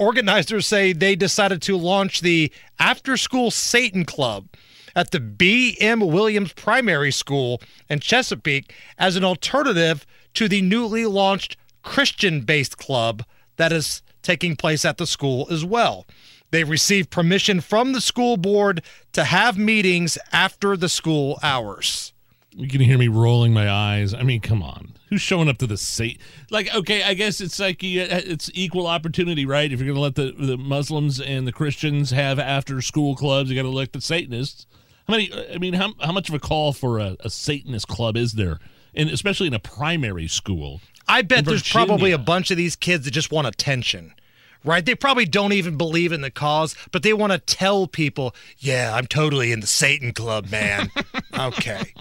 Organizers 0.00 0.66
say 0.66 0.94
they 0.94 1.14
decided 1.14 1.60
to 1.62 1.76
launch 1.76 2.22
the 2.22 2.50
After 2.78 3.18
School 3.18 3.50
Satan 3.50 4.06
Club 4.06 4.48
at 4.96 5.10
the 5.10 5.20
B.M. 5.20 6.00
Williams 6.00 6.54
Primary 6.54 7.12
School 7.12 7.60
in 7.90 8.00
Chesapeake 8.00 8.72
as 8.96 9.14
an 9.14 9.24
alternative 9.24 10.06
to 10.32 10.48
the 10.48 10.62
newly 10.62 11.04
launched 11.04 11.58
Christian 11.82 12.40
based 12.40 12.78
club 12.78 13.24
that 13.58 13.72
is 13.72 14.00
taking 14.22 14.56
place 14.56 14.86
at 14.86 14.96
the 14.96 15.06
school 15.06 15.46
as 15.50 15.66
well. 15.66 16.06
They 16.50 16.64
received 16.64 17.10
permission 17.10 17.60
from 17.60 17.92
the 17.92 18.00
school 18.00 18.38
board 18.38 18.82
to 19.12 19.24
have 19.24 19.58
meetings 19.58 20.16
after 20.32 20.78
the 20.78 20.88
school 20.88 21.38
hours. 21.42 22.14
You 22.52 22.68
can 22.68 22.80
hear 22.80 22.96
me 22.96 23.08
rolling 23.08 23.52
my 23.52 23.70
eyes. 23.70 24.14
I 24.14 24.22
mean, 24.22 24.40
come 24.40 24.62
on. 24.62 24.94
Who's 25.10 25.20
showing 25.20 25.48
up 25.48 25.58
to 25.58 25.66
the 25.66 25.76
Satan? 25.76 26.22
Like, 26.50 26.72
okay, 26.74 27.02
I 27.02 27.14
guess 27.14 27.40
it's 27.40 27.58
like 27.58 27.82
you, 27.82 28.02
it's 28.02 28.48
equal 28.54 28.86
opportunity, 28.86 29.44
right? 29.44 29.70
If 29.72 29.80
you're 29.80 29.92
going 29.92 29.96
to 29.96 30.00
let 30.00 30.14
the, 30.14 30.46
the 30.46 30.56
Muslims 30.56 31.20
and 31.20 31.46
the 31.48 31.52
Christians 31.52 32.12
have 32.12 32.38
after 32.38 32.80
school 32.80 33.16
clubs, 33.16 33.50
you 33.50 33.56
got 33.56 33.62
to 33.62 33.68
let 33.68 33.92
the 33.92 34.00
Satanists. 34.00 34.66
How 35.08 35.14
many? 35.14 35.32
I 35.52 35.58
mean, 35.58 35.74
how 35.74 35.94
how 36.00 36.12
much 36.12 36.28
of 36.28 36.34
a 36.34 36.38
call 36.38 36.72
for 36.72 37.00
a, 37.00 37.16
a 37.20 37.30
Satanist 37.30 37.88
club 37.88 38.16
is 38.16 38.34
there, 38.34 38.60
and 38.94 39.10
especially 39.10 39.48
in 39.48 39.54
a 39.54 39.58
primary 39.58 40.28
school? 40.28 40.80
I 41.08 41.22
bet 41.22 41.44
there's 41.44 41.68
probably 41.68 42.12
a 42.12 42.18
bunch 42.18 42.52
of 42.52 42.56
these 42.56 42.76
kids 42.76 43.04
that 43.04 43.10
just 43.10 43.32
want 43.32 43.48
attention. 43.48 44.14
Right? 44.64 44.84
They 44.84 44.94
probably 44.94 45.24
don't 45.24 45.52
even 45.52 45.76
believe 45.76 46.12
in 46.12 46.20
the 46.20 46.30
cause, 46.30 46.76
but 46.92 47.02
they 47.02 47.14
want 47.14 47.32
to 47.32 47.38
tell 47.38 47.86
people, 47.86 48.34
yeah, 48.58 48.92
I'm 48.94 49.06
totally 49.06 49.52
in 49.52 49.60
the 49.60 49.66
Satan 49.66 50.12
Club, 50.12 50.50
man. 50.50 50.90
okay. 51.38 51.94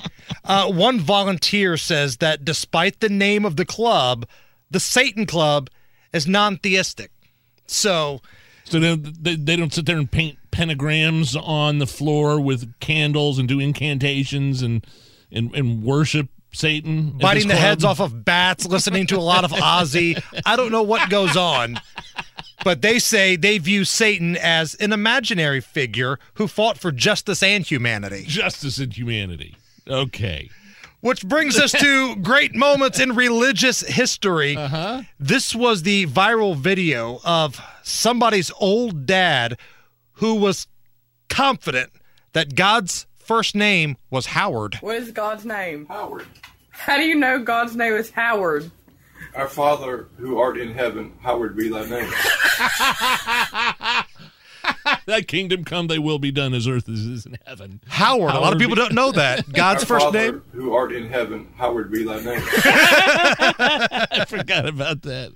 Uh, 0.44 0.70
one 0.72 1.00
volunteer 1.00 1.78
says 1.78 2.18
that 2.18 2.44
despite 2.44 3.00
the 3.00 3.10
name 3.10 3.46
of 3.46 3.56
the 3.56 3.66
club, 3.66 4.28
the 4.70 4.80
Satan 4.80 5.26
Club 5.26 5.70
is 6.14 6.28
non 6.28 6.58
theistic. 6.58 7.12
So. 7.66 8.22
So 8.66 8.80
they, 8.80 8.96
they, 8.96 9.36
they 9.36 9.56
don't 9.56 9.74
sit 9.74 9.86
there 9.86 9.98
and 9.98 10.12
paint 10.12 10.38
pentagrams 10.52 11.36
on 11.42 11.80
the 11.80 11.88
floor 11.88 12.40
with 12.40 12.78
candles 12.80 13.40
and 13.40 13.48
do 13.48 13.60
incantations 13.60 14.62
and 14.62 14.86
and, 15.32 15.54
and 15.56 15.84
worship 15.84 16.28
Satan, 16.52 17.12
biting 17.12 17.48
the 17.48 17.56
heads 17.56 17.84
off 17.84 18.00
of 18.00 18.26
bats, 18.26 18.66
listening 18.66 19.06
to 19.08 19.18
a 19.18 19.22
lot 19.22 19.44
of 19.44 19.52
Ozzy. 19.52 20.22
I 20.46 20.56
don't 20.56 20.72
know 20.72 20.82
what 20.82 21.10
goes 21.10 21.38
on, 21.38 21.80
but 22.64 22.82
they 22.82 23.00
say 23.00 23.36
they 23.36 23.58
view 23.58 23.86
Satan 23.86 24.38
as 24.38 24.76
an 24.76 24.94
imaginary 24.94 25.62
figure 25.62 26.20
who 26.36 26.48
fought 26.48 26.78
for 26.78 26.92
justice 26.92 27.42
and 27.44 27.66
humanity. 27.66 28.24
Justice 28.28 28.78
and 28.78 28.96
humanity. 28.96 29.56
Okay. 29.88 30.50
Which 31.02 31.26
brings 31.26 31.58
us 31.58 31.72
to 31.72 32.16
great 32.22 32.56
moments 32.56 33.00
in 33.00 33.16
religious 33.16 33.82
history. 33.82 34.58
Uh-huh. 34.58 35.04
This 35.20 35.56
was 35.56 35.84
the 35.84 36.08
viral 36.08 36.56
video 36.56 37.20
of 37.24 37.62
somebody's 37.84 38.52
old 38.60 39.06
dad 39.06 39.58
who 40.14 40.36
was 40.36 40.68
confident 41.30 41.92
that 42.34 42.56
God's 42.56 43.08
first 43.16 43.56
name 43.56 43.96
was 44.10 44.28
Howard. 44.28 44.76
What 44.82 44.98
is 44.98 45.12
God's 45.12 45.46
name? 45.46 45.86
Howard. 45.88 46.28
How 46.72 46.98
do 46.98 47.04
you 47.04 47.16
know 47.16 47.40
God's 47.40 47.76
name 47.76 47.94
is 47.94 48.10
Howard? 48.12 48.70
Our 49.36 49.48
Father 49.48 50.08
who 50.18 50.40
art 50.40 50.58
in 50.58 50.74
heaven, 50.74 51.14
hallowed 51.22 51.56
be 51.56 51.70
thy 51.70 51.88
name. 51.90 52.12
That 55.06 55.28
kingdom 55.28 55.64
come, 55.64 55.88
they 55.88 55.98
will 55.98 56.20
be 56.20 56.32
done 56.32 56.54
as 56.54 56.68
earth 56.68 56.88
as 56.90 57.00
is 57.00 57.26
in 57.26 57.38
heaven. 57.48 57.82
Howard. 57.88 58.36
A 58.36 58.40
lot 58.40 58.54
of 58.54 58.60
people 58.60 58.76
be- 58.76 58.82
don't 58.82 58.94
know 58.94 59.12
that. 59.14 59.52
God's 59.54 59.84
Our 59.84 59.88
first 59.88 60.06
Father 60.06 60.32
name. 60.34 60.42
who 60.52 60.74
art 60.74 60.92
in 60.92 61.10
heaven, 61.10 61.48
hallowed 61.56 61.92
be 61.92 62.04
thy 62.04 62.18
name. 62.24 62.42
I 62.46 64.26
forgot 64.28 64.68
about 64.68 65.02
that. 65.04 65.34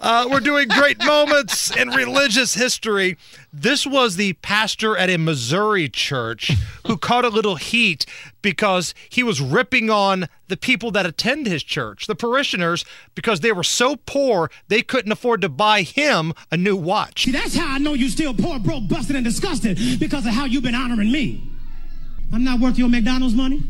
Uh, 0.00 0.26
we're 0.30 0.40
doing 0.40 0.66
great 0.66 0.98
moments 1.04 1.74
in 1.76 1.90
religious 1.90 2.54
history. 2.54 3.18
This 3.52 3.86
was 3.86 4.16
the 4.16 4.32
pastor 4.34 4.96
at 4.96 5.10
a 5.10 5.18
Missouri 5.18 5.90
church 5.90 6.52
who 6.86 6.96
caught 6.96 7.26
a 7.26 7.28
little 7.28 7.56
heat 7.56 8.06
because 8.40 8.94
he 9.10 9.22
was 9.22 9.42
ripping 9.42 9.90
on 9.90 10.26
the 10.48 10.56
people 10.56 10.90
that 10.92 11.04
attend 11.04 11.46
his 11.46 11.62
church, 11.62 12.06
the 12.06 12.14
parishioners, 12.14 12.84
because 13.14 13.40
they 13.40 13.52
were 13.52 13.62
so 13.62 13.96
poor 14.06 14.50
they 14.68 14.80
couldn't 14.80 15.12
afford 15.12 15.42
to 15.42 15.50
buy 15.50 15.82
him 15.82 16.32
a 16.50 16.56
new 16.56 16.76
watch. 16.76 17.24
See, 17.24 17.32
that's 17.32 17.54
how 17.54 17.74
I 17.74 17.78
know 17.78 17.92
you're 17.92 18.08
still 18.08 18.32
poor, 18.32 18.58
broke, 18.58 18.88
busted, 18.88 19.16
and 19.16 19.24
disgusted 19.24 19.78
because 20.00 20.24
of 20.24 20.32
how 20.32 20.46
you've 20.46 20.62
been 20.62 20.74
honoring 20.74 21.12
me. 21.12 21.46
I'm 22.32 22.44
not 22.44 22.58
worth 22.58 22.78
your 22.78 22.88
McDonald's 22.88 23.34
money. 23.34 23.62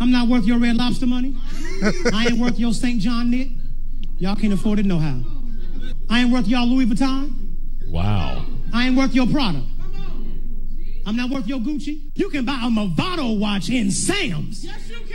I'm 0.00 0.10
not 0.10 0.28
worth 0.28 0.44
your 0.44 0.58
Red 0.58 0.76
Lobster 0.76 1.06
money. 1.06 1.34
I 2.12 2.26
ain't 2.28 2.38
worth 2.38 2.58
your 2.58 2.72
St. 2.72 3.00
John 3.00 3.30
knit. 3.30 3.48
Y'all 4.18 4.36
can't 4.36 4.52
afford 4.52 4.78
it 4.78 4.86
no 4.86 4.98
how. 4.98 5.20
I 6.08 6.20
ain't 6.20 6.32
worth 6.32 6.46
y'all 6.46 6.66
Louis 6.66 6.86
Vuitton. 6.86 7.32
Wow. 7.88 8.46
I 8.72 8.86
ain't 8.86 8.96
worth 8.96 9.14
your 9.14 9.26
Prada. 9.26 9.62
I'm 11.06 11.16
not 11.16 11.30
worth 11.30 11.46
your 11.46 11.58
Gucci. 11.58 12.10
You 12.14 12.30
can 12.30 12.44
buy 12.44 12.54
a 12.62 12.68
Movado 12.70 13.38
watch 13.38 13.68
in 13.68 13.90
Sam's. 13.90 14.64
Yes, 14.64 14.88
you 14.88 14.96
can. 14.96 15.14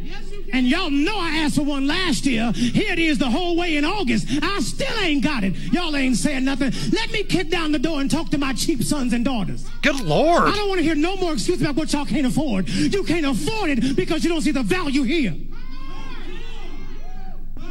Yes, 0.00 0.30
you 0.30 0.42
can. 0.42 0.54
And 0.54 0.66
y'all 0.66 0.90
know 0.90 1.18
I 1.18 1.38
asked 1.38 1.56
for 1.56 1.62
one 1.62 1.86
last 1.86 2.26
year. 2.26 2.52
Here 2.52 2.92
it 2.92 2.98
is 2.98 3.18
the 3.18 3.30
whole 3.30 3.56
way 3.56 3.76
in 3.76 3.84
August. 3.84 4.26
I 4.42 4.60
still 4.60 4.96
ain't 5.00 5.24
got 5.24 5.44
it. 5.44 5.54
Y'all 5.72 5.96
ain't 5.96 6.16
saying 6.16 6.44
nothing. 6.44 6.72
Let 6.92 7.10
me 7.10 7.24
kick 7.24 7.48
down 7.48 7.72
the 7.72 7.78
door 7.78 8.00
and 8.00 8.10
talk 8.10 8.30
to 8.30 8.38
my 8.38 8.52
cheap 8.52 8.82
sons 8.82 9.12
and 9.12 9.24
daughters. 9.24 9.66
Good 9.82 10.00
Lord. 10.00 10.42
I 10.42 10.54
don't 10.54 10.68
want 10.68 10.78
to 10.78 10.84
hear 10.84 10.94
no 10.94 11.16
more 11.16 11.32
excuses 11.32 11.62
about 11.62 11.76
what 11.76 11.92
y'all 11.92 12.04
can't 12.04 12.26
afford. 12.26 12.68
You 12.68 13.02
can't 13.04 13.26
afford 13.26 13.70
it 13.70 13.96
because 13.96 14.24
you 14.24 14.30
don't 14.30 14.42
see 14.42 14.52
the 14.52 14.62
value 14.62 15.04
here. 15.04 15.34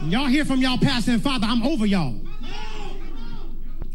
Y'all 0.06 0.28
hear 0.28 0.46
from 0.46 0.60
y'all 0.62 0.78
pastor 0.78 1.12
and 1.12 1.22
father, 1.22 1.48
I'm 1.48 1.64
over 1.64 1.86
y'all. 1.86 2.16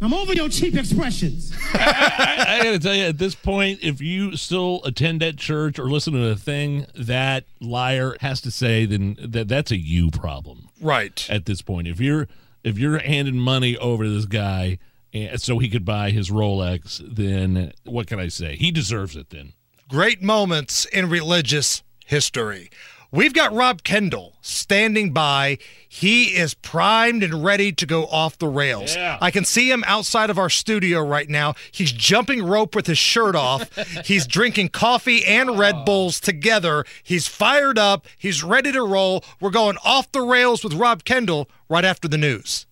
I'm 0.00 0.12
over 0.12 0.32
your 0.32 0.48
cheap 0.48 0.74
expressions. 0.74 1.54
I, 1.74 2.44
I 2.48 2.64
got 2.64 2.72
to 2.72 2.78
tell 2.80 2.94
you, 2.94 3.04
at 3.04 3.18
this 3.18 3.36
point, 3.36 3.78
if 3.82 4.00
you 4.00 4.36
still 4.36 4.80
attend 4.84 5.20
that 5.20 5.36
church 5.36 5.78
or 5.78 5.88
listen 5.88 6.12
to 6.14 6.18
the 6.18 6.34
thing 6.34 6.86
that 6.96 7.44
liar 7.60 8.16
has 8.20 8.40
to 8.40 8.50
say, 8.50 8.84
then 8.84 9.16
that 9.20 9.46
that's 9.46 9.70
a 9.70 9.76
you 9.76 10.10
problem. 10.10 10.68
Right. 10.80 11.24
At 11.30 11.46
this 11.46 11.62
point, 11.62 11.86
if 11.86 12.00
you're 12.00 12.26
if 12.64 12.78
you're 12.78 12.98
handing 12.98 13.38
money 13.38 13.76
over 13.76 14.02
to 14.02 14.10
this 14.10 14.26
guy 14.26 14.78
and 15.12 15.40
so 15.40 15.58
he 15.58 15.68
could 15.68 15.84
buy 15.84 16.10
his 16.10 16.30
Rolex, 16.30 17.00
then 17.06 17.72
what 17.84 18.08
can 18.08 18.18
I 18.18 18.26
say? 18.26 18.56
He 18.56 18.72
deserves 18.72 19.14
it. 19.14 19.30
Then 19.30 19.52
Great 19.88 20.22
moments 20.22 20.84
in 20.86 21.08
religious 21.08 21.82
history. 22.06 22.70
We've 23.14 23.34
got 23.34 23.52
Rob 23.52 23.82
Kendall 23.82 24.32
standing 24.40 25.12
by. 25.12 25.58
He 25.86 26.34
is 26.34 26.54
primed 26.54 27.22
and 27.22 27.44
ready 27.44 27.70
to 27.70 27.84
go 27.84 28.06
off 28.06 28.38
the 28.38 28.48
rails. 28.48 28.96
Yeah. 28.96 29.18
I 29.20 29.30
can 29.30 29.44
see 29.44 29.70
him 29.70 29.84
outside 29.86 30.30
of 30.30 30.38
our 30.38 30.48
studio 30.48 31.02
right 31.02 31.28
now. 31.28 31.52
He's 31.70 31.92
jumping 31.92 32.42
rope 32.42 32.74
with 32.74 32.86
his 32.86 32.96
shirt 32.96 33.36
off. 33.36 33.70
He's 34.06 34.26
drinking 34.26 34.70
coffee 34.70 35.26
and 35.26 35.58
Red 35.58 35.74
oh. 35.80 35.84
Bulls 35.84 36.20
together. 36.20 36.86
He's 37.02 37.28
fired 37.28 37.78
up. 37.78 38.06
He's 38.16 38.42
ready 38.42 38.72
to 38.72 38.82
roll. 38.82 39.22
We're 39.40 39.50
going 39.50 39.76
off 39.84 40.10
the 40.12 40.22
rails 40.22 40.64
with 40.64 40.72
Rob 40.72 41.04
Kendall 41.04 41.50
right 41.68 41.84
after 41.84 42.08
the 42.08 42.16
news. 42.16 42.64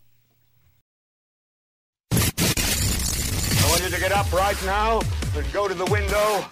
I 2.13 3.67
want 3.69 3.83
you 3.83 3.91
to 3.91 4.01
get 4.01 4.13
up 4.13 4.33
right 4.33 4.57
now 4.65 5.03
and 5.37 5.53
go 5.53 5.69
to 5.69 5.75
the 5.75 5.85
window, 5.85 6.47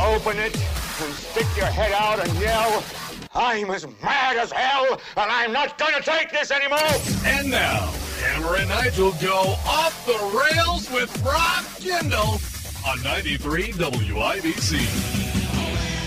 open 0.00 0.38
it, 0.38 0.56
and 0.56 1.12
stick 1.14 1.46
your 1.54 1.66
head 1.66 1.92
out 1.92 2.26
and 2.26 2.38
yell, 2.38 2.82
I'm 3.36 3.70
as 3.70 3.86
mad 4.02 4.38
as 4.38 4.50
hell, 4.50 4.98
and 5.16 5.30
I'm 5.30 5.52
not 5.52 5.76
gonna 5.76 6.00
take 6.00 6.30
this 6.32 6.50
anymore! 6.50 6.78
And 7.24 7.50
now, 7.50 7.92
Hammer 8.22 8.56
and 8.56 8.68
Nigel 8.70 9.12
go 9.20 9.56
off 9.66 10.06
the 10.06 10.18
rails 10.34 10.90
with 10.90 11.10
Rob 11.22 11.64
Kendall 11.78 12.40
on 12.86 13.02
93 13.02 13.72
WIBC. 13.72 15.25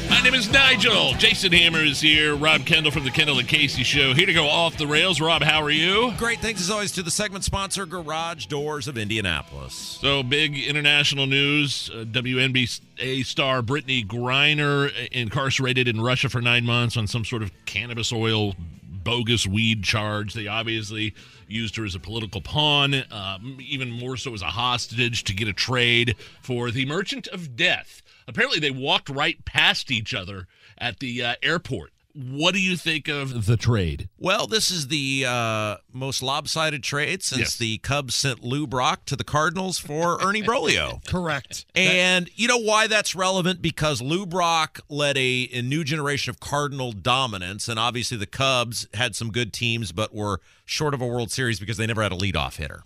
My 0.10 0.22
name 0.22 0.34
is 0.34 0.52
Nigel. 0.52 1.14
Jason 1.14 1.52
Hammer 1.52 1.80
is 1.84 2.02
here. 2.02 2.36
Rob 2.36 2.66
Kendall 2.66 2.92
from 2.92 3.04
the 3.04 3.12
Kendall 3.12 3.40
and 3.40 3.48
Casey 3.48 3.84
Show. 3.84 4.14
Here 4.14 4.26
to 4.26 4.34
go 4.34 4.48
off 4.48 4.76
the 4.78 4.88
rails. 4.88 5.22
Rob, 5.22 5.44
how 5.44 5.62
are 5.62 5.70
you? 5.70 6.14
Great. 6.18 6.40
Thanks 6.40 6.62
as 6.62 6.70
always 6.70 6.92
to 6.94 7.04
the 7.04 7.12
segment 7.12 7.44
sponsor, 7.44 7.86
Garage 7.86 8.48
Doors 8.48 8.88
of 8.88 8.98
Indianapolis. 8.98 9.74
So, 10.02 10.24
big 10.24 10.58
international 10.58 11.28
news. 11.28 11.92
Uh, 11.94 12.06
WNBA 12.06 13.24
star 13.26 13.62
Brittney 13.62 14.06
Griner 14.06 14.92
incarcerated 15.12 15.88
in 15.88 16.02
Russia 16.02 16.28
for 16.28 16.42
nine 16.42 16.66
months 16.66 16.98
on 16.98 17.08
some 17.08 17.24
sort 17.24 17.44
of 17.44 17.52
cannabis 17.66 18.12
oil 18.12 18.56
bogus 19.04 19.48
weed 19.48 19.84
charge. 19.84 20.34
They 20.34 20.48
obviously 20.48 21.14
used 21.48 21.76
her 21.78 21.86
as 21.86 21.96
a 21.96 22.00
political 22.00 22.42
pawn, 22.42 22.96
um, 23.12 23.58
even 23.62 23.92
more 23.92 24.18
so 24.18 24.34
as 24.34 24.42
a 24.42 24.46
hostage 24.46 25.24
to 25.26 25.34
get 25.34 25.48
a 25.48 25.54
trade 25.54 26.16
for 26.42 26.72
the 26.72 26.86
Merchant 26.86 27.28
of 27.28 27.56
Death. 27.56 28.02
Apparently, 28.30 28.60
they 28.60 28.72
walked 28.72 29.10
right 29.10 29.44
past 29.46 29.92
each 29.92 30.14
other 30.14 30.48
at 30.78 31.00
the 31.00 31.24
uh, 31.24 31.36
airport. 31.44 31.92
What 32.16 32.54
do 32.56 32.60
you 32.60 32.76
think 32.76 33.08
of 33.08 33.46
the 33.46 33.56
trade? 33.56 34.10
Well, 34.18 34.48
this 34.48 34.72
is 34.72 34.88
the 34.88 35.26
uh, 35.28 35.78
most 35.94 36.24
lopsided 36.24 36.82
trade 36.84 37.22
since 37.24 37.40
Yes. 37.40 37.58
the 37.58 37.78
Cubs 37.78 38.16
sent 38.16 38.44
Lou 38.44 38.66
Brock 38.66 39.06
to 39.06 39.16
the 39.16 39.24
Cardinals 39.24 39.78
for 39.78 40.20
Ernie 40.26 40.42
Broglio. 40.42 41.06
Correct. 41.06 41.66
And 41.76 42.30
you 42.36 42.48
know 42.48 42.58
why 42.58 42.88
that's 42.88 43.14
relevant? 43.16 43.62
Because 43.62 44.02
Lou 44.02 44.26
Brock 44.26 44.80
led 44.90 45.18
a, 45.18 45.50
a 45.54 45.62
new 45.62 45.84
generation 45.84 46.32
of 46.32 46.40
Cardinal 46.40 46.92
dominance, 46.94 47.70
and 47.70 47.80
obviously 47.80 48.18
the 48.18 48.26
Cubs 48.26 48.88
had 48.96 49.16
some 49.16 49.32
good 49.32 49.54
teams, 49.54 49.92
but 49.92 50.14
were 50.14 50.42
short 50.66 50.96
of 50.96 51.02
a 51.02 51.08
World 51.08 51.32
Series 51.32 51.60
because 51.60 51.78
they 51.78 51.86
never 51.88 52.02
had 52.02 52.12
a 52.12 52.18
leadoff 52.18 52.58
hitter. 52.58 52.82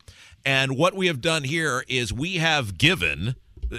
And 0.45 0.77
what 0.77 0.93
we 0.95 1.07
have 1.07 1.21
done 1.21 1.43
here 1.45 1.85
is 1.87 2.11
we 2.11 2.35
have 2.35 2.77
given. 2.77 3.35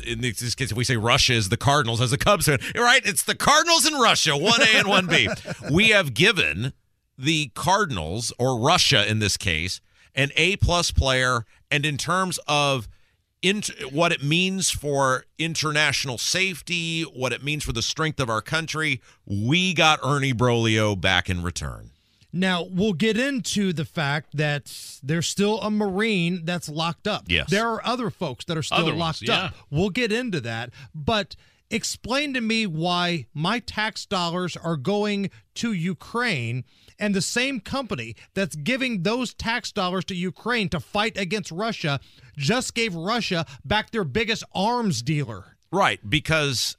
In 0.06 0.20
this 0.20 0.54
case, 0.54 0.70
if 0.70 0.76
we 0.76 0.84
say 0.84 0.96
Russia 0.96 1.34
is 1.34 1.48
the 1.48 1.56
Cardinals 1.56 2.00
as 2.00 2.12
a 2.12 2.18
Cubs 2.18 2.46
fan, 2.46 2.58
right? 2.74 3.02
It's 3.04 3.22
the 3.22 3.34
Cardinals 3.34 3.86
and 3.86 4.00
Russia, 4.00 4.36
one 4.36 4.62
A 4.62 4.78
and 4.78 4.88
one 4.88 5.06
B. 5.06 5.28
We 5.70 5.90
have 5.90 6.14
given 6.14 6.72
the 7.16 7.50
Cardinals 7.54 8.32
or 8.38 8.58
Russia 8.58 9.08
in 9.08 9.18
this 9.20 9.36
case 9.36 9.80
an 10.14 10.30
A 10.36 10.56
plus 10.56 10.90
player, 10.90 11.44
and 11.70 11.84
in 11.84 11.96
terms 11.96 12.38
of 12.46 12.88
what 13.92 14.10
it 14.10 14.22
means 14.22 14.70
for 14.70 15.26
international 15.38 16.16
safety, 16.16 17.02
what 17.02 17.32
it 17.32 17.42
means 17.42 17.62
for 17.62 17.72
the 17.72 17.82
strength 17.82 18.18
of 18.18 18.30
our 18.30 18.40
country, 18.40 19.02
we 19.26 19.74
got 19.74 19.98
Ernie 20.02 20.32
Broglio 20.32 20.98
back 20.98 21.28
in 21.28 21.42
return. 21.42 21.90
Now, 22.36 22.66
we'll 22.68 22.94
get 22.94 23.16
into 23.16 23.72
the 23.72 23.84
fact 23.84 24.36
that 24.36 24.98
there's 25.04 25.28
still 25.28 25.60
a 25.60 25.70
Marine 25.70 26.44
that's 26.44 26.68
locked 26.68 27.06
up. 27.06 27.26
Yes. 27.28 27.48
There 27.48 27.68
are 27.68 27.80
other 27.86 28.10
folks 28.10 28.44
that 28.46 28.58
are 28.58 28.62
still 28.62 28.78
Other 28.78 28.90
ones, 28.90 28.98
locked 28.98 29.22
yeah. 29.22 29.34
up. 29.36 29.54
We'll 29.70 29.90
get 29.90 30.10
into 30.10 30.40
that. 30.40 30.70
But 30.92 31.36
explain 31.70 32.34
to 32.34 32.40
me 32.40 32.66
why 32.66 33.26
my 33.34 33.60
tax 33.60 34.04
dollars 34.04 34.56
are 34.56 34.76
going 34.76 35.30
to 35.54 35.72
Ukraine 35.72 36.64
and 36.98 37.14
the 37.14 37.22
same 37.22 37.60
company 37.60 38.16
that's 38.34 38.56
giving 38.56 39.04
those 39.04 39.32
tax 39.32 39.70
dollars 39.70 40.04
to 40.06 40.16
Ukraine 40.16 40.68
to 40.70 40.80
fight 40.80 41.16
against 41.16 41.52
Russia 41.52 42.00
just 42.36 42.74
gave 42.74 42.96
Russia 42.96 43.46
back 43.64 43.92
their 43.92 44.04
biggest 44.04 44.42
arms 44.52 45.02
dealer. 45.02 45.56
Right, 45.70 46.00
because 46.08 46.76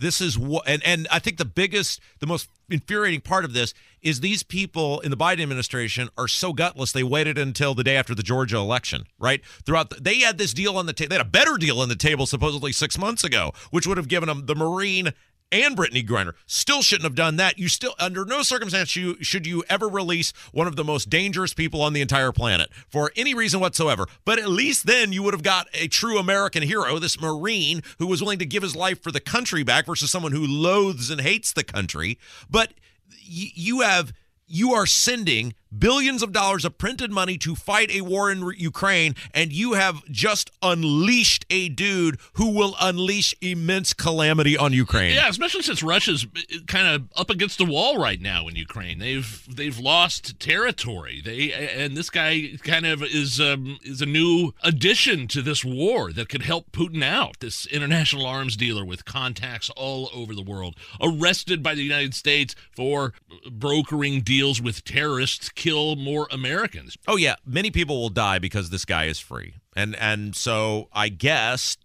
this 0.00 0.20
is 0.20 0.36
what, 0.36 0.64
and, 0.66 0.82
and 0.84 1.06
I 1.12 1.20
think 1.20 1.36
the 1.38 1.44
biggest, 1.44 2.00
the 2.18 2.26
most 2.26 2.48
infuriating 2.70 3.20
part 3.20 3.44
of 3.44 3.52
this 3.52 3.74
is 4.02 4.20
these 4.20 4.42
people 4.42 5.00
in 5.00 5.10
the 5.10 5.16
Biden 5.16 5.42
administration 5.42 6.08
are 6.16 6.28
so 6.28 6.52
gutless 6.52 6.92
they 6.92 7.02
waited 7.02 7.38
until 7.38 7.74
the 7.74 7.84
day 7.84 7.96
after 7.96 8.14
the 8.14 8.22
Georgia 8.22 8.56
election, 8.56 9.06
right? 9.18 9.44
Throughout, 9.64 9.90
the, 9.90 10.00
they 10.00 10.20
had 10.20 10.38
this 10.38 10.52
deal 10.52 10.76
on 10.76 10.86
the 10.86 10.92
table, 10.92 11.10
they 11.10 11.16
had 11.16 11.26
a 11.26 11.28
better 11.28 11.56
deal 11.56 11.80
on 11.80 11.88
the 11.88 11.96
table 11.96 12.26
supposedly 12.26 12.72
six 12.72 12.98
months 12.98 13.24
ago, 13.24 13.52
which 13.70 13.86
would 13.86 13.96
have 13.96 14.08
given 14.08 14.28
them 14.28 14.46
the 14.46 14.54
Marine 14.54 15.12
and 15.50 15.76
Brittney 15.76 16.06
Griner. 16.06 16.32
Still 16.46 16.82
shouldn't 16.82 17.04
have 17.04 17.14
done 17.14 17.36
that. 17.36 17.58
You 17.58 17.68
still, 17.68 17.94
under 17.98 18.24
no 18.24 18.42
circumstance, 18.42 18.94
you, 18.96 19.22
should 19.22 19.46
you 19.46 19.64
ever 19.68 19.88
release 19.88 20.32
one 20.52 20.66
of 20.66 20.76
the 20.76 20.84
most 20.84 21.08
dangerous 21.08 21.54
people 21.54 21.80
on 21.82 21.92
the 21.92 22.00
entire 22.00 22.32
planet 22.32 22.70
for 22.88 23.12
any 23.16 23.34
reason 23.34 23.60
whatsoever. 23.60 24.06
But 24.24 24.38
at 24.38 24.48
least 24.48 24.86
then 24.86 25.12
you 25.12 25.22
would 25.22 25.34
have 25.34 25.42
got 25.42 25.68
a 25.74 25.88
true 25.88 26.18
American 26.18 26.62
hero, 26.62 26.98
this 26.98 27.20
Marine 27.20 27.82
who 27.98 28.06
was 28.06 28.20
willing 28.20 28.38
to 28.40 28.46
give 28.46 28.62
his 28.62 28.76
life 28.76 29.02
for 29.02 29.12
the 29.12 29.20
country 29.20 29.62
back 29.62 29.86
versus 29.86 30.10
someone 30.10 30.32
who 30.32 30.46
loathes 30.46 31.10
and 31.10 31.20
hates 31.20 31.52
the 31.52 31.64
country. 31.64 32.18
But 32.50 32.74
you 33.08 33.80
have. 33.80 34.12
You 34.50 34.72
are 34.72 34.86
sending 34.86 35.52
billions 35.76 36.22
of 36.22 36.32
dollars 36.32 36.64
of 36.64 36.78
printed 36.78 37.10
money 37.10 37.38
to 37.38 37.54
fight 37.54 37.90
a 37.90 38.00
war 38.02 38.30
in 38.30 38.52
Ukraine, 38.56 39.14
and 39.32 39.52
you 39.52 39.74
have 39.74 40.04
just 40.06 40.50
unleashed 40.62 41.44
a 41.50 41.68
dude 41.68 42.18
who 42.34 42.50
will 42.50 42.74
unleash 42.80 43.34
immense 43.40 43.92
calamity 43.92 44.56
on 44.56 44.72
Ukraine. 44.72 45.14
Yeah, 45.14 45.28
especially 45.28 45.62
since 45.62 45.82
Russia's 45.82 46.26
kind 46.66 46.88
of 46.88 47.08
up 47.16 47.30
against 47.30 47.58
the 47.58 47.64
wall 47.64 47.98
right 47.98 48.20
now 48.20 48.48
in 48.48 48.56
Ukraine. 48.56 48.98
They've 48.98 49.46
they've 49.48 49.78
lost 49.78 50.38
territory. 50.40 51.20
They 51.24 51.52
and 51.52 51.96
this 51.96 52.10
guy 52.10 52.52
kind 52.62 52.86
of 52.86 53.02
is 53.02 53.40
um, 53.40 53.78
is 53.82 54.00
a 54.00 54.06
new 54.06 54.54
addition 54.62 55.28
to 55.28 55.42
this 55.42 55.64
war 55.64 56.12
that 56.12 56.28
could 56.28 56.42
help 56.42 56.72
Putin 56.72 57.02
out. 57.02 57.40
This 57.40 57.66
international 57.66 58.26
arms 58.26 58.56
dealer 58.56 58.84
with 58.84 59.04
contacts 59.04 59.70
all 59.70 60.10
over 60.14 60.34
the 60.34 60.42
world, 60.42 60.76
arrested 61.00 61.62
by 61.62 61.74
the 61.74 61.82
United 61.82 62.14
States 62.14 62.54
for 62.74 63.12
brokering 63.50 64.20
deals 64.20 64.60
with 64.60 64.84
terrorists, 64.84 65.48
kill 65.58 65.96
more 65.96 66.28
Americans. 66.30 66.96
Oh 67.08 67.16
yeah, 67.16 67.34
many 67.44 67.70
people 67.70 68.00
will 68.00 68.08
die 68.08 68.38
because 68.38 68.70
this 68.70 68.84
guy 68.84 69.04
is 69.04 69.18
free. 69.18 69.54
And 69.76 69.94
and 69.96 70.34
so 70.34 70.88
I 70.92 71.08
guess 71.08 71.76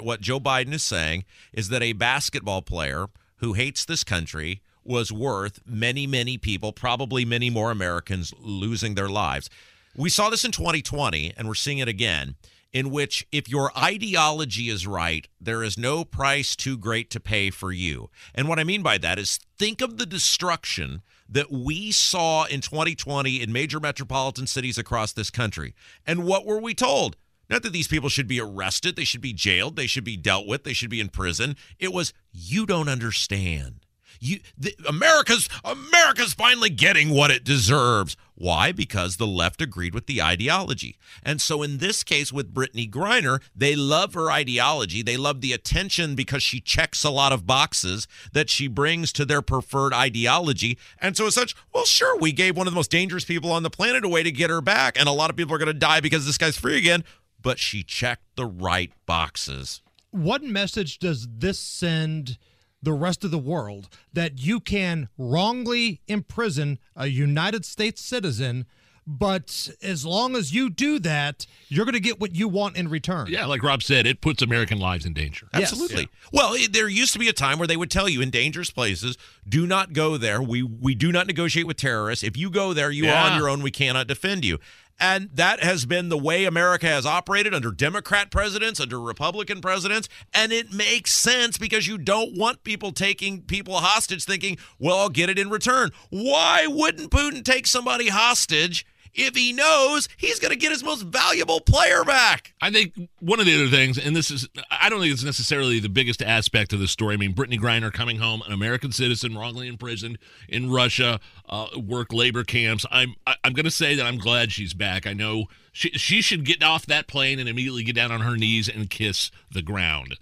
what 0.00 0.22
Joe 0.22 0.40
Biden 0.40 0.72
is 0.72 0.82
saying 0.82 1.24
is 1.52 1.68
that 1.68 1.82
a 1.82 1.92
basketball 1.92 2.62
player 2.62 3.06
who 3.36 3.52
hates 3.52 3.84
this 3.84 4.02
country 4.04 4.62
was 4.82 5.12
worth 5.12 5.60
many 5.66 6.06
many 6.06 6.38
people, 6.38 6.72
probably 6.72 7.24
many 7.24 7.50
more 7.50 7.70
Americans 7.70 8.32
losing 8.40 8.94
their 8.94 9.10
lives. 9.10 9.50
We 9.94 10.08
saw 10.08 10.30
this 10.30 10.44
in 10.44 10.52
2020 10.52 11.34
and 11.36 11.46
we're 11.46 11.54
seeing 11.54 11.78
it 11.78 11.88
again 11.88 12.36
in 12.72 12.90
which 12.90 13.26
if 13.32 13.48
your 13.48 13.76
ideology 13.76 14.68
is 14.70 14.86
right, 14.86 15.28
there 15.40 15.62
is 15.62 15.76
no 15.76 16.04
price 16.04 16.54
too 16.54 16.78
great 16.78 17.10
to 17.10 17.20
pay 17.20 17.50
for 17.50 17.72
you. 17.72 18.08
And 18.34 18.48
what 18.48 18.60
I 18.60 18.64
mean 18.64 18.82
by 18.82 18.96
that 18.98 19.18
is 19.18 19.40
think 19.58 19.82
of 19.82 19.98
the 19.98 20.06
destruction 20.06 21.02
that 21.30 21.50
we 21.50 21.92
saw 21.92 22.44
in 22.44 22.60
2020 22.60 23.40
in 23.40 23.52
major 23.52 23.80
metropolitan 23.80 24.46
cities 24.46 24.78
across 24.78 25.12
this 25.12 25.30
country. 25.30 25.74
And 26.06 26.24
what 26.24 26.44
were 26.44 26.60
we 26.60 26.74
told? 26.74 27.16
Not 27.48 27.62
that 27.62 27.72
these 27.72 27.88
people 27.88 28.08
should 28.08 28.28
be 28.28 28.40
arrested, 28.40 28.94
they 28.94 29.04
should 29.04 29.20
be 29.20 29.32
jailed, 29.32 29.76
they 29.76 29.88
should 29.88 30.04
be 30.04 30.16
dealt 30.16 30.46
with, 30.46 30.62
they 30.64 30.72
should 30.72 30.90
be 30.90 31.00
in 31.00 31.08
prison. 31.08 31.56
It 31.78 31.92
was 31.92 32.12
you 32.32 32.64
don't 32.64 32.88
understand. 32.88 33.79
You 34.20 34.40
the, 34.56 34.74
America's 34.86 35.48
America's 35.64 36.34
finally 36.34 36.70
getting 36.70 37.08
what 37.08 37.30
it 37.30 37.42
deserves. 37.42 38.16
Why? 38.34 38.72
Because 38.72 39.16
the 39.16 39.26
left 39.26 39.60
agreed 39.60 39.94
with 39.94 40.06
the 40.06 40.22
ideology. 40.22 40.96
And 41.22 41.42
so 41.42 41.62
in 41.62 41.76
this 41.76 42.02
case 42.02 42.32
with 42.32 42.54
Brittney 42.54 42.90
Griner, 42.90 43.42
they 43.54 43.76
love 43.76 44.14
her 44.14 44.30
ideology. 44.30 45.02
They 45.02 45.18
love 45.18 45.42
the 45.42 45.52
attention 45.52 46.14
because 46.14 46.42
she 46.42 46.58
checks 46.58 47.04
a 47.04 47.10
lot 47.10 47.32
of 47.32 47.46
boxes 47.46 48.08
that 48.32 48.48
she 48.48 48.66
brings 48.66 49.12
to 49.12 49.26
their 49.26 49.42
preferred 49.42 49.92
ideology. 49.92 50.78
And 50.98 51.18
so 51.18 51.26
as 51.26 51.34
such, 51.34 51.54
well, 51.74 51.84
sure, 51.84 52.16
we 52.18 52.32
gave 52.32 52.56
one 52.56 52.66
of 52.66 52.72
the 52.72 52.78
most 52.78 52.90
dangerous 52.90 53.26
people 53.26 53.52
on 53.52 53.62
the 53.62 53.68
planet 53.68 54.06
away 54.06 54.22
to 54.22 54.32
get 54.32 54.48
her 54.48 54.62
back. 54.62 54.98
And 54.98 55.06
a 55.06 55.12
lot 55.12 55.28
of 55.28 55.36
people 55.36 55.54
are 55.54 55.58
going 55.58 55.66
to 55.66 55.74
die 55.74 56.00
because 56.00 56.24
this 56.24 56.38
guy's 56.38 56.56
free 56.56 56.78
again. 56.78 57.04
But 57.42 57.58
she 57.58 57.82
checked 57.82 58.36
the 58.36 58.46
right 58.46 58.92
boxes. 59.04 59.82
What 60.12 60.42
message 60.42 60.98
does 60.98 61.28
this 61.30 61.58
send 61.58 62.38
the 62.82 62.92
rest 62.92 63.24
of 63.24 63.30
the 63.30 63.38
world 63.38 63.88
that 64.12 64.38
you 64.44 64.60
can 64.60 65.08
wrongly 65.18 66.00
imprison 66.08 66.78
a 66.96 67.06
United 67.08 67.64
States 67.64 68.00
citizen, 68.02 68.64
but 69.06 69.68
as 69.82 70.04
long 70.06 70.36
as 70.36 70.54
you 70.54 70.70
do 70.70 70.98
that, 71.00 71.46
you're 71.68 71.84
going 71.84 71.94
to 71.94 72.00
get 72.00 72.20
what 72.20 72.34
you 72.34 72.46
want 72.48 72.76
in 72.76 72.88
return? 72.88 73.26
Yeah, 73.28 73.46
like 73.46 73.62
Rob 73.62 73.82
said, 73.82 74.06
it 74.06 74.20
puts 74.20 74.40
American 74.42 74.78
lives 74.78 75.04
in 75.04 75.12
danger. 75.14 75.48
Absolutely. 75.52 76.08
Well, 76.32 76.54
it- 76.54 76.72
there 76.72 76.88
used 76.88 77.12
to 77.14 77.18
be 77.18 77.28
a 77.28 77.32
time 77.32 77.58
where 77.58 77.66
they 77.66 77.76
would 77.76 77.90
tell 77.90 78.08
you 78.08 78.20
in 78.20 78.30
dangerous 78.30 78.70
places, 78.70 79.16
do 79.48 79.66
not 79.66 79.92
go 79.92 80.16
there. 80.16 80.40
We 80.40 80.62
we 80.62 80.94
do 80.94 81.10
not 81.12 81.26
negotiate 81.26 81.66
with 81.66 81.76
terrorists. 81.76 82.22
If 82.22 82.36
you 82.36 82.50
go 82.50 82.72
there, 82.72 82.90
you 82.90 83.08
are 83.08 83.30
on 83.30 83.38
your 83.38 83.48
own. 83.48 83.62
We 83.62 83.70
cannot 83.72 84.06
defend 84.06 84.44
you. 84.44 84.58
And 85.00 85.30
that 85.34 85.62
has 85.62 85.86
been 85.86 86.10
the 86.10 86.18
way 86.18 86.44
America 86.44 86.86
has 86.86 87.06
operated 87.06 87.54
under 87.54 87.72
Democrat 87.72 88.30
presidents, 88.30 88.78
under 88.78 89.00
Republican 89.00 89.62
presidents. 89.62 90.08
And 90.34 90.52
it 90.52 90.72
makes 90.72 91.12
sense 91.12 91.56
because 91.56 91.86
you 91.86 91.96
don't 91.96 92.36
want 92.36 92.62
people 92.64 92.92
taking 92.92 93.40
people 93.42 93.74
hostage 93.76 94.24
thinking, 94.24 94.58
well, 94.78 94.98
I'll 94.98 95.08
get 95.08 95.30
it 95.30 95.38
in 95.38 95.48
return. 95.48 95.90
Why 96.10 96.66
wouldn't 96.68 97.10
Putin 97.10 97.42
take 97.42 97.66
somebody 97.66 98.08
hostage 98.08 98.86
if 99.14 99.34
he 99.34 99.52
knows 99.52 100.08
he's 100.16 100.38
going 100.38 100.50
to 100.50 100.56
get 100.56 100.72
his 100.72 100.82
most 100.82 101.02
valuable 101.02 101.60
player 101.60 102.04
back? 102.04 102.54
I 102.60 102.70
think 102.70 102.94
one 103.20 103.40
of 103.40 103.46
the 103.46 103.54
other 103.54 103.68
things, 103.68 103.98
and 103.98 104.14
this 104.14 104.30
is, 104.30 104.48
I 104.70 104.88
don't 104.88 105.00
think 105.00 105.12
it's 105.12 105.24
necessarily 105.24 105.80
the 105.80 105.88
biggest 105.88 106.22
aspect 106.22 106.72
of 106.72 106.80
the 106.80 106.88
story. 106.88 107.14
I 107.14 107.16
mean, 107.16 107.34
Brittney 107.34 107.58
Griner 107.58 107.92
coming 107.92 108.18
home, 108.18 108.42
an 108.46 108.52
American 108.52 108.92
citizen, 108.92 109.36
wrongly 109.36 109.68
imprisoned 109.68 110.18
in 110.48 110.70
Russia, 110.70 111.20
uh, 111.48 111.68
work 111.76 112.12
labor 112.12 112.44
camps. 112.44 112.86
I'm, 112.90 113.14
I, 113.26 113.36
I'm 113.44 113.52
going 113.52 113.64
to 113.64 113.70
say 113.70 113.94
that 113.94 114.06
I'm 114.06 114.18
glad 114.18 114.52
she's 114.52 114.74
back. 114.74 115.06
I 115.06 115.12
know 115.12 115.46
she, 115.72 115.90
she 115.90 116.22
should 116.22 116.44
get 116.44 116.62
off 116.62 116.86
that 116.86 117.06
plane 117.06 117.38
and 117.38 117.48
immediately 117.48 117.84
get 117.84 117.96
down 117.96 118.12
on 118.12 118.20
her 118.20 118.36
knees 118.36 118.68
and 118.68 118.90
kiss 118.90 119.30
the 119.50 119.62
ground. 119.62 120.16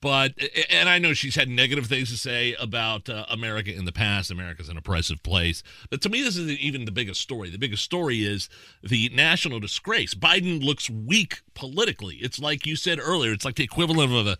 But 0.00 0.34
and 0.70 0.88
I 0.88 0.98
know 0.98 1.14
she's 1.14 1.34
had 1.34 1.48
negative 1.48 1.86
things 1.86 2.10
to 2.10 2.18
say 2.18 2.54
about 2.54 3.08
uh, 3.08 3.24
America 3.30 3.74
in 3.74 3.84
the 3.86 3.92
past. 3.92 4.30
America's 4.30 4.68
an 4.68 4.76
oppressive 4.76 5.22
place. 5.22 5.62
But 5.88 6.02
to 6.02 6.08
me, 6.08 6.22
this 6.22 6.36
isn't 6.36 6.60
even 6.60 6.84
the 6.84 6.92
biggest 6.92 7.20
story. 7.20 7.48
The 7.48 7.58
biggest 7.58 7.84
story 7.84 8.24
is 8.24 8.48
the 8.82 9.08
national 9.14 9.60
disgrace. 9.60 10.14
Biden 10.14 10.62
looks 10.62 10.90
weak 10.90 11.40
politically. 11.54 12.16
It's 12.16 12.38
like 12.38 12.66
you 12.66 12.76
said 12.76 12.98
earlier. 13.00 13.32
It's 13.32 13.44
like 13.44 13.56
the 13.56 13.64
equivalent 13.64 14.12
of 14.12 14.26
a, 14.26 14.36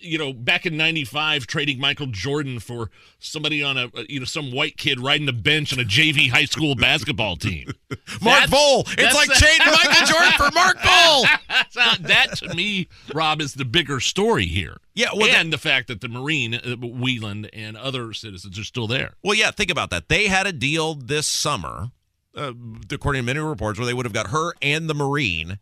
you 0.00 0.18
know, 0.18 0.32
back 0.32 0.66
in 0.66 0.76
'95 0.76 1.46
trading 1.46 1.80
Michael 1.80 2.06
Jordan 2.06 2.60
for 2.60 2.90
somebody 3.18 3.62
on 3.62 3.76
a, 3.76 3.90
you 4.08 4.18
know, 4.20 4.24
some 4.24 4.52
white 4.52 4.76
kid 4.76 5.00
riding 5.00 5.26
the 5.26 5.32
bench 5.32 5.72
on 5.72 5.78
a 5.78 5.84
JV 5.84 6.30
high 6.30 6.44
school 6.44 6.74
basketball 6.74 7.36
team. 7.36 7.72
Mark 8.22 8.48
That's- 8.48 8.50
It's 8.98 9.14
like 9.14 9.30
trading 9.30 9.66
Michael 9.66 10.06
Jordan 10.06 10.32
for 10.36 10.50
Mark 10.54 10.76
not- 11.76 12.02
that 12.02 12.36
to 12.36 12.54
me, 12.54 12.88
Rob, 13.14 13.40
is 13.40 13.54
the 13.54 13.64
bigger 13.64 14.00
story 14.00 14.46
here. 14.46 14.76
Yeah, 14.94 15.08
well, 15.14 15.28
and 15.34 15.52
the 15.52 15.58
fact 15.58 15.88
that 15.88 16.00
the 16.00 16.08
Marine, 16.08 16.54
uh, 16.54 16.76
Whelan, 16.76 17.44
and 17.52 17.76
other 17.76 18.12
citizens 18.12 18.58
are 18.58 18.64
still 18.64 18.86
there. 18.88 19.14
Well, 19.22 19.34
yeah, 19.34 19.50
think 19.52 19.70
about 19.70 19.90
that. 19.90 20.08
They 20.08 20.26
had 20.26 20.46
a 20.46 20.52
deal 20.52 20.94
this 20.94 21.26
summer, 21.26 21.90
uh, 22.34 22.52
according 22.90 23.22
to 23.22 23.26
many 23.26 23.38
reports, 23.38 23.78
where 23.78 23.86
they 23.86 23.94
would 23.94 24.06
have 24.06 24.12
got 24.12 24.28
her 24.28 24.54
and 24.60 24.90
the 24.90 24.94
Marine 24.94 25.58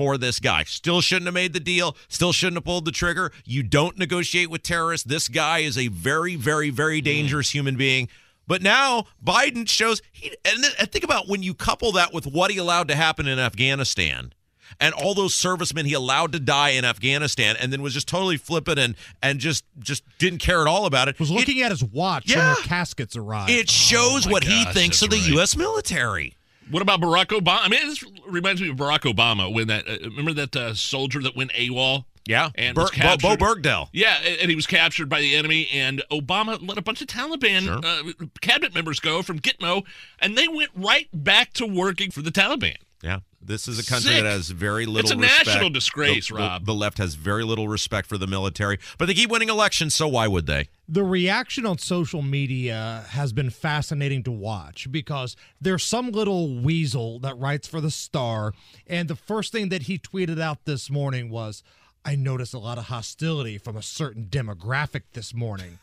for 0.00 0.16
this 0.16 0.40
guy. 0.40 0.64
Still 0.64 1.02
shouldn't 1.02 1.26
have 1.26 1.34
made 1.34 1.52
the 1.52 1.60
deal. 1.60 1.94
Still 2.08 2.32
shouldn't 2.32 2.56
have 2.56 2.64
pulled 2.64 2.86
the 2.86 2.90
trigger. 2.90 3.32
You 3.44 3.62
don't 3.62 3.98
negotiate 3.98 4.48
with 4.48 4.62
terrorists. 4.62 5.06
This 5.06 5.28
guy 5.28 5.58
is 5.58 5.76
a 5.76 5.88
very, 5.88 6.36
very, 6.36 6.70
very 6.70 7.00
hmm. 7.00 7.04
dangerous 7.04 7.50
human 7.50 7.76
being. 7.76 8.08
But 8.46 8.62
now 8.62 9.04
Biden 9.22 9.68
shows 9.68 10.00
he 10.10 10.34
and, 10.42 10.64
think 10.90 11.04
about 11.04 11.28
when 11.28 11.42
you 11.42 11.52
couple 11.52 11.92
that 11.92 12.14
with 12.14 12.26
what 12.26 12.50
he 12.50 12.56
allowed 12.56 12.88
to 12.88 12.96
happen 12.96 13.28
in 13.28 13.38
Afghanistan 13.38 14.32
and 14.80 14.94
all 14.94 15.12
those 15.12 15.34
servicemen 15.34 15.84
he 15.84 15.92
allowed 15.92 16.32
to 16.32 16.40
die 16.40 16.70
in 16.70 16.86
Afghanistan 16.86 17.56
and 17.60 17.70
then 17.70 17.82
was 17.82 17.92
just 17.92 18.08
totally 18.08 18.38
flippant 18.38 18.78
and 18.78 18.96
and 19.22 19.38
just 19.38 19.64
just 19.80 20.02
didn't 20.18 20.38
care 20.38 20.62
at 20.62 20.66
all 20.66 20.86
about 20.86 21.08
it. 21.08 21.20
Was 21.20 21.30
looking 21.30 21.60
at 21.60 21.70
his 21.70 21.84
watch 21.84 22.26
when 22.26 22.38
Yeah. 22.38 22.54
their 22.54 22.64
caskets 22.64 23.16
arrived. 23.16 23.50
It 23.50 23.68
oh 23.68 23.70
shows 23.70 24.26
Oh 24.26 24.30
what 24.30 24.44
he 24.44 24.64
thinks 24.72 25.02
of 25.02 25.10
the 25.10 25.18
right. 25.18 25.28
U.S. 25.28 25.56
military. 25.56 26.38
What 26.70 26.82
about 26.82 27.00
Barack 27.00 27.26
Obama? 27.26 27.58
I 27.62 27.68
mean, 27.68 27.86
this 27.88 28.04
reminds 28.26 28.60
me 28.60 28.70
of 28.70 28.76
Barack 28.76 29.00
Obama 29.00 29.52
when 29.52 29.68
that. 29.68 29.88
Uh, 29.88 29.96
remember 30.04 30.32
that 30.34 30.54
uh, 30.56 30.74
soldier 30.74 31.20
that 31.22 31.36
went 31.36 31.52
AWOL? 31.52 32.04
Yeah, 32.26 32.50
and 32.54 32.76
was 32.76 32.90
Bowe. 32.90 33.16
Bowe 33.16 33.36
Bergdahl. 33.36 33.88
Yeah, 33.92 34.16
and 34.18 34.50
he 34.50 34.54
was 34.54 34.66
captured 34.66 35.08
by 35.08 35.20
the 35.20 35.34
enemy, 35.34 35.68
and 35.72 36.02
Obama 36.12 36.64
let 36.66 36.78
a 36.78 36.82
bunch 36.82 37.00
of 37.00 37.08
Taliban 37.08 37.82
uh, 37.84 38.26
cabinet 38.40 38.74
members 38.74 39.00
go 39.00 39.22
from 39.22 39.40
Gitmo, 39.40 39.84
and 40.20 40.36
they 40.36 40.46
went 40.46 40.70
right 40.76 41.08
back 41.12 41.52
to 41.54 41.66
working 41.66 42.10
for 42.10 42.22
the 42.22 42.30
Taliban. 42.30 42.76
Yeah, 43.02 43.20
this 43.42 43.66
is 43.68 43.78
a 43.78 43.84
country 43.90 44.12
Sick. 44.12 44.22
that 44.22 44.30
has 44.30 44.50
very 44.50 44.86
little. 44.86 45.00
It's 45.00 45.10
a 45.10 45.16
respect. 45.16 45.46
national 45.46 45.70
disgrace, 45.70 46.28
The- 46.28 46.34
the- 46.34 46.40
Rob. 46.40 46.66
The 46.66 46.74
left 46.74 46.98
has 46.98 47.14
very 47.14 47.42
little 47.44 47.68
respect 47.68 48.06
for 48.08 48.18
the 48.18 48.26
military, 48.26 48.78
but 48.98 49.06
they 49.06 49.14
keep 49.14 49.30
winning 49.30 49.48
elections, 49.48 49.94
so 49.94 50.08
why 50.08 50.28
would 50.28 50.46
they? 50.46 50.68
The 50.88 51.04
reaction 51.04 51.64
on 51.66 51.78
social 51.78 52.20
media 52.22 53.04
has 53.10 53.32
been 53.32 53.50
fascinating 53.50 54.22
to 54.24 54.30
watch 54.30 54.90
because 54.90 55.36
there's 55.60 55.84
some 55.84 56.10
little 56.10 56.60
weasel 56.60 57.18
that 57.20 57.38
writes 57.38 57.66
for 57.68 57.80
the 57.80 57.90
Star, 57.90 58.52
and 58.86 59.08
the 59.08 59.16
first 59.16 59.52
thing 59.52 59.68
that 59.70 59.82
he 59.82 59.98
tweeted 59.98 60.40
out 60.40 60.64
this 60.64 60.90
morning 60.90 61.30
was, 61.30 61.62
I 62.04 62.16
noticed 62.16 62.54
a 62.54 62.58
lot 62.58 62.78
of 62.78 62.84
hostility 62.86 63.56
from 63.58 63.76
a 63.76 63.82
certain 63.82 64.24
demographic 64.26 65.02
this 65.12 65.32
morning. 65.34 65.78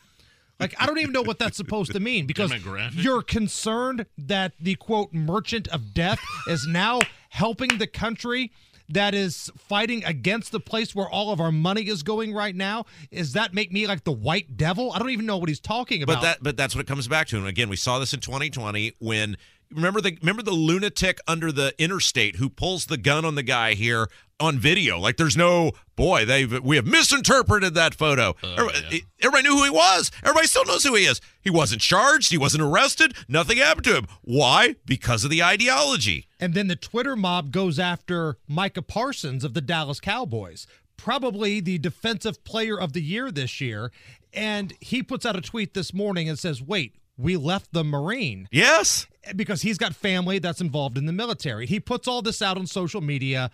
Like, 0.60 0.74
I 0.80 0.86
don't 0.86 0.98
even 0.98 1.12
know 1.12 1.22
what 1.22 1.38
that's 1.38 1.56
supposed 1.56 1.92
to 1.92 2.00
mean 2.00 2.26
because 2.26 2.52
you're 2.92 3.22
concerned 3.22 4.06
that 4.18 4.52
the 4.60 4.74
quote 4.74 5.12
merchant 5.14 5.68
of 5.68 5.94
death 5.94 6.18
is 6.48 6.66
now 6.66 6.98
helping 7.38 7.78
the 7.78 7.86
country 7.86 8.50
that 8.88 9.14
is 9.14 9.48
fighting 9.56 10.04
against 10.04 10.50
the 10.50 10.58
place 10.58 10.92
where 10.92 11.08
all 11.08 11.30
of 11.30 11.40
our 11.40 11.52
money 11.52 11.82
is 11.82 12.02
going 12.02 12.34
right 12.34 12.56
now. 12.56 12.84
Does 13.12 13.34
that 13.34 13.54
make 13.54 13.70
me 13.72 13.86
like 13.86 14.02
the 14.02 14.12
white 14.12 14.56
devil? 14.56 14.92
I 14.92 14.98
don't 14.98 15.10
even 15.10 15.26
know 15.26 15.36
what 15.36 15.48
he's 15.48 15.60
talking 15.60 16.02
about. 16.02 16.16
But 16.16 16.22
that 16.22 16.38
but 16.42 16.56
that's 16.56 16.74
what 16.74 16.80
it 16.80 16.88
comes 16.88 17.06
back 17.06 17.28
to. 17.28 17.36
And 17.36 17.46
again, 17.46 17.68
we 17.68 17.76
saw 17.76 18.00
this 18.00 18.12
in 18.12 18.20
2020 18.20 18.94
when 18.98 19.36
remember 19.72 20.00
the 20.00 20.16
remember 20.20 20.42
the 20.42 20.52
lunatic 20.52 21.20
under 21.26 21.52
the 21.52 21.74
interstate 21.78 22.36
who 22.36 22.48
pulls 22.48 22.86
the 22.86 22.96
gun 22.96 23.24
on 23.24 23.34
the 23.34 23.42
guy 23.42 23.74
here 23.74 24.08
on 24.40 24.58
video. 24.58 24.98
Like 24.98 25.16
there's 25.16 25.36
no 25.36 25.72
boy, 25.96 26.24
they 26.24 26.42
have 26.42 26.62
we 26.64 26.76
have 26.76 26.86
misinterpreted 26.86 27.74
that 27.74 27.94
photo. 27.94 28.34
Oh, 28.42 28.52
everybody, 28.52 29.04
everybody 29.20 29.48
knew 29.48 29.56
who 29.56 29.64
he 29.64 29.70
was. 29.70 30.10
Everybody 30.22 30.46
still 30.46 30.64
knows 30.64 30.84
who 30.84 30.94
he 30.94 31.04
is. 31.04 31.20
He 31.40 31.50
wasn't 31.50 31.80
charged, 31.80 32.30
he 32.30 32.38
wasn't 32.38 32.62
arrested, 32.62 33.14
nothing 33.28 33.58
happened 33.58 33.84
to 33.84 33.96
him. 33.96 34.06
Why? 34.22 34.76
Because 34.86 35.24
of 35.24 35.30
the 35.30 35.42
ideology. 35.42 36.26
And 36.40 36.54
then 36.54 36.68
the 36.68 36.76
Twitter 36.76 37.16
mob 37.16 37.50
goes 37.50 37.78
after 37.78 38.38
Micah 38.46 38.82
Parsons 38.82 39.44
of 39.44 39.54
the 39.54 39.60
Dallas 39.60 40.00
Cowboys, 40.00 40.66
probably 40.96 41.60
the 41.60 41.78
defensive 41.78 42.44
player 42.44 42.78
of 42.78 42.92
the 42.92 43.02
year 43.02 43.30
this 43.30 43.60
year. 43.60 43.90
And 44.32 44.74
he 44.80 45.02
puts 45.02 45.24
out 45.24 45.36
a 45.36 45.40
tweet 45.40 45.74
this 45.74 45.94
morning 45.94 46.28
and 46.28 46.38
says, 46.38 46.62
Wait, 46.62 46.94
we 47.16 47.36
left 47.36 47.72
the 47.72 47.82
Marine. 47.82 48.46
Yes. 48.52 49.06
Because 49.36 49.62
he's 49.62 49.78
got 49.78 49.94
family 49.94 50.38
that's 50.38 50.60
involved 50.60 50.96
in 50.98 51.06
the 51.06 51.12
military. 51.12 51.66
He 51.66 51.80
puts 51.80 52.06
all 52.08 52.22
this 52.22 52.40
out 52.42 52.56
on 52.58 52.66
social 52.66 53.00
media. 53.00 53.50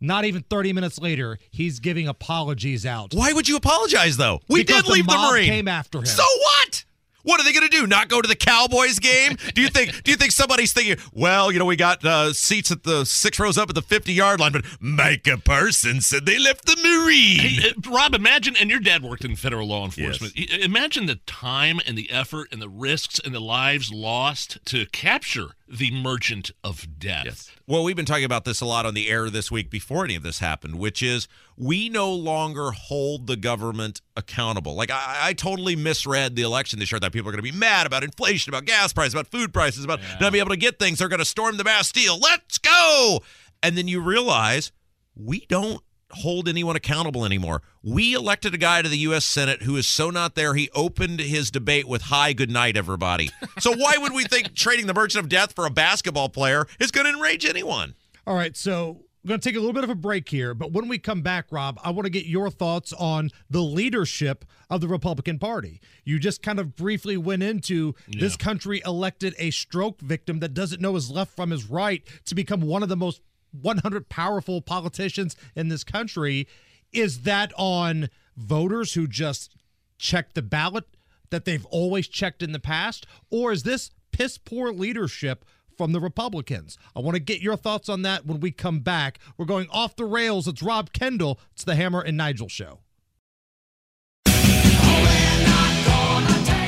Not 0.00 0.24
even 0.26 0.42
30 0.42 0.72
minutes 0.74 0.98
later, 0.98 1.38
he's 1.50 1.80
giving 1.80 2.06
apologies 2.06 2.84
out. 2.84 3.14
Why 3.14 3.32
would 3.32 3.48
you 3.48 3.56
apologize 3.56 4.16
though? 4.18 4.40
We 4.48 4.62
Because 4.62 4.82
did 4.84 4.92
leave 4.92 5.06
the, 5.06 5.14
mob 5.14 5.32
Marine. 5.32 5.46
came 5.46 5.68
after 5.68 5.98
him. 6.00 6.06
So 6.06 6.22
what? 6.22 6.84
What 7.26 7.40
are 7.40 7.44
they 7.44 7.52
going 7.52 7.68
to 7.68 7.76
do? 7.76 7.86
Not 7.86 8.08
go 8.08 8.22
to 8.22 8.28
the 8.28 8.36
Cowboys 8.36 8.98
game? 9.00 9.36
Do 9.54 9.60
you 9.60 9.68
think? 9.68 10.02
Do 10.04 10.10
you 10.12 10.16
think 10.16 10.30
somebody's 10.30 10.72
thinking? 10.72 10.96
Well, 11.12 11.50
you 11.50 11.58
know, 11.58 11.64
we 11.64 11.74
got 11.76 12.04
uh, 12.04 12.32
seats 12.32 12.70
at 12.70 12.84
the 12.84 13.04
six 13.04 13.38
rows 13.40 13.58
up 13.58 13.68
at 13.68 13.74
the 13.74 13.82
fifty-yard 13.82 14.38
line, 14.38 14.52
but 14.52 14.64
Micah 14.80 15.36
Parsons 15.36 16.06
said 16.06 16.24
they 16.24 16.38
left 16.38 16.66
the 16.66 16.76
Marine. 16.76 17.38
Hey, 17.40 17.70
uh, 17.70 17.90
Rob, 17.90 18.14
imagine, 18.14 18.54
and 18.56 18.70
your 18.70 18.78
dad 18.80 19.02
worked 19.02 19.24
in 19.24 19.34
federal 19.34 19.66
law 19.66 19.84
enforcement. 19.84 20.34
I- 20.38 20.56
Imagine 20.66 21.06
the 21.06 21.16
time 21.26 21.80
and 21.86 21.98
the 21.98 22.10
effort 22.12 22.48
and 22.52 22.62
the 22.62 22.68
risks 22.68 23.18
and 23.24 23.34
the 23.34 23.40
lives 23.40 23.90
lost 23.92 24.58
to 24.66 24.86
capture 24.86 25.48
the 25.68 25.90
merchant 25.90 26.50
of 26.62 26.98
death. 26.98 27.50
Well, 27.66 27.82
we've 27.82 27.96
been 27.96 28.06
talking 28.06 28.24
about 28.24 28.44
this 28.44 28.60
a 28.60 28.66
lot 28.66 28.86
on 28.86 28.94
the 28.94 29.08
air 29.08 29.28
this 29.30 29.50
week 29.50 29.70
before 29.70 30.04
any 30.04 30.14
of 30.14 30.22
this 30.22 30.38
happened, 30.38 30.78
which 30.78 31.02
is 31.02 31.26
we 31.56 31.88
no 31.88 32.12
longer 32.12 32.70
hold 32.70 33.26
the 33.26 33.36
government 33.36 34.00
accountable. 34.16 34.74
Like, 34.74 34.90
I, 34.90 35.18
I 35.22 35.32
totally 35.32 35.74
misread 35.74 36.36
the 36.36 36.42
election 36.42 36.78
this 36.78 36.92
year 36.92 37.00
that 37.00 37.12
people 37.12 37.28
are 37.28 37.32
going 37.32 37.44
to 37.44 37.52
be 37.52 37.56
mad 37.56 37.86
about 37.86 38.04
inflation, 38.04 38.52
about 38.52 38.64
gas 38.64 38.92
prices, 38.92 39.14
about 39.14 39.28
food 39.28 39.52
prices, 39.52 39.84
about 39.84 40.00
not 40.20 40.32
being 40.32 40.42
able 40.42 40.54
to 40.54 40.56
get 40.56 40.78
things. 40.78 40.98
They're 40.98 41.08
going 41.08 41.18
to 41.18 41.24
storm 41.24 41.56
the 41.56 41.64
Bastille. 41.64 42.18
Let's 42.18 42.58
go. 42.58 43.20
And 43.62 43.76
then 43.76 43.88
you 43.88 44.00
realize 44.00 44.70
we 45.16 45.46
don't 45.48 45.82
hold 46.12 46.48
anyone 46.48 46.76
accountable 46.76 47.24
anymore. 47.24 47.62
We 47.82 48.14
elected 48.14 48.54
a 48.54 48.58
guy 48.58 48.82
to 48.82 48.88
the 48.88 48.98
U.S. 48.98 49.24
Senate 49.24 49.62
who 49.62 49.76
is 49.76 49.86
so 49.86 50.10
not 50.10 50.34
there, 50.34 50.54
he 50.54 50.70
opened 50.74 51.20
his 51.20 51.50
debate 51.50 51.86
with, 51.88 52.02
Hi, 52.02 52.32
good 52.32 52.50
night, 52.50 52.76
everybody. 52.76 53.30
So 53.58 53.74
why 53.74 53.94
would 53.96 54.12
we 54.12 54.24
think 54.24 54.54
trading 54.54 54.86
the 54.86 54.92
Merchant 54.92 55.24
of 55.24 55.30
Death 55.30 55.54
for 55.54 55.64
a 55.64 55.70
basketball 55.70 56.28
player 56.28 56.66
is 56.78 56.90
going 56.90 57.06
to 57.06 57.12
enrage 57.12 57.46
anyone? 57.46 57.94
All 58.26 58.34
right, 58.34 58.54
so 58.54 59.00
we're 59.24 59.30
going 59.30 59.40
to 59.40 59.48
take 59.48 59.56
a 59.56 59.60
little 59.60 59.72
bit 59.72 59.82
of 59.82 59.90
a 59.90 59.94
break 59.94 60.28
here, 60.28 60.54
but 60.54 60.72
when 60.72 60.88
we 60.88 60.98
come 60.98 61.22
back, 61.22 61.46
Rob, 61.50 61.80
I 61.82 61.90
want 61.90 62.04
to 62.04 62.10
get 62.10 62.26
your 62.26 62.50
thoughts 62.50 62.92
on 62.92 63.30
the 63.48 63.62
leadership 63.62 64.44
of 64.68 64.80
the 64.80 64.88
Republican 64.88 65.38
Party. 65.38 65.80
You 66.04 66.18
just 66.18 66.42
kind 66.42 66.60
of 66.60 66.76
briefly 66.76 67.16
went 67.16 67.42
into 67.42 67.94
this 68.08 68.36
country 68.36 68.82
elected 68.84 69.34
a 69.38 69.50
stroke 69.50 70.00
victim 70.00 70.40
that 70.40 70.54
doesn't 70.54 70.80
know 70.80 70.94
his 70.94 71.10
left 71.10 71.34
from 71.34 71.50
his 71.50 71.68
right 71.68 72.06
to 72.26 72.34
become 72.34 72.60
one 72.60 72.82
of 72.82 72.88
the 72.88 72.96
most 72.96 73.20
100 73.62 74.08
powerful 74.08 74.60
politicians 74.60 75.36
in 75.54 75.68
this 75.68 75.84
country. 75.84 76.46
Is 76.92 77.22
that 77.22 77.52
on 77.56 78.08
voters 78.36 78.94
who 78.94 79.06
just 79.06 79.54
check 79.98 80.34
the 80.34 80.42
ballot 80.42 80.84
that 81.30 81.44
they've 81.44 81.66
always 81.66 82.08
checked 82.08 82.42
in 82.42 82.52
the 82.52 82.60
past? 82.60 83.06
Or 83.30 83.52
is 83.52 83.62
this 83.64 83.90
piss 84.12 84.38
poor 84.38 84.72
leadership 84.72 85.44
from 85.76 85.92
the 85.92 86.00
Republicans? 86.00 86.78
I 86.94 87.00
want 87.00 87.14
to 87.16 87.20
get 87.20 87.40
your 87.40 87.56
thoughts 87.56 87.88
on 87.88 88.02
that 88.02 88.26
when 88.26 88.40
we 88.40 88.50
come 88.50 88.80
back. 88.80 89.18
We're 89.36 89.46
going 89.46 89.68
off 89.70 89.96
the 89.96 90.04
rails. 90.04 90.46
It's 90.48 90.62
Rob 90.62 90.92
Kendall. 90.92 91.40
It's 91.52 91.64
the 91.64 91.76
Hammer 91.76 92.00
and 92.00 92.16
Nigel 92.16 92.48
show. 92.48 92.80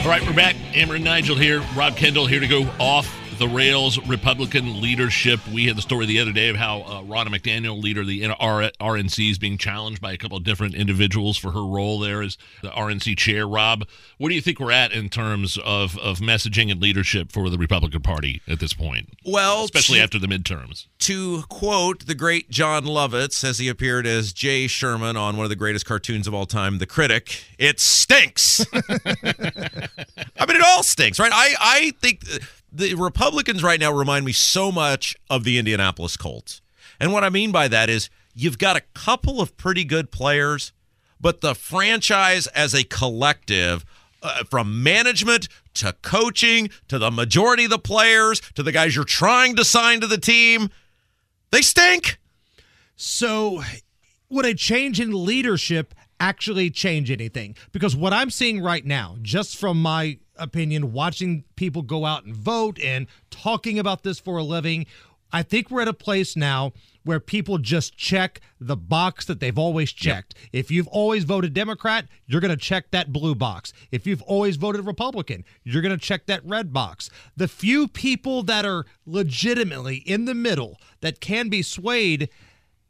All 0.01 0.15
right, 0.15 0.23
we're 0.27 0.35
back. 0.35 0.55
Hammer 0.55 0.95
and 0.95 1.05
Nigel 1.05 1.37
here. 1.37 1.63
Rob 1.77 1.97
Kendall 1.97 2.27
here 2.27 2.41
to 2.41 2.47
go 2.47 2.63
off 2.79 3.07
the 3.39 3.49
rails 3.49 4.05
Republican 4.09 4.81
leadership. 4.81 5.41
We 5.47 5.67
had 5.67 5.77
the 5.77 5.83
story 5.83 6.07
the 6.07 6.19
other 6.19 6.33
day 6.33 6.49
of 6.49 6.57
how 6.57 6.81
uh, 6.81 7.03
Ronna 7.03 7.29
McDaniel, 7.29 7.81
leader 7.81 8.01
of 8.01 8.09
the 8.09 8.23
RNC, 8.23 9.31
is 9.31 9.39
being 9.39 9.59
challenged 9.59 10.01
by 10.01 10.13
a 10.13 10.17
couple 10.17 10.37
of 10.37 10.43
different 10.43 10.75
individuals 10.75 11.37
for 11.37 11.53
her 11.53 11.65
role 11.65 12.01
there 12.01 12.23
as 12.23 12.37
the 12.63 12.71
RNC 12.71 13.17
chair. 13.17 13.47
Rob, 13.47 13.87
what 14.19 14.31
do 14.31 14.35
you 14.35 14.41
think 14.41 14.59
we're 14.59 14.73
at 14.73 14.93
in 14.93 15.09
terms 15.09 15.57
of, 15.65 15.97
of 15.99 16.19
messaging 16.19 16.71
and 16.73 16.81
leadership 16.81 17.31
for 17.31 17.49
the 17.49 17.59
Republican 17.59 18.03
Party 18.03 18.43
at 18.49 18.59
this 18.59 18.73
point? 18.73 19.11
Well, 19.25 19.65
especially 19.65 19.99
to- 19.99 20.05
after 20.05 20.19
the 20.19 20.27
midterms. 20.27 20.87
To 21.01 21.43
quote 21.49 22.07
the 22.07 22.17
great 22.17 22.51
Jon 22.51 22.85
Lovitz 22.85 23.45
as 23.45 23.59
he 23.59 23.69
appeared 23.69 24.05
as 24.07 24.33
Jay 24.33 24.67
Sherman 24.67 25.17
on 25.17 25.37
one 25.37 25.45
of 25.45 25.51
the 25.51 25.57
greatest 25.57 25.87
cartoons 25.87 26.27
of 26.27 26.35
all 26.35 26.47
time, 26.47 26.79
The 26.79 26.87
Critic, 26.87 27.45
it 27.57 27.79
stinks. 27.79 28.67
I 28.75 30.47
mean, 30.47 30.57
it 30.57 30.63
all 30.63 30.83
stinks, 30.83 31.21
right? 31.21 31.33
I, 31.33 31.55
I 31.61 31.93
think 32.01 32.23
the 32.71 32.95
Republicans 32.95 33.63
right 33.63 33.81
now 33.81 33.93
remind 33.93 34.25
me 34.25 34.33
so 34.33 34.71
much 34.71 35.17
of 35.31 35.45
the 35.45 35.59
Indianapolis 35.59 36.17
Colts. 36.17 36.61
And 37.01 37.13
what 37.13 37.25
I 37.25 37.31
mean 37.31 37.53
by 37.53 37.69
that 37.69 37.89
is 37.89 38.11
you've 38.35 38.59
got 38.59 38.77
a 38.77 38.83
couple 38.95 39.41
of 39.41 39.57
pretty 39.57 39.85
good 39.85 40.11
players, 40.11 40.73
but 41.21 41.41
the 41.41 41.55
franchise 41.55 42.47
as 42.49 42.75
a 42.75 42.85
collective, 42.85 43.85
uh, 44.23 44.45
from 44.45 44.83
management 44.83 45.49
to 45.75 45.95
coaching 46.03 46.71
to 46.89 46.99
the 46.99 47.11
majority 47.11 47.65
of 47.65 47.71
the 47.71 47.79
players 47.79 48.41
to 48.55 48.63
the 48.63 48.73
guys 48.73 48.97
you're 48.97 49.05
trying 49.05 49.55
to 49.57 49.65
sign 49.65 50.01
to 50.01 50.07
the 50.07 50.19
team, 50.19 50.71
they 51.51 51.63
stink. 51.63 52.19
So, 52.97 53.63
would 54.29 54.45
a 54.45 54.55
change 54.55 55.01
in 55.01 55.25
leadership 55.25 55.95
actually 56.19 56.69
change 56.71 57.11
anything? 57.11 57.55
Because 57.71 57.95
what 57.95 58.13
I'm 58.13 58.31
seeing 58.31 58.61
right 58.61 58.85
now, 58.85 59.17
just 59.23 59.57
from 59.57 59.81
my 59.81 60.19
opinion, 60.39 60.93
watching 60.93 61.45
people 61.57 61.83
go 61.83 62.05
out 62.05 62.25
and 62.25 62.35
vote 62.35 62.79
and 62.81 63.07
talking 63.31 63.79
about 63.79 64.03
this 64.03 64.19
for 64.19 64.39
a 64.39 64.43
living, 64.43 64.87
I 65.33 65.43
think 65.43 65.71
we're 65.71 65.83
at 65.83 65.89
a 65.89 65.95
place 65.95 66.37
now 66.37 66.73
where 67.05 67.21
people 67.21 67.59
just 67.59 67.97
check 67.97 68.41
the 68.61 68.77
box 68.77 69.25
that 69.27 69.41
they've 69.41 69.59
always 69.59 69.93
checked. 69.93 70.35
If 70.53 70.71
you've 70.71 70.89
always 70.89 71.25
voted 71.25 71.55
Democrat, 71.55 72.07
you're 72.27 72.41
going 72.41 72.51
to 72.51 72.57
check 72.57 72.91
that 72.91 73.13
blue 73.13 73.35
box. 73.35 73.73
If 73.91 74.07
you've 74.07 74.23
always 74.23 74.57
voted 74.57 74.87
Republican, 74.87 75.45
you're 75.65 75.83
going 75.83 75.97
to 75.97 76.03
check 76.03 76.27
that 76.27 76.45
red 76.45 76.73
box. 76.73 77.11
The 77.37 77.49
few 77.49 77.89
people 77.89 78.43
that 78.45 78.65
are 78.65 78.85
legitimately 79.07 79.97
in 79.97 80.25
the 80.25 80.35
middle 80.35 80.79
that 81.01 81.21
can 81.21 81.49
be 81.49 81.63
swayed, 81.63 82.29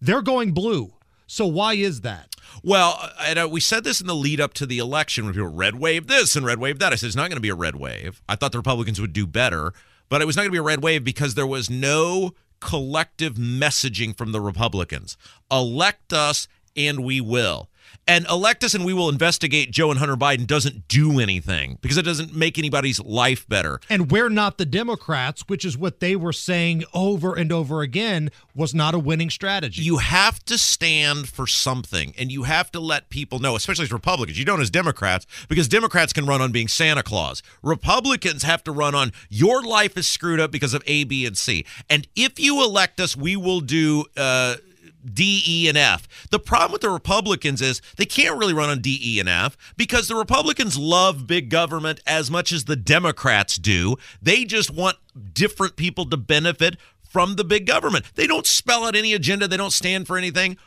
they're 0.01 0.23
going 0.23 0.53
blue. 0.53 0.95
So 1.27 1.47
why 1.47 1.75
is 1.75 2.01
that? 2.01 2.35
Well, 2.63 3.11
and 3.21 3.39
uh, 3.39 3.49
we 3.51 3.61
said 3.61 3.85
this 3.85 4.01
in 4.01 4.07
the 4.07 4.15
lead 4.15 4.41
up 4.41 4.55
to 4.55 4.67
the 4.67 4.79
election 4.79 5.25
when 5.25 5.35
people 5.35 5.49
red 5.49 5.77
wave 5.77 6.07
this 6.07 6.37
and 6.37 6.45
red 6.45 6.59
wave 6.59 6.79
that. 6.79 6.93
I 6.93 6.97
said 6.97 7.07
it's 7.07 7.17
not 7.17 7.29
going 7.29 7.37
to 7.37 7.41
be 7.41 7.49
a 7.49 7.55
red 7.55 7.77
wave. 7.77 8.23
I 8.29 8.37
thought 8.37 8.53
the 8.53 8.59
Republicans 8.59 9.01
would 9.01 9.13
do 9.13 9.27
better, 9.27 9.73
but 10.09 10.23
it 10.23 10.27
was 10.27 10.37
not 10.37 10.43
going 10.43 10.51
to 10.51 10.53
be 10.53 10.59
a 10.59 10.63
red 10.63 10.83
wave 10.83 11.05
because 11.05 11.35
there 11.35 11.47
was 11.47 11.71
no 11.71 12.35
collective 12.61 13.35
messaging 13.35 14.17
from 14.17 14.33
the 14.33 14.41
Republicans. 14.41 15.17
Elect 15.51 16.13
us 16.13 16.49
and 16.77 17.05
we 17.05 17.21
will. 17.21 17.69
And 18.07 18.27
elect 18.27 18.65
us 18.65 18.73
and 18.75 18.87
we 18.87 18.95
will 18.95 19.11
investigate 19.11 19.71
Joe 19.71 19.91
and 19.91 19.99
Hunter 19.99 20.17
Biden 20.17 20.47
doesn't 20.47 20.89
do 20.89 21.21
anything 21.21 21.79
because 21.83 21.99
it 21.99 22.03
doesn't 22.03 22.35
make 22.35 22.59
anybody's 22.59 22.99
life 23.01 23.47
better. 23.49 23.81
And 23.91 24.11
we're 24.11 24.31
not 24.31 24.57
the 24.57 24.65
Democrats, 24.65 25.45
which 25.47 25.65
is 25.65 25.77
what 25.77 26.01
they 26.01 26.17
were 26.17 26.33
saying 26.33 26.85
over 26.95 27.35
and 27.35 27.53
over 27.53 27.83
again 27.83 28.31
was 28.55 28.75
not 28.75 28.95
a 28.95 28.99
winning 28.99 29.29
strategy. 29.29 29.83
You 29.83 29.99
have 29.99 30.43
to 30.47 30.57
stand 30.57 31.29
for 31.29 31.47
something 31.47 32.15
and 32.17 32.33
you 32.33 32.45
have 32.45 32.73
to 32.73 32.81
let 32.81 33.11
people 33.11 33.41
know, 33.41 33.57
especially 33.57 33.85
as 33.85 33.93
Republicans. 33.93 34.39
You 34.39 34.47
don't 34.47 34.63
as 34.63 34.71
Democrats 34.71 35.27
because 35.49 35.69
Democrats 35.69 36.15
can 36.15 36.27
run 36.27 36.41
on 36.41 36.51
being 36.51 36.69
Santa 36.69 37.03
Claus. 37.03 37.43
Republicans 37.63 38.43
have 38.43 38.65
to 38.65 38.73
run 38.73 38.95
on 38.95 39.13
your 39.29 39.63
life 39.63 39.99
is 39.99 40.09
screwed 40.09 40.41
up 40.41 40.51
because 40.51 40.73
of 40.73 40.83
A, 40.87 41.05
B, 41.05 41.27
and 41.27 41.37
C. 41.37 41.67
And 41.91 42.09
if 42.17 42.41
you 42.41 42.65
elect 42.65 43.01
us, 43.01 43.17
we 43.17 43.37
will 43.37 43.61
do. 43.61 44.07
Uh, 44.17 44.57
D, 45.05 45.43
E, 45.47 45.69
and 45.69 45.79
F. 45.79 46.09
The 46.31 46.39
problem 46.39 46.73
with 46.73 46.83
the 46.83 46.91
Republicans 46.91 47.61
is 47.63 47.81
they 47.97 48.05
can't 48.05 48.39
really 48.39 48.55
run 48.55 48.69
on 48.69 48.81
D, 48.81 49.01
E, 49.03 49.21
and 49.21 49.29
F 49.29 49.57
because 49.77 50.09
the 50.09 50.17
Republicans 50.17 50.77
love 50.77 51.27
big 51.27 51.51
government 51.51 52.01
as 52.07 52.31
much 52.31 52.53
as 52.53 52.65
the 52.65 52.77
Democrats 52.77 53.57
do. 53.57 53.97
They 54.21 54.45
just 54.45 54.71
want 54.71 54.97
different 55.33 55.77
people 55.77 56.07
to 56.07 56.17
benefit 56.17 56.77
from 57.09 57.37
the 57.37 57.45
big 57.45 57.67
government. 57.67 58.05
They 58.15 58.27
don't 58.27 58.47
spell 58.47 58.85
out 58.85 58.95
any 58.95 59.13
agenda, 59.15 59.49
they 59.49 59.57
don't 59.57 59.73
stand 59.73 60.07
for 60.07 60.19
anything. 60.19 60.59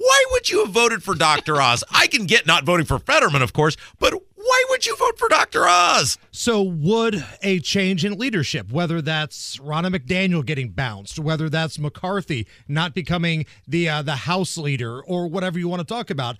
Why 0.00 0.24
would 0.30 0.48
you 0.48 0.64
have 0.64 0.72
voted 0.72 1.02
for 1.02 1.14
Dr. 1.14 1.60
Oz? 1.60 1.84
I 1.90 2.06
can 2.06 2.24
get 2.24 2.46
not 2.46 2.64
voting 2.64 2.86
for 2.86 2.98
Fetterman, 2.98 3.42
of 3.42 3.52
course, 3.52 3.76
but 3.98 4.14
why 4.34 4.64
would 4.70 4.86
you 4.86 4.96
vote 4.96 5.18
for 5.18 5.28
Dr. 5.28 5.68
Oz? 5.68 6.16
So, 6.30 6.62
would 6.62 7.22
a 7.42 7.60
change 7.60 8.02
in 8.02 8.14
leadership, 8.14 8.72
whether 8.72 9.02
that's 9.02 9.58
Ronna 9.58 9.94
McDaniel 9.94 10.42
getting 10.42 10.70
bounced, 10.70 11.18
whether 11.18 11.50
that's 11.50 11.78
McCarthy 11.78 12.46
not 12.66 12.94
becoming 12.94 13.44
the 13.68 13.90
uh, 13.90 14.00
the 14.00 14.16
House 14.16 14.56
leader, 14.56 15.02
or 15.02 15.28
whatever 15.28 15.58
you 15.58 15.68
want 15.68 15.80
to 15.80 15.86
talk 15.86 16.08
about, 16.08 16.38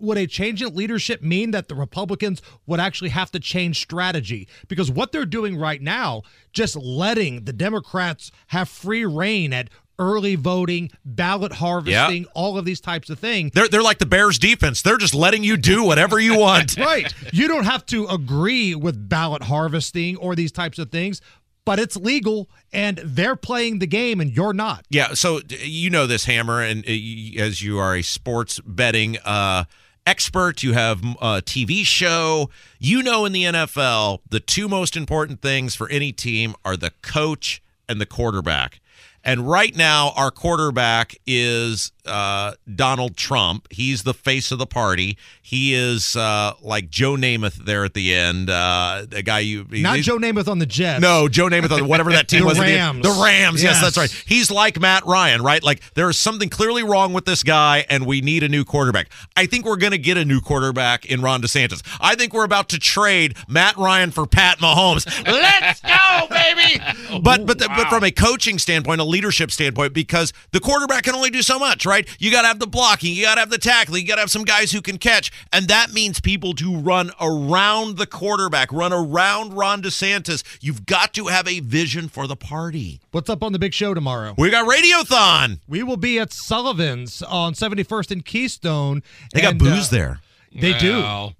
would 0.00 0.18
a 0.18 0.26
change 0.26 0.62
in 0.62 0.74
leadership 0.74 1.22
mean 1.22 1.50
that 1.52 1.68
the 1.68 1.74
Republicans 1.74 2.42
would 2.66 2.80
actually 2.80 3.10
have 3.10 3.30
to 3.30 3.40
change 3.40 3.80
strategy? 3.80 4.48
Because 4.68 4.90
what 4.90 5.12
they're 5.12 5.26
doing 5.26 5.56
right 5.56 5.80
now, 5.80 6.22
just 6.52 6.76
letting 6.76 7.44
the 7.44 7.52
Democrats 7.52 8.30
have 8.48 8.68
free 8.68 9.04
reign 9.04 9.52
at 9.52 9.68
early 10.00 10.34
voting, 10.34 10.90
ballot 11.04 11.52
harvesting, 11.52 12.24
all 12.34 12.58
of 12.58 12.64
these 12.64 12.80
types 12.80 13.10
of 13.10 13.20
things. 13.20 13.52
They're 13.54 13.68
they're 13.68 13.82
like 13.82 13.98
the 13.98 14.06
Bears 14.06 14.38
defense. 14.40 14.82
They're 14.82 14.96
just 14.96 15.14
letting 15.14 15.44
you 15.44 15.56
do 15.56 15.84
whatever 15.84 16.18
you 16.18 16.36
want. 16.36 16.76
right. 16.78 17.12
You 17.32 17.46
don't 17.46 17.64
have 17.64 17.86
to 17.86 18.06
agree 18.06 18.74
with 18.74 19.08
ballot 19.08 19.44
harvesting 19.44 20.16
or 20.16 20.34
these 20.34 20.50
types 20.50 20.78
of 20.78 20.90
things, 20.90 21.20
but 21.64 21.78
it's 21.78 21.96
legal 21.96 22.50
and 22.72 22.98
they're 23.04 23.36
playing 23.36 23.78
the 23.78 23.86
game 23.86 24.20
and 24.20 24.34
you're 24.34 24.54
not. 24.54 24.86
Yeah, 24.88 25.12
so 25.12 25.40
you 25.48 25.90
know 25.90 26.06
this 26.06 26.24
hammer 26.24 26.62
and 26.62 26.84
uh, 26.84 27.42
as 27.42 27.62
you 27.62 27.78
are 27.78 27.94
a 27.94 28.02
sports 28.02 28.58
betting 28.60 29.18
uh 29.24 29.64
expert, 30.06 30.62
you 30.62 30.72
have 30.72 31.04
a 31.04 31.42
TV 31.42 31.84
show. 31.84 32.48
You 32.78 33.02
know 33.02 33.26
in 33.26 33.32
the 33.32 33.44
NFL, 33.44 34.20
the 34.28 34.40
two 34.40 34.66
most 34.66 34.96
important 34.96 35.42
things 35.42 35.74
for 35.74 35.88
any 35.90 36.10
team 36.10 36.54
are 36.64 36.76
the 36.76 36.90
coach 37.02 37.62
and 37.86 38.00
the 38.00 38.06
quarterback. 38.06 38.80
And 39.24 39.48
right 39.48 39.74
now, 39.76 40.12
our 40.16 40.30
quarterback 40.30 41.14
is 41.26 41.92
uh, 42.06 42.52
Donald 42.74 43.16
Trump. 43.16 43.66
He's 43.70 44.02
the 44.02 44.14
face 44.14 44.52
of 44.52 44.58
the 44.58 44.66
party. 44.66 45.16
He 45.42 45.74
is 45.74 46.16
uh, 46.16 46.54
like 46.62 46.90
Joe 46.90 47.14
Namath 47.14 47.54
there 47.54 47.84
at 47.84 47.94
the 47.94 48.14
end. 48.14 48.50
Uh, 48.50 49.04
the 49.08 49.22
guy 49.22 49.40
you 49.40 49.66
not 49.70 49.98
Joe 49.98 50.18
Namath 50.18 50.48
on 50.48 50.58
the 50.58 50.66
Jets. 50.66 51.00
No, 51.02 51.28
Joe 51.28 51.48
Namath 51.48 51.70
on 51.72 51.88
whatever 51.88 52.12
that 52.12 52.28
team 52.28 52.40
the 52.40 52.46
was. 52.46 52.58
Rams. 52.58 53.02
The, 53.02 53.12
the 53.12 53.22
Rams. 53.22 53.62
Yes. 53.62 53.74
Yes. 53.74 53.82
that's 53.82 53.96
right. 53.96 54.10
He's 54.26 54.50
like 54.50 54.78
Matt 54.80 55.04
Ryan, 55.06 55.42
right? 55.42 55.62
Like 55.62 55.82
there 55.94 56.08
is 56.08 56.18
something 56.18 56.48
clearly 56.48 56.82
wrong 56.82 57.12
with 57.12 57.24
this 57.24 57.42
guy, 57.42 57.84
and 57.88 58.06
we 58.06 58.20
need 58.20 58.42
a 58.42 58.48
new 58.48 58.64
quarterback. 58.64 59.08
I 59.36 59.46
think 59.46 59.64
we're 59.64 59.76
going 59.76 59.92
to 59.92 59.98
get 59.98 60.16
a 60.16 60.24
new 60.24 60.40
quarterback 60.40 61.04
in 61.06 61.22
Ron 61.22 61.42
DeSantis. 61.42 61.82
I 62.00 62.14
think 62.14 62.32
we're 62.32 62.44
about 62.44 62.68
to 62.70 62.78
trade 62.78 63.36
Matt 63.48 63.76
Ryan 63.76 64.10
for 64.10 64.26
Pat 64.26 64.58
Mahomes. 64.58 65.06
Let's 65.26 65.80
go, 65.80 66.26
baby. 66.30 66.80
But 67.22 67.44
but 67.44 67.58
the, 67.58 67.68
but 67.68 67.88
from 67.88 68.04
a 68.04 68.10
coaching 68.10 68.58
standpoint, 68.58 69.00
a 69.00 69.04
leadership 69.04 69.50
standpoint, 69.50 69.92
because 69.92 70.32
the 70.52 70.60
quarterback 70.60 71.04
can 71.04 71.14
only 71.14 71.30
do 71.30 71.42
so 71.42 71.58
much, 71.58 71.84
right? 71.84 71.89
You 72.18 72.30
got 72.30 72.42
to 72.42 72.48
have 72.48 72.58
the 72.58 72.66
blocking, 72.66 73.14
you 73.14 73.24
got 73.24 73.34
to 73.34 73.40
have 73.40 73.50
the 73.50 73.58
tackling, 73.58 74.02
you 74.02 74.08
got 74.08 74.16
to 74.16 74.20
have 74.20 74.30
some 74.30 74.44
guys 74.44 74.72
who 74.72 74.80
can 74.80 74.98
catch, 74.98 75.30
and 75.52 75.68
that 75.68 75.92
means 75.92 76.20
people 76.20 76.54
to 76.54 76.76
run 76.76 77.10
around 77.20 77.96
the 77.96 78.06
quarterback, 78.06 78.72
run 78.72 78.92
around 78.92 79.54
Ron 79.54 79.82
DeSantis. 79.82 80.42
You've 80.60 80.86
got 80.86 81.12
to 81.14 81.26
have 81.26 81.48
a 81.48 81.60
vision 81.60 82.08
for 82.08 82.26
the 82.26 82.36
party. 82.36 83.00
What's 83.10 83.28
up 83.28 83.42
on 83.42 83.52
the 83.52 83.58
big 83.58 83.74
show 83.74 83.94
tomorrow? 83.94 84.34
We 84.38 84.50
got 84.50 84.68
Radiothon. 84.68 85.60
We 85.68 85.82
will 85.82 85.96
be 85.96 86.18
at 86.18 86.32
Sullivan's 86.32 87.22
on 87.22 87.54
71st 87.54 88.10
and 88.10 88.24
Keystone. 88.24 89.02
They 89.32 89.40
got 89.40 89.52
and, 89.52 89.58
booze 89.58 89.92
uh, 89.92 89.96
there. 89.96 90.20
They 90.52 90.78
do. 90.78 91.30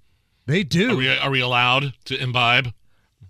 They 0.45 0.63
do. 0.63 0.91
Are 0.91 0.95
we, 0.95 1.09
are 1.09 1.29
we 1.29 1.39
allowed 1.39 1.93
to 2.05 2.17
imbibe? 2.17 2.73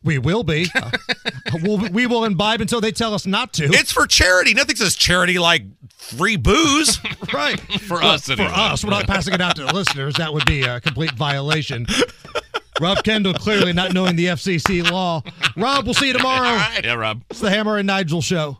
We 0.04 0.18
will 0.18 0.44
be. 0.44 0.68
Uh, 0.76 0.90
we'll, 1.64 1.78
we 1.90 2.08
will 2.08 2.24
imbibe 2.26 2.60
until 2.62 2.82
they 2.82 2.92
tell 2.92 3.14
us 3.14 3.26
not 3.28 3.54
to. 3.54 3.66
It's 3.66 3.92
for 3.92 4.08
charity. 4.08 4.54
Nothing 4.54 4.76
says 4.76 4.96
charity 4.96 5.38
like 5.40 5.64
free 5.90 6.38
booze. 6.38 7.00
right. 7.34 7.60
For 7.82 8.00
Well, 8.00 8.12
us, 8.16 8.26
For 8.26 8.32
anyway. 8.34 8.48
us. 8.52 8.84
We're 8.84 8.90
not 8.90 9.06
passing 9.08 9.34
it 9.36 9.42
out 9.42 9.56
to 9.58 9.64
the 9.66 9.74
listeners. 9.74 10.16
That 10.16 10.34
would 10.34 10.46
be 10.46 10.64
a 10.64 10.80
complete 10.82 11.12
violation. 11.12 11.86
Rob 12.82 13.04
Kendall 13.04 13.34
clearly 13.36 13.74
not 13.74 13.94
knowing 13.94 14.16
the 14.16 14.26
FCC 14.28 14.90
law. 14.90 15.22
Rob, 15.56 15.86
we'll 15.86 15.94
see 15.94 16.08
you 16.08 16.14
tomorrow. 16.14 16.58
Yeah, 16.84 16.96
Rob. 16.96 17.22
It's 17.30 17.40
the 17.40 17.52
Hammer 17.52 17.78
and 17.78 17.86
Nigel 17.86 18.22
show. 18.24 18.58